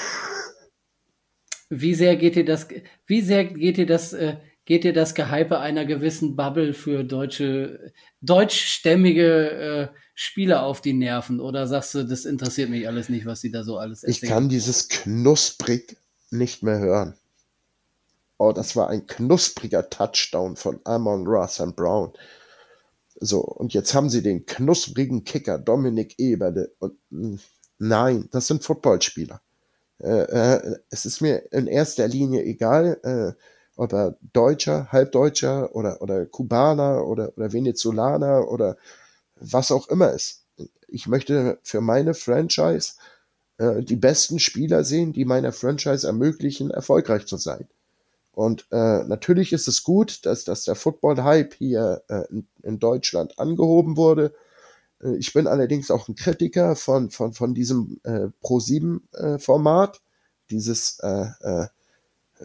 Wie 1.70 1.94
sehr 1.94 2.16
geht 2.16 2.36
dir 2.36 2.44
das, 2.44 2.68
wie 3.06 3.22
sehr 3.22 3.46
geht 3.46 3.78
dir 3.78 3.86
das, 3.86 4.12
äh, 4.12 4.36
geht 4.64 4.84
dir 4.84 4.92
das 4.92 5.14
Gehype 5.14 5.58
einer 5.58 5.84
gewissen 5.84 6.36
Bubble 6.36 6.72
für 6.72 7.04
deutsche, 7.04 7.92
deutschstämmige 8.20 9.50
äh, 9.50 9.88
Spieler 10.14 10.64
auf 10.64 10.80
die 10.80 10.92
Nerven? 10.92 11.40
Oder 11.40 11.66
sagst 11.66 11.94
du, 11.94 12.04
das 12.04 12.24
interessiert 12.24 12.70
mich 12.70 12.86
alles 12.86 13.08
nicht, 13.08 13.26
was 13.26 13.40
sie 13.40 13.50
da 13.50 13.64
so 13.64 13.78
alles 13.78 14.04
erzählen? 14.04 14.24
Ich 14.24 14.30
kann 14.30 14.48
dieses 14.48 14.88
knusprig 14.88 15.96
nicht 16.30 16.62
mehr 16.62 16.78
hören. 16.78 17.14
Oh, 18.38 18.52
das 18.52 18.74
war 18.74 18.88
ein 18.88 19.06
knuspriger 19.06 19.88
Touchdown 19.88 20.56
von 20.56 20.80
Amon 20.84 21.26
Ross 21.26 21.60
und 21.60 21.76
Brown. 21.76 22.12
So, 23.20 23.40
und 23.40 23.72
jetzt 23.74 23.94
haben 23.94 24.10
sie 24.10 24.22
den 24.22 24.46
knusprigen 24.46 25.24
Kicker 25.24 25.58
Dominik 25.58 26.18
Eberle. 26.18 26.72
Und 26.78 26.94
hm, 27.10 27.38
nein, 27.78 28.28
das 28.32 28.48
sind 28.48 28.64
Footballspieler. 28.64 29.40
Äh, 30.00 30.22
äh, 30.22 30.76
es 30.90 31.04
ist 31.04 31.20
mir 31.20 31.52
in 31.52 31.68
erster 31.68 32.08
Linie 32.08 32.42
egal, 32.42 32.98
äh, 33.04 33.40
ob 33.76 33.92
er 33.92 34.16
Deutscher, 34.32 34.88
Halbdeutscher 34.92 35.74
oder, 35.74 36.02
oder 36.02 36.26
Kubaner 36.26 37.06
oder, 37.06 37.32
oder 37.36 37.52
Venezolaner 37.52 38.48
oder 38.48 38.76
was 39.36 39.70
auch 39.70 39.88
immer 39.88 40.12
ist. 40.12 40.44
Ich 40.88 41.06
möchte 41.06 41.58
für 41.62 41.80
meine 41.80 42.14
Franchise 42.14 42.94
äh, 43.58 43.82
die 43.82 43.96
besten 43.96 44.38
Spieler 44.38 44.84
sehen, 44.84 45.12
die 45.12 45.24
meiner 45.24 45.52
Franchise 45.52 46.06
ermöglichen, 46.06 46.70
erfolgreich 46.70 47.26
zu 47.26 47.36
sein. 47.36 47.66
Und 48.32 48.66
äh, 48.70 49.04
natürlich 49.04 49.52
ist 49.52 49.68
es 49.68 49.82
gut, 49.82 50.24
dass, 50.24 50.44
dass 50.44 50.64
der 50.64 50.74
Football-Hype 50.74 51.54
hier 51.54 52.02
äh, 52.08 52.24
in, 52.30 52.46
in 52.62 52.78
Deutschland 52.78 53.38
angehoben 53.38 53.96
wurde. 53.96 54.32
Äh, 55.02 55.16
ich 55.16 55.32
bin 55.32 55.46
allerdings 55.46 55.90
auch 55.90 56.08
ein 56.08 56.14
Kritiker 56.14 56.76
von, 56.76 57.10
von, 57.10 57.34
von 57.34 57.54
diesem 57.54 58.00
äh, 58.04 58.28
Pro-7-Format. 58.40 59.96
Äh, 59.96 60.00
dieses 60.50 60.98
äh, 61.00 61.26
äh, 61.40 61.66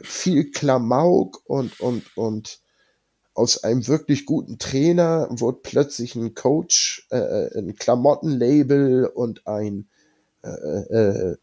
viel 0.03 0.51
Klamauk 0.51 1.41
und, 1.45 1.79
und, 1.79 2.17
und 2.17 2.61
aus 3.33 3.63
einem 3.63 3.87
wirklich 3.87 4.25
guten 4.25 4.57
Trainer 4.57 5.27
wurde 5.29 5.59
plötzlich 5.61 6.15
ein 6.15 6.33
Coach, 6.33 7.07
äh, 7.11 7.17
äh 7.17 7.59
ein 7.59 7.75
Klamottenlabel 7.75 9.05
und 9.05 9.45
ein 9.45 9.87
äh, 10.43 10.49
äh, 10.49 11.37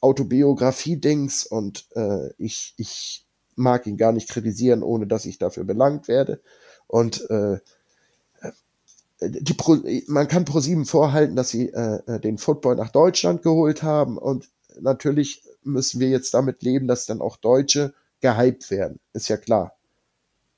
Autobiografie-Dings 0.00 1.46
und 1.46 1.86
äh, 1.94 2.30
ich, 2.38 2.74
ich 2.78 3.26
mag 3.54 3.86
ihn 3.86 3.96
gar 3.96 4.12
nicht 4.12 4.28
kritisieren, 4.28 4.82
ohne 4.82 5.06
dass 5.06 5.26
ich 5.26 5.38
dafür 5.38 5.64
belangt 5.64 6.08
werde. 6.08 6.40
Und 6.86 7.28
äh, 7.30 7.58
die 9.20 9.54
Pro, 9.54 9.76
man 10.06 10.28
kann 10.28 10.46
ProSieben 10.46 10.86
vorhalten, 10.86 11.36
dass 11.36 11.50
sie 11.50 11.68
äh, 11.68 12.18
den 12.20 12.38
Football 12.38 12.76
nach 12.76 12.90
Deutschland 12.90 13.42
geholt 13.42 13.82
haben 13.82 14.16
und 14.16 14.48
natürlich 14.80 15.42
müssen 15.62 16.00
wir 16.00 16.08
jetzt 16.08 16.34
damit 16.34 16.62
leben, 16.62 16.88
dass 16.88 17.06
dann 17.06 17.20
auch 17.20 17.36
Deutsche 17.36 17.94
gehypt 18.20 18.70
werden. 18.70 19.00
Ist 19.12 19.28
ja 19.28 19.36
klar. 19.36 19.76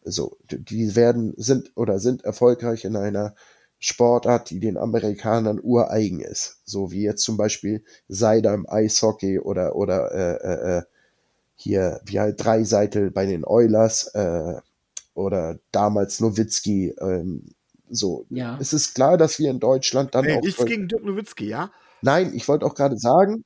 So, 0.05 0.37
die 0.51 0.97
werden, 0.97 1.33
sind 1.37 1.73
oder 1.77 2.01
sind 2.01 2.25
erfolgreich 2.25 2.85
in 2.85 2.97
einer 2.97 3.35
Sportart, 3.79 4.51
die 4.51 4.61
den 4.61 4.77
Amerikanern 4.77 5.61
ureigen 5.63 6.21
ist. 6.21 6.61
So 6.65 6.91
wie 6.91 7.03
jetzt 7.03 7.23
zum 7.23 7.37
Beispiel 7.37 7.85
Seider 8.09 8.55
im 8.55 8.69
Eishockey 8.69 9.39
oder, 9.39 9.77
oder 9.77 10.13
äh, 10.13 10.37
äh, 10.37 10.79
äh 10.79 10.83
hier, 11.55 12.01
wie 12.05 12.19
halt 12.19 12.45
Dreiseitel 12.45 13.11
bei 13.11 13.25
den 13.27 13.45
Oilers 13.45 14.09
äh, 14.15 14.61
oder 15.15 15.59
damals 15.71 16.19
Nowitzki. 16.19 16.95
Ähm, 17.01 17.55
so, 17.89 18.27
ja. 18.31 18.59
es 18.61 18.73
ist 18.73 18.95
klar, 18.95 19.17
dass 19.17 19.39
wir 19.39 19.51
in 19.51 19.61
Deutschland 19.61 20.15
dann 20.15 20.25
hey, 20.25 20.39
auch. 20.39 20.43
Nichts 20.43 20.65
gegen 20.65 20.89
Dirk 20.89 21.05
Nowitzki, 21.05 21.47
ja? 21.47 21.71
Nein, 22.01 22.33
ich 22.35 22.49
wollte 22.49 22.67
auch 22.67 22.75
gerade 22.75 22.99
sagen, 22.99 23.45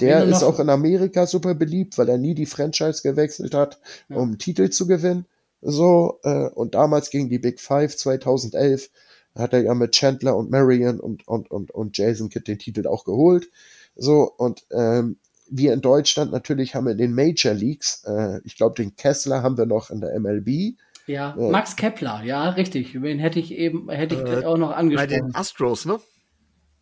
der 0.00 0.24
ist 0.24 0.42
auch 0.42 0.58
in 0.58 0.70
Amerika 0.70 1.26
super 1.26 1.54
beliebt, 1.54 1.98
weil 1.98 2.08
er 2.08 2.18
nie 2.18 2.34
die 2.34 2.46
Franchise 2.46 3.02
gewechselt 3.02 3.54
hat, 3.54 3.78
ja. 4.08 4.16
um 4.16 4.38
Titel 4.38 4.70
zu 4.70 4.86
gewinnen. 4.86 5.26
So, 5.60 6.18
äh, 6.24 6.48
und 6.48 6.74
damals 6.74 7.10
gegen 7.10 7.28
die 7.28 7.38
Big 7.38 7.60
Five 7.60 7.96
2011 7.96 8.90
hat 9.34 9.52
er 9.52 9.62
ja 9.62 9.74
mit 9.74 9.92
Chandler 9.92 10.36
und 10.36 10.50
Marion 10.50 10.98
und, 10.98 11.26
und, 11.28 11.50
und, 11.50 11.70
und 11.70 11.96
Jason 11.96 12.28
Kidd 12.28 12.46
den 12.46 12.58
Titel 12.58 12.86
auch 12.86 13.04
geholt. 13.04 13.48
So, 13.94 14.32
und 14.36 14.64
ähm, 14.72 15.16
wir 15.50 15.72
in 15.74 15.82
Deutschland 15.82 16.32
natürlich 16.32 16.74
haben 16.74 16.88
in 16.88 16.98
den 16.98 17.14
Major 17.14 17.52
Leagues, 17.52 18.02
äh, 18.06 18.40
ich 18.44 18.56
glaube, 18.56 18.74
den 18.76 18.96
Kessler 18.96 19.42
haben 19.42 19.58
wir 19.58 19.66
noch 19.66 19.90
in 19.90 20.00
der 20.00 20.18
MLB. 20.18 20.76
Ja, 21.06 21.36
äh, 21.36 21.50
Max 21.50 21.76
Kepler, 21.76 22.22
ja, 22.24 22.48
richtig. 22.50 22.92
Den 22.92 23.18
hätte 23.18 23.38
ich 23.38 23.52
eben, 23.52 23.90
hätte 23.90 24.14
ich 24.14 24.22
äh, 24.22 24.46
auch 24.46 24.56
noch 24.56 24.72
angesprochen. 24.72 25.08
Bei 25.10 25.14
den 25.14 25.34
Astros, 25.34 25.84
ne? 25.84 26.00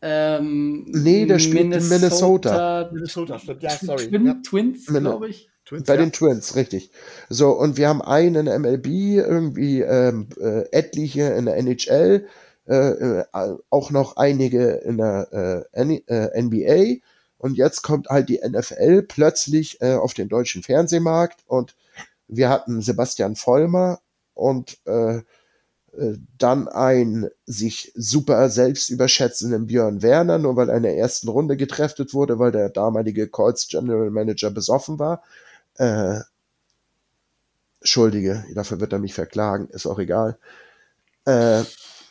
Ähm, 0.03 0.87
nee, 0.89 1.27
der 1.27 1.39
spielt 1.39 1.69
Minnesota. 1.69 1.89
in 1.89 2.01
Minnesota. 2.01 2.91
Minnesota, 2.93 3.39
stimmt. 3.39 3.63
Ja, 3.63 3.71
sorry. 3.71 4.09
Twin, 4.09 4.27
ja. 4.27 4.35
Twins, 4.45 4.87
glaube 4.87 5.29
ich. 5.29 5.51
Twins, 5.67 5.87
Bei 5.87 5.95
ja. 5.95 6.01
den 6.01 6.13
Twins, 6.13 6.57
richtig. 6.57 6.91
So, 7.29 7.51
und 7.51 7.77
wir 7.77 7.89
haben 7.89 8.03
einen 8.03 8.47
in 8.47 8.63
MLB, 8.63 8.87
irgendwie 8.87 9.83
ähm, 9.83 10.29
äh, 10.41 10.65
etliche 10.73 11.23
in 11.35 11.45
der 11.45 11.57
NHL, 11.59 12.27
äh, 12.67 12.75
äh, 12.75 13.25
auch 13.33 13.91
noch 13.91 14.17
einige 14.17 14.71
in 14.71 14.97
der 14.97 15.67
äh, 15.73 16.43
NBA. 16.43 16.65
Äh, 16.65 17.01
und 17.39 17.57
jetzt 17.57 17.83
kommt 17.83 18.09
halt 18.09 18.29
die 18.29 18.41
NFL 18.47 19.03
plötzlich 19.03 19.81
äh, 19.81 19.95
auf 19.95 20.15
den 20.15 20.29
deutschen 20.29 20.63
Fernsehmarkt 20.63 21.41
und 21.47 21.75
wir 22.29 22.49
hatten 22.49 22.83
Sebastian 22.83 23.35
Vollmer 23.35 24.01
und 24.35 24.79
äh, 24.87 25.21
dann 26.39 26.69
ein 26.69 27.29
sich 27.47 27.93
super 27.97 28.49
selbst 28.49 28.91
überschätzenden 28.91 29.67
Björn 29.67 30.03
Werner, 30.03 30.39
nur 30.39 30.57
weil 30.57 30.69
er 30.69 30.77
in 30.77 30.85
der 30.85 30.97
ersten 30.97 31.29
Runde 31.29 31.57
getreftet 31.57 32.15
wurde, 32.15 32.39
weil 32.39 32.53
der 32.53 32.69
damalige 32.69 33.29
Colts 33.29 33.69
General 33.69 34.11
Manager 34.11 34.51
besoffen 34.51 34.99
war. 34.99 35.23
Äh, 35.79 36.21
Schuldige, 37.83 38.45
dafür 38.55 38.81
wird 38.81 38.93
er 38.93 38.99
mich 38.99 39.15
verklagen, 39.15 39.69
ist 39.69 39.87
auch 39.87 39.99
egal. 39.99 40.39
Äh, 41.25 41.65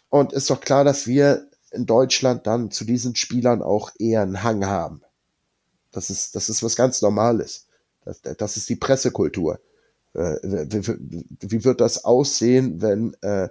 und 0.10 0.34
ist 0.34 0.50
doch 0.50 0.62
klar, 0.62 0.84
dass 0.84 1.08
wir 1.08 1.48
in 1.72 1.86
Deutschland 1.86 2.48
dann 2.48 2.72
zu 2.72 2.84
diesen 2.84 3.16
Spielern 3.16 3.62
auch 3.62 3.92
eher 4.00 4.24
einen 4.24 4.44
Hang 4.44 4.66
haben. 4.66 5.02
Das 5.92 6.10
ist, 6.10 6.36
das 6.36 6.50
ist 6.50 6.64
was 6.64 6.76
ganz 6.76 7.02
Normales. 7.02 7.68
Das, 8.04 8.22
das 8.22 8.58
ist 8.58 8.68
die 8.70 8.76
Pressekultur. 8.76 9.60
Äh, 10.14 10.36
wie, 10.44 11.52
wie, 11.52 11.64
wird 11.64 11.82
das 11.82 12.04
aussehen, 12.04 12.82
wenn 12.82 13.16
äh, 13.22 13.46
äh, 13.46 13.50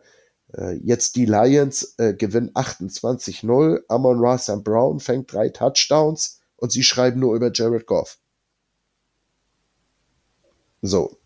jetzt 0.82 1.16
die 1.16 1.26
Lions 1.26 1.94
äh, 1.98 2.14
gewinnen 2.14 2.50
28-0. 2.52 3.82
Amon 3.88 4.18
Ross 4.18 4.50
Brown 4.64 4.98
fängt 5.00 5.32
drei 5.32 5.50
Touchdowns 5.50 6.40
und 6.56 6.72
sie 6.72 6.82
schreiben 6.82 7.20
nur 7.20 7.34
über 7.34 7.50
Jared 7.52 7.86
Goff. 7.86 8.18
So. 10.82 11.18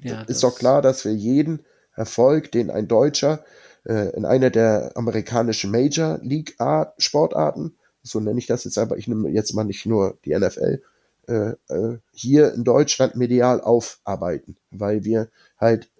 Ja, 0.00 0.22
ist 0.22 0.42
doch 0.42 0.56
klar, 0.56 0.82
dass 0.82 1.04
wir 1.04 1.12
jeden 1.12 1.64
Erfolg, 1.94 2.52
den 2.52 2.70
ein 2.70 2.86
Deutscher 2.86 3.44
äh, 3.84 4.14
in 4.16 4.24
einer 4.24 4.50
der 4.50 4.92
amerikanischen 4.96 5.70
Major 5.70 6.18
League 6.22 6.54
Art, 6.58 7.02
Sportarten, 7.02 7.76
so 8.02 8.20
nenne 8.20 8.38
ich 8.38 8.46
das 8.46 8.64
jetzt 8.64 8.78
aber, 8.78 8.96
ich 8.96 9.08
nehme 9.08 9.28
jetzt 9.30 9.54
mal 9.54 9.64
nicht 9.64 9.86
nur 9.86 10.18
die 10.24 10.36
NFL, 10.36 10.82
äh, 11.26 11.54
äh, 11.68 11.98
hier 12.12 12.54
in 12.54 12.64
Deutschland 12.64 13.16
medial 13.16 13.60
aufarbeiten, 13.60 14.56
weil 14.70 15.04
wir 15.04 15.28
halt 15.58 15.90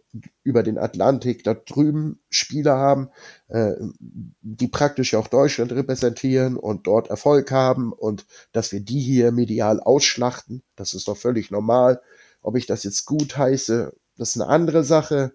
über 0.43 0.63
den 0.63 0.79
Atlantik 0.79 1.45
da 1.45 1.55
drüben 1.55 2.21
Spieler 2.31 2.77
haben, 2.77 3.11
äh, 3.49 3.73
die 3.99 4.69
praktisch 4.69 5.15
auch 5.15 5.29
Deutschland 5.29 5.73
repräsentieren 5.73 6.57
und 6.57 6.87
dort 6.87 7.09
Erfolg 7.09 7.51
haben 7.51 7.93
und 7.93 8.27
dass 8.53 8.73
wir 8.73 8.81
die 8.81 9.01
hier 9.01 9.33
medial 9.33 9.81
ausschlachten, 9.81 10.63
das 10.77 10.95
ist 10.95 11.09
doch 11.09 11.17
völlig 11.17 11.51
normal. 11.51 12.01
Ob 12.43 12.57
ich 12.57 12.67
das 12.67 12.85
jetzt 12.85 13.05
gut 13.05 13.37
heiße, 13.37 13.93
das 14.17 14.31
ist 14.31 14.41
eine 14.41 14.51
andere 14.51 14.85
Sache. 14.85 15.33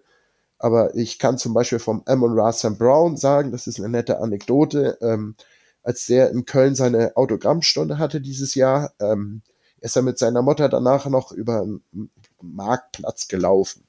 Aber 0.58 0.94
ich 0.94 1.18
kann 1.18 1.36
zum 1.36 1.52
Beispiel 1.52 1.78
vom 1.78 2.02
Amon 2.06 2.38
Russell 2.38 2.72
Brown 2.72 3.16
sagen, 3.16 3.52
das 3.52 3.66
ist 3.66 3.78
eine 3.78 3.88
nette 3.88 4.18
Anekdote, 4.20 4.98
ähm, 5.02 5.36
als 5.82 6.06
der 6.06 6.30
in 6.30 6.46
Köln 6.46 6.74
seine 6.74 7.16
Autogrammstunde 7.16 7.98
hatte 7.98 8.20
dieses 8.20 8.54
Jahr, 8.54 8.92
ähm, 9.00 9.42
ist 9.80 9.96
er 9.96 10.02
mit 10.02 10.18
seiner 10.18 10.40
Mutter 10.40 10.68
danach 10.70 11.06
noch 11.06 11.32
über 11.32 11.60
einen 11.60 12.10
Marktplatz 12.40 13.28
gelaufen 13.28 13.83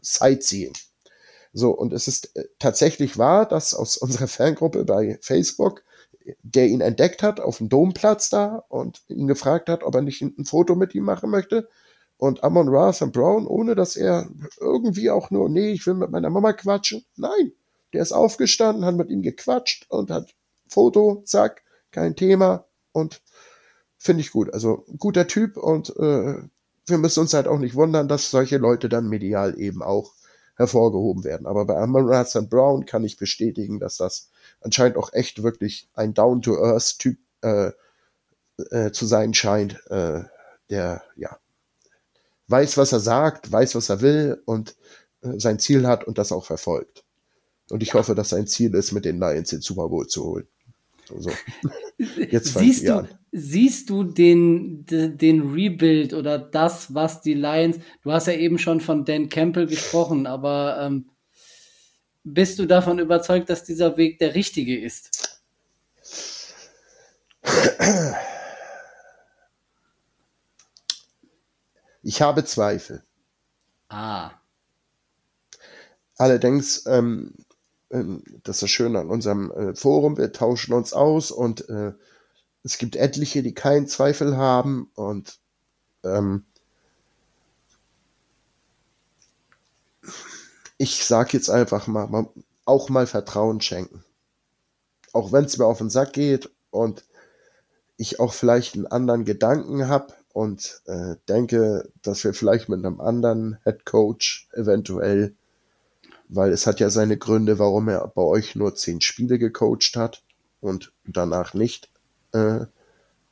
Sightseeing. 0.00 0.74
So, 1.52 1.70
und 1.70 1.92
es 1.92 2.08
ist 2.08 2.36
äh, 2.36 2.44
tatsächlich 2.58 3.16
wahr, 3.16 3.46
dass 3.46 3.74
aus 3.74 3.96
unserer 3.98 4.28
Fangruppe 4.28 4.84
bei 4.84 5.18
Facebook, 5.22 5.82
der 6.42 6.66
ihn 6.66 6.80
entdeckt 6.80 7.22
hat 7.22 7.40
auf 7.40 7.58
dem 7.58 7.68
Domplatz 7.68 8.30
da 8.30 8.64
und 8.68 9.02
ihn 9.08 9.28
gefragt 9.28 9.68
hat, 9.68 9.82
ob 9.82 9.94
er 9.94 10.02
nicht 10.02 10.22
ein 10.22 10.44
Foto 10.44 10.74
mit 10.74 10.94
ihm 10.94 11.04
machen 11.04 11.30
möchte. 11.30 11.68
Und 12.16 12.44
Amon 12.44 12.68
Ra 12.68 12.94
und 13.00 13.12
Brown, 13.12 13.46
ohne 13.46 13.74
dass 13.74 13.96
er 13.96 14.28
irgendwie 14.60 15.10
auch 15.10 15.30
nur, 15.30 15.48
nee, 15.48 15.72
ich 15.72 15.86
will 15.86 15.94
mit 15.94 16.10
meiner 16.10 16.30
Mama 16.30 16.52
quatschen. 16.52 17.04
Nein, 17.16 17.52
der 17.92 18.02
ist 18.02 18.12
aufgestanden, 18.12 18.84
hat 18.84 18.94
mit 18.94 19.10
ihm 19.10 19.22
gequatscht 19.22 19.86
und 19.90 20.10
hat 20.10 20.34
Foto, 20.68 21.22
zack, 21.24 21.62
kein 21.90 22.16
Thema. 22.16 22.66
Und 22.92 23.20
finde 23.98 24.20
ich 24.22 24.30
gut. 24.30 24.52
Also 24.52 24.84
guter 24.98 25.26
Typ 25.26 25.56
und 25.56 25.94
äh, 25.96 26.36
wir 26.86 26.98
müssen 26.98 27.20
uns 27.20 27.34
halt 27.34 27.48
auch 27.48 27.58
nicht 27.58 27.74
wundern, 27.74 28.08
dass 28.08 28.30
solche 28.30 28.58
Leute 28.58 28.88
dann 28.88 29.08
medial 29.08 29.58
eben 29.58 29.82
auch 29.82 30.12
hervorgehoben 30.56 31.24
werden. 31.24 31.46
Aber 31.46 31.64
bei 31.64 31.76
Amon 31.76 32.24
St. 32.24 32.48
Brown 32.48 32.86
kann 32.86 33.04
ich 33.04 33.16
bestätigen, 33.16 33.80
dass 33.80 33.96
das 33.96 34.30
anscheinend 34.60 34.96
auch 34.96 35.12
echt 35.12 35.42
wirklich 35.42 35.88
ein 35.94 36.14
Down-to-Earth-Typ 36.14 37.18
äh, 37.42 37.72
äh, 38.70 38.92
zu 38.92 39.06
sein 39.06 39.34
scheint, 39.34 39.80
äh, 39.90 40.22
der 40.70 41.02
ja 41.16 41.38
weiß, 42.48 42.76
was 42.76 42.92
er 42.92 43.00
sagt, 43.00 43.50
weiß, 43.50 43.74
was 43.74 43.88
er 43.88 44.00
will 44.00 44.42
und 44.44 44.76
äh, 45.22 45.38
sein 45.38 45.58
Ziel 45.58 45.86
hat 45.86 46.04
und 46.04 46.18
das 46.18 46.32
auch 46.32 46.44
verfolgt. 46.44 47.04
Und 47.70 47.82
ich 47.82 47.94
hoffe, 47.94 48.14
dass 48.14 48.28
sein 48.28 48.46
Ziel 48.46 48.74
ist, 48.74 48.92
mit 48.92 49.04
den 49.04 49.18
Lions 49.18 49.50
den 49.50 49.62
Super 49.62 49.88
Bowl 49.88 50.06
zu 50.06 50.24
holen. 50.24 50.46
So. 51.06 51.30
Jetzt 52.30 52.54
siehst 52.54 52.88
du, 52.88 52.98
an. 52.98 53.08
siehst 53.32 53.90
du 53.90 54.04
den, 54.04 54.84
den 54.86 55.52
Rebuild 55.52 56.14
oder 56.14 56.38
das, 56.38 56.94
was 56.94 57.20
die 57.20 57.34
Lions, 57.34 57.78
du 58.02 58.12
hast 58.12 58.26
ja 58.26 58.34
eben 58.34 58.58
schon 58.58 58.80
von 58.80 59.04
Dan 59.04 59.28
Campbell 59.28 59.66
gesprochen, 59.66 60.26
aber 60.26 60.78
ähm, 60.80 61.10
bist 62.24 62.58
du 62.58 62.66
davon 62.66 62.98
überzeugt, 62.98 63.50
dass 63.50 63.64
dieser 63.64 63.96
Weg 63.96 64.18
der 64.18 64.34
richtige 64.34 64.80
ist? 64.80 65.42
Ich 72.02 72.22
habe 72.22 72.44
Zweifel. 72.44 73.02
Ah. 73.88 74.32
Allerdings 76.16 76.86
ähm, 76.86 77.34
ähm, 77.36 77.44
das 78.42 78.56
ist 78.56 78.62
das 78.62 78.70
Schöne 78.70 78.98
an 78.98 79.08
unserem 79.08 79.50
äh, 79.52 79.74
Forum, 79.74 80.16
wir 80.16 80.32
tauschen 80.32 80.74
uns 80.74 80.92
aus 80.92 81.30
und 81.30 81.68
äh, 81.68 81.92
es 82.64 82.78
gibt 82.78 82.96
etliche, 82.96 83.42
die 83.42 83.54
keinen 83.54 83.86
Zweifel 83.86 84.36
haben 84.36 84.90
und 84.94 85.38
ähm, 86.02 86.44
ich 90.78 91.04
sag 91.04 91.32
jetzt 91.32 91.50
einfach 91.50 91.86
mal, 91.86 92.08
man, 92.08 92.28
auch 92.64 92.88
mal 92.88 93.06
Vertrauen 93.06 93.60
schenken. 93.60 94.04
Auch 95.12 95.32
wenn 95.32 95.44
es 95.44 95.58
mir 95.58 95.66
auf 95.66 95.78
den 95.78 95.90
Sack 95.90 96.12
geht 96.12 96.50
und 96.70 97.04
ich 97.96 98.18
auch 98.18 98.32
vielleicht 98.32 98.74
einen 98.74 98.86
anderen 98.86 99.24
Gedanken 99.24 99.88
habe 99.88 100.14
und 100.32 100.82
äh, 100.86 101.14
denke, 101.28 101.92
dass 102.02 102.24
wir 102.24 102.34
vielleicht 102.34 102.68
mit 102.68 102.84
einem 102.84 103.00
anderen 103.00 103.58
Head 103.62 103.84
Coach 103.84 104.48
eventuell, 104.52 105.36
weil 106.28 106.52
es 106.52 106.66
hat 106.66 106.80
ja 106.80 106.90
seine 106.90 107.16
Gründe, 107.16 107.58
warum 107.58 107.88
er 107.88 108.06
bei 108.08 108.22
euch 108.22 108.54
nur 108.54 108.74
zehn 108.74 109.00
Spiele 109.00 109.38
gecoacht 109.38 109.96
hat 109.96 110.22
und 110.60 110.92
danach 111.06 111.54
nicht 111.54 111.90
äh, 112.32 112.66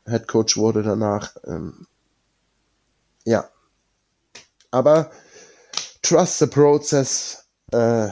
Head 0.06 0.28
Coach 0.28 0.56
wurde 0.56 0.82
danach. 0.82 1.36
Ähm, 1.46 1.86
ja, 3.24 3.48
aber 4.70 5.10
trust 6.02 6.38
the 6.38 6.46
process. 6.46 7.48
Äh, 7.72 8.08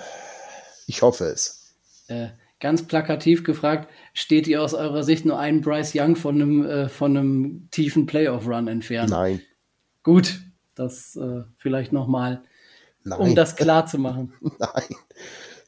ich 0.87 1.03
hoffe 1.03 1.25
es. 1.25 1.75
Äh, 2.09 2.29
ganz 2.61 2.87
plakativ 2.87 3.45
gefragt, 3.45 3.91
steht 4.15 4.47
ihr 4.47 4.63
aus 4.63 4.75
eurer 4.75 5.03
Sicht 5.03 5.25
nur 5.25 5.39
einen 5.39 5.61
Bryce 5.61 5.93
Young 5.95 6.17
von 6.17 6.35
einem, 6.37 6.67
äh, 6.67 6.89
von 6.89 7.17
einem 7.17 7.69
tiefen 7.71 8.07
Playoff-Run 8.07 8.69
entfernt? 8.69 9.11
Nein. 9.11 9.41
Gut, 10.03 10.41
das 10.75 11.17
äh, 11.17 11.43
vielleicht 11.59 11.93
nochmal, 11.93 12.43
um 13.05 13.35
das 13.35 13.57
klar 13.57 13.87
zu 13.87 13.99
machen. 13.99 14.33
Nein. 14.59 14.97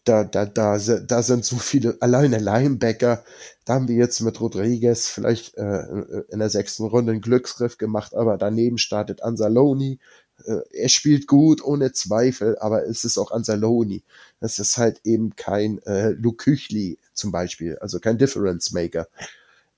Da, 0.05 0.25
da, 0.25 0.47
da, 0.47 0.79
da 0.79 1.23
sind 1.23 1.45
so 1.45 1.57
viele, 1.57 1.97
alleine 2.01 2.39
Linebacker, 2.39 3.23
da 3.65 3.75
haben 3.75 3.87
wir 3.87 3.95
jetzt 3.95 4.21
mit 4.21 4.41
Rodriguez 4.41 5.07
vielleicht 5.07 5.57
äh, 5.57 5.85
in 6.29 6.41
der 6.41 6.51
sechsten 6.51 6.85
Runde 6.85 7.13
einen 7.13 7.21
Glücksgriff 7.21 7.79
gemacht, 7.79 8.13
aber 8.13 8.37
daneben 8.37 8.79
startet 8.79 9.23
Anzaloni, 9.23 10.01
äh, 10.45 10.61
er 10.73 10.89
spielt 10.89 11.27
gut, 11.27 11.63
ohne 11.63 11.93
Zweifel, 11.93 12.59
aber 12.59 12.85
es 12.87 13.05
ist 13.05 13.19
auch 13.19 13.31
Anzaloni. 13.31 14.03
Es 14.41 14.59
ist 14.59 14.77
halt 14.77 15.01
eben 15.05 15.37
kein 15.37 15.79
äh, 15.83 16.11
Luke 16.11 16.45
Küchli 16.45 16.99
zum 17.13 17.33
Beispiel, 17.33 17.79
also 17.79 18.01
kein 18.01 18.19
Difference 18.19 18.73
Maker. 18.73 19.09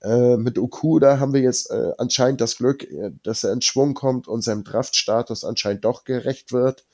Äh, 0.01 0.37
mit 0.37 0.57
Okuda 0.57 1.19
haben 1.19 1.33
wir 1.33 1.41
jetzt 1.41 1.71
äh, 1.71 1.91
anscheinend 1.97 2.41
das 2.41 2.57
Glück, 2.57 2.83
äh, 2.83 3.11
dass 3.23 3.43
er 3.43 3.53
in 3.53 3.61
Schwung 3.61 3.93
kommt 3.93 4.27
und 4.27 4.43
seinem 4.43 4.63
Draftstatus 4.63 5.43
anscheinend 5.43 5.85
doch 5.85 6.03
gerecht 6.03 6.51
wird. 6.51 6.85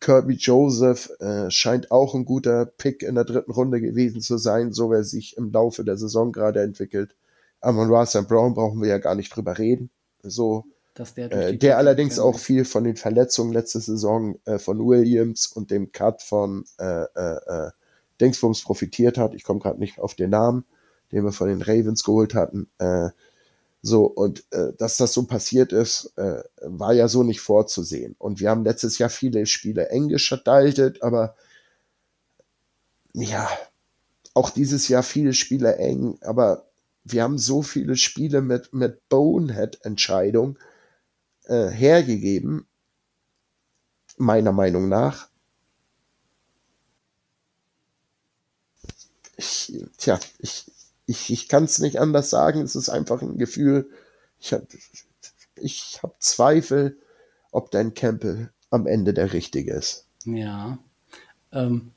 Kirby 0.00 0.34
Joseph 0.34 1.10
äh, 1.20 1.50
scheint 1.50 1.90
auch 1.90 2.14
ein 2.14 2.24
guter 2.24 2.64
Pick 2.64 3.02
in 3.02 3.14
der 3.14 3.24
dritten 3.24 3.52
Runde 3.52 3.80
gewesen 3.80 4.22
zu 4.22 4.38
sein, 4.38 4.72
so 4.72 4.90
wie 4.90 4.96
er 4.96 5.04
sich 5.04 5.36
im 5.36 5.52
Laufe 5.52 5.84
der 5.84 5.98
Saison 5.98 6.32
gerade 6.32 6.62
entwickelt. 6.62 7.14
Amon 7.60 7.90
Russell 7.90 8.22
Brown 8.22 8.54
brauchen 8.54 8.80
wir 8.80 8.88
ja 8.88 8.98
gar 8.98 9.14
nicht 9.14 9.34
drüber 9.34 9.58
reden. 9.58 9.90
So, 10.22 10.64
der, 11.16 11.32
äh, 11.32 11.56
der 11.56 11.78
allerdings 11.78 12.18
auch 12.18 12.38
viel 12.38 12.64
von 12.64 12.84
den 12.84 12.96
Verletzungen 12.96 13.52
letzte 13.52 13.80
Saison 13.80 14.38
äh, 14.46 14.58
von 14.58 14.78
Williams 14.78 15.46
und 15.46 15.70
dem 15.70 15.92
Cut 15.92 16.22
von 16.22 16.64
äh, 16.78 17.04
äh, 17.14 17.66
äh 17.66 17.70
Dingsbums 18.20 18.62
profitiert 18.62 19.16
hat. 19.16 19.34
Ich 19.34 19.44
komme 19.44 19.60
gerade 19.60 19.78
nicht 19.78 19.98
auf 19.98 20.14
den 20.14 20.30
Namen, 20.30 20.66
den 21.10 21.24
wir 21.24 21.32
von 21.32 21.48
den 21.48 21.62
Ravens 21.62 22.04
geholt 22.04 22.34
hatten. 22.34 22.68
Äh, 22.76 23.08
so, 23.82 24.04
und 24.04 24.44
äh, 24.52 24.72
dass 24.78 24.98
das 24.98 25.12
so 25.14 25.24
passiert 25.24 25.72
ist, 25.72 26.12
äh, 26.16 26.42
war 26.62 26.92
ja 26.92 27.08
so 27.08 27.22
nicht 27.22 27.40
vorzusehen. 27.40 28.14
Und 28.18 28.40
wir 28.40 28.50
haben 28.50 28.64
letztes 28.64 28.98
Jahr 28.98 29.10
viele 29.10 29.46
Spiele 29.46 29.88
eng 29.88 30.08
geschaltet, 30.08 31.02
aber 31.02 31.34
ja, 33.14 33.48
auch 34.34 34.50
dieses 34.50 34.88
Jahr 34.88 35.02
viele 35.02 35.32
Spiele 35.34 35.76
eng, 35.76 36.18
aber 36.20 36.66
wir 37.04 37.22
haben 37.22 37.38
so 37.38 37.62
viele 37.62 37.96
Spiele 37.96 38.42
mit, 38.42 38.72
mit 38.72 39.08
Bonehead-Entscheidungen, 39.08 40.58
äh, 41.46 41.68
hergegeben, 41.68 42.66
meiner 44.18 44.52
Meinung 44.52 44.88
nach. 44.88 45.28
Ich, 49.36 49.72
tja, 49.96 50.20
ich, 50.38 50.70
ich, 51.10 51.30
ich 51.30 51.48
kann 51.48 51.64
es 51.64 51.78
nicht 51.78 51.98
anders 51.98 52.30
sagen. 52.30 52.62
Es 52.62 52.76
ist 52.76 52.88
einfach 52.88 53.22
ein 53.22 53.38
Gefühl. 53.38 53.90
Ich 54.38 54.52
habe 54.52 54.66
ich 55.56 56.00
hab 56.02 56.22
Zweifel, 56.22 56.96
ob 57.52 57.70
dein 57.70 57.94
Campbell 57.94 58.50
am 58.70 58.86
Ende 58.86 59.12
der 59.12 59.32
richtige 59.32 59.72
ist. 59.72 60.06
Ja. 60.24 60.78
Ähm, 61.52 61.90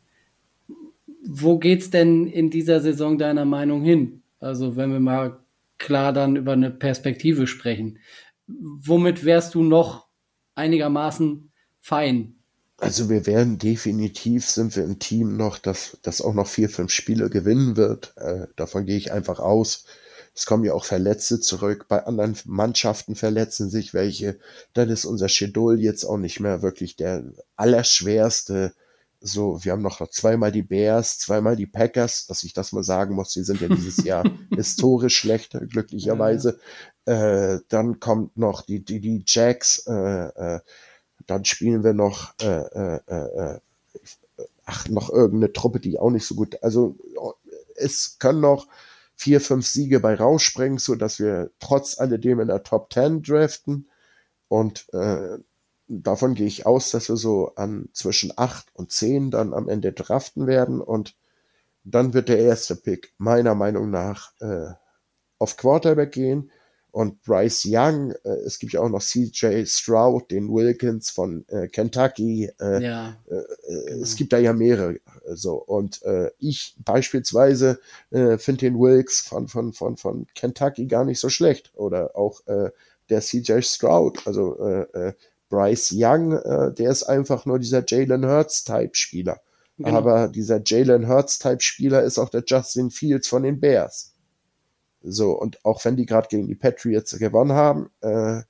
wo 1.25 1.57
geht's 1.57 1.89
denn 1.89 2.27
in 2.27 2.49
dieser 2.49 2.81
Saison 2.81 3.17
deiner 3.17 3.45
Meinung 3.45 3.83
hin? 3.83 4.23
Also, 4.39 4.75
wenn 4.75 4.91
wir 4.91 4.99
mal 4.99 5.39
klar 5.77 6.11
dann 6.11 6.35
über 6.35 6.53
eine 6.53 6.71
Perspektive 6.71 7.47
sprechen 7.47 7.99
womit 8.47 9.25
wärst 9.25 9.55
du 9.55 9.63
noch 9.63 10.07
einigermaßen 10.55 11.51
fein? 11.79 12.32
Also 12.83 13.09
wir 13.09 13.25
werden 13.25 13.59
definitiv, 13.59 14.45
sind 14.49 14.75
wir 14.75 14.83
ein 14.83 14.99
Team 14.99 15.37
noch, 15.37 15.57
das, 15.57 15.97
das 16.01 16.19
auch 16.19 16.33
noch 16.33 16.47
vier, 16.47 16.67
fünf 16.69 16.91
Spiele 16.91 17.29
gewinnen 17.29 17.77
wird. 17.77 18.11
Äh, 18.17 18.47
davon 18.57 18.85
gehe 18.85 18.97
ich 18.97 19.13
einfach 19.13 19.39
aus. 19.39 19.85
Es 20.35 20.45
kommen 20.45 20.65
ja 20.65 20.73
auch 20.73 20.83
Verletzte 20.83 21.39
zurück. 21.39 21.85
Bei 21.87 22.05
anderen 22.05 22.35
Mannschaften 22.43 23.15
verletzen 23.15 23.69
sich 23.69 23.93
welche. 23.93 24.37
Dann 24.73 24.89
ist 24.89 25.05
unser 25.05 25.29
Schedul 25.29 25.79
jetzt 25.79 26.03
auch 26.03 26.17
nicht 26.17 26.41
mehr 26.41 26.61
wirklich 26.61 26.97
der 26.97 27.23
allerschwerste. 27.55 28.73
So, 29.21 29.63
wir 29.63 29.71
haben 29.71 29.81
noch 29.81 30.05
zweimal 30.09 30.51
die 30.51 30.63
Bears, 30.63 31.19
zweimal 31.19 31.55
die 31.55 31.67
Packers, 31.67 32.27
dass 32.27 32.43
ich 32.43 32.51
das 32.51 32.73
mal 32.73 32.83
sagen 32.83 33.15
muss. 33.15 33.31
Die 33.31 33.43
sind 33.43 33.61
ja 33.61 33.69
dieses 33.69 34.03
Jahr 34.03 34.29
historisch 34.53 35.17
schlechter, 35.17 35.65
glücklicherweise. 35.65 36.59
Äh, 37.05 37.59
dann 37.69 38.01
kommt 38.01 38.35
noch 38.35 38.61
die, 38.61 38.83
die, 38.83 38.99
die 38.99 39.23
Jacks, 39.25 39.87
äh, 39.87 39.93
äh, 39.93 40.59
dann 41.27 41.45
spielen 41.45 41.83
wir 41.83 41.93
noch, 41.93 42.33
äh, 42.41 42.45
äh, 42.47 42.99
äh, 43.07 43.59
ach, 44.65 44.87
noch 44.89 45.09
irgendeine 45.09 45.53
Truppe, 45.53 45.79
die 45.79 45.99
auch 45.99 46.09
nicht 46.09 46.25
so 46.25 46.35
gut, 46.35 46.61
also 46.61 46.95
es 47.75 48.17
können 48.19 48.41
noch 48.41 48.67
vier, 49.15 49.41
fünf 49.41 49.65
Siege 49.67 49.99
bei 49.99 50.15
rausspringen, 50.15 50.77
so 50.77 50.95
dass 50.95 51.19
wir 51.19 51.51
trotz 51.59 51.99
alledem 51.99 52.39
in 52.39 52.47
der 52.47 52.63
Top 52.63 52.91
10 52.93 53.23
draften. 53.23 53.89
Und 54.47 54.87
äh, 54.93 55.37
davon 55.87 56.35
gehe 56.35 56.47
ich 56.47 56.65
aus, 56.65 56.91
dass 56.91 57.09
wir 57.09 57.17
so 57.17 57.53
an 57.55 57.89
zwischen 57.93 58.33
acht 58.35 58.67
und 58.73 58.91
zehn 58.91 59.31
dann 59.31 59.53
am 59.53 59.69
Ende 59.69 59.93
draften 59.93 60.47
werden. 60.47 60.81
Und 60.81 61.15
dann 61.83 62.13
wird 62.13 62.29
der 62.29 62.39
erste 62.39 62.75
Pick 62.75 63.13
meiner 63.17 63.55
Meinung 63.55 63.89
nach 63.89 64.33
äh, 64.39 64.73
auf 65.39 65.57
Quarterback 65.57 66.11
gehen 66.11 66.51
und 66.93 67.23
Bryce 67.23 67.65
Young, 67.65 68.11
äh, 68.23 68.29
es 68.45 68.59
gibt 68.59 68.73
ja 68.73 68.79
auch 68.79 68.89
noch 68.89 69.01
CJ 69.01 69.65
Stroud, 69.65 70.29
den 70.29 70.47
Wilkins 70.47 71.09
von 71.09 71.43
äh, 71.47 71.67
Kentucky. 71.67 72.51
Äh, 72.61 72.83
ja, 72.83 73.17
äh, 73.27 73.35
äh, 73.35 73.85
genau. 73.87 74.03
Es 74.03 74.15
gibt 74.15 74.31
da 74.31 74.37
ja 74.37 74.53
mehrere. 74.53 74.99
So 75.33 75.55
und 75.55 76.03
äh, 76.03 76.29
ich 76.37 76.75
beispielsweise 76.85 77.79
finde 78.11 78.57
den 78.59 78.79
Wilkes 78.79 79.21
von 79.21 79.47
von 79.47 79.73
von 79.73 79.97
von 79.97 80.27
Kentucky 80.35 80.85
gar 80.85 81.03
nicht 81.03 81.19
so 81.19 81.29
schlecht 81.29 81.71
oder 81.75 82.15
auch 82.15 82.41
der 82.45 83.21
CJ 83.21 83.61
Stroud, 83.61 84.27
also 84.27 84.85
Bryce 85.49 85.93
Young, 85.95 86.31
der 86.31 86.91
ist 86.91 87.03
einfach 87.03 87.45
nur 87.45 87.57
dieser 87.57 87.83
Jalen 87.87 88.25
Hurts 88.25 88.63
Type 88.63 88.91
Spieler. 88.93 89.41
Genau. 89.77 89.97
Aber 89.97 90.27
dieser 90.27 90.61
Jalen 90.63 91.07
Hurts 91.07 91.39
Type 91.39 91.61
Spieler 91.61 92.03
ist 92.03 92.19
auch 92.19 92.29
der 92.29 92.43
Justin 92.45 92.91
Fields 92.91 93.27
von 93.27 93.43
den 93.43 93.59
Bears. 93.59 94.12
So, 95.03 95.31
und 95.31 95.63
auch 95.65 95.83
wenn 95.85 95.97
die 95.97 96.05
gerade 96.05 96.29
gegen 96.29 96.47
die 96.47 96.55
Patriots 96.55 97.17
gewonnen 97.19 97.51
haben, 97.51 97.89
äh, 98.01 98.41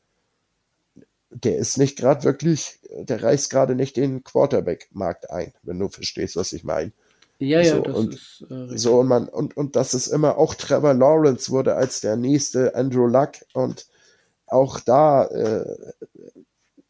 der 1.31 1.57
ist 1.57 1.77
nicht 1.77 1.97
gerade 1.97 2.23
wirklich, 2.23 2.79
der 2.91 3.23
reißt 3.23 3.49
gerade 3.49 3.75
nicht 3.75 3.97
den 3.97 4.23
Quarterback-Markt 4.23 5.31
ein, 5.31 5.51
wenn 5.63 5.79
du 5.79 5.89
verstehst, 5.89 6.35
was 6.35 6.53
ich 6.53 6.63
meine. 6.63 6.91
Ja, 7.39 7.61
ja, 7.61 7.75
so, 7.75 7.81
das 7.81 7.95
und, 7.95 8.13
ist 8.13 8.45
äh, 8.49 8.77
so 8.77 8.99
und 8.99 9.07
man 9.07 9.27
und 9.27 9.57
und 9.57 9.75
das 9.75 9.95
ist 9.95 10.07
immer 10.07 10.37
auch 10.37 10.53
Trevor 10.53 10.93
Lawrence 10.93 11.49
wurde 11.51 11.75
als 11.75 11.99
der 11.99 12.15
nächste 12.15 12.75
Andrew 12.75 13.07
Luck 13.07 13.31
und 13.53 13.87
auch 14.45 14.79
da 14.79 15.25
äh, 15.25 15.93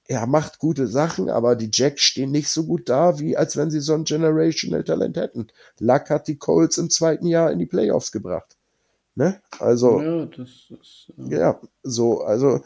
er 0.05 0.27
macht 0.27 0.59
gute 0.59 0.87
Sachen, 0.87 1.29
aber 1.29 1.55
die 1.55 1.71
Jacks 1.73 2.01
stehen 2.01 2.31
nicht 2.31 2.49
so 2.49 2.65
gut 2.65 2.89
da, 2.89 3.19
wie 3.19 3.37
als 3.37 3.55
wenn 3.55 3.71
sie 3.71 3.79
so 3.79 3.93
ein 3.93 4.03
Generational 4.03 4.83
Talent 4.83 5.15
hätten. 5.15 5.47
Luck 5.79 6.09
hat 6.09 6.27
die 6.27 6.37
Colts 6.37 6.77
im 6.77 6.89
zweiten 6.89 7.25
Jahr 7.25 7.51
in 7.51 7.59
die 7.59 7.65
Playoffs 7.65 8.11
gebracht. 8.11 8.57
Ne? 9.15 9.41
Also, 9.59 10.01
ja, 10.01 10.25
das 10.25 10.49
ist, 10.81 11.13
äh 11.17 11.35
ja, 11.35 11.61
so, 11.83 12.21
also, 12.21 12.61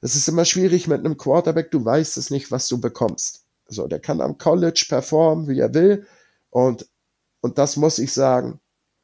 es 0.00 0.14
ist 0.14 0.28
immer 0.28 0.44
schwierig 0.44 0.88
mit 0.88 1.00
einem 1.00 1.16
Quarterback, 1.16 1.70
du 1.70 1.84
weißt 1.84 2.16
es 2.18 2.30
nicht, 2.30 2.50
was 2.50 2.68
du 2.68 2.80
bekommst. 2.80 3.44
So, 3.68 3.88
der 3.88 3.98
kann 3.98 4.20
am 4.20 4.38
College 4.38 4.86
performen, 4.88 5.48
wie 5.48 5.58
er 5.58 5.74
will. 5.74 6.06
Und, 6.50 6.86
und 7.40 7.58
das 7.58 7.76
muss 7.76 7.98
ich 7.98 8.12
sagen, 8.12 8.60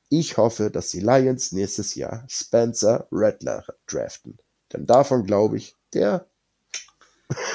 ich 0.09 0.37
hoffe, 0.37 0.71
dass 0.71 0.91
die 0.91 1.01
Lions 1.01 1.53
nächstes 1.53 1.95
Jahr 1.95 2.25
Spencer 2.29 3.07
Rattler 3.11 3.65
draften. 3.87 4.39
Denn 4.73 4.87
davon 4.87 5.25
glaube 5.25 5.57
ich, 5.57 5.75
der. 5.95 6.27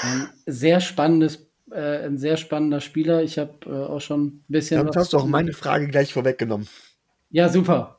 Ein 0.02 0.30
sehr 0.48 0.82
spannendes, 0.82 1.48
äh, 1.72 2.06
ein 2.06 2.18
sehr 2.18 2.36
spannender 2.36 2.82
Spieler. 2.82 3.22
Ich 3.22 3.38
habe 3.38 3.54
äh, 3.66 3.70
auch 3.70 4.02
schon 4.02 4.26
ein 4.26 4.46
bisschen. 4.48 4.78
Damit 4.78 4.96
hast 4.96 5.14
du 5.14 5.18
auch 5.18 5.26
meine 5.26 5.54
Frage 5.54 5.88
gleich 5.88 6.14
vorweggenommen. 6.14 6.68
Ja, 7.30 7.48
super. 7.50 7.97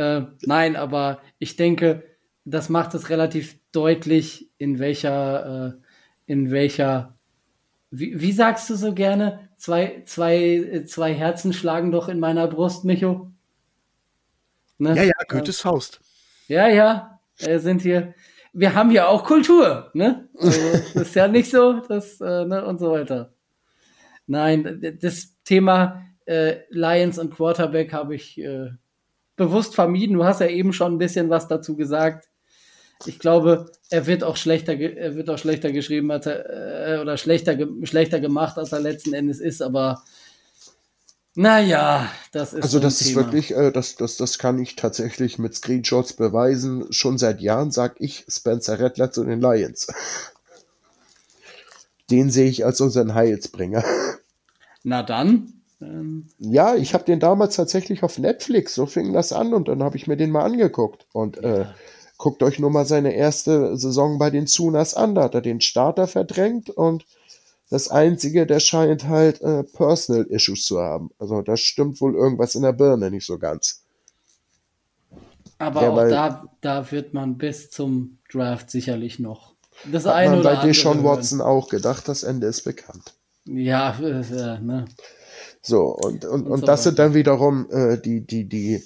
Äh, 0.00 0.26
nein, 0.42 0.76
aber 0.76 1.20
ich 1.38 1.56
denke, 1.56 2.02
das 2.44 2.68
macht 2.68 2.94
es 2.94 3.10
relativ 3.10 3.58
deutlich, 3.72 4.50
in 4.58 4.78
welcher, 4.78 5.74
äh, 5.74 6.32
in 6.32 6.50
welcher 6.50 7.18
wie, 7.90 8.20
wie 8.20 8.32
sagst 8.32 8.70
du 8.70 8.76
so 8.76 8.94
gerne? 8.94 9.48
Zwei, 9.56 10.02
zwei, 10.06 10.84
zwei 10.86 11.12
Herzen 11.12 11.52
schlagen 11.52 11.90
doch 11.90 12.08
in 12.08 12.20
meiner 12.20 12.46
Brust, 12.46 12.84
Micho. 12.84 13.32
Ne? 14.78 14.96
Ja, 14.96 15.02
ja, 15.02 15.12
Goethes 15.28 15.60
Faust. 15.60 16.00
Ja, 16.46 16.68
ja, 16.68 17.20
wir 17.38 17.58
sind 17.60 17.82
hier. 17.82 18.14
Wir 18.52 18.74
haben 18.74 18.90
hier 18.90 19.08
auch 19.08 19.24
Kultur, 19.24 19.90
ne? 19.92 20.28
Also, 20.38 20.60
das 20.94 21.08
ist 21.08 21.14
ja 21.14 21.28
nicht 21.28 21.50
so, 21.50 21.80
das, 21.80 22.20
äh, 22.20 22.44
ne, 22.44 22.64
und 22.64 22.78
so 22.78 22.92
weiter. 22.92 23.32
Nein, 24.26 24.98
das 25.00 25.36
Thema 25.44 26.04
äh, 26.24 26.60
Lions 26.70 27.18
und 27.18 27.34
Quarterback 27.34 27.92
habe 27.92 28.14
ich 28.14 28.38
äh, 28.38 28.70
bewusst 29.40 29.74
vermieden. 29.74 30.16
Du 30.16 30.24
hast 30.24 30.40
ja 30.40 30.48
eben 30.48 30.74
schon 30.74 30.92
ein 30.92 30.98
bisschen 30.98 31.30
was 31.30 31.48
dazu 31.48 31.74
gesagt. 31.74 32.28
Ich 33.06 33.18
glaube, 33.18 33.72
er 33.88 34.06
wird 34.06 34.22
auch 34.22 34.36
schlechter, 34.36 34.78
er 34.78 35.16
wird 35.16 35.30
auch 35.30 35.38
schlechter 35.38 35.72
geschrieben 35.72 36.10
als 36.10 36.26
er, 36.26 36.98
äh, 36.98 37.00
oder 37.00 37.16
schlechter, 37.16 37.56
schlechter 37.84 38.20
gemacht, 38.20 38.58
als 38.58 38.72
er 38.72 38.80
letzten 38.80 39.14
Endes 39.14 39.40
ist, 39.40 39.62
aber 39.62 40.02
naja, 41.34 42.10
das 42.32 42.52
ist. 42.52 42.64
Also, 42.64 42.80
das 42.80 42.98
Thema. 42.98 43.08
ist 43.08 43.16
wirklich, 43.16 43.56
äh, 43.56 43.72
das, 43.72 43.96
das, 43.96 44.18
das 44.18 44.36
kann 44.36 44.58
ich 44.58 44.76
tatsächlich 44.76 45.38
mit 45.38 45.54
Screenshots 45.54 46.12
beweisen. 46.12 46.92
Schon 46.92 47.16
seit 47.16 47.40
Jahren 47.40 47.70
sag 47.70 47.98
ich 47.98 48.26
Spencer 48.28 48.78
Rattler 48.78 49.10
zu 49.10 49.24
den 49.24 49.40
Lions. 49.40 49.86
Den 52.10 52.30
sehe 52.30 52.50
ich 52.50 52.66
als 52.66 52.82
unseren 52.82 53.14
Heilsbringer. 53.14 53.84
Na 54.82 55.02
dann. 55.02 55.59
Ähm. 55.80 56.26
Ja, 56.38 56.74
ich 56.74 56.94
habe 56.94 57.04
den 57.04 57.20
damals 57.20 57.56
tatsächlich 57.56 58.02
auf 58.02 58.18
Netflix, 58.18 58.74
so 58.74 58.86
fing 58.86 59.12
das 59.12 59.32
an 59.32 59.54
und 59.54 59.68
dann 59.68 59.82
habe 59.82 59.96
ich 59.96 60.06
mir 60.06 60.16
den 60.16 60.30
mal 60.30 60.44
angeguckt. 60.44 61.06
Und 61.12 61.38
äh, 61.38 61.66
guckt 62.18 62.42
euch 62.42 62.58
nur 62.58 62.70
mal 62.70 62.84
seine 62.84 63.14
erste 63.14 63.76
Saison 63.76 64.18
bei 64.18 64.30
den 64.30 64.46
Sooners 64.46 64.94
an. 64.94 65.14
Da 65.14 65.24
hat 65.24 65.34
er 65.34 65.40
den 65.40 65.60
Starter 65.60 66.06
verdrängt 66.06 66.70
und 66.70 67.06
das 67.70 67.88
Einzige, 67.88 68.46
der 68.46 68.60
scheint 68.60 69.06
halt 69.06 69.40
äh, 69.42 69.62
Personal 69.62 70.24
Issues 70.24 70.64
zu 70.64 70.80
haben. 70.80 71.10
Also 71.18 71.40
da 71.42 71.56
stimmt 71.56 72.00
wohl 72.00 72.14
irgendwas 72.14 72.54
in 72.56 72.62
der 72.62 72.72
Birne 72.72 73.10
nicht 73.10 73.26
so 73.26 73.38
ganz. 73.38 73.84
Aber 75.58 75.82
ja, 75.82 75.90
auch 75.90 76.08
da, 76.08 76.44
da 76.60 76.90
wird 76.90 77.14
man 77.14 77.38
bis 77.38 77.70
zum 77.70 78.18
Draft 78.30 78.70
sicherlich 78.70 79.18
noch 79.18 79.54
das 79.84 80.04
hat 80.04 80.14
eine 80.14 80.30
man 80.30 80.40
oder 80.40 80.56
bei 80.56 80.66
Deshaun 80.66 81.04
Watson 81.04 81.40
auch 81.40 81.68
gedacht, 81.68 82.08
das 82.08 82.22
Ende 82.22 82.46
ist 82.46 82.62
bekannt. 82.62 83.14
Ja, 83.44 83.96
äh, 83.98 84.60
ne. 84.60 84.84
So, 85.62 85.86
und, 85.86 86.24
und, 86.24 86.46
und, 86.46 86.68
das 86.68 86.84
sind 86.84 86.98
dann 86.98 87.14
wiederum 87.14 87.68
äh, 87.70 87.98
die, 87.98 88.20
die, 88.26 88.48
die, 88.48 88.82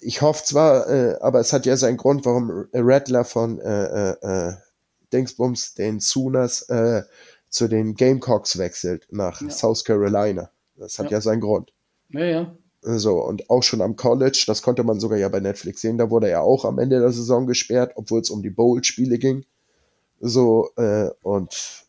ich 0.00 0.22
hoffe 0.22 0.44
zwar, 0.44 0.88
äh, 0.88 1.16
aber 1.20 1.40
es 1.40 1.52
hat 1.52 1.66
ja 1.66 1.76
seinen 1.76 1.96
Grund, 1.96 2.24
warum 2.24 2.66
Rattler 2.72 3.24
von 3.24 3.60
äh, 3.60 4.10
äh, 4.10 4.16
äh, 4.20 4.52
Dingsbums, 5.12 5.74
den 5.74 6.00
Sooners, 6.00 6.62
äh, 6.68 7.02
zu 7.48 7.68
den 7.68 7.94
Gamecocks 7.94 8.56
wechselt 8.56 9.06
nach 9.10 9.42
ja. 9.42 9.50
South 9.50 9.84
Carolina. 9.84 10.50
Das 10.76 10.98
hat 10.98 11.06
ja, 11.06 11.18
ja 11.18 11.20
seinen 11.20 11.40
Grund. 11.40 11.72
Ja, 12.08 12.24
ja. 12.24 12.56
So, 12.80 13.22
und 13.22 13.48
auch 13.48 13.62
schon 13.62 13.80
am 13.80 13.94
College, 13.94 14.42
das 14.46 14.62
konnte 14.62 14.82
man 14.82 14.98
sogar 14.98 15.16
ja 15.16 15.28
bei 15.28 15.38
Netflix 15.38 15.82
sehen, 15.82 15.98
da 15.98 16.10
wurde 16.10 16.28
er 16.28 16.42
auch 16.42 16.64
am 16.64 16.80
Ende 16.80 16.98
der 16.98 17.12
Saison 17.12 17.46
gesperrt, 17.46 17.92
obwohl 17.94 18.20
es 18.20 18.30
um 18.30 18.42
die 18.42 18.50
Bowl-Spiele 18.50 19.18
ging. 19.18 19.44
So, 20.18 20.70
äh, 20.76 21.10
und 21.22 21.84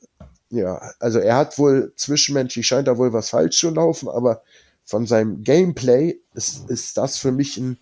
ja, 0.53 0.93
also 0.99 1.19
er 1.19 1.35
hat 1.35 1.57
wohl 1.57 1.93
zwischenmenschlich 1.95 2.65
scheint 2.67 2.87
da 2.87 2.97
wohl 2.97 3.13
was 3.13 3.29
falsch 3.29 3.59
zu 3.59 3.69
laufen, 3.69 4.09
aber 4.09 4.43
von 4.85 5.05
seinem 5.07 5.43
Gameplay 5.43 6.19
ist, 6.33 6.69
ist 6.69 6.97
das 6.97 7.17
für 7.17 7.31
mich 7.31 7.57
ein 7.57 7.77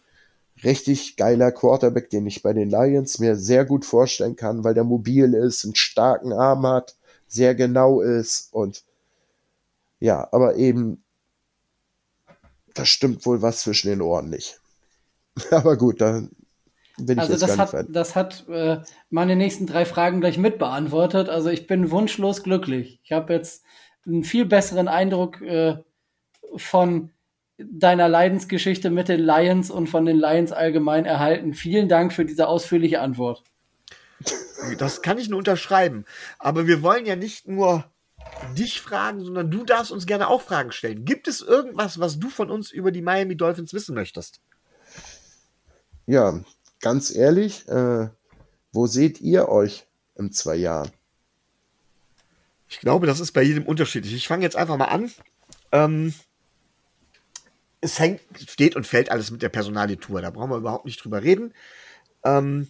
richtig 0.63 1.17
geiler 1.17 1.51
Quarterback, 1.51 2.09
den 2.09 2.27
ich 2.27 2.43
bei 2.43 2.53
den 2.53 2.69
Lions 2.69 3.19
mir 3.19 3.35
sehr 3.35 3.65
gut 3.65 3.85
vorstellen 3.85 4.35
kann, 4.35 4.63
weil 4.63 4.73
der 4.73 4.83
mobil 4.83 5.33
ist, 5.33 5.65
einen 5.65 5.75
starken 5.75 6.33
Arm 6.33 6.65
hat, 6.65 6.95
sehr 7.27 7.55
genau 7.55 8.01
ist 8.01 8.53
und 8.53 8.83
ja, 9.99 10.27
aber 10.31 10.55
eben, 10.55 11.03
da 12.73 12.85
stimmt 12.85 13.25
wohl 13.25 13.41
was 13.41 13.61
zwischen 13.61 13.89
den 13.89 14.01
Ohren 14.01 14.29
nicht. 14.29 14.59
aber 15.51 15.77
gut, 15.77 16.01
da 16.01 16.23
bin 17.05 17.19
also 17.19 17.33
ich 17.33 17.41
jetzt 17.41 17.57
das 17.57 17.71
gar 17.71 17.81
hat, 17.81 17.87
das 17.89 18.15
hat 18.15 18.47
äh, 18.49 18.79
meine 19.09 19.35
nächsten 19.35 19.67
drei 19.67 19.85
Fragen 19.85 20.21
gleich 20.21 20.37
mitbeantwortet. 20.37 21.29
Also 21.29 21.49
ich 21.49 21.67
bin 21.67 21.91
wunschlos 21.91 22.43
glücklich. 22.43 22.99
Ich 23.03 23.11
habe 23.11 23.33
jetzt 23.33 23.63
einen 24.05 24.23
viel 24.23 24.45
besseren 24.45 24.87
Eindruck 24.87 25.41
äh, 25.41 25.77
von 26.55 27.11
deiner 27.57 28.09
Leidensgeschichte 28.09 28.89
mit 28.89 29.07
den 29.07 29.19
Lions 29.19 29.69
und 29.69 29.87
von 29.87 30.05
den 30.05 30.17
Lions 30.17 30.51
allgemein 30.51 31.05
erhalten. 31.05 31.53
Vielen 31.53 31.89
Dank 31.89 32.13
für 32.13 32.25
diese 32.25 32.47
ausführliche 32.47 33.01
Antwort. 33.01 33.43
Das 34.77 35.01
kann 35.01 35.17
ich 35.17 35.29
nur 35.29 35.39
unterschreiben. 35.39 36.05
Aber 36.39 36.67
wir 36.67 36.81
wollen 36.81 37.05
ja 37.05 37.15
nicht 37.15 37.47
nur 37.47 37.85
dich 38.57 38.81
fragen, 38.81 39.23
sondern 39.23 39.49
du 39.49 39.63
darfst 39.63 39.91
uns 39.91 40.05
gerne 40.05 40.27
auch 40.27 40.41
Fragen 40.41 40.71
stellen. 40.71 41.05
Gibt 41.05 41.27
es 41.27 41.41
irgendwas, 41.41 41.99
was 41.99 42.19
du 42.19 42.29
von 42.29 42.51
uns 42.51 42.71
über 42.71 42.91
die 42.91 43.01
Miami 43.01 43.35
Dolphins 43.35 43.73
wissen 43.73 43.95
möchtest? 43.95 44.41
Ja, 46.05 46.41
ganz 46.81 47.13
ehrlich, 47.13 47.67
äh, 47.67 48.09
wo 48.71 48.87
seht 48.87 49.21
ihr 49.21 49.49
euch 49.49 49.87
in 50.15 50.31
zwei 50.31 50.55
Jahren? 50.55 50.91
Ich 52.67 52.79
glaube, 52.79 53.05
das 53.05 53.19
ist 53.19 53.33
bei 53.33 53.41
jedem 53.41 53.65
unterschiedlich. 53.65 54.13
Ich 54.13 54.27
fange 54.27 54.43
jetzt 54.43 54.55
einfach 54.55 54.77
mal 54.77 54.85
an. 54.85 55.11
Ähm, 55.71 56.13
es 57.81 57.99
hängt, 57.99 58.21
steht 58.47 58.75
und 58.75 58.87
fällt 58.87 59.11
alles 59.11 59.31
mit 59.31 59.41
der 59.41 59.49
Personalitour. 59.49 60.21
Da 60.21 60.29
brauchen 60.29 60.51
wir 60.51 60.57
überhaupt 60.57 60.85
nicht 60.85 61.03
drüber 61.03 61.21
reden. 61.23 61.53
Ähm, 62.23 62.67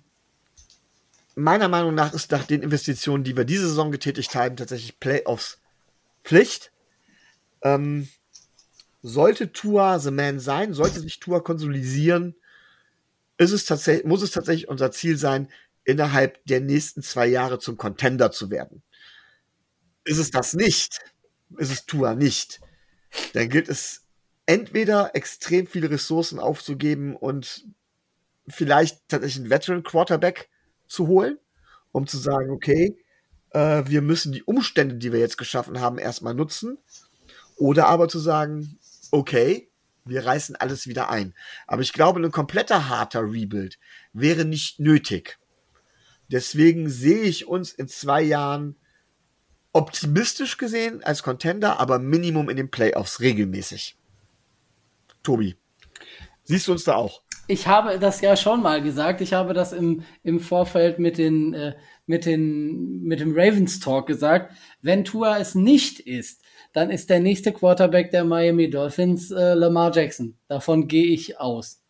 meiner 1.36 1.68
Meinung 1.68 1.94
nach 1.94 2.14
ist 2.14 2.32
nach 2.32 2.46
den 2.46 2.64
Investitionen, 2.64 3.24
die 3.24 3.38
wir 3.38 3.46
diese 3.46 3.68
Saison 3.68 3.92
getätigt 3.92 4.34
haben, 4.36 4.56
tatsächlich 4.56 5.00
Playoffs 5.00 5.60
Pflicht. 6.24 6.72
Ähm, 7.62 8.08
sollte 9.04 9.52
Tour 9.52 10.00
the 10.00 10.12
Man 10.12 10.40
sein, 10.40 10.74
sollte 10.74 11.00
sich 11.00 11.20
Tour 11.20 11.44
konsolisieren, 11.44 12.36
ist 13.42 13.52
es 13.52 13.66
tatsächlich, 13.66 14.06
muss 14.06 14.22
es 14.22 14.32
tatsächlich 14.32 14.70
unser 14.70 14.92
Ziel 14.92 15.18
sein, 15.18 15.50
innerhalb 15.84 16.44
der 16.46 16.62
nächsten 16.62 17.02
zwei 17.02 17.26
Jahre 17.26 17.58
zum 17.60 17.76
Contender 17.76 18.32
zu 18.32 18.52
werden. 18.52 18.84
Ist 20.04 20.20
es 20.20 20.30
das 20.30 20.54
nicht, 20.54 21.00
ist 21.58 21.72
es 21.72 21.86
Tour 21.86 22.14
nicht, 22.14 22.62
dann 23.34 23.50
gilt 23.50 23.68
es 23.68 24.04
entweder 24.46 25.16
extrem 25.16 25.66
viele 25.66 25.90
Ressourcen 25.90 26.40
aufzugeben 26.40 27.16
und 27.16 27.66
vielleicht 28.48 29.08
tatsächlich 29.08 29.42
einen 29.42 29.50
Veteran 29.50 29.84
Quarterback 29.84 30.50
zu 30.88 31.08
holen, 31.08 31.40
um 31.92 32.06
zu 32.06 32.18
sagen, 32.18 32.52
okay, 32.52 32.96
äh, 33.52 33.84
wir 33.88 34.02
müssen 34.02 34.32
die 34.32 34.44
Umstände, 34.44 34.96
die 34.96 35.12
wir 35.12 35.20
jetzt 35.20 35.38
geschaffen 35.38 35.80
haben, 35.80 35.98
erstmal 35.98 36.34
nutzen. 36.34 36.78
Oder 37.56 37.88
aber 37.88 38.08
zu 38.08 38.20
sagen, 38.20 38.80
okay, 39.12 39.71
wir 40.06 40.26
reißen 40.26 40.56
alles 40.56 40.88
wieder 40.88 41.10
ein. 41.10 41.34
Aber 41.68 41.82
ich 41.82 41.94
glaube, 41.94 42.20
ein 42.20 42.32
kompletter 42.32 42.90
harter 42.90 43.22
Rebuild 43.22 43.78
wäre 44.14 44.46
nicht 44.46 44.80
nötig. 44.80 45.40
Deswegen 46.32 46.90
sehe 46.90 47.24
ich 47.24 47.48
uns 47.48 47.74
in 47.74 47.88
zwei 47.88 48.22
Jahren 48.22 48.78
optimistisch 49.74 50.58
gesehen 50.58 51.04
als 51.04 51.24
Contender, 51.24 51.80
aber 51.80 52.00
Minimum 52.00 52.50
in 52.50 52.58
den 52.58 52.72
Playoffs 52.72 53.20
regelmäßig. 53.20 53.98
Tobi, 55.24 55.56
siehst 56.44 56.68
du 56.68 56.72
uns 56.74 56.84
da 56.84 56.96
auch? 56.96 57.22
Ich 57.48 57.68
habe 57.68 58.00
das 58.00 58.22
ja 58.22 58.38
schon 58.38 58.62
mal 58.62 58.82
gesagt. 58.82 59.22
Ich 59.22 59.34
habe 59.34 59.54
das 59.54 59.74
im, 59.74 60.04
im 60.24 60.40
Vorfeld 60.40 61.00
mit, 61.00 61.18
den, 61.18 61.54
äh, 61.54 61.76
mit, 62.06 62.26
den, 62.26 63.04
mit 63.04 63.20
dem 63.20 63.34
Ravens 63.36 63.80
Talk 63.80 64.08
gesagt. 64.08 64.56
Wenn 64.82 65.04
Tua 65.04 65.38
es 65.38 65.54
nicht 65.54 66.00
ist, 66.00 66.41
dann 66.74 66.90
ist 66.90 67.10
der 67.10 67.20
nächste 67.20 67.52
Quarterback 67.52 68.12
der 68.12 68.24
Miami 68.24 68.70
Dolphins 68.70 69.32
äh, 69.32 69.54
Lamar 69.54 69.92
Jackson. 69.94 70.36
Davon 70.48 70.88
gehe 70.88 71.08
ich 71.08 71.40
aus. 71.40 71.84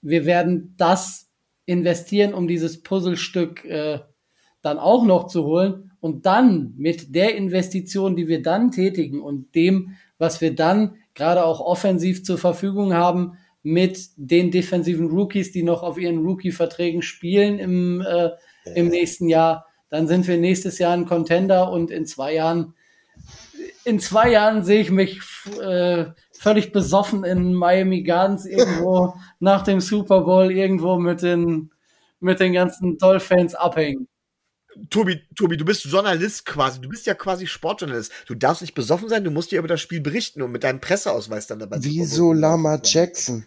Wir 0.00 0.24
werden 0.26 0.74
das 0.76 1.30
investieren, 1.66 2.34
um 2.34 2.48
dieses 2.48 2.82
Puzzlestück 2.82 3.64
äh, 3.64 4.00
dann 4.62 4.78
auch 4.78 5.04
noch 5.04 5.26
zu 5.26 5.44
holen 5.44 5.92
und 6.00 6.26
dann 6.26 6.74
mit 6.76 7.14
der 7.14 7.36
Investition, 7.36 8.16
die 8.16 8.28
wir 8.28 8.42
dann 8.42 8.70
tätigen 8.70 9.20
und 9.20 9.54
dem, 9.54 9.96
was 10.18 10.40
wir 10.40 10.54
dann 10.54 10.96
gerade 11.14 11.44
auch 11.44 11.60
offensiv 11.60 12.24
zur 12.24 12.38
Verfügung 12.38 12.94
haben, 12.94 13.38
mit 13.62 14.08
den 14.16 14.50
defensiven 14.50 15.08
Rookies, 15.08 15.52
die 15.52 15.62
noch 15.62 15.82
auf 15.82 15.98
ihren 15.98 16.18
Rookie-Verträgen 16.18 17.02
spielen 17.02 17.58
im, 17.58 18.00
äh, 18.00 18.30
im 18.74 18.88
nächsten 18.88 19.28
Jahr, 19.28 19.66
dann 19.88 20.08
sind 20.08 20.26
wir 20.26 20.38
nächstes 20.38 20.78
Jahr 20.78 20.94
ein 20.94 21.06
Contender 21.06 21.70
und 21.70 21.90
in 21.90 22.06
zwei 22.06 22.34
Jahren, 22.34 22.74
in 23.84 24.00
zwei 24.00 24.30
Jahren 24.30 24.64
sehe 24.64 24.80
ich 24.80 24.90
mich 24.90 25.20
äh, 25.60 26.06
völlig 26.32 26.72
besoffen 26.72 27.24
in 27.24 27.54
Miami 27.54 28.02
Gardens 28.02 28.46
irgendwo 28.46 29.14
nach 29.40 29.62
dem 29.62 29.80
Super 29.80 30.22
Bowl 30.22 30.50
irgendwo 30.50 30.98
mit 30.98 31.22
den 31.22 31.70
mit 32.20 32.38
den 32.40 32.52
ganzen 32.52 32.98
Dolphins 32.98 33.54
abhängen. 33.54 34.08
Tobi, 34.90 35.20
Tobi, 35.36 35.56
du 35.56 35.64
bist 35.64 35.84
Journalist 35.84 36.46
quasi. 36.46 36.80
Du 36.80 36.88
bist 36.88 37.06
ja 37.06 37.14
quasi 37.14 37.46
Sportjournalist. 37.46 38.12
Du 38.26 38.34
darfst 38.34 38.62
nicht 38.62 38.74
besoffen 38.74 39.08
sein, 39.08 39.24
du 39.24 39.30
musst 39.30 39.50
dir 39.50 39.58
über 39.58 39.68
das 39.68 39.80
Spiel 39.80 40.00
berichten 40.00 40.40
und 40.40 40.52
mit 40.52 40.64
deinem 40.64 40.80
Presseausweis 40.80 41.46
dann 41.46 41.58
dabei 41.58 41.76
Wieso 41.80 42.32
Lama 42.32 42.80
Jackson? 42.82 43.46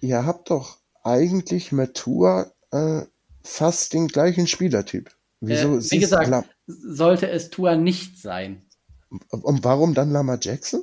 Ihr 0.00 0.26
habt 0.26 0.50
doch 0.50 0.78
eigentlich 1.04 1.72
mit 1.72 1.94
Tour 1.94 2.52
äh, 2.70 3.02
fast 3.42 3.94
den 3.94 4.08
gleichen 4.08 4.46
Spielertyp. 4.46 5.10
Wieso 5.40 5.78
äh, 5.78 5.90
wie 5.90 5.98
gesagt, 5.98 6.48
sollte 6.66 7.30
es 7.30 7.50
Tour 7.50 7.76
nicht 7.76 8.18
sein, 8.18 8.62
Und 9.10 9.64
warum 9.64 9.94
dann 9.94 10.10
Lama 10.10 10.38
Jackson? 10.40 10.82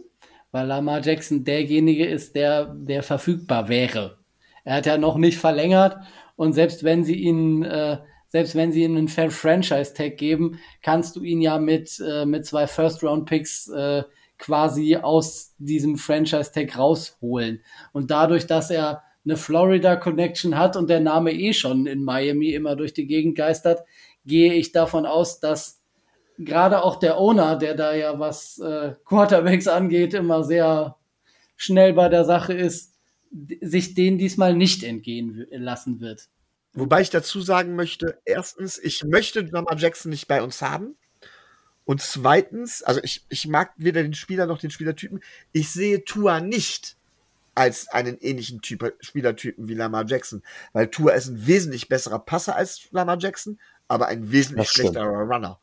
Weil 0.52 0.68
Lama 0.68 0.99
Jackson 0.99 1.43
derjenige 1.43 2.06
ist, 2.06 2.35
der, 2.35 2.73
der 2.73 3.03
verfügbar 3.03 3.68
wäre. 3.69 4.19
Er 4.64 4.76
hat 4.77 4.85
ja 4.85 4.97
noch 4.97 5.18
nicht 5.18 5.38
verlängert 5.38 5.97
und 6.35 6.53
selbst 6.53 6.84
wenn 6.84 7.03
sie 7.03 7.15
ihn, 7.15 7.64
äh, 7.64 7.99
selbst 8.30 8.56
wenn 8.56 8.72
sie 8.72 8.84
ihm 8.84 8.97
einen 8.97 9.07
Franchise-Tag 9.07 10.18
geben, 10.18 10.60
kannst 10.81 11.15
du 11.15 11.23
ihn 11.23 11.41
ja 11.41 11.60
mit, 11.60 12.02
äh, 12.06 12.26
mit 12.26 12.45
zwei 12.45 12.68
First-Round-Picks 12.68 13.69
äh, 13.69 14.03
quasi 14.38 14.97
aus 14.97 15.53
diesem 15.57 15.97
Franchise-Tag 15.97 16.77
rausholen. 16.77 17.61
Und 17.93 18.11
dadurch, 18.11 18.47
dass 18.47 18.69
er 18.69 19.03
eine 19.23 19.38
Florida 19.38 19.95
Connection 19.95 20.57
hat 20.57 20.76
und 20.76 20.89
der 20.89 20.99
Name 20.99 21.31
eh 21.31 21.53
schon 21.53 21.88
in 21.88 22.03
Miami 22.03 22.49
immer 22.49 22.76
durch 22.76 22.93
die 22.93 23.07
Gegend 23.07 23.35
geistert, 23.35 23.84
gehe 24.26 24.53
ich 24.53 24.72
davon 24.72 25.06
aus, 25.06 25.39
dass 25.39 25.81
gerade 26.38 26.84
auch 26.84 26.98
der 26.98 27.18
Owner, 27.18 27.57
der 27.57 27.76
da 27.76 27.94
ja 27.94 28.20
was 28.20 28.60
äh, 28.60 28.94
Quarterbacks 29.06 29.68
angeht, 29.68 30.14
immer 30.14 30.44
sehr 30.44 30.98
schnell 31.56 31.94
bei 31.94 32.10
der 32.10 32.26
Sache 32.26 32.53
ist, 32.53 32.94
sich 33.62 33.94
den 33.94 34.18
diesmal 34.18 34.56
nicht 34.56 34.84
entgehen 34.84 35.45
lassen 35.52 35.99
wird. 35.99 36.30
Wobei 36.74 37.02
ich 37.02 37.10
dazu 37.10 37.41
sagen 37.41 37.76
möchte, 37.76 38.20
erstens, 38.26 38.78
ich 38.78 39.03
möchte 39.03 39.41
Lamar 39.41 39.78
Jackson 39.78 40.10
nicht 40.10 40.28
bei 40.28 40.41
uns 40.41 40.62
haben. 40.62 40.95
Und 41.86 42.02
zweitens, 42.02 42.84
also 42.84 42.99
ich, 43.03 43.24
ich 43.30 43.48
mag 43.48 43.72
weder 43.78 44.03
den 44.03 44.14
Spieler 44.14 44.45
noch 44.45 44.57
den 44.57 44.72
Spielertypen. 44.72 45.22
Ich 45.52 45.72
sehe 45.72 46.03
Tua 46.03 46.41
nicht 46.41 46.98
als 47.53 47.88
einen 47.88 48.18
ähnlichen 48.20 48.62
typ, 48.62 48.95
Spielertypen 48.99 49.70
wie 49.70 49.76
Lamar 49.76 50.06
Jackson, 50.06 50.44
weil 50.74 50.90
Tua 50.90 51.14
ist 51.14 51.28
ein 51.28 51.48
wesentlich 51.48 51.88
besserer 51.88 52.20
Passer 52.20 52.56
als 52.56 52.88
Lamar 52.91 53.18
Jackson, 53.20 53.60
aber 53.88 54.07
ein 54.07 54.32
wesentlich 54.32 54.70
schlechterer 54.70 55.06
Runner. 55.06 55.60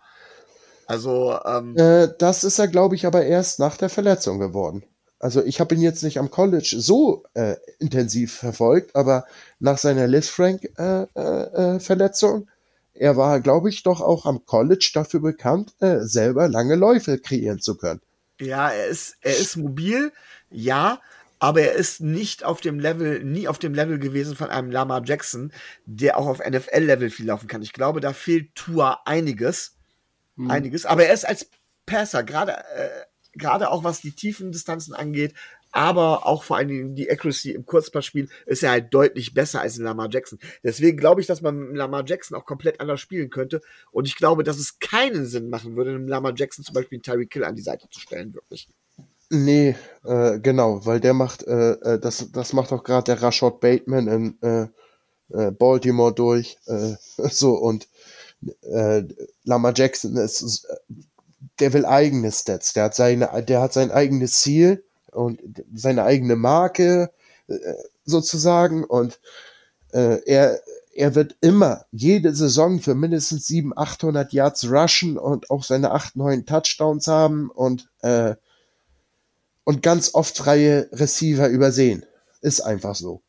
Also 0.93 1.39
ähm, 1.47 1.75
äh, 1.75 2.09
das 2.19 2.45
ist 2.45 2.59
er, 2.59 2.69
glaube 2.69 2.97
ich, 2.97 3.07
aber 3.07 3.25
erst 3.25 3.59
nach 3.59 3.79
der 3.79 3.89
Verletzung 3.89 4.39
geworden. 4.39 4.85
Also 5.19 5.43
ich 5.43 5.59
habe 5.59 5.75
ihn 5.75 5.81
jetzt 5.81 6.03
nicht 6.03 6.19
am 6.19 6.31
College 6.31 6.75
so 6.77 7.25
äh, 7.33 7.57
intensiv 7.79 8.35
verfolgt, 8.35 8.95
aber 8.95 9.25
nach 9.59 9.79
seiner 9.79 10.07
Liz 10.07 10.29
Frank 10.29 10.69
äh, 10.77 11.05
äh, 11.15 11.77
äh 11.77 11.81
Verletzung, 11.81 12.47
er 12.93 13.17
war, 13.17 13.41
glaube 13.41 13.71
ich, 13.71 13.83
doch 13.85 14.03
auch 14.03 14.27
am 14.27 14.45
College 14.45 14.91
dafür 14.93 15.21
bekannt, 15.21 15.73
äh, 15.81 16.01
selber 16.01 16.47
lange 16.47 16.75
Läufe 16.75 17.19
kreieren 17.19 17.61
zu 17.61 17.79
können. 17.79 18.03
Ja, 18.39 18.69
er 18.69 18.89
ist, 18.89 19.17
er 19.23 19.39
ist 19.39 19.57
mobil, 19.57 20.13
ja, 20.51 21.01
aber 21.39 21.63
er 21.63 21.73
ist 21.73 22.03
nicht 22.03 22.45
auf 22.45 22.61
dem 22.61 22.79
Level, 22.79 23.25
nie 23.25 23.49
auf 23.49 23.59
dem 23.59 23.73
Level 23.73 23.99
gewesen 23.99 24.37
von 24.37 24.51
einem 24.51 24.71
Lamar 24.71 25.01
Jackson, 25.07 25.53
der 25.87 26.19
auch 26.19 26.27
auf 26.27 26.47
NFL-Level 26.47 27.09
viel 27.09 27.29
laufen 27.29 27.49
kann. 27.49 27.63
Ich 27.63 27.73
glaube, 27.73 28.03
da 28.03 28.13
fehlt 28.13 28.55
Tua 28.55 29.01
einiges. 29.07 29.79
Mhm. 30.37 30.51
Einiges. 30.51 30.87
Aber 30.87 31.05
er 31.05 31.15
ist 31.15 31.27
als 31.27 31.49
Passer, 31.87 32.23
gerade, 32.23 32.53
äh, 32.53 32.89
gerade 33.35 33.71
auch 33.71 33.85
was 33.85 34.01
die 34.01 34.13
tiefen 34.13 34.53
Distanzen 34.53 34.95
angeht, 34.95 35.35
aber 35.73 36.27
auch 36.27 36.45
vor 36.45 36.59
allen 36.59 36.69
Dingen 36.69 36.95
die 36.95 37.11
Accuracy 37.11 37.53
im 37.53 37.65
Kurzpassspiel 37.65 38.29
ist 38.45 38.63
er 38.63 38.71
halt 38.71 38.93
deutlich 38.93 39.33
besser 39.33 39.63
als 39.63 39.79
in 39.79 39.85
Lamar 39.85 40.09
Jackson. 40.11 40.39
Deswegen 40.63 40.99
glaube 40.99 41.23
ich, 41.23 41.27
dass 41.27 41.41
man 41.41 41.75
Lamar 41.75 42.05
Jackson 42.07 42.37
auch 42.37 42.45
komplett 42.45 42.79
anders 42.79 43.01
spielen 43.01 43.31
könnte. 43.31 43.63
Und 43.91 44.07
ich 44.07 44.17
glaube, 44.17 44.45
dass 44.45 44.59
es 44.59 44.79
keinen 44.79 45.25
Sinn 45.25 45.49
machen 45.49 45.75
würde, 45.75 45.91
einem 45.91 46.09
Lamar 46.09 46.35
Jackson 46.37 46.63
zum 46.63 46.75
Beispiel 46.75 46.97
einen 46.97 47.03
Tyreek 47.03 47.31
Kill 47.31 47.45
an 47.45 47.57
die 47.57 47.63
Seite 47.63 47.89
zu 47.91 48.01
stellen, 48.01 48.35
wirklich. 48.35 48.69
Nee, 49.31 49.75
äh, 50.05 50.39
genau, 50.41 50.85
weil 50.85 51.01
der 51.01 51.15
macht, 51.15 51.43
äh, 51.47 51.73
äh 51.73 51.99
das, 51.99 52.31
das 52.33 52.53
macht 52.53 52.71
auch 52.71 52.85
gerade 52.85 53.05
der 53.05 53.23
Rashad 53.23 53.61
Bateman 53.61 54.09
in 54.09 54.43
äh, 54.43 54.67
äh, 55.31 55.51
Baltimore 55.53 56.13
durch. 56.13 56.59
Äh, 56.67 56.97
so 57.31 57.55
und 57.55 57.89
äh, 58.63 59.03
Lama 59.45 59.73
Jackson 59.75 60.17
ist, 60.17 60.67
der 61.59 61.73
will 61.73 61.85
eigene 61.85 62.33
Stats, 62.33 62.73
der 62.73 62.85
hat 62.85 62.95
seine, 62.95 63.43
der 63.43 63.61
hat 63.61 63.73
sein 63.73 63.91
eigenes 63.91 64.41
Ziel 64.41 64.85
und 65.11 65.41
seine 65.75 66.05
eigene 66.05 66.37
Marke 66.37 67.11
äh, 67.49 67.59
sozusagen 68.05 68.85
und 68.85 69.21
äh, 69.93 70.21
er 70.25 70.61
er 70.95 71.15
wird 71.15 71.37
immer 71.41 71.87
jede 71.91 72.35
Saison 72.35 72.79
für 72.79 72.95
mindestens 72.95 73.47
700, 73.47 73.79
800 73.79 74.33
Yards 74.33 74.71
rushen 74.71 75.17
und 75.17 75.51
auch 75.51 75.65
seine 75.65 75.93
8, 75.93 76.17
9 76.17 76.45
Touchdowns 76.45 77.07
haben 77.07 77.51
und 77.51 77.89
äh, 78.03 78.35
und 79.65 79.83
ganz 79.83 80.15
oft 80.15 80.37
freie 80.37 80.89
Receiver 80.93 81.49
übersehen. 81.49 82.05
Ist 82.41 82.61
einfach 82.61 82.97
so. 82.97 83.23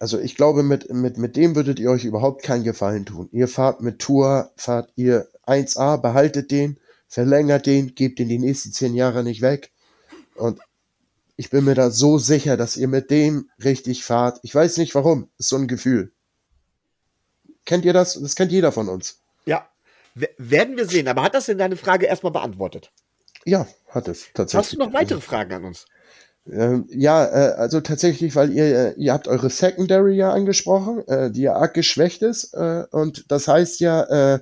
Also 0.00 0.18
ich 0.18 0.36
glaube, 0.36 0.62
mit, 0.62 0.92
mit, 0.92 1.18
mit 1.18 1.36
dem 1.36 1.56
würdet 1.56 1.78
ihr 1.80 1.90
euch 1.90 2.04
überhaupt 2.04 2.42
keinen 2.42 2.64
Gefallen 2.64 3.04
tun. 3.04 3.28
Ihr 3.32 3.48
fahrt 3.48 3.80
mit 3.80 3.98
Tour, 3.98 4.52
fahrt 4.56 4.92
ihr 4.96 5.28
1A, 5.46 5.96
behaltet 5.96 6.50
den, 6.50 6.78
verlängert 7.08 7.66
den, 7.66 7.94
gebt 7.94 8.18
den 8.18 8.28
die 8.28 8.38
nächsten 8.38 8.72
zehn 8.72 8.94
Jahre 8.94 9.24
nicht 9.24 9.40
weg. 9.40 9.72
Und 10.36 10.60
ich 11.36 11.50
bin 11.50 11.64
mir 11.64 11.74
da 11.74 11.90
so 11.90 12.18
sicher, 12.18 12.56
dass 12.56 12.76
ihr 12.76 12.88
mit 12.88 13.10
dem 13.10 13.50
richtig 13.62 14.04
fahrt. 14.04 14.38
Ich 14.42 14.54
weiß 14.54 14.76
nicht 14.76 14.94
warum, 14.94 15.30
ist 15.38 15.48
so 15.48 15.56
ein 15.56 15.68
Gefühl. 15.68 16.12
Kennt 17.64 17.84
ihr 17.84 17.92
das? 17.92 18.14
Das 18.14 18.34
kennt 18.34 18.52
jeder 18.52 18.72
von 18.72 18.88
uns. 18.88 19.20
Ja, 19.46 19.68
werden 20.14 20.76
wir 20.76 20.86
sehen. 20.86 21.08
Aber 21.08 21.22
hat 21.22 21.34
das 21.34 21.46
denn 21.46 21.58
deine 21.58 21.76
Frage 21.76 22.06
erstmal 22.06 22.32
beantwortet? 22.32 22.92
Ja, 23.44 23.66
hat 23.88 24.08
es 24.08 24.26
tatsächlich. 24.32 24.64
Hast 24.64 24.72
du 24.74 24.78
noch 24.78 24.92
weitere 24.92 25.20
Fragen 25.20 25.52
an 25.52 25.64
uns? 25.64 25.86
Ähm, 26.50 26.86
ja, 26.90 27.24
äh, 27.26 27.54
also 27.54 27.80
tatsächlich, 27.80 28.34
weil 28.34 28.52
ihr, 28.52 28.64
äh, 28.64 28.94
ihr 28.96 29.12
habt 29.12 29.28
eure 29.28 29.50
Secondary 29.50 30.16
ja 30.16 30.32
angesprochen, 30.32 31.06
äh, 31.06 31.30
die 31.30 31.42
ja 31.42 31.54
arg 31.54 31.74
geschwächt 31.74 32.22
ist. 32.22 32.54
Äh, 32.54 32.84
und 32.90 33.30
das 33.30 33.48
heißt 33.48 33.80
ja, 33.80 34.02
äh, 34.04 34.40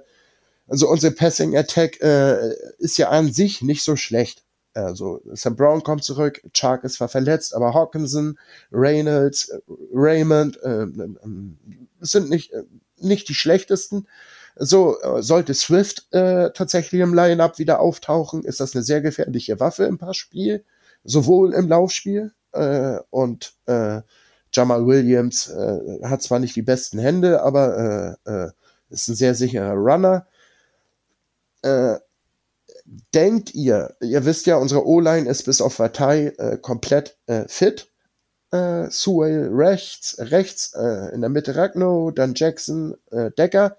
also 0.68 0.88
unsere 0.88 1.12
Passing 1.12 1.56
Attack 1.56 2.00
äh, 2.02 2.54
ist 2.78 2.98
ja 2.98 3.08
an 3.10 3.32
sich 3.32 3.62
nicht 3.62 3.82
so 3.82 3.96
schlecht. 3.96 4.44
Also 4.74 5.22
Sam 5.32 5.56
Brown 5.56 5.82
kommt 5.82 6.04
zurück, 6.04 6.42
Chark 6.52 6.84
ist 6.84 6.94
zwar 6.94 7.08
verletzt, 7.08 7.54
aber 7.54 7.72
Hawkinson, 7.72 8.38
Reynolds, 8.70 9.50
Raymond 9.92 10.62
äh, 10.62 10.86
sind 12.00 12.28
nicht, 12.28 12.52
nicht 12.98 13.28
die 13.28 13.34
schlechtesten. 13.34 14.06
So, 14.58 14.96
sollte 15.20 15.54
Swift 15.54 16.06
äh, 16.12 16.50
tatsächlich 16.50 17.00
im 17.00 17.14
Line-Up 17.14 17.58
wieder 17.58 17.80
auftauchen, 17.80 18.42
ist 18.44 18.60
das 18.60 18.74
eine 18.74 18.82
sehr 18.82 19.00
gefährliche 19.00 19.60
Waffe 19.60 19.84
im 19.84 19.98
Passspiel 19.98 20.62
sowohl 21.06 21.54
im 21.54 21.68
Laufspiel 21.68 22.32
äh, 22.52 22.98
und 23.10 23.54
äh, 23.66 24.02
Jamal 24.52 24.86
Williams 24.86 25.48
äh, 25.48 26.02
hat 26.04 26.22
zwar 26.22 26.38
nicht 26.38 26.56
die 26.56 26.62
besten 26.62 26.98
Hände, 26.98 27.42
aber 27.42 28.16
äh, 28.26 28.30
äh, 28.30 28.50
ist 28.90 29.08
ein 29.08 29.14
sehr 29.14 29.34
sicherer 29.34 29.74
Runner. 29.74 30.26
Äh, 31.62 31.96
denkt 33.14 33.54
ihr, 33.54 33.96
ihr 34.00 34.24
wisst 34.24 34.46
ja, 34.46 34.56
unsere 34.56 34.86
O-Line 34.86 35.28
ist 35.28 35.44
bis 35.44 35.60
auf 35.60 35.76
Partei 35.76 36.32
äh, 36.38 36.56
komplett 36.56 37.16
äh, 37.26 37.44
fit. 37.48 37.90
Äh, 38.52 38.88
Sewell 38.90 39.50
rechts, 39.52 40.16
rechts, 40.18 40.72
äh, 40.74 41.12
in 41.12 41.20
der 41.20 41.30
Mitte 41.30 41.56
Ragno, 41.56 42.12
dann 42.12 42.34
Jackson, 42.34 42.94
äh, 43.10 43.30
Decker, 43.32 43.76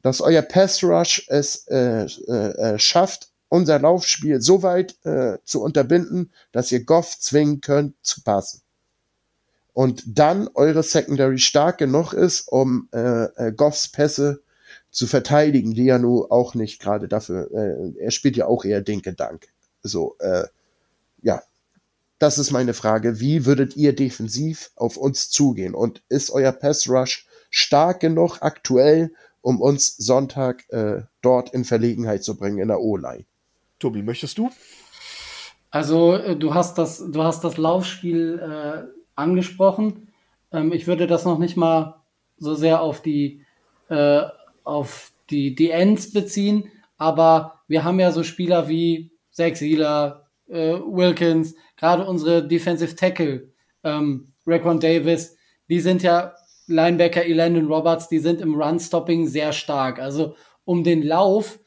dass 0.00 0.20
euer 0.20 0.42
Pass 0.42 0.84
Rush 0.84 1.26
es 1.28 1.66
äh, 1.66 2.04
äh, 2.04 2.74
äh 2.74 2.78
schafft, 2.78 3.27
unser 3.48 3.78
Laufspiel 3.78 4.40
so 4.40 4.62
weit 4.62 4.96
äh, 5.04 5.38
zu 5.44 5.62
unterbinden, 5.62 6.32
dass 6.52 6.70
ihr 6.72 6.84
Goff 6.84 7.18
zwingen 7.18 7.60
könnt 7.60 7.94
zu 8.02 8.22
passen. 8.22 8.62
Und 9.72 10.02
dann 10.06 10.48
eure 10.54 10.82
Secondary 10.82 11.38
stark 11.38 11.78
genug 11.78 12.12
ist, 12.12 12.48
um 12.48 12.88
äh, 12.92 13.24
äh, 13.24 13.52
Goffs 13.52 13.88
Pässe 13.88 14.42
zu 14.90 15.06
verteidigen, 15.06 15.74
die 15.74 15.84
ja 15.84 15.98
nun 15.98 16.26
auch 16.30 16.54
nicht 16.54 16.80
gerade 16.80 17.08
dafür, 17.08 17.50
äh, 17.52 17.92
er 17.98 18.10
spielt 18.10 18.36
ja 18.36 18.46
auch 18.46 18.64
eher 18.64 18.80
Dinke 18.80 19.14
Dank. 19.14 19.46
So, 19.82 20.16
äh, 20.18 20.44
ja, 21.22 21.42
das 22.18 22.38
ist 22.38 22.50
meine 22.50 22.74
Frage. 22.74 23.20
Wie 23.20 23.46
würdet 23.46 23.76
ihr 23.76 23.94
defensiv 23.94 24.72
auf 24.74 24.96
uns 24.96 25.30
zugehen? 25.30 25.74
Und 25.74 26.02
ist 26.08 26.30
euer 26.30 26.52
Pass 26.52 26.88
Rush 26.88 27.26
stark 27.48 28.00
genug 28.00 28.38
aktuell, 28.40 29.12
um 29.40 29.60
uns 29.60 29.96
Sonntag 29.96 30.68
äh, 30.70 31.02
dort 31.22 31.54
in 31.54 31.64
Verlegenheit 31.64 32.24
zu 32.24 32.36
bringen 32.36 32.58
in 32.58 32.68
der 32.68 32.80
O-Line? 32.80 33.24
Tobi, 33.78 34.02
möchtest 34.02 34.38
du? 34.38 34.50
Also 35.70 36.14
äh, 36.14 36.36
du 36.36 36.54
hast 36.54 36.78
das, 36.78 37.04
du 37.10 37.22
hast 37.22 37.44
das 37.44 37.56
Laufspiel 37.56 38.38
äh, 38.38 38.88
angesprochen. 39.14 40.08
Ähm, 40.52 40.72
ich 40.72 40.86
würde 40.86 41.06
das 41.06 41.24
noch 41.24 41.38
nicht 41.38 41.56
mal 41.56 42.02
so 42.38 42.54
sehr 42.54 42.80
auf 42.80 43.02
die 43.02 43.44
äh, 43.88 44.22
auf 44.64 45.12
die, 45.30 45.54
die 45.54 45.70
Ends 45.70 46.12
beziehen, 46.12 46.70
aber 46.96 47.62
wir 47.68 47.84
haben 47.84 48.00
ja 48.00 48.12
so 48.12 48.22
Spieler 48.22 48.68
wie 48.68 49.12
Sieler, 49.30 50.28
äh, 50.48 50.74
Wilkins, 50.74 51.54
gerade 51.76 52.06
unsere 52.06 52.46
Defensive 52.46 52.96
Tackle, 52.96 53.52
ähm, 53.84 54.32
Raquan 54.46 54.80
Davis, 54.80 55.36
die 55.68 55.80
sind 55.80 56.02
ja 56.02 56.34
Linebacker 56.66 57.24
Elandon 57.24 57.66
Roberts, 57.66 58.08
die 58.08 58.18
sind 58.18 58.40
im 58.40 58.60
Run-Stopping 58.60 59.26
sehr 59.26 59.52
stark. 59.52 59.98
Also 59.98 60.34
um 60.64 60.84
den 60.84 61.02
Lauf 61.02 61.58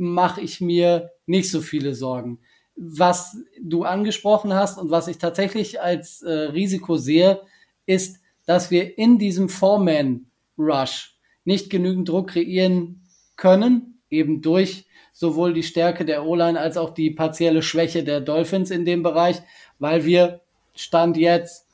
mache 0.00 0.40
ich 0.40 0.60
mir 0.60 1.10
nicht 1.26 1.50
so 1.50 1.60
viele 1.60 1.94
Sorgen. 1.94 2.40
Was 2.74 3.36
du 3.60 3.84
angesprochen 3.84 4.54
hast 4.54 4.78
und 4.78 4.90
was 4.90 5.08
ich 5.08 5.18
tatsächlich 5.18 5.80
als 5.80 6.22
äh, 6.22 6.30
Risiko 6.30 6.96
sehe, 6.96 7.42
ist, 7.84 8.20
dass 8.46 8.70
wir 8.70 8.96
in 8.96 9.18
diesem 9.18 9.50
Foreman-Rush 9.50 11.18
nicht 11.44 11.68
genügend 11.68 12.08
Druck 12.08 12.30
kreieren 12.30 13.02
können, 13.36 14.00
eben 14.08 14.40
durch 14.40 14.86
sowohl 15.12 15.52
die 15.52 15.62
Stärke 15.62 16.06
der 16.06 16.24
O-Line 16.24 16.58
als 16.58 16.78
auch 16.78 16.90
die 16.90 17.10
partielle 17.10 17.62
Schwäche 17.62 18.02
der 18.02 18.22
Dolphins 18.22 18.70
in 18.70 18.86
dem 18.86 19.02
Bereich, 19.02 19.42
weil 19.78 20.06
wir 20.06 20.40
Stand 20.74 21.18
jetzt 21.18 21.66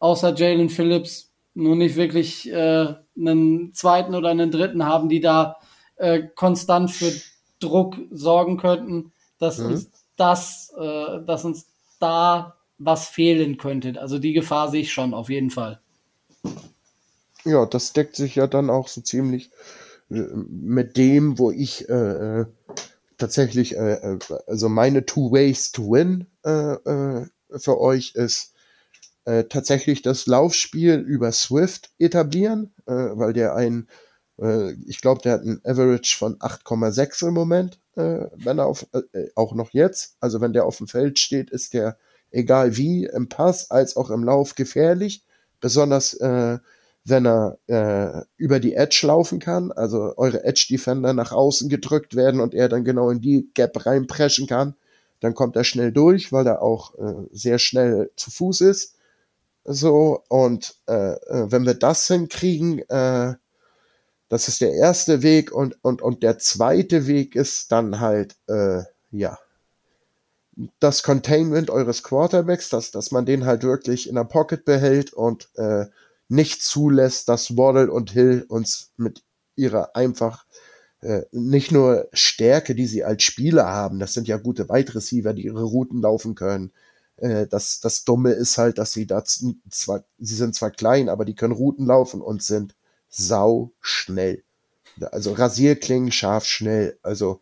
außer 0.00 0.34
Jalen 0.34 0.68
Phillips 0.68 1.32
nur 1.54 1.76
nicht 1.76 1.94
wirklich 1.94 2.50
äh, 2.50 2.94
einen 3.16 3.72
zweiten 3.72 4.14
oder 4.14 4.30
einen 4.30 4.50
dritten 4.50 4.84
haben, 4.84 5.08
die 5.08 5.20
da 5.20 5.56
äh, 5.96 6.22
konstant 6.34 6.90
für 6.90 7.12
Druck 7.60 7.96
sorgen 8.10 8.56
könnten, 8.56 9.12
dass 9.38 9.58
mhm. 9.58 9.66
uns 9.66 9.90
das, 10.16 10.72
äh, 10.78 11.24
dass 11.24 11.44
uns 11.44 11.66
da 12.00 12.56
was 12.78 13.08
fehlen 13.08 13.58
könnte. 13.58 14.00
Also 14.00 14.18
die 14.18 14.32
Gefahr 14.32 14.70
sehe 14.70 14.82
ich 14.82 14.92
schon 14.92 15.14
auf 15.14 15.28
jeden 15.28 15.50
Fall. 15.50 15.80
Ja, 17.44 17.66
das 17.66 17.92
deckt 17.92 18.16
sich 18.16 18.36
ja 18.36 18.46
dann 18.46 18.70
auch 18.70 18.88
so 18.88 19.00
ziemlich 19.00 19.50
äh, 20.10 20.22
mit 20.48 20.96
dem, 20.96 21.38
wo 21.38 21.50
ich 21.50 21.88
äh, 21.88 22.40
äh 22.40 22.46
tatsächlich, 23.18 23.76
äh, 23.76 23.94
äh, 23.94 24.18
also 24.46 24.68
meine 24.68 25.04
Two 25.04 25.32
Ways 25.32 25.72
to 25.72 25.90
Win 25.90 26.26
äh, 26.44 27.26
für 27.58 27.80
euch 27.80 28.14
ist 28.14 28.54
tatsächlich 29.50 30.00
das 30.00 30.26
Laufspiel 30.26 31.00
über 31.00 31.32
Swift 31.32 31.90
etablieren, 31.98 32.72
weil 32.86 33.34
der 33.34 33.54
ein, 33.54 33.86
ich 34.86 35.00
glaube, 35.00 35.20
der 35.22 35.32
hat 35.32 35.42
ein 35.42 35.60
Average 35.64 36.16
von 36.16 36.38
8,6 36.38 37.26
im 37.26 37.34
Moment, 37.34 37.80
wenn 37.94 38.58
er 38.58 38.66
auf, 38.66 38.86
auch 39.34 39.52
noch 39.54 39.70
jetzt, 39.72 40.16
also 40.20 40.40
wenn 40.40 40.52
der 40.52 40.64
auf 40.64 40.76
dem 40.76 40.86
Feld 40.86 41.18
steht, 41.18 41.50
ist 41.50 41.74
der 41.74 41.98
egal 42.30 42.76
wie 42.76 43.04
im 43.06 43.28
Pass 43.28 43.70
als 43.70 43.96
auch 43.96 44.10
im 44.10 44.24
Lauf 44.24 44.54
gefährlich, 44.54 45.24
besonders 45.60 46.14
äh, 46.14 46.58
wenn 47.04 47.26
er 47.26 47.58
äh, 47.66 48.22
über 48.36 48.60
die 48.60 48.74
Edge 48.74 49.00
laufen 49.04 49.38
kann, 49.38 49.72
also 49.72 50.14
eure 50.16 50.44
Edge-Defender 50.44 51.14
nach 51.14 51.32
außen 51.32 51.68
gedrückt 51.68 52.16
werden 52.16 52.40
und 52.40 52.54
er 52.54 52.68
dann 52.68 52.84
genau 52.84 53.10
in 53.10 53.20
die 53.20 53.50
Gap 53.54 53.86
reinpreschen 53.86 54.46
kann, 54.46 54.74
dann 55.20 55.34
kommt 55.34 55.56
er 55.56 55.64
schnell 55.64 55.90
durch, 55.90 56.32
weil 56.32 56.46
er 56.46 56.62
auch 56.62 56.94
äh, 56.98 57.26
sehr 57.32 57.58
schnell 57.58 58.10
zu 58.16 58.30
Fuß 58.30 58.60
ist. 58.60 58.96
So, 59.64 60.22
und 60.28 60.76
äh, 60.86 61.12
äh 61.12 61.50
wenn 61.50 61.66
wir 61.66 61.74
das 61.74 62.06
hinkriegen, 62.06 62.80
äh, 62.88 63.34
das 64.28 64.48
ist 64.48 64.60
der 64.60 64.72
erste 64.72 65.22
Weg 65.22 65.52
und, 65.52 65.76
und, 65.82 66.02
und 66.02 66.22
der 66.22 66.38
zweite 66.38 67.06
Weg 67.06 67.34
ist 67.34 67.72
dann 67.72 68.00
halt, 68.00 68.36
äh, 68.46 68.82
ja, 69.10 69.38
das 70.80 71.02
Containment 71.02 71.70
eures 71.70 72.02
Quarterbacks, 72.02 72.68
dass, 72.68 72.90
dass 72.90 73.10
man 73.10 73.26
den 73.26 73.46
halt 73.46 73.62
wirklich 73.62 74.08
in 74.08 74.16
der 74.16 74.24
Pocket 74.24 74.64
behält 74.64 75.12
und 75.12 75.48
äh, 75.54 75.86
nicht 76.28 76.62
zulässt, 76.62 77.28
dass 77.28 77.56
Waddle 77.56 77.90
und 77.90 78.10
Hill 78.10 78.44
uns 78.48 78.90
mit 78.96 79.22
ihrer 79.56 79.94
einfach 79.96 80.44
äh, 81.00 81.22
nicht 81.30 81.70
nur 81.70 82.08
Stärke, 82.12 82.74
die 82.74 82.86
sie 82.86 83.04
als 83.04 83.22
Spieler 83.22 83.66
haben, 83.68 83.98
das 83.98 84.14
sind 84.14 84.28
ja 84.28 84.36
gute 84.36 84.68
Wide 84.68 84.94
Receiver, 84.94 85.32
die 85.32 85.44
ihre 85.44 85.62
Routen 85.62 86.02
laufen 86.02 86.34
können. 86.34 86.72
Äh, 87.16 87.46
das, 87.46 87.80
das 87.80 88.04
Dumme 88.04 88.32
ist 88.32 88.58
halt, 88.58 88.78
dass 88.78 88.92
sie 88.92 89.06
da 89.06 89.22
zwar, 89.24 90.04
sie 90.18 90.34
sind 90.34 90.54
zwar 90.54 90.70
klein, 90.70 91.08
aber 91.08 91.24
die 91.24 91.34
können 91.34 91.52
Routen 91.52 91.86
laufen 91.86 92.20
und 92.20 92.42
sind 92.42 92.74
sau 93.08 93.72
schnell. 93.80 94.42
Also 95.12 95.32
Rasierklingen 95.32 96.12
scharf 96.12 96.44
schnell. 96.44 96.98
Also 97.02 97.40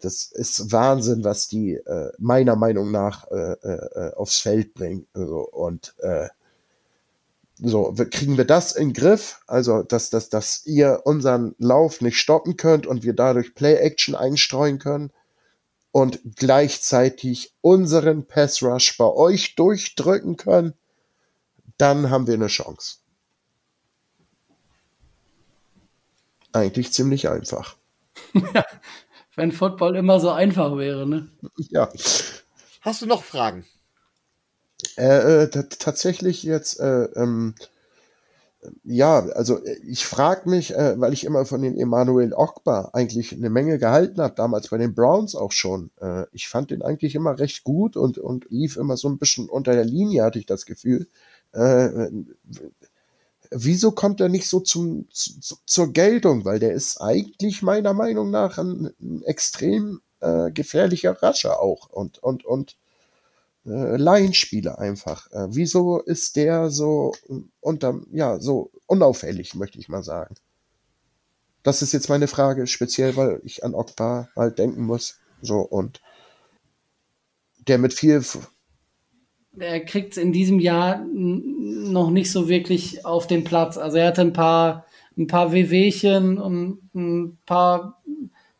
das 0.00 0.30
ist 0.30 0.72
Wahnsinn, 0.72 1.24
was 1.24 1.48
die 1.48 1.74
äh, 1.74 2.12
meiner 2.18 2.56
Meinung 2.56 2.90
nach 2.90 3.30
äh, 3.30 3.52
äh, 3.52 4.14
aufs 4.14 4.38
Feld 4.38 4.74
bringen. 4.74 5.06
Also, 5.14 5.48
und 5.48 5.94
äh, 6.00 6.28
so, 7.58 7.94
kriegen 8.10 8.36
wir 8.36 8.44
das 8.44 8.72
in 8.72 8.88
den 8.88 8.94
Griff, 8.94 9.40
also 9.46 9.82
dass, 9.82 10.10
dass, 10.10 10.28
dass 10.28 10.66
ihr 10.66 11.02
unseren 11.04 11.54
Lauf 11.58 12.02
nicht 12.02 12.18
stoppen 12.18 12.58
könnt 12.58 12.86
und 12.86 13.02
wir 13.02 13.14
dadurch 13.14 13.54
Play-Action 13.54 14.14
einstreuen 14.14 14.78
können 14.78 15.10
und 15.90 16.20
gleichzeitig 16.36 17.54
unseren 17.62 18.26
Pass-Rush 18.26 18.98
bei 18.98 19.06
euch 19.06 19.54
durchdrücken 19.54 20.36
können, 20.36 20.74
dann 21.78 22.10
haben 22.10 22.26
wir 22.26 22.34
eine 22.34 22.48
Chance. 22.48 22.98
Eigentlich 26.56 26.90
ziemlich 26.90 27.28
einfach. 27.28 27.76
Wenn 29.36 29.52
Football 29.52 29.94
immer 29.94 30.20
so 30.20 30.30
einfach 30.30 30.78
wäre, 30.78 31.06
ne? 31.06 31.28
Ja. 31.68 31.90
Hast 32.80 33.02
du 33.02 33.06
noch 33.06 33.22
Fragen? 33.22 33.66
Äh, 34.96 35.42
äh 35.42 35.48
tatsächlich 35.50 36.44
jetzt, 36.44 36.80
äh, 36.80 37.04
ähm, 37.14 37.56
ja, 38.84 39.18
also 39.18 39.62
äh, 39.62 39.76
ich 39.86 40.06
frage 40.06 40.48
mich, 40.48 40.74
äh, 40.74 40.98
weil 40.98 41.12
ich 41.12 41.24
immer 41.24 41.44
von 41.44 41.60
den 41.60 41.76
Emanuel 41.76 42.32
Ogba 42.32 42.88
eigentlich 42.94 43.34
eine 43.34 43.50
Menge 43.50 43.78
gehalten 43.78 44.22
habe, 44.22 44.34
damals 44.34 44.68
bei 44.68 44.78
den 44.78 44.94
Browns 44.94 45.34
auch 45.34 45.52
schon. 45.52 45.90
Äh, 46.00 46.24
ich 46.32 46.48
fand 46.48 46.70
den 46.70 46.80
eigentlich 46.80 47.14
immer 47.14 47.38
recht 47.38 47.64
gut 47.64 47.98
und, 47.98 48.16
und 48.16 48.46
lief 48.48 48.78
immer 48.78 48.96
so 48.96 49.10
ein 49.10 49.18
bisschen 49.18 49.50
unter 49.50 49.74
der 49.74 49.84
Linie, 49.84 50.24
hatte 50.24 50.38
ich 50.38 50.46
das 50.46 50.64
Gefühl. 50.64 51.06
Wieso 53.50 53.92
kommt 53.92 54.20
er 54.20 54.28
nicht 54.28 54.48
so 54.48 54.60
zum, 54.60 55.08
zu, 55.10 55.56
zur 55.64 55.92
Geltung? 55.92 56.44
Weil 56.44 56.58
der 56.58 56.72
ist 56.72 57.00
eigentlich 57.00 57.62
meiner 57.62 57.92
Meinung 57.92 58.30
nach 58.30 58.58
ein, 58.58 58.92
ein 59.00 59.22
extrem 59.22 60.00
äh, 60.20 60.50
gefährlicher 60.50 61.22
Rascher 61.22 61.60
auch 61.60 61.88
und, 61.90 62.18
und, 62.18 62.44
und 62.44 62.76
äh, 63.66 63.96
Laienspieler 63.96 64.78
einfach. 64.78 65.30
Äh, 65.32 65.48
wieso 65.50 66.00
ist 66.00 66.36
der 66.36 66.70
so 66.70 67.12
unter, 67.60 68.00
ja, 68.12 68.38
so 68.40 68.70
unauffällig, 68.86 69.54
möchte 69.54 69.78
ich 69.78 69.88
mal 69.88 70.02
sagen? 70.02 70.34
Das 71.62 71.82
ist 71.82 71.92
jetzt 71.92 72.08
meine 72.08 72.28
Frage, 72.28 72.66
speziell, 72.68 73.16
weil 73.16 73.40
ich 73.42 73.64
an 73.64 73.74
Okpa 73.74 74.28
halt 74.36 74.58
denken 74.58 74.84
muss. 74.84 75.18
So, 75.42 75.58
und 75.60 76.00
der 77.66 77.78
mit 77.78 77.92
viel. 77.92 78.24
Er 79.58 79.80
kriegt 79.80 80.12
es 80.12 80.18
in 80.18 80.32
diesem 80.32 80.60
Jahr 80.60 81.04
noch 81.04 82.10
nicht 82.10 82.30
so 82.30 82.48
wirklich 82.48 83.04
auf 83.04 83.26
den 83.26 83.44
Platz. 83.44 83.78
Also 83.78 83.98
er 83.98 84.08
hatte 84.08 84.22
ein 84.22 84.32
paar, 84.32 84.86
ein 85.16 85.26
paar 85.26 85.52
Wehwehchen 85.52 86.38
und 86.38 86.80
ein 86.94 87.38
paar, 87.46 88.02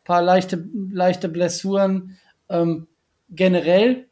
paar 0.03 0.21
leichte, 0.21 0.67
leichte 0.91 1.29
Blessuren. 1.29 2.17
Ähm, 2.49 2.87
generell 3.29 4.07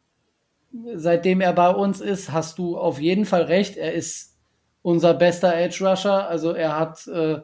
seitdem 0.95 1.41
er 1.41 1.53
bei 1.53 1.69
uns 1.69 2.01
ist, 2.01 2.31
hast 2.31 2.57
du 2.57 2.77
auf 2.77 2.99
jeden 2.99 3.25
Fall 3.25 3.43
recht. 3.43 3.77
Er 3.77 3.93
ist 3.93 4.35
unser 4.81 5.13
bester 5.13 5.55
Edge 5.55 5.87
Rusher. 5.87 6.27
Also 6.27 6.51
er 6.51 6.77
hat 6.77 7.07
äh, 7.07 7.39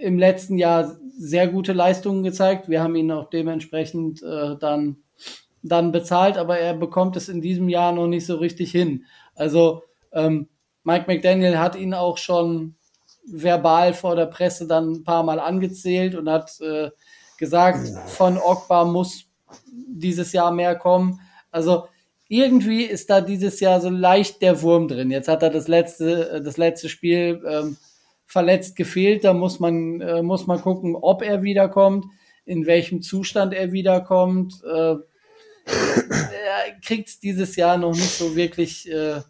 im 0.00 0.18
letzten 0.18 0.56
Jahr 0.58 0.96
sehr 1.16 1.48
gute 1.48 1.72
Leistungen 1.72 2.22
gezeigt. 2.22 2.68
Wir 2.68 2.82
haben 2.82 2.94
ihn 2.94 3.10
auch 3.10 3.28
dementsprechend 3.28 4.22
äh, 4.22 4.56
dann, 4.58 4.98
dann 5.62 5.92
bezahlt, 5.92 6.36
aber 6.36 6.58
er 6.58 6.74
bekommt 6.74 7.16
es 7.16 7.28
in 7.28 7.40
diesem 7.40 7.68
Jahr 7.68 7.92
noch 7.92 8.06
nicht 8.06 8.26
so 8.26 8.36
richtig 8.36 8.70
hin. 8.70 9.04
Also 9.34 9.82
ähm, 10.12 10.48
Mike 10.84 11.04
McDaniel 11.06 11.58
hat 11.58 11.76
ihn 11.76 11.94
auch 11.94 12.18
schon 12.18 12.76
verbal 13.26 13.92
vor 13.92 14.16
der 14.16 14.26
Presse 14.26 14.66
dann 14.66 14.92
ein 14.92 15.04
paar 15.04 15.22
Mal 15.22 15.38
angezählt 15.38 16.14
und 16.14 16.28
hat 16.28 16.60
äh, 16.60 16.90
gesagt, 17.38 17.88
von 18.06 18.38
Ogba 18.38 18.84
muss 18.84 19.24
dieses 19.86 20.32
Jahr 20.32 20.52
mehr 20.52 20.76
kommen. 20.76 21.20
Also 21.50 21.86
irgendwie 22.28 22.82
ist 22.82 23.10
da 23.10 23.20
dieses 23.20 23.60
Jahr 23.60 23.80
so 23.80 23.88
leicht 23.88 24.42
der 24.42 24.60
Wurm 24.62 24.88
drin. 24.88 25.10
Jetzt 25.10 25.28
hat 25.28 25.42
er 25.42 25.50
das 25.50 25.68
letzte, 25.68 26.30
äh, 26.30 26.42
das 26.42 26.56
letzte 26.56 26.88
Spiel 26.88 27.42
ähm, 27.46 27.76
verletzt 28.26 28.76
gefehlt. 28.76 29.24
Da 29.24 29.32
muss 29.32 29.60
man, 29.60 30.00
äh, 30.00 30.22
muss 30.22 30.46
man 30.46 30.60
gucken, 30.60 30.94
ob 30.94 31.22
er 31.22 31.42
wiederkommt, 31.42 32.06
in 32.44 32.66
welchem 32.66 33.02
Zustand 33.02 33.54
er 33.54 33.72
wiederkommt. 33.72 34.62
Äh, 34.64 34.96
er 35.68 36.80
kriegt 36.82 37.08
es 37.08 37.20
dieses 37.20 37.56
Jahr 37.56 37.76
noch 37.76 37.92
nicht 37.94 38.16
so 38.16 38.34
wirklich 38.34 38.90
äh, 38.90 39.20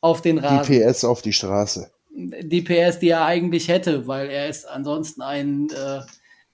auf 0.00 0.20
den 0.22 0.38
Rasen. 0.38 0.72
Die 0.72 0.80
PS 0.80 1.04
auf 1.04 1.22
die 1.22 1.32
Straße. 1.32 1.90
Die 2.14 2.62
PS, 2.62 2.98
die 2.98 3.08
er 3.08 3.24
eigentlich 3.24 3.68
hätte, 3.68 4.06
weil 4.06 4.28
er 4.28 4.48
ist 4.48 4.66
ansonsten 4.66 5.22
ein 5.22 5.68
äh, 5.70 6.00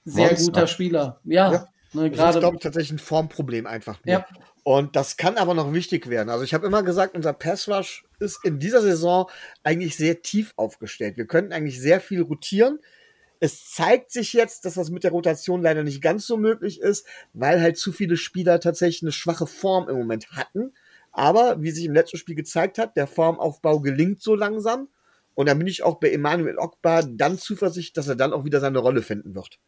sehr 0.05 0.29
Monster. 0.29 0.45
guter 0.45 0.67
Spieler. 0.67 1.21
Ja, 1.25 1.53
ja. 1.53 1.69
Ne, 1.93 2.11
das 2.11 2.35
ist, 2.37 2.41
glaube 2.41 2.57
ich, 2.57 2.63
tatsächlich 2.63 2.93
ein 2.93 2.99
Formproblem 2.99 3.67
einfach. 3.67 3.99
Nur. 4.05 4.13
Ja. 4.13 4.27
Und 4.63 4.97
das 4.97 5.17
kann 5.17 5.39
aber 5.39 5.55
noch 5.55 5.73
wichtig 5.73 6.11
werden. 6.11 6.29
Also 6.29 6.45
ich 6.45 6.53
habe 6.53 6.67
immer 6.67 6.83
gesagt, 6.83 7.17
unser 7.17 7.33
Pass 7.33 7.69
Rush 7.69 8.05
ist 8.21 8.45
in 8.45 8.59
dieser 8.59 8.83
Saison 8.83 9.31
eigentlich 9.63 9.97
sehr 9.97 10.21
tief 10.21 10.53
aufgestellt. 10.57 11.17
Wir 11.17 11.27
könnten 11.27 11.53
eigentlich 11.53 11.81
sehr 11.81 12.01
viel 12.01 12.21
rotieren. 12.21 12.79
Es 13.41 13.71
zeigt 13.71 14.11
sich 14.11 14.33
jetzt, 14.33 14.65
dass 14.65 14.75
das 14.75 14.91
mit 14.91 15.05
der 15.05 15.13
Rotation 15.13 15.63
leider 15.63 15.85
nicht 15.85 16.03
ganz 16.03 16.27
so 16.27 16.37
möglich 16.37 16.81
ist, 16.81 17.07
weil 17.33 17.61
halt 17.61 17.77
zu 17.77 17.93
viele 17.93 18.17
Spieler 18.17 18.61
tatsächlich 18.61 19.03
eine 19.03 19.13
schwache 19.13 19.47
Form 19.47 19.89
im 19.89 19.97
Moment 19.97 20.31
hatten. 20.33 20.73
Aber 21.13 21.63
wie 21.63 21.71
sich 21.71 21.85
im 21.85 21.95
letzten 21.95 22.17
Spiel 22.17 22.35
gezeigt 22.35 22.79
hat, 22.79 22.97
der 22.97 23.07
Formaufbau 23.07 23.81
gelingt 23.81 24.23
so 24.23 24.35
langsam. 24.35 24.89
Und 25.35 25.49
da 25.49 25.55
bin 25.55 25.69
ich 25.69 25.83
auch 25.85 26.01
bei 26.01 26.11
Emanuel 26.11 26.59
Ogbar 26.59 27.05
dann 27.05 27.39
zuversichtlich, 27.39 27.93
dass 27.93 28.09
er 28.09 28.17
dann 28.17 28.33
auch 28.33 28.45
wieder 28.45 28.61
seine 28.61 28.79
Rolle 28.79 29.03
finden 29.03 29.35
wird. 29.35 29.61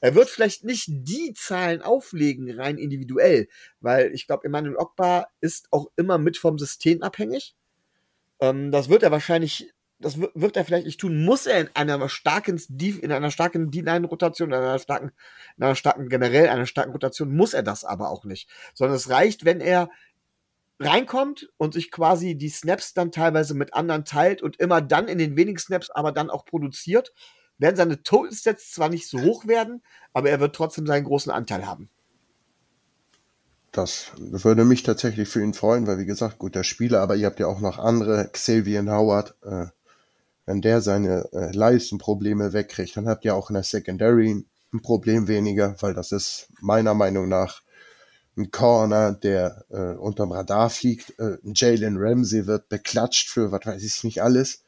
Er 0.00 0.14
wird 0.14 0.28
vielleicht 0.28 0.64
nicht 0.64 0.84
die 0.88 1.32
Zahlen 1.32 1.80
auflegen, 1.80 2.50
rein 2.50 2.76
individuell, 2.76 3.48
weil 3.80 4.12
ich 4.12 4.26
glaube, 4.26 4.44
Emmanuel 4.44 4.76
Ogba 4.76 5.28
ist 5.40 5.68
auch 5.70 5.86
immer 5.96 6.18
mit 6.18 6.36
vom 6.36 6.58
System 6.58 7.02
abhängig. 7.02 7.56
Ähm, 8.40 8.70
das 8.70 8.90
wird 8.90 9.02
er 9.02 9.10
wahrscheinlich 9.10 9.72
das 10.04 10.18
wird 10.18 10.56
er 10.56 10.64
vielleicht 10.64 10.84
nicht 10.84 11.00
tun, 11.00 11.24
muss 11.24 11.46
er 11.46 11.60
in 11.60 11.70
einer 11.74 12.08
starken, 12.10 12.60
in 12.68 13.10
einer 13.10 13.30
starken 13.30 13.70
D-Line-Rotation, 13.70 14.50
in 14.50 14.54
einer 14.54 14.78
starken, 14.78 15.12
in 15.56 15.64
einer 15.64 15.74
starken, 15.74 16.08
generell 16.08 16.48
einer 16.48 16.66
starken 16.66 16.92
Rotation, 16.92 17.34
muss 17.34 17.54
er 17.54 17.62
das 17.62 17.84
aber 17.84 18.10
auch 18.10 18.24
nicht. 18.24 18.50
Sondern 18.74 18.96
es 18.96 19.08
reicht, 19.08 19.46
wenn 19.46 19.60
er 19.60 19.88
reinkommt 20.78 21.48
und 21.56 21.72
sich 21.72 21.90
quasi 21.90 22.36
die 22.36 22.50
Snaps 22.50 22.92
dann 22.92 23.12
teilweise 23.12 23.54
mit 23.54 23.72
anderen 23.72 24.04
teilt 24.04 24.42
und 24.42 24.56
immer 24.56 24.82
dann 24.82 25.08
in 25.08 25.18
den 25.18 25.36
wenigen 25.36 25.58
Snaps 25.58 25.90
aber 25.90 26.12
dann 26.12 26.28
auch 26.28 26.44
produziert, 26.44 27.14
werden 27.56 27.76
seine 27.76 28.02
Total 28.02 28.30
Stats 28.32 28.72
zwar 28.72 28.90
nicht 28.90 29.08
so 29.08 29.20
hoch 29.22 29.46
werden, 29.46 29.82
aber 30.12 30.28
er 30.28 30.40
wird 30.40 30.54
trotzdem 30.54 30.86
seinen 30.86 31.04
großen 31.04 31.32
Anteil 31.32 31.66
haben. 31.66 31.88
Das 33.72 34.12
würde 34.18 34.64
mich 34.64 34.82
tatsächlich 34.82 35.28
für 35.28 35.42
ihn 35.42 35.54
freuen, 35.54 35.86
weil 35.86 35.98
wie 35.98 36.04
gesagt, 36.04 36.38
guter 36.38 36.62
Spieler, 36.62 37.00
aber 37.00 37.16
ihr 37.16 37.26
habt 37.26 37.40
ja 37.40 37.46
auch 37.46 37.60
noch 37.60 37.78
andere, 37.78 38.28
Xavier 38.30 38.84
Howard, 38.84 39.34
äh, 39.42 39.66
wenn 40.46 40.60
der 40.60 40.80
seine 40.80 41.28
äh, 41.32 41.52
Leistenprobleme 41.52 42.52
wegkriegt, 42.52 42.96
dann 42.96 43.08
habt 43.08 43.24
ihr 43.24 43.34
auch 43.34 43.50
in 43.50 43.54
der 43.54 43.62
Secondary 43.62 44.44
ein 44.72 44.82
Problem 44.82 45.28
weniger, 45.28 45.76
weil 45.80 45.94
das 45.94 46.12
ist 46.12 46.48
meiner 46.60 46.94
Meinung 46.94 47.28
nach 47.28 47.62
ein 48.36 48.50
Corner, 48.50 49.12
der 49.12 49.64
äh, 49.70 49.96
unterm 49.96 50.32
Radar 50.32 50.68
fliegt. 50.70 51.18
Äh, 51.18 51.38
Jalen 51.44 51.96
Ramsey 51.96 52.46
wird 52.46 52.68
beklatscht 52.68 53.28
für, 53.28 53.52
was 53.52 53.64
weiß 53.64 53.82
ich 53.82 54.04
nicht 54.04 54.22
alles. 54.22 54.62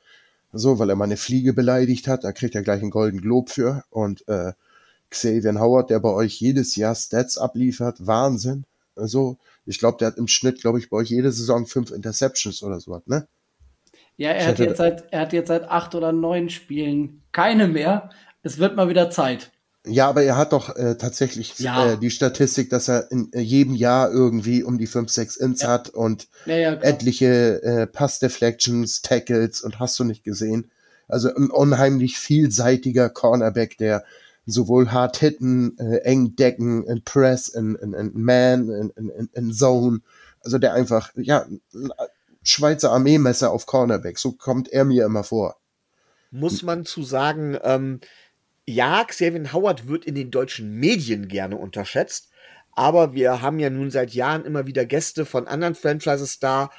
So, 0.53 0.79
weil 0.79 0.89
er 0.89 0.97
mal 0.97 1.05
eine 1.05 1.17
Fliege 1.17 1.53
beleidigt 1.53 2.07
hat, 2.07 2.25
da 2.25 2.33
kriegt 2.33 2.55
er 2.55 2.63
gleich 2.63 2.81
einen 2.81 2.91
Golden 2.91 3.21
Globe 3.21 3.51
für. 3.51 3.85
Und 3.91 4.27
äh, 4.29 4.53
Xavier 5.11 5.61
Howard, 5.61 5.91
der 5.91 6.01
bei 6.01 6.11
euch 6.11 6.41
jedes 6.41 6.77
Jahr 6.77 6.95
Stats 6.95 7.39
abliefert, 7.39 8.07
Wahnsinn. 8.07 8.65
So, 8.95 9.39
ich 9.67 9.79
glaube, 9.79 9.99
der 9.99 10.09
hat 10.09 10.17
im 10.17 10.29
Schnitt, 10.29 10.61
glaube 10.61 10.79
ich, 10.79 10.89
bei 10.89 10.99
euch 10.99 11.11
jede 11.11 11.33
Saison 11.33 11.67
fünf 11.67 11.91
Interceptions 11.91 12.63
oder 12.63 12.81
so, 12.81 13.03
ne? 13.07 13.27
Ja, 14.17 14.31
er 14.31 14.47
hat, 14.47 14.59
jetzt 14.59 14.79
seit, 14.79 15.13
er 15.13 15.21
hat 15.21 15.33
jetzt 15.33 15.49
seit 15.49 15.69
acht 15.69 15.95
oder 15.95 16.13
neun 16.13 16.49
Spielen 16.49 17.23
keine 17.33 17.69
mehr. 17.69 18.11
Es 18.43 18.59
wird 18.59 18.77
mal 18.77 18.89
wieder 18.89 19.11
Zeit. 19.11 19.51
Ja, 19.89 20.09
aber 20.09 20.23
er 20.23 20.37
hat 20.37 20.53
doch 20.53 20.75
äh, 20.75 20.97
tatsächlich 20.97 21.59
ja. 21.61 21.93
äh, 21.93 21.99
die 21.99 22.11
Statistik, 22.11 22.71
dass 22.71 22.89
er 22.89 23.11
in 23.13 23.33
äh, 23.33 23.41
jedem 23.41 23.75
Jahr 23.75 24.11
irgendwie 24.11 24.65
um 24.65 24.79
die 24.79 24.89
fünf, 24.89 25.11
sechs 25.11 25.37
Ins 25.37 25.63
ja. 25.63 25.69
hat 25.69 25.91
und 25.91 26.27
ja, 26.45 26.73
etliche 26.75 27.63
äh, 27.63 27.87
Pass-Deflections, 27.87 29.03
Tackles 29.03 29.61
und 29.61 29.79
hast 29.79 29.99
du 30.01 30.05
nicht 30.05 30.25
gesehen. 30.25 30.71
Also 31.07 31.33
ein 31.33 31.51
unheimlich 31.51 32.19
vielseitiger 32.19 33.09
Cornerback, 33.11 33.79
der 33.79 34.05
sowohl 34.45 34.91
hart 34.91 35.19
hitten, 35.19 35.79
äh, 35.79 35.99
eng 35.99 36.35
decken, 36.35 36.85
in 36.85 37.03
Press, 37.03 37.49
in, 37.49 37.77
in, 37.77 37.93
in 37.95 38.13
Man, 38.15 38.69
in, 38.71 38.91
in, 38.97 39.29
in 39.33 39.53
Zone. 39.53 40.01
Also 40.43 40.59
der 40.59 40.75
einfach, 40.75 41.11
ja, 41.17 41.47
Schweizer 42.49 42.93
Armeemesser 42.93 43.51
auf 43.51 43.67
Cornerback. 43.67 44.19
So 44.19 44.33
kommt 44.33 44.69
er 44.69 44.85
mir 44.85 45.05
immer 45.05 45.25
vor. 45.25 45.57
Muss 46.31 46.63
man 46.63 46.85
zu 46.85 47.03
sagen, 47.03 47.59
ähm, 47.63 48.01
ja, 48.67 49.05
Xavier 49.05 49.53
Howard 49.53 49.89
wird 49.89 50.05
in 50.05 50.15
den 50.15 50.31
deutschen 50.31 50.73
Medien 50.75 51.29
gerne 51.29 51.57
unterschätzt, 51.57 52.31
aber 52.73 53.15
wir 53.15 53.43
haben 53.43 53.59
ja 53.59 53.71
nun 53.71 53.91
seit 53.91 54.13
Jahren 54.13 54.45
immer 54.45 54.67
wieder 54.67 54.85
Gäste 54.85 55.25
von 55.25 55.47
anderen 55.47 55.75
Franchises 55.75 56.39
da 56.41 56.71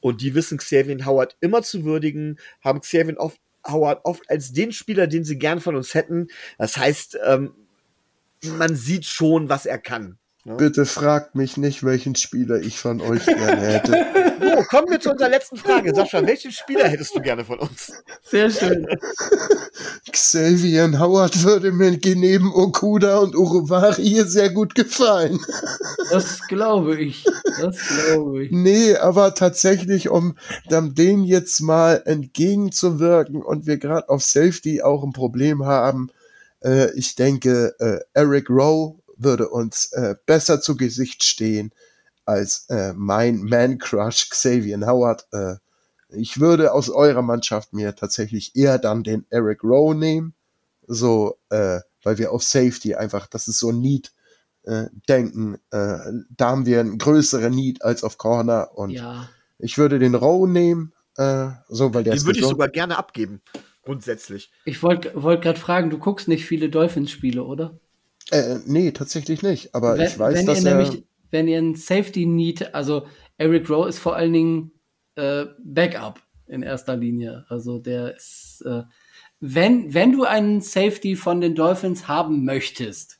und 0.00 0.20
die 0.20 0.34
wissen 0.34 0.58
Xavier 0.58 1.04
Howard 1.06 1.36
immer 1.40 1.62
zu 1.62 1.84
würdigen, 1.84 2.38
haben 2.62 2.80
Xavier 2.80 3.18
oft 3.18 3.40
Howard 3.66 4.04
oft 4.04 4.28
als 4.30 4.52
den 4.52 4.72
Spieler, 4.72 5.06
den 5.06 5.24
sie 5.24 5.38
gern 5.38 5.60
von 5.60 5.74
uns 5.74 5.94
hätten. 5.94 6.28
Das 6.58 6.76
heißt, 6.76 7.18
ähm, 7.26 7.52
man 8.44 8.76
sieht 8.76 9.04
schon, 9.04 9.48
was 9.48 9.66
er 9.66 9.78
kann. 9.78 10.18
Ne? 10.46 10.54
Bitte 10.54 10.86
fragt 10.86 11.34
mich 11.34 11.56
nicht, 11.56 11.82
welchen 11.82 12.14
Spieler 12.14 12.60
ich 12.60 12.78
von 12.78 13.00
euch 13.00 13.26
gerne 13.26 13.62
hätte. 13.62 14.06
So, 14.40 14.62
kommen 14.70 14.88
wir 14.88 15.00
zu 15.00 15.10
unserer 15.10 15.28
letzten 15.28 15.56
Frage. 15.56 15.92
Sascha, 15.92 16.24
welchen 16.24 16.52
Spieler 16.52 16.86
hättest 16.86 17.16
du 17.16 17.20
gerne 17.20 17.44
von 17.44 17.58
uns? 17.58 17.92
Sehr 18.22 18.48
schön. 18.48 18.86
Xavier 20.12 21.00
Howard 21.00 21.42
würde 21.42 21.72
mir 21.72 21.98
neben 22.14 22.54
Okuda 22.54 23.18
und 23.18 23.34
Uruvari 23.34 24.04
hier 24.04 24.26
sehr 24.26 24.50
gut 24.50 24.76
gefallen. 24.76 25.40
Das 26.12 26.46
glaube 26.46 27.00
ich. 27.00 27.24
Das 27.60 27.76
glaube 27.88 28.44
ich. 28.44 28.52
Nee, 28.52 28.94
aber 28.94 29.34
tatsächlich, 29.34 30.08
um 30.08 30.36
dem 30.70 31.24
jetzt 31.24 31.60
mal 31.60 32.00
entgegenzuwirken 32.04 33.42
und 33.42 33.66
wir 33.66 33.78
gerade 33.78 34.08
auf 34.08 34.22
Safety 34.22 34.82
auch 34.82 35.02
ein 35.02 35.12
Problem 35.12 35.64
haben, 35.64 36.10
äh, 36.62 36.92
ich 36.96 37.16
denke, 37.16 37.74
äh, 37.80 37.98
Eric 38.14 38.48
Rowe 38.48 38.94
würde 39.16 39.48
uns 39.48 39.92
äh, 39.92 40.14
besser 40.26 40.60
zu 40.60 40.76
Gesicht 40.76 41.24
stehen 41.24 41.72
als 42.24 42.66
äh, 42.68 42.92
mein 42.94 43.42
Man-Crush 43.42 44.30
Xavier 44.30 44.80
Howard. 44.86 45.26
Äh, 45.32 45.56
ich 46.08 46.40
würde 46.40 46.72
aus 46.72 46.90
eurer 46.90 47.22
Mannschaft 47.22 47.72
mir 47.72 47.94
tatsächlich 47.94 48.54
eher 48.56 48.78
dann 48.78 49.02
den 49.02 49.26
Eric 49.30 49.64
Rowe 49.64 49.94
nehmen, 49.94 50.34
so, 50.86 51.38
äh, 51.50 51.80
weil 52.02 52.18
wir 52.18 52.32
auf 52.32 52.42
Safety 52.42 52.94
einfach, 52.94 53.26
das 53.26 53.48
ist 53.48 53.58
so 53.58 53.70
ein 53.70 53.80
Need, 53.80 54.12
äh, 54.62 54.86
denken, 55.08 55.56
äh, 55.70 55.98
da 56.30 56.50
haben 56.50 56.66
wir 56.66 56.80
einen 56.80 56.98
größeren 56.98 57.52
Need 57.52 57.82
als 57.82 58.04
auf 58.04 58.18
Corner 58.18 58.70
und 58.74 58.90
ja. 58.90 59.28
ich 59.58 59.78
würde 59.78 59.98
den 59.98 60.14
Rowe 60.14 60.48
nehmen, 60.48 60.92
äh, 61.16 61.48
so, 61.68 61.94
weil 61.94 62.04
der 62.04 62.14
Den 62.14 62.26
würde 62.26 62.38
ich 62.38 62.44
sogar 62.44 62.68
gerne 62.68 62.98
abgeben, 62.98 63.40
grundsätzlich. 63.82 64.52
Ich 64.64 64.82
wollte 64.82 65.12
wollt 65.14 65.42
gerade 65.42 65.58
fragen, 65.58 65.90
du 65.90 65.98
guckst 65.98 66.28
nicht 66.28 66.44
viele 66.44 66.68
Dolphins-Spiele, 66.68 67.42
oder? 67.42 67.78
Äh, 68.30 68.56
nee, 68.66 68.90
tatsächlich 68.90 69.42
nicht. 69.42 69.74
Aber 69.74 69.98
wenn, 69.98 70.06
ich 70.06 70.18
weiß, 70.18 70.38
wenn 70.38 70.46
dass 70.46 70.64
ihr 70.64 70.70
er. 70.70 70.76
Nämlich, 70.76 71.04
wenn 71.30 71.48
ihr 71.48 71.58
ein 71.58 71.74
Safety 71.74 72.26
Need, 72.26 72.74
also 72.74 73.06
Eric 73.38 73.68
Rowe 73.68 73.88
ist 73.88 73.98
vor 73.98 74.16
allen 74.16 74.32
Dingen 74.32 74.72
äh, 75.16 75.46
Backup 75.62 76.20
in 76.46 76.62
erster 76.62 76.96
Linie. 76.96 77.44
Also 77.48 77.78
der 77.78 78.16
ist, 78.16 78.62
äh, 78.64 78.82
wenn, 79.40 79.92
wenn 79.92 80.12
du 80.12 80.24
einen 80.24 80.60
Safety 80.60 81.16
von 81.16 81.40
den 81.40 81.54
Dolphins 81.54 82.08
haben 82.08 82.44
möchtest, 82.44 83.18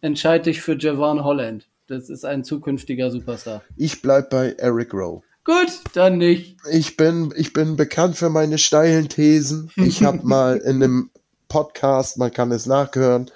entscheide 0.00 0.44
dich 0.44 0.60
für 0.60 0.78
Javon 0.78 1.24
Holland. 1.24 1.68
Das 1.86 2.10
ist 2.10 2.24
ein 2.24 2.44
zukünftiger 2.44 3.10
Superstar. 3.10 3.62
Ich 3.76 4.02
bleib 4.02 4.30
bei 4.30 4.52
Eric 4.58 4.92
Rowe. 4.92 5.22
Gut, 5.44 5.80
dann 5.94 6.18
nicht. 6.18 6.58
Ich 6.70 6.98
bin, 6.98 7.32
ich 7.34 7.54
bin 7.54 7.76
bekannt 7.76 8.16
für 8.16 8.28
meine 8.28 8.58
steilen 8.58 9.08
Thesen. 9.08 9.70
Ich 9.76 10.02
habe 10.02 10.20
mal 10.22 10.58
in 10.58 10.82
einem 10.82 11.10
Podcast, 11.48 12.18
man 12.18 12.30
kann 12.30 12.52
es 12.52 12.66
nachhören, 12.66 13.30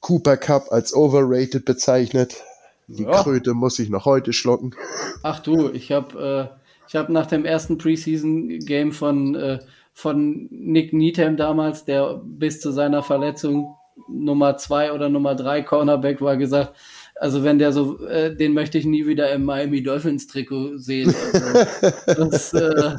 Cooper 0.00 0.36
Cup 0.36 0.70
als 0.70 0.94
overrated 0.94 1.64
bezeichnet. 1.64 2.42
Die 2.86 3.02
ja. 3.02 3.22
Kröte 3.22 3.54
muss 3.54 3.78
ich 3.78 3.90
noch 3.90 4.06
heute 4.06 4.32
schlucken. 4.32 4.74
Ach 5.22 5.40
du, 5.40 5.70
ich 5.70 5.92
habe 5.92 6.50
äh, 6.52 6.58
ich 6.88 6.96
habe 6.96 7.12
nach 7.12 7.26
dem 7.26 7.44
ersten 7.44 7.76
Preseason 7.76 8.60
Game 8.60 8.92
von 8.92 9.34
äh, 9.34 9.58
von 9.92 10.48
Nick 10.50 10.92
Needham 10.92 11.36
damals, 11.36 11.84
der 11.84 12.20
bis 12.24 12.60
zu 12.60 12.70
seiner 12.70 13.02
Verletzung 13.02 13.74
Nummer 14.08 14.56
zwei 14.56 14.92
oder 14.92 15.08
Nummer 15.08 15.34
drei 15.34 15.62
Cornerback 15.62 16.20
war, 16.20 16.36
gesagt, 16.36 16.74
also 17.20 17.42
wenn 17.42 17.58
der 17.58 17.72
so, 17.72 18.06
äh, 18.06 18.34
den 18.34 18.54
möchte 18.54 18.78
ich 18.78 18.84
nie 18.84 19.06
wieder 19.06 19.32
im 19.32 19.44
Miami 19.44 19.82
Dolphins 19.82 20.28
Trikot 20.28 20.78
sehen. 20.78 21.12
Also, 22.06 22.24
das, 22.30 22.52
äh, 22.54 22.96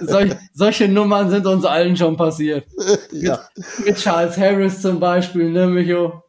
solch, 0.00 0.32
solche 0.54 0.88
Nummern 0.88 1.30
sind 1.30 1.46
uns 1.46 1.64
allen 1.64 1.96
schon 1.96 2.16
passiert. 2.16 2.64
Ja. 3.12 3.40
Mit, 3.56 3.86
mit, 3.86 3.96
Charles 3.98 4.38
Harris 4.38 4.80
zum 4.80 4.98
Beispiel, 4.98 5.50
ne, 5.50 5.66
Micho? 5.66 6.22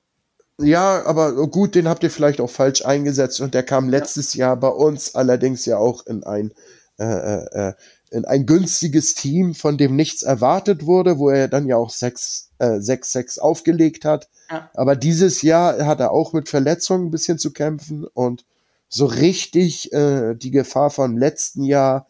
Ja, 0.62 1.06
aber 1.06 1.48
gut, 1.48 1.76
den 1.76 1.88
habt 1.88 2.04
ihr 2.04 2.12
vielleicht 2.12 2.42
auch 2.42 2.50
falsch 2.50 2.86
eingesetzt 2.86 3.42
und 3.42 3.54
der 3.54 3.64
kam 3.64 3.90
letztes 3.90 4.34
ja. 4.34 4.48
Jahr 4.48 4.58
bei 4.58 4.70
uns 4.70 5.16
allerdings 5.16 5.66
ja 5.66 5.78
auch 5.78 6.06
in 6.06 6.24
ein 6.24 6.54
äh, 7.00 7.04
äh, 7.04 7.70
äh 7.70 7.74
in 8.12 8.26
ein 8.26 8.46
günstiges 8.46 9.16
Team, 9.16 9.56
von 9.56 9.78
dem 9.78 9.96
nichts 9.96 10.22
erwartet 10.22 10.86
wurde, 10.86 11.18
wo 11.18 11.30
er 11.30 11.48
dann 11.48 11.66
ja 11.66 11.78
auch 11.78 11.92
6-6 11.92 12.50
äh, 12.60 13.42
aufgelegt 13.42 14.04
hat. 14.04 14.28
Ja. 14.50 14.70
Aber 14.74 14.98
dieses 14.98 15.42
Jahr 15.42 15.86
hat 15.86 16.02
er 16.02 16.12
auch 16.12 16.34
mit 16.34 16.50
Verletzungen 16.50 17.08
ein 17.08 17.12
bisschen 17.12 17.40
zu 17.40 17.54
kämpfen 17.54 18.04
und 18.04 18.44
so 18.90 19.06
richtig 19.06 19.94
äh, 19.94 20.36
die 20.36 20.52
Gefahr 20.52 20.90
vom 20.90 21.18
letzten 21.18 21.64
Jahr, 21.64 22.06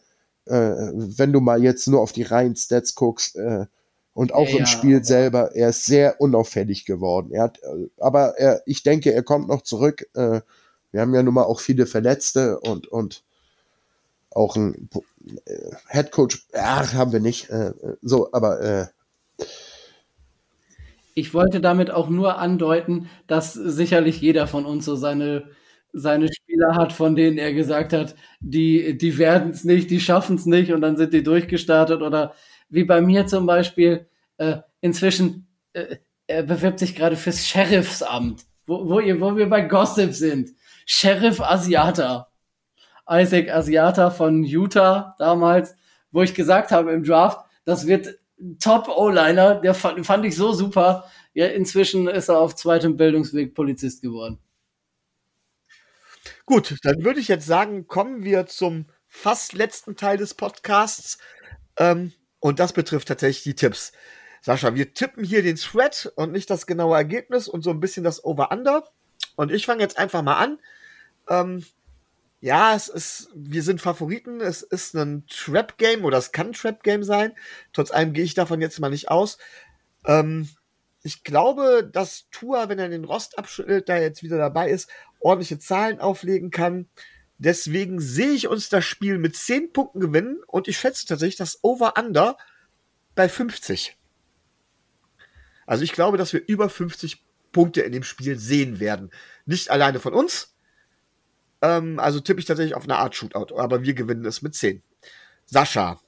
äh, 0.46 0.72
wenn 0.92 1.32
du 1.32 1.40
mal 1.40 1.62
jetzt 1.62 1.86
nur 1.86 2.00
auf 2.00 2.10
die 2.10 2.24
reinen 2.24 2.56
Stats 2.56 2.96
guckst, 2.96 3.36
äh, 3.36 3.66
und 4.14 4.34
auch 4.34 4.48
ja, 4.48 4.58
im 4.58 4.66
Spiel 4.66 4.98
ja. 4.98 5.04
selber, 5.04 5.54
er 5.54 5.70
ist 5.70 5.86
sehr 5.86 6.20
unauffällig 6.20 6.84
geworden. 6.84 7.32
Er 7.32 7.44
hat, 7.44 7.58
äh, 7.62 7.88
aber 7.98 8.38
er, 8.38 8.62
ich 8.66 8.82
denke, 8.82 9.12
er 9.12 9.22
kommt 9.22 9.48
noch 9.48 9.62
zurück. 9.62 10.06
Äh, 10.14 10.40
wir 10.90 11.00
haben 11.00 11.14
ja 11.14 11.22
nun 11.22 11.34
mal 11.34 11.44
auch 11.44 11.60
viele 11.60 11.86
Verletzte 11.86 12.60
und, 12.60 12.86
und 12.86 13.24
auch 14.30 14.56
ein 14.56 14.90
äh, 15.46 15.70
Headcoach, 15.88 16.46
ach, 16.52 16.92
haben 16.94 17.12
wir 17.12 17.20
nicht. 17.20 17.48
so, 18.02 18.28
aber 18.32 18.90
ich 21.14 21.34
wollte 21.34 21.60
damit 21.60 21.90
auch 21.90 22.08
nur 22.08 22.38
andeuten, 22.38 23.08
dass 23.26 23.52
sicherlich 23.52 24.20
jeder 24.20 24.46
von 24.46 24.64
uns 24.64 24.84
so 24.84 24.96
seine, 24.96 25.44
seine 25.92 26.28
Spieler 26.32 26.74
hat, 26.74 26.92
von 26.92 27.16
denen 27.16 27.38
er 27.38 27.52
gesagt 27.52 27.92
hat, 27.92 28.14
die, 28.40 28.96
die 28.96 29.18
werden 29.18 29.50
es 29.50 29.64
nicht, 29.64 29.90
die 29.90 30.00
schaffen 30.00 30.36
es 30.36 30.46
nicht 30.46 30.72
und 30.72 30.80
dann 30.80 30.96
sind 30.96 31.12
die 31.12 31.22
durchgestartet 31.22 32.00
oder 32.02 32.34
wie 32.72 32.84
bei 32.84 33.00
mir 33.00 33.26
zum 33.26 33.46
Beispiel, 33.46 34.06
äh, 34.38 34.58
inzwischen, 34.80 35.46
äh, 35.74 35.96
er 36.26 36.42
bewirbt 36.42 36.78
sich 36.78 36.94
gerade 36.94 37.16
fürs 37.16 37.46
Sheriffsamt, 37.46 38.44
wo, 38.66 38.88
wo, 38.88 38.98
ihr, 38.98 39.20
wo 39.20 39.36
wir 39.36 39.48
bei 39.48 39.60
Gossip 39.60 40.14
sind. 40.14 40.50
Sheriff 40.86 41.40
Asiata. 41.40 42.28
Isaac 43.08 43.50
Asiata 43.50 44.10
von 44.10 44.42
Utah 44.42 45.14
damals, 45.18 45.76
wo 46.10 46.22
ich 46.22 46.34
gesagt 46.34 46.72
habe 46.72 46.92
im 46.92 47.04
Draft, 47.04 47.44
das 47.64 47.86
wird 47.86 48.18
Top 48.58 48.88
O-Liner, 48.88 49.56
der 49.56 49.74
fand, 49.74 50.04
fand 50.06 50.24
ich 50.24 50.34
so 50.34 50.52
super. 50.52 51.04
Ja, 51.34 51.46
inzwischen 51.46 52.08
ist 52.08 52.28
er 52.28 52.38
auf 52.38 52.56
zweitem 52.56 52.96
Bildungsweg 52.96 53.54
Polizist 53.54 54.02
geworden. 54.02 54.38
Gut, 56.46 56.76
dann 56.82 57.04
würde 57.04 57.20
ich 57.20 57.28
jetzt 57.28 57.46
sagen, 57.46 57.86
kommen 57.86 58.24
wir 58.24 58.46
zum 58.46 58.86
fast 59.06 59.52
letzten 59.52 59.96
Teil 59.96 60.16
des 60.16 60.34
Podcasts. 60.34 61.18
Ähm, 61.76 62.12
und 62.42 62.58
das 62.58 62.72
betrifft 62.72 63.06
tatsächlich 63.06 63.44
die 63.44 63.54
Tipps. 63.54 63.92
Sascha, 64.40 64.74
wir 64.74 64.92
tippen 64.94 65.22
hier 65.22 65.44
den 65.44 65.54
Thread 65.54 66.12
und 66.16 66.32
nicht 66.32 66.50
das 66.50 66.66
genaue 66.66 66.96
Ergebnis 66.96 67.46
und 67.46 67.62
so 67.62 67.70
ein 67.70 67.78
bisschen 67.78 68.02
das 68.02 68.24
Over-Under. 68.24 68.82
Und 69.36 69.52
ich 69.52 69.64
fange 69.64 69.80
jetzt 69.80 69.96
einfach 69.96 70.22
mal 70.22 70.38
an. 70.38 70.58
Ähm, 71.28 71.64
ja, 72.40 72.74
es 72.74 72.88
ist, 72.88 73.30
wir 73.32 73.62
sind 73.62 73.80
Favoriten. 73.80 74.40
Es 74.40 74.62
ist 74.62 74.96
ein 74.96 75.24
Trap-Game 75.28 76.04
oder 76.04 76.18
es 76.18 76.32
kann 76.32 76.48
ein 76.48 76.52
Trap-Game 76.52 77.04
sein. 77.04 77.32
Trotz 77.72 77.92
allem 77.92 78.12
gehe 78.12 78.24
ich 78.24 78.34
davon 78.34 78.60
jetzt 78.60 78.80
mal 78.80 78.90
nicht 78.90 79.08
aus. 79.08 79.38
Ähm, 80.04 80.48
ich 81.04 81.22
glaube, 81.22 81.88
dass 81.92 82.28
Tua, 82.32 82.68
wenn 82.68 82.80
er 82.80 82.88
den 82.88 83.04
Rost 83.04 83.38
abschüttelt, 83.38 83.88
da 83.88 83.98
jetzt 83.98 84.24
wieder 84.24 84.38
dabei 84.38 84.68
ist, 84.68 84.90
ordentliche 85.20 85.60
Zahlen 85.60 86.00
auflegen 86.00 86.50
kann. 86.50 86.88
Deswegen 87.44 88.00
sehe 88.00 88.30
ich 88.30 88.46
uns 88.46 88.68
das 88.68 88.84
Spiel 88.84 89.18
mit 89.18 89.34
10 89.34 89.72
Punkten 89.72 89.98
gewinnen 89.98 90.40
und 90.46 90.68
ich 90.68 90.78
schätze 90.78 91.06
tatsächlich 91.06 91.34
das 91.34 91.58
Over-Under 91.64 92.36
bei 93.16 93.28
50. 93.28 93.96
Also 95.66 95.82
ich 95.82 95.92
glaube, 95.92 96.18
dass 96.18 96.32
wir 96.32 96.46
über 96.46 96.68
50 96.68 97.24
Punkte 97.50 97.80
in 97.80 97.90
dem 97.90 98.04
Spiel 98.04 98.38
sehen 98.38 98.78
werden. 98.78 99.10
Nicht 99.44 99.70
alleine 99.70 99.98
von 99.98 100.14
uns. 100.14 100.54
Ähm, 101.62 101.98
also 101.98 102.20
tippe 102.20 102.38
ich 102.38 102.46
tatsächlich 102.46 102.76
auf 102.76 102.84
eine 102.84 102.98
Art 102.98 103.16
Shootout, 103.16 103.58
aber 103.58 103.82
wir 103.82 103.94
gewinnen 103.94 104.24
es 104.24 104.42
mit 104.42 104.54
10. 104.54 104.80
Sascha, 105.44 106.00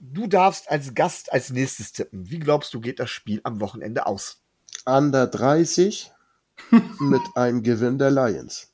du 0.00 0.26
darfst 0.26 0.68
als 0.68 0.94
Gast 0.94 1.32
als 1.32 1.50
nächstes 1.50 1.92
tippen. 1.92 2.28
Wie 2.28 2.40
glaubst 2.40 2.74
du, 2.74 2.80
geht 2.80 2.98
das 2.98 3.10
Spiel 3.10 3.40
am 3.44 3.60
Wochenende 3.60 4.06
aus? 4.06 4.42
Under 4.84 5.28
30 5.28 6.10
mit 6.98 7.22
einem 7.36 7.62
Gewinn 7.62 7.98
der 7.98 8.10
Lions. 8.10 8.72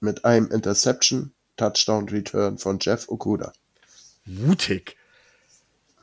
Mit 0.00 0.24
einem 0.24 0.50
Interception, 0.50 1.32
Touchdown 1.56 2.08
Return 2.08 2.58
von 2.58 2.78
Jeff 2.80 3.08
Okuda. 3.08 3.52
Mutig. 4.24 4.96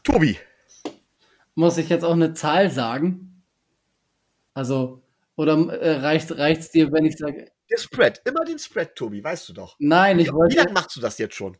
Tobi. 0.03 0.37
Muss 1.55 1.77
ich 1.77 1.89
jetzt 1.89 2.03
auch 2.03 2.13
eine 2.13 2.33
Zahl 2.33 2.69
sagen? 2.69 3.43
Also, 4.53 5.01
oder 5.35 5.53
äh, 5.79 5.97
reicht 5.97 6.31
es 6.31 6.71
dir, 6.71 6.91
wenn 6.91 7.05
ich 7.05 7.17
sage. 7.17 7.51
Der 7.69 7.77
Spread, 7.77 8.21
immer 8.25 8.45
den 8.45 8.59
Spread, 8.59 8.95
Tobi, 8.95 9.23
weißt 9.23 9.49
du 9.49 9.53
doch. 9.53 9.75
Nein, 9.79 10.19
ich 10.19 10.31
wollte. 10.31 10.55
Wie 10.55 10.59
lange 10.59 10.73
machst 10.73 10.95
du 10.95 11.01
das 11.01 11.17
jetzt 11.17 11.35
schon? 11.35 11.57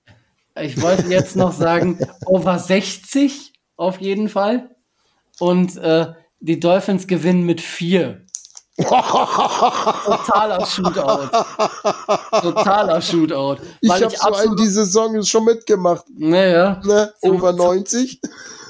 Ich 0.59 0.79
wollte 0.81 1.07
jetzt 1.07 1.35
noch 1.35 1.51
sagen, 1.51 1.99
over 2.25 2.59
60 2.59 3.53
auf 3.75 3.99
jeden 3.99 4.29
Fall. 4.29 4.75
Und 5.39 5.77
äh, 5.77 6.13
die 6.39 6.59
Dolphins 6.59 7.07
gewinnen 7.07 7.45
mit 7.45 7.59
4. 7.59 8.24
Totaler 8.77 10.65
Shootout. 10.65 11.29
Totaler 12.41 13.01
Shootout. 13.01 13.57
Ich 13.81 13.91
habe 13.91 14.09
so 14.09 14.33
einen 14.33 14.55
die 14.57 14.67
Saison 14.67 15.23
schon 15.23 15.45
mitgemacht. 15.45 16.05
Naja. 16.17 16.81
Ne? 16.83 17.13
Over 17.21 17.53
90. 17.53 18.19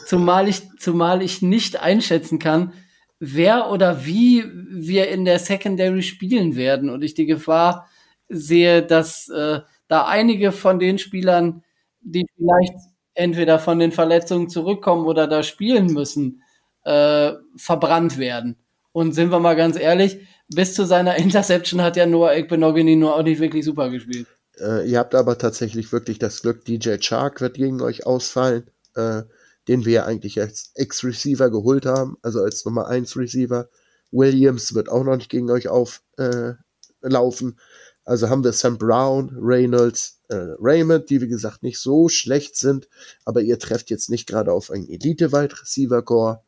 Zumal 0.06 0.48
ich, 0.48 0.62
zumal 0.78 1.24
ich 1.24 1.42
nicht 1.42 1.80
einschätzen 1.82 2.38
kann, 2.38 2.74
wer 3.20 3.72
oder 3.72 4.06
wie 4.06 4.46
wir 4.70 5.08
in 5.10 5.26
der 5.26 5.40
Secondary 5.40 6.04
spielen 6.04 6.56
werden. 6.56 6.92
Und 6.92 7.04
ich 7.04 7.16
die 7.16 7.26
Gefahr 7.26 7.88
sehe, 8.30 8.84
dass 8.84 9.28
äh, 9.30 9.62
da 9.88 10.06
einige 10.06 10.52
von 10.52 10.78
den 10.78 11.00
Spielern, 11.00 11.64
die 12.02 12.28
vielleicht 12.36 12.76
entweder 13.16 13.58
von 13.58 13.80
den 13.80 13.92
Verletzungen 13.92 14.50
zurückkommen 14.50 15.06
oder 15.06 15.26
da 15.26 15.42
spielen 15.42 15.88
müssen, 15.88 16.44
äh, 16.84 17.34
verbrannt 17.56 18.20
werden. 18.20 18.58
Und 18.96 19.12
sind 19.12 19.30
wir 19.30 19.42
mal 19.42 19.58
ganz 19.58 19.78
ehrlich, 19.78 20.26
bis 20.48 20.74
zu 20.74 20.86
seiner 20.86 21.16
Interception 21.18 21.82
hat 21.82 21.98
ja 21.98 22.06
Noah 22.06 22.34
Ekbenogany 22.34 22.96
nur 22.96 23.18
auch 23.18 23.24
nicht 23.24 23.42
wirklich 23.42 23.66
super 23.66 23.90
gespielt. 23.90 24.26
Äh, 24.58 24.90
ihr 24.90 25.00
habt 25.00 25.16
aber 25.16 25.38
tatsächlich 25.38 25.92
wirklich 25.92 26.18
das 26.18 26.42
Glück, 26.42 26.64
DJ 26.64 26.96
Chark 27.02 27.42
wird 27.42 27.56
gegen 27.56 27.82
euch 27.82 28.06
ausfallen, 28.06 28.72
äh, 28.96 29.24
den 29.68 29.84
wir 29.84 29.92
ja 29.92 30.06
eigentlich 30.06 30.40
als 30.40 30.72
Ex-Receiver 30.76 31.50
geholt 31.50 31.86
haben, 31.86 32.16
also 32.22 32.40
als 32.40 32.64
Nummer 32.64 32.88
1 32.88 33.18
Receiver. 33.18 33.68
Williams 34.12 34.74
wird 34.76 34.88
auch 34.88 35.04
noch 35.04 35.18
nicht 35.18 35.30
gegen 35.30 35.52
euch 35.52 35.68
auflaufen. 35.68 37.50
Äh, 37.50 37.62
also 38.06 38.30
haben 38.30 38.46
wir 38.46 38.54
Sam 38.54 38.78
Brown, 38.78 39.36
Reynolds, 39.38 40.22
äh, 40.30 40.56
Raymond, 40.58 41.10
die 41.10 41.20
wie 41.20 41.28
gesagt 41.28 41.64
nicht 41.64 41.80
so 41.80 42.08
schlecht 42.08 42.56
sind, 42.56 42.88
aber 43.26 43.42
ihr 43.42 43.60
trefft 43.60 43.90
jetzt 43.90 44.10
nicht 44.10 44.26
gerade 44.26 44.54
auf 44.54 44.72
einen 44.72 44.88
Elite-Wide 44.88 45.62
Receiver-Core. 45.62 46.40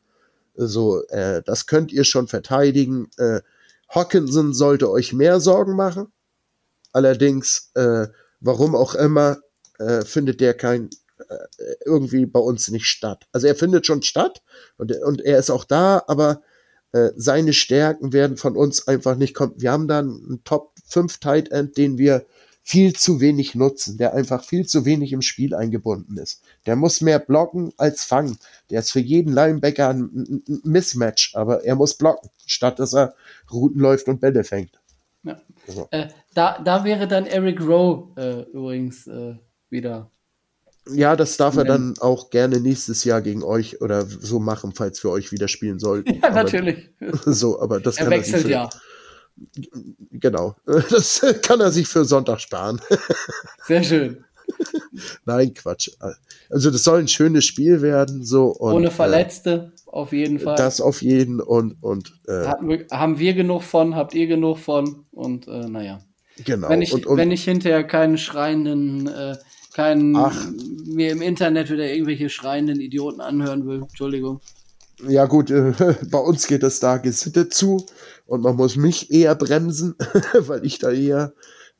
So, 0.60 1.06
äh, 1.06 1.42
das 1.44 1.66
könnt 1.66 1.92
ihr 1.92 2.02
schon 2.02 2.26
verteidigen. 2.26 3.08
Äh, 3.16 3.40
Hawkinson 3.88 4.52
sollte 4.52 4.90
euch 4.90 5.12
mehr 5.12 5.38
Sorgen 5.38 5.76
machen. 5.76 6.12
Allerdings, 6.92 7.70
äh, 7.74 8.08
warum 8.40 8.74
auch 8.74 8.96
immer, 8.96 9.38
äh, 9.78 10.04
findet 10.04 10.40
der 10.40 10.54
kein 10.54 10.90
äh, 11.28 11.74
irgendwie 11.84 12.26
bei 12.26 12.40
uns 12.40 12.68
nicht 12.68 12.86
statt. 12.86 13.28
Also 13.30 13.46
er 13.46 13.54
findet 13.54 13.86
schon 13.86 14.02
statt 14.02 14.42
und, 14.78 14.92
und 15.02 15.20
er 15.20 15.38
ist 15.38 15.50
auch 15.50 15.64
da, 15.64 16.02
aber 16.08 16.42
äh, 16.90 17.10
seine 17.14 17.52
Stärken 17.52 18.12
werden 18.12 18.36
von 18.36 18.56
uns 18.56 18.88
einfach 18.88 19.14
nicht 19.14 19.34
kommen. 19.34 19.54
Wir 19.58 19.70
haben 19.70 19.86
da 19.86 20.00
einen 20.00 20.42
Top 20.42 20.74
5 20.86 21.18
Tight 21.18 21.52
End, 21.52 21.76
den 21.76 21.98
wir 21.98 22.26
viel 22.68 22.92
zu 22.92 23.18
wenig 23.22 23.54
nutzen, 23.54 23.96
der 23.96 24.12
einfach 24.12 24.44
viel 24.44 24.66
zu 24.66 24.84
wenig 24.84 25.14
im 25.14 25.22
Spiel 25.22 25.54
eingebunden 25.54 26.18
ist. 26.18 26.42
Der 26.66 26.76
muss 26.76 27.00
mehr 27.00 27.18
blocken 27.18 27.72
als 27.78 28.04
fangen. 28.04 28.38
Der 28.68 28.80
ist 28.80 28.90
für 28.90 29.00
jeden 29.00 29.32
Linebacker 29.32 29.88
ein, 29.88 30.42
Mismatch, 30.64 31.34
aber 31.34 31.64
er 31.64 31.76
muss 31.76 31.94
blocken, 31.94 32.28
statt 32.44 32.78
dass 32.78 32.92
er 32.92 33.14
Routen 33.50 33.80
läuft 33.80 34.06
und 34.08 34.20
Bälle 34.20 34.44
fängt. 34.44 34.78
Ja. 35.22 35.40
So. 35.66 35.88
Äh, 35.92 36.08
da, 36.34 36.60
da 36.62 36.84
wäre 36.84 37.08
dann 37.08 37.24
Eric 37.24 37.58
Rowe 37.62 38.12
äh, 38.20 38.42
übrigens 38.54 39.06
äh, 39.06 39.36
wieder. 39.70 40.10
Ja, 40.90 41.16
das 41.16 41.38
darf 41.38 41.56
er 41.56 41.64
dann 41.64 41.94
auch 42.00 42.28
gerne 42.28 42.60
nächstes 42.60 43.02
Jahr 43.04 43.22
gegen 43.22 43.42
euch 43.44 43.80
oder 43.80 44.04
so 44.04 44.40
machen, 44.40 44.74
falls 44.74 45.02
wir 45.02 45.10
euch 45.10 45.32
wieder 45.32 45.48
spielen 45.48 45.78
sollten. 45.78 46.20
Ja, 46.20 46.30
natürlich. 46.30 46.90
Aber, 47.00 47.18
so, 47.32 47.62
aber 47.62 47.80
das 47.80 47.96
er 47.96 48.04
kann 48.04 48.10
wechselt 48.12 48.34
er 48.34 48.42
sich 48.42 48.50
ja. 48.50 48.68
Genau. 50.12 50.56
Das 50.90 51.24
kann 51.42 51.60
er 51.60 51.70
sich 51.70 51.86
für 51.88 52.04
Sonntag 52.04 52.40
sparen. 52.40 52.80
Sehr 53.66 53.82
schön. 53.82 54.24
Nein, 55.24 55.54
Quatsch. 55.54 55.90
Also 56.50 56.70
das 56.70 56.84
soll 56.84 57.00
ein 57.00 57.08
schönes 57.08 57.44
Spiel 57.44 57.82
werden, 57.82 58.24
so 58.24 58.46
und, 58.46 58.74
ohne 58.74 58.90
Verletzte 58.90 59.72
äh, 59.76 59.90
auf 59.90 60.12
jeden 60.12 60.38
Fall. 60.38 60.56
Das 60.56 60.80
auf 60.80 61.02
jeden 61.02 61.40
und 61.40 61.76
und 61.82 62.12
äh, 62.26 62.54
wir, 62.62 62.86
haben 62.90 63.18
wir 63.18 63.34
genug 63.34 63.62
von, 63.62 63.94
habt 63.94 64.14
ihr 64.14 64.26
genug 64.26 64.58
von 64.58 65.04
und 65.12 65.46
äh, 65.46 65.68
naja. 65.68 66.00
Genau. 66.44 66.68
Wenn 66.68 66.82
ich 66.82 66.92
und, 66.92 67.06
und, 67.06 67.16
wenn 67.16 67.30
ich 67.30 67.44
hinterher 67.44 67.84
keinen 67.84 68.16
schreienden, 68.16 69.06
äh, 69.08 69.36
keinen 69.74 70.16
Ach. 70.16 70.36
mir 70.86 71.10
im 71.12 71.20
Internet 71.20 71.70
wieder 71.70 71.90
irgendwelche 71.90 72.28
schreienden 72.28 72.80
Idioten 72.80 73.20
anhören 73.20 73.66
will, 73.66 73.82
Entschuldigung. 73.82 74.40
Ja 75.06 75.26
gut, 75.26 75.50
äh, 75.50 75.72
bei 76.10 76.18
uns 76.18 76.46
geht 76.46 76.62
es 76.62 76.80
da 76.80 76.96
gesittet 76.96 77.54
zu 77.54 77.86
und 78.28 78.42
man 78.42 78.56
muss 78.56 78.76
mich 78.76 79.10
eher 79.10 79.34
bremsen, 79.34 79.94
weil 80.38 80.64
ich 80.64 80.78
da 80.78 80.90
eher 80.90 81.32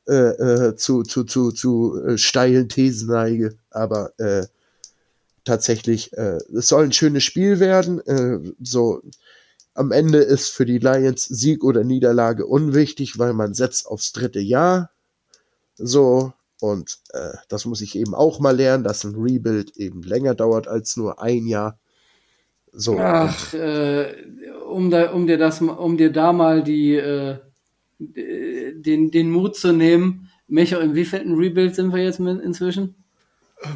äh, 0.08 0.14
äh, 0.14 0.76
zu, 0.76 1.02
zu, 1.02 1.24
zu, 1.24 1.52
zu 1.52 2.02
äh, 2.02 2.16
steilen 2.16 2.70
Thesen 2.70 3.10
neige. 3.10 3.58
Aber 3.70 4.18
äh, 4.18 4.46
tatsächlich, 5.44 6.10
äh, 6.14 6.38
es 6.56 6.68
soll 6.68 6.84
ein 6.84 6.92
schönes 6.92 7.22
Spiel 7.22 7.60
werden. 7.60 8.00
Äh, 8.06 8.40
so 8.62 9.02
am 9.74 9.92
Ende 9.92 10.18
ist 10.18 10.48
für 10.48 10.64
die 10.64 10.78
Lions 10.78 11.26
Sieg 11.26 11.62
oder 11.62 11.84
Niederlage 11.84 12.46
unwichtig, 12.46 13.18
weil 13.18 13.34
man 13.34 13.52
setzt 13.52 13.86
aufs 13.86 14.12
dritte 14.12 14.40
Jahr. 14.40 14.90
So, 15.76 16.32
und 16.60 16.98
äh, 17.10 17.34
das 17.48 17.66
muss 17.66 17.82
ich 17.82 17.94
eben 17.94 18.14
auch 18.14 18.40
mal 18.40 18.56
lernen, 18.56 18.84
dass 18.84 19.04
ein 19.04 19.14
Rebuild 19.14 19.76
eben 19.76 20.02
länger 20.02 20.34
dauert 20.34 20.66
als 20.66 20.96
nur 20.96 21.20
ein 21.20 21.46
Jahr. 21.46 21.78
So. 22.72 22.98
Ach, 22.98 23.54
äh, 23.54 24.14
um, 24.68 24.90
da, 24.90 25.12
um 25.12 25.26
dir 25.26 25.38
das, 25.38 25.60
um 25.60 25.96
dir 25.96 26.12
da 26.12 26.32
mal 26.32 26.62
die, 26.62 26.94
äh, 26.94 27.38
den, 27.98 29.10
den 29.10 29.30
Mut 29.30 29.56
zu 29.56 29.72
nehmen. 29.72 30.30
Micho, 30.46 30.78
in 30.78 30.94
wievielten 30.94 31.34
Rebuild 31.34 31.74
sind 31.74 31.92
wir 31.92 32.02
jetzt 32.02 32.20
mit 32.20 32.40
inzwischen? 32.40 32.94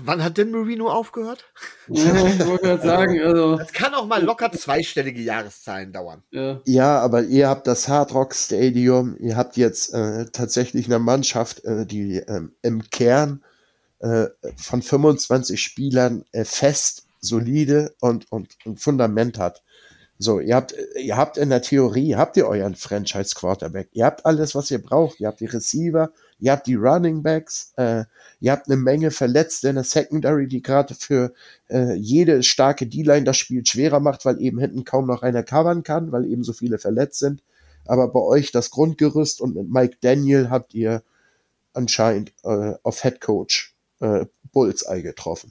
Wann 0.05 0.23
hat 0.23 0.39
denn 0.39 0.53
Marino 0.53 0.89
aufgehört? 0.89 1.45
Ja, 1.89 2.27
ich 2.27 2.47
wollte 2.47 2.63
gerade 2.63 2.83
sagen, 2.83 3.21
also. 3.21 3.57
Das 3.57 3.73
kann 3.73 3.95
auch 3.95 4.07
mal 4.07 4.23
locker 4.23 4.53
zweistellige 4.53 5.21
Jahreszahlen 5.21 5.93
dauern. 5.93 6.23
Ja. 6.31 6.61
Ja, 6.65 7.01
aber 7.01 7.25
ihr 7.25 7.49
habt 7.49 7.67
das 7.67 7.89
Hard 7.89 8.15
Rock 8.15 8.35
Stadium, 8.35 9.17
ihr 9.19 9.37
habt 9.37 9.57
jetzt 9.57 9.93
äh, 9.93 10.27
tatsächlich 10.33 10.87
eine 10.87 11.01
Mannschaft, 11.01 11.65
äh, 11.65 11.85
die 11.85 12.19
ähm, 12.19 12.53
im 12.63 12.89
Kern 12.91 13.43
äh, 13.99 14.27
von 14.57 14.83
25 14.83 15.61
Spielern 15.61 16.25
äh, 16.31 16.45
fest, 16.45 17.07
solide 17.23 17.95
und, 18.01 18.31
und 18.31 18.57
ein 18.67 18.77
Fundament 18.77 19.39
hat. 19.39 19.63
So, 20.19 20.39
ihr 20.39 20.55
habt, 20.55 20.75
ihr 21.01 21.17
habt 21.17 21.37
in 21.37 21.49
der 21.49 21.63
Theorie, 21.63 22.15
habt 22.15 22.37
ihr 22.37 22.47
euren 22.47 22.77
Franchise 22.77 23.35
Quarterback. 23.35 23.89
Ihr 23.93 24.05
habt 24.05 24.25
alles, 24.25 24.55
was 24.55 24.71
ihr 24.71 24.81
braucht. 24.81 25.19
Ihr 25.19 25.27
habt 25.27 25.41
die 25.41 25.47
Receiver, 25.47 26.13
ihr 26.39 26.53
habt 26.53 26.69
die 26.69 26.77
Running 26.77 27.25
Backs, 27.25 27.73
äh, 27.77 28.05
ihr 28.39 28.53
habt 28.53 28.69
eine 28.69 28.77
Menge 28.77 29.11
Verletzte 29.11 29.71
in 29.71 29.75
der 29.75 29.85
Secondary, 29.85 30.47
die 30.47 30.63
gerade 30.63 30.95
für 30.95 31.33
äh, 31.69 31.95
jede 31.95 32.45
starke 32.45 32.87
D-Line 32.87 33.25
das 33.25 33.37
Spiel 33.37 33.67
schwerer 33.67 33.99
macht, 33.99 34.25
weil 34.25 34.41
eben 34.41 34.61
hinten 34.61 34.85
kaum 34.85 35.07
noch 35.07 35.23
einer 35.23 35.43
covern 35.43 35.83
kann, 35.83 36.13
weil 36.13 36.25
eben 36.27 36.45
so 36.45 36.53
viele 36.53 36.79
verletzt 36.79 37.19
sind. 37.19 37.43
Aber 37.87 38.07
bei 38.07 38.21
euch 38.21 38.53
das 38.53 38.71
Grundgerüst 38.71 39.41
und 39.41 39.57
mit 39.57 39.71
Mike 39.73 39.97
Daniel 40.03 40.51
habt 40.51 40.73
ihr 40.75 41.03
anscheinend 41.75 42.33
äh, 42.45 42.75
auf 42.85 43.03
Head 43.03 43.21
Coach 43.21 43.75
äh, 43.99 44.27
Bullseye 44.53 45.03
getroffen. 45.03 45.51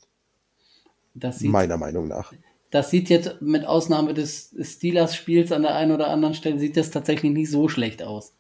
Meiner 1.42 1.78
Meinung 1.78 2.08
nach 2.08 2.32
das 2.72 2.90
sieht 2.90 3.10
jetzt 3.10 3.42
mit 3.42 3.66
Ausnahme 3.66 4.14
des 4.14 4.56
Steelers-Spiels 4.60 5.52
an 5.52 5.64
der 5.64 5.76
einen 5.76 5.92
oder 5.92 6.08
anderen 6.08 6.34
Stelle, 6.34 6.58
sieht 6.58 6.78
das 6.78 6.90
tatsächlich 6.90 7.34
nicht 7.34 7.52
so 7.52 7.68
schlecht 7.68 8.02
aus. 8.02 8.32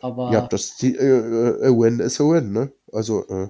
Aber 0.00 0.32
ja, 0.32 0.48
das 0.48 0.82
äh, 0.82 0.88
äh, 0.88 1.66
a 1.66 1.70
win 1.70 2.00
is 2.00 2.20
a 2.20 2.24
win, 2.24 2.50
ne? 2.52 2.72
Also 2.92 3.24
äh, 3.28 3.48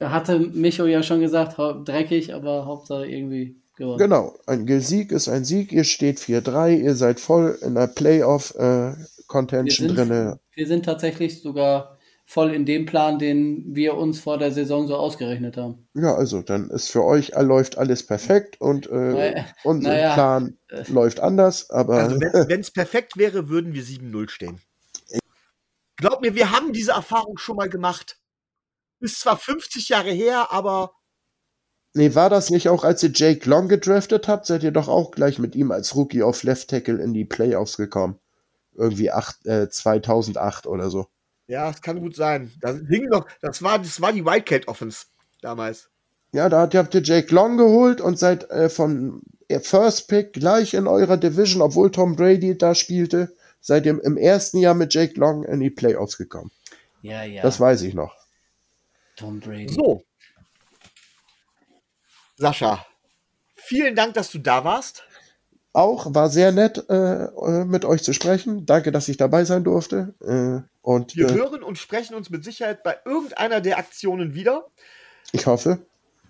hatte 0.00 0.40
Micho 0.40 0.86
ja 0.86 1.04
schon 1.04 1.20
gesagt, 1.20 1.56
dreckig, 1.88 2.34
aber 2.34 2.66
Hauptsache 2.66 3.06
irgendwie 3.06 3.54
gewonnen. 3.76 3.98
Genau, 3.98 4.34
ein 4.46 4.66
Sieg 4.80 5.12
ist 5.12 5.28
ein 5.28 5.44
Sieg. 5.44 5.70
Ihr 5.72 5.84
steht 5.84 6.18
4-3, 6.18 6.78
ihr 6.78 6.96
seid 6.96 7.20
voll 7.20 7.56
in 7.62 7.76
der 7.76 7.86
Playoff-Contention 7.86 9.88
äh, 9.88 9.94
drin. 9.94 10.34
Wir 10.54 10.66
sind 10.66 10.84
tatsächlich 10.84 11.40
sogar 11.40 11.91
voll 12.32 12.54
in 12.54 12.64
dem 12.64 12.86
Plan, 12.86 13.18
den 13.18 13.74
wir 13.74 13.94
uns 13.94 14.18
vor 14.18 14.38
der 14.38 14.50
Saison 14.52 14.86
so 14.88 14.96
ausgerechnet 14.96 15.58
haben. 15.58 15.86
Ja, 15.94 16.14
also 16.14 16.40
dann 16.40 16.70
ist 16.70 16.90
für 16.90 17.04
euch 17.04 17.32
läuft 17.36 17.76
alles 17.76 18.06
perfekt 18.06 18.58
und 18.58 18.86
äh, 18.86 19.44
unser 19.64 19.90
naja, 19.90 20.14
Plan 20.14 20.58
äh, 20.68 20.90
läuft 20.90 21.20
anders, 21.20 21.70
aber. 21.70 21.96
Also 21.96 22.18
wenn 22.18 22.60
es 22.60 22.70
perfekt 22.70 23.18
wäre, 23.18 23.50
würden 23.50 23.74
wir 23.74 23.82
7-0 23.82 24.30
stehen. 24.30 24.60
Glaub 25.96 26.22
mir, 26.22 26.34
wir 26.34 26.50
haben 26.50 26.72
diese 26.72 26.92
Erfahrung 26.92 27.36
schon 27.36 27.56
mal 27.56 27.68
gemacht. 27.68 28.18
Ist 29.00 29.20
zwar 29.20 29.36
50 29.36 29.90
Jahre 29.90 30.10
her, 30.10 30.50
aber. 30.50 30.92
Nee, 31.94 32.14
war 32.14 32.30
das 32.30 32.48
nicht 32.48 32.70
auch, 32.70 32.84
als 32.84 33.02
ihr 33.02 33.10
Jake 33.12 33.48
Long 33.48 33.68
gedraftet 33.68 34.26
habt, 34.26 34.46
seid 34.46 34.62
ihr 34.62 34.70
doch 34.70 34.88
auch 34.88 35.10
gleich 35.10 35.38
mit 35.38 35.54
ihm 35.54 35.70
als 35.70 35.94
Rookie 35.94 36.22
auf 36.22 36.42
Left 36.42 36.70
Tackle 36.70 37.02
in 37.02 37.12
die 37.12 37.26
Playoffs 37.26 37.76
gekommen. 37.76 38.18
Irgendwie 38.72 39.10
acht, 39.10 39.44
äh, 39.44 39.68
2008 39.68 40.66
oder 40.66 40.88
so. 40.88 41.08
Ja, 41.52 41.68
es 41.68 41.82
kann 41.82 42.00
gut 42.00 42.16
sein. 42.16 42.50
Das 42.62 42.78
hing 42.88 43.10
noch, 43.10 43.26
das 43.42 43.62
war, 43.62 43.78
das 43.78 44.00
war 44.00 44.10
die 44.10 44.24
Wildcat 44.24 44.68
Offense 44.68 45.04
damals. 45.42 45.90
Ja, 46.32 46.48
da 46.48 46.62
habt 46.62 46.94
ihr 46.94 47.02
Jake 47.02 47.34
Long 47.34 47.58
geholt 47.58 48.00
und 48.00 48.18
seid 48.18 48.48
äh, 48.50 48.70
von 48.70 49.20
First 49.60 50.08
Pick 50.08 50.32
gleich 50.32 50.72
in 50.72 50.86
eurer 50.86 51.18
Division, 51.18 51.60
obwohl 51.60 51.90
Tom 51.90 52.16
Brady 52.16 52.56
da 52.56 52.74
spielte, 52.74 53.36
seid 53.60 53.84
ihr 53.84 54.02
im 54.02 54.16
ersten 54.16 54.60
Jahr 54.60 54.72
mit 54.72 54.94
Jake 54.94 55.20
Long 55.20 55.44
in 55.44 55.60
die 55.60 55.68
Playoffs 55.68 56.16
gekommen. 56.16 56.50
Ja, 57.02 57.22
ja. 57.22 57.42
Das 57.42 57.60
weiß 57.60 57.82
ich 57.82 57.92
noch. 57.92 58.16
Tom 59.16 59.38
Brady. 59.38 59.68
So. 59.68 60.04
Sascha, 62.36 62.86
vielen 63.56 63.94
Dank, 63.94 64.14
dass 64.14 64.30
du 64.30 64.38
da 64.38 64.64
warst 64.64 65.04
auch. 65.72 66.14
War 66.14 66.28
sehr 66.28 66.52
nett, 66.52 66.84
äh, 66.88 67.24
äh, 67.24 67.64
mit 67.64 67.84
euch 67.84 68.02
zu 68.02 68.12
sprechen. 68.12 68.66
Danke, 68.66 68.92
dass 68.92 69.08
ich 69.08 69.16
dabei 69.16 69.44
sein 69.44 69.64
durfte. 69.64 70.14
Äh, 70.20 70.68
und, 70.82 71.16
Wir 71.16 71.28
äh, 71.30 71.34
hören 71.34 71.62
und 71.62 71.78
sprechen 71.78 72.14
uns 72.14 72.30
mit 72.30 72.44
Sicherheit 72.44 72.82
bei 72.82 72.96
irgendeiner 73.04 73.60
der 73.60 73.78
Aktionen 73.78 74.34
wieder. 74.34 74.66
Ich 75.32 75.46
hoffe. 75.46 75.86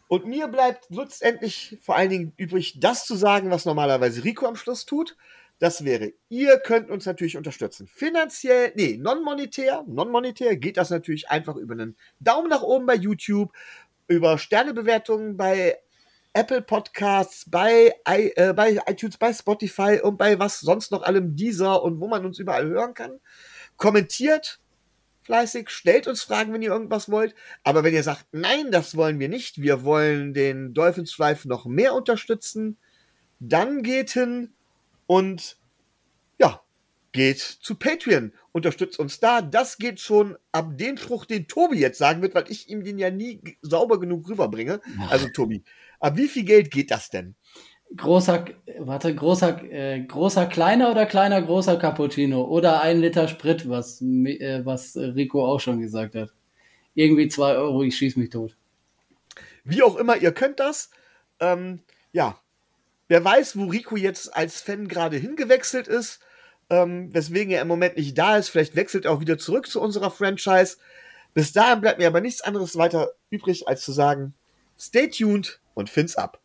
Und 0.09 0.27
mir 0.27 0.47
bleibt 0.49 0.87
letztendlich 0.91 1.79
vor 1.81 1.97
allen 1.97 2.11
Dingen 2.11 2.33
übrig, 2.37 2.79
das 2.79 3.07
zu 3.07 3.17
sagen, 3.17 3.51
was 3.51 3.65
normalerweise 3.65 4.25
Rico 4.25 4.47
am 4.47 4.57
Schluss 4.57 4.85
tut. 4.85 5.17
Das 5.59 5.85
wäre, 5.85 6.13
ihr 6.29 6.59
könnt 6.59 6.91
uns 6.91 7.07
natürlich 7.07 7.37
unterstützen. 7.37 7.87
Finanziell, 7.87 8.73
nee, 8.75 8.97
non-monetär. 8.97 9.85
Non-monetär 9.87 10.57
geht 10.57 10.77
das 10.77 10.91
natürlich 10.91 11.31
einfach 11.31 11.57
über 11.57 11.75
einen 11.75 11.97
Daumen 12.19 12.49
nach 12.49 12.63
oben 12.63 12.85
bei 12.85 12.97
YouTube, 12.97 13.53
über 14.09 14.39
Sternebewertungen 14.39 15.37
bei 15.37 15.79
Apple 16.35 16.63
Podcasts, 16.63 17.45
bei, 17.49 17.95
äh, 18.05 18.53
bei 18.55 18.79
iTunes, 18.87 19.19
bei 19.19 19.33
Spotify 19.33 20.01
und 20.03 20.17
bei 20.17 20.39
was 20.39 20.61
sonst 20.61 20.91
noch 20.91 21.03
allem 21.03 21.37
dieser 21.37 21.83
und 21.83 22.01
wo 22.01 22.09
man 22.09 22.25
uns 22.25 22.39
überall 22.39 22.67
hören 22.67 22.95
kann. 22.95 23.21
Kommentiert 23.77 24.61
fleißig, 25.23 25.71
stellt 25.71 26.07
uns 26.07 26.23
Fragen, 26.23 26.53
wenn 26.53 26.63
ihr 26.63 26.71
irgendwas 26.71 27.11
wollt. 27.11 27.35
Aber 27.63 27.85
wenn 27.85 27.95
ihr 27.95 28.03
sagt, 28.03 28.27
nein, 28.33 28.71
das 28.71 28.97
wollen 28.97 29.19
wir 29.19 29.29
nicht, 29.29 29.61
wir 29.61 29.85
wollen 29.85 30.35
den 30.35 30.75
Dolphins 30.75 31.17
Drive 31.17 31.45
noch 31.45 31.65
mehr 31.65 31.95
unterstützen, 31.95 32.77
dann 33.39 33.83
geht 33.83 34.11
hin 34.11 34.53
und 35.07 35.59
ja, 36.39 36.61
geht 37.13 37.39
zu 37.39 37.75
Patreon, 37.75 38.33
unterstützt 38.53 38.99
uns 38.99 39.21
da. 39.21 39.43
Das 39.43 39.79
geht 39.79 40.01
schon 40.01 40.37
ab 40.51 40.77
dem 40.77 40.97
Spruch, 40.97 41.25
den 41.25 41.47
Tobi 41.47 41.79
jetzt 41.79 41.99
sagen 41.99 42.23
wird, 42.23 42.35
weil 42.35 42.51
ich 42.51 42.69
ihm 42.69 42.85
den 42.85 42.99
ja 42.99 43.11
nie 43.11 43.41
sauber 43.63 44.01
genug 44.01 44.29
rüberbringe. 44.29 44.81
Also 45.09 45.29
Tobi, 45.29 45.63
Ab 46.03 46.17
wie 46.17 46.27
viel 46.27 46.45
Geld 46.45 46.73
geht 46.73 46.91
das 46.91 47.11
denn? 47.11 47.37
Großer, 47.97 48.47
warte, 48.81 49.15
großer, 49.15 49.63
äh, 49.71 50.01
großer 50.01 50.47
kleiner 50.47 50.91
oder 50.91 51.07
kleiner 51.07 51.41
großer 51.41 51.77
Cappuccino 51.77 52.43
oder 52.43 52.83
ein 52.83 53.01
Liter 53.01 53.29
Sprit, 53.29 53.69
was, 53.69 54.03
äh, 54.03 54.63
was 54.65 54.97
Rico 54.97 55.47
auch 55.47 55.61
schon 55.61 55.81
gesagt 55.81 56.17
hat. 56.17 56.31
Irgendwie 56.95 57.29
zwei 57.29 57.55
Euro, 57.55 57.85
ich 57.85 57.97
schieß 57.97 58.17
mich 58.17 58.31
tot. 58.31 58.57
Wie 59.63 59.85
auch 59.85 59.95
immer, 59.95 60.17
ihr 60.17 60.33
könnt 60.33 60.59
das. 60.59 60.91
Ähm, 61.39 61.83
ja, 62.11 62.37
wer 63.07 63.25
weiß, 63.25 63.57
wo 63.57 63.67
Rico 63.67 63.95
jetzt 63.95 64.35
als 64.37 64.61
Fan 64.61 64.89
gerade 64.89 65.19
hingewechselt 65.19 65.87
ist, 65.87 66.19
ähm, 66.69 67.15
weswegen 67.15 67.53
er 67.53 67.63
im 67.63 67.69
Moment 67.69 67.97
nicht 67.97 68.19
da 68.19 68.39
ist. 68.39 68.49
Vielleicht 68.49 68.75
wechselt 68.75 69.05
er 69.05 69.13
auch 69.13 69.21
wieder 69.21 69.39
zurück 69.39 69.69
zu 69.69 69.81
unserer 69.81 70.11
Franchise. 70.11 70.79
Bis 71.33 71.53
dahin 71.53 71.81
bleibt 71.81 72.01
mir 72.01 72.09
aber 72.09 72.21
nichts 72.21 72.41
anderes 72.41 72.77
weiter 72.77 73.13
übrig, 73.31 73.69
als 73.69 73.83
zu 73.83 73.93
sagen, 73.93 74.35
stay 74.83 75.09
tuned 75.09 75.61
und 75.75 75.89
find's 75.89 76.17
ab. 76.17 76.42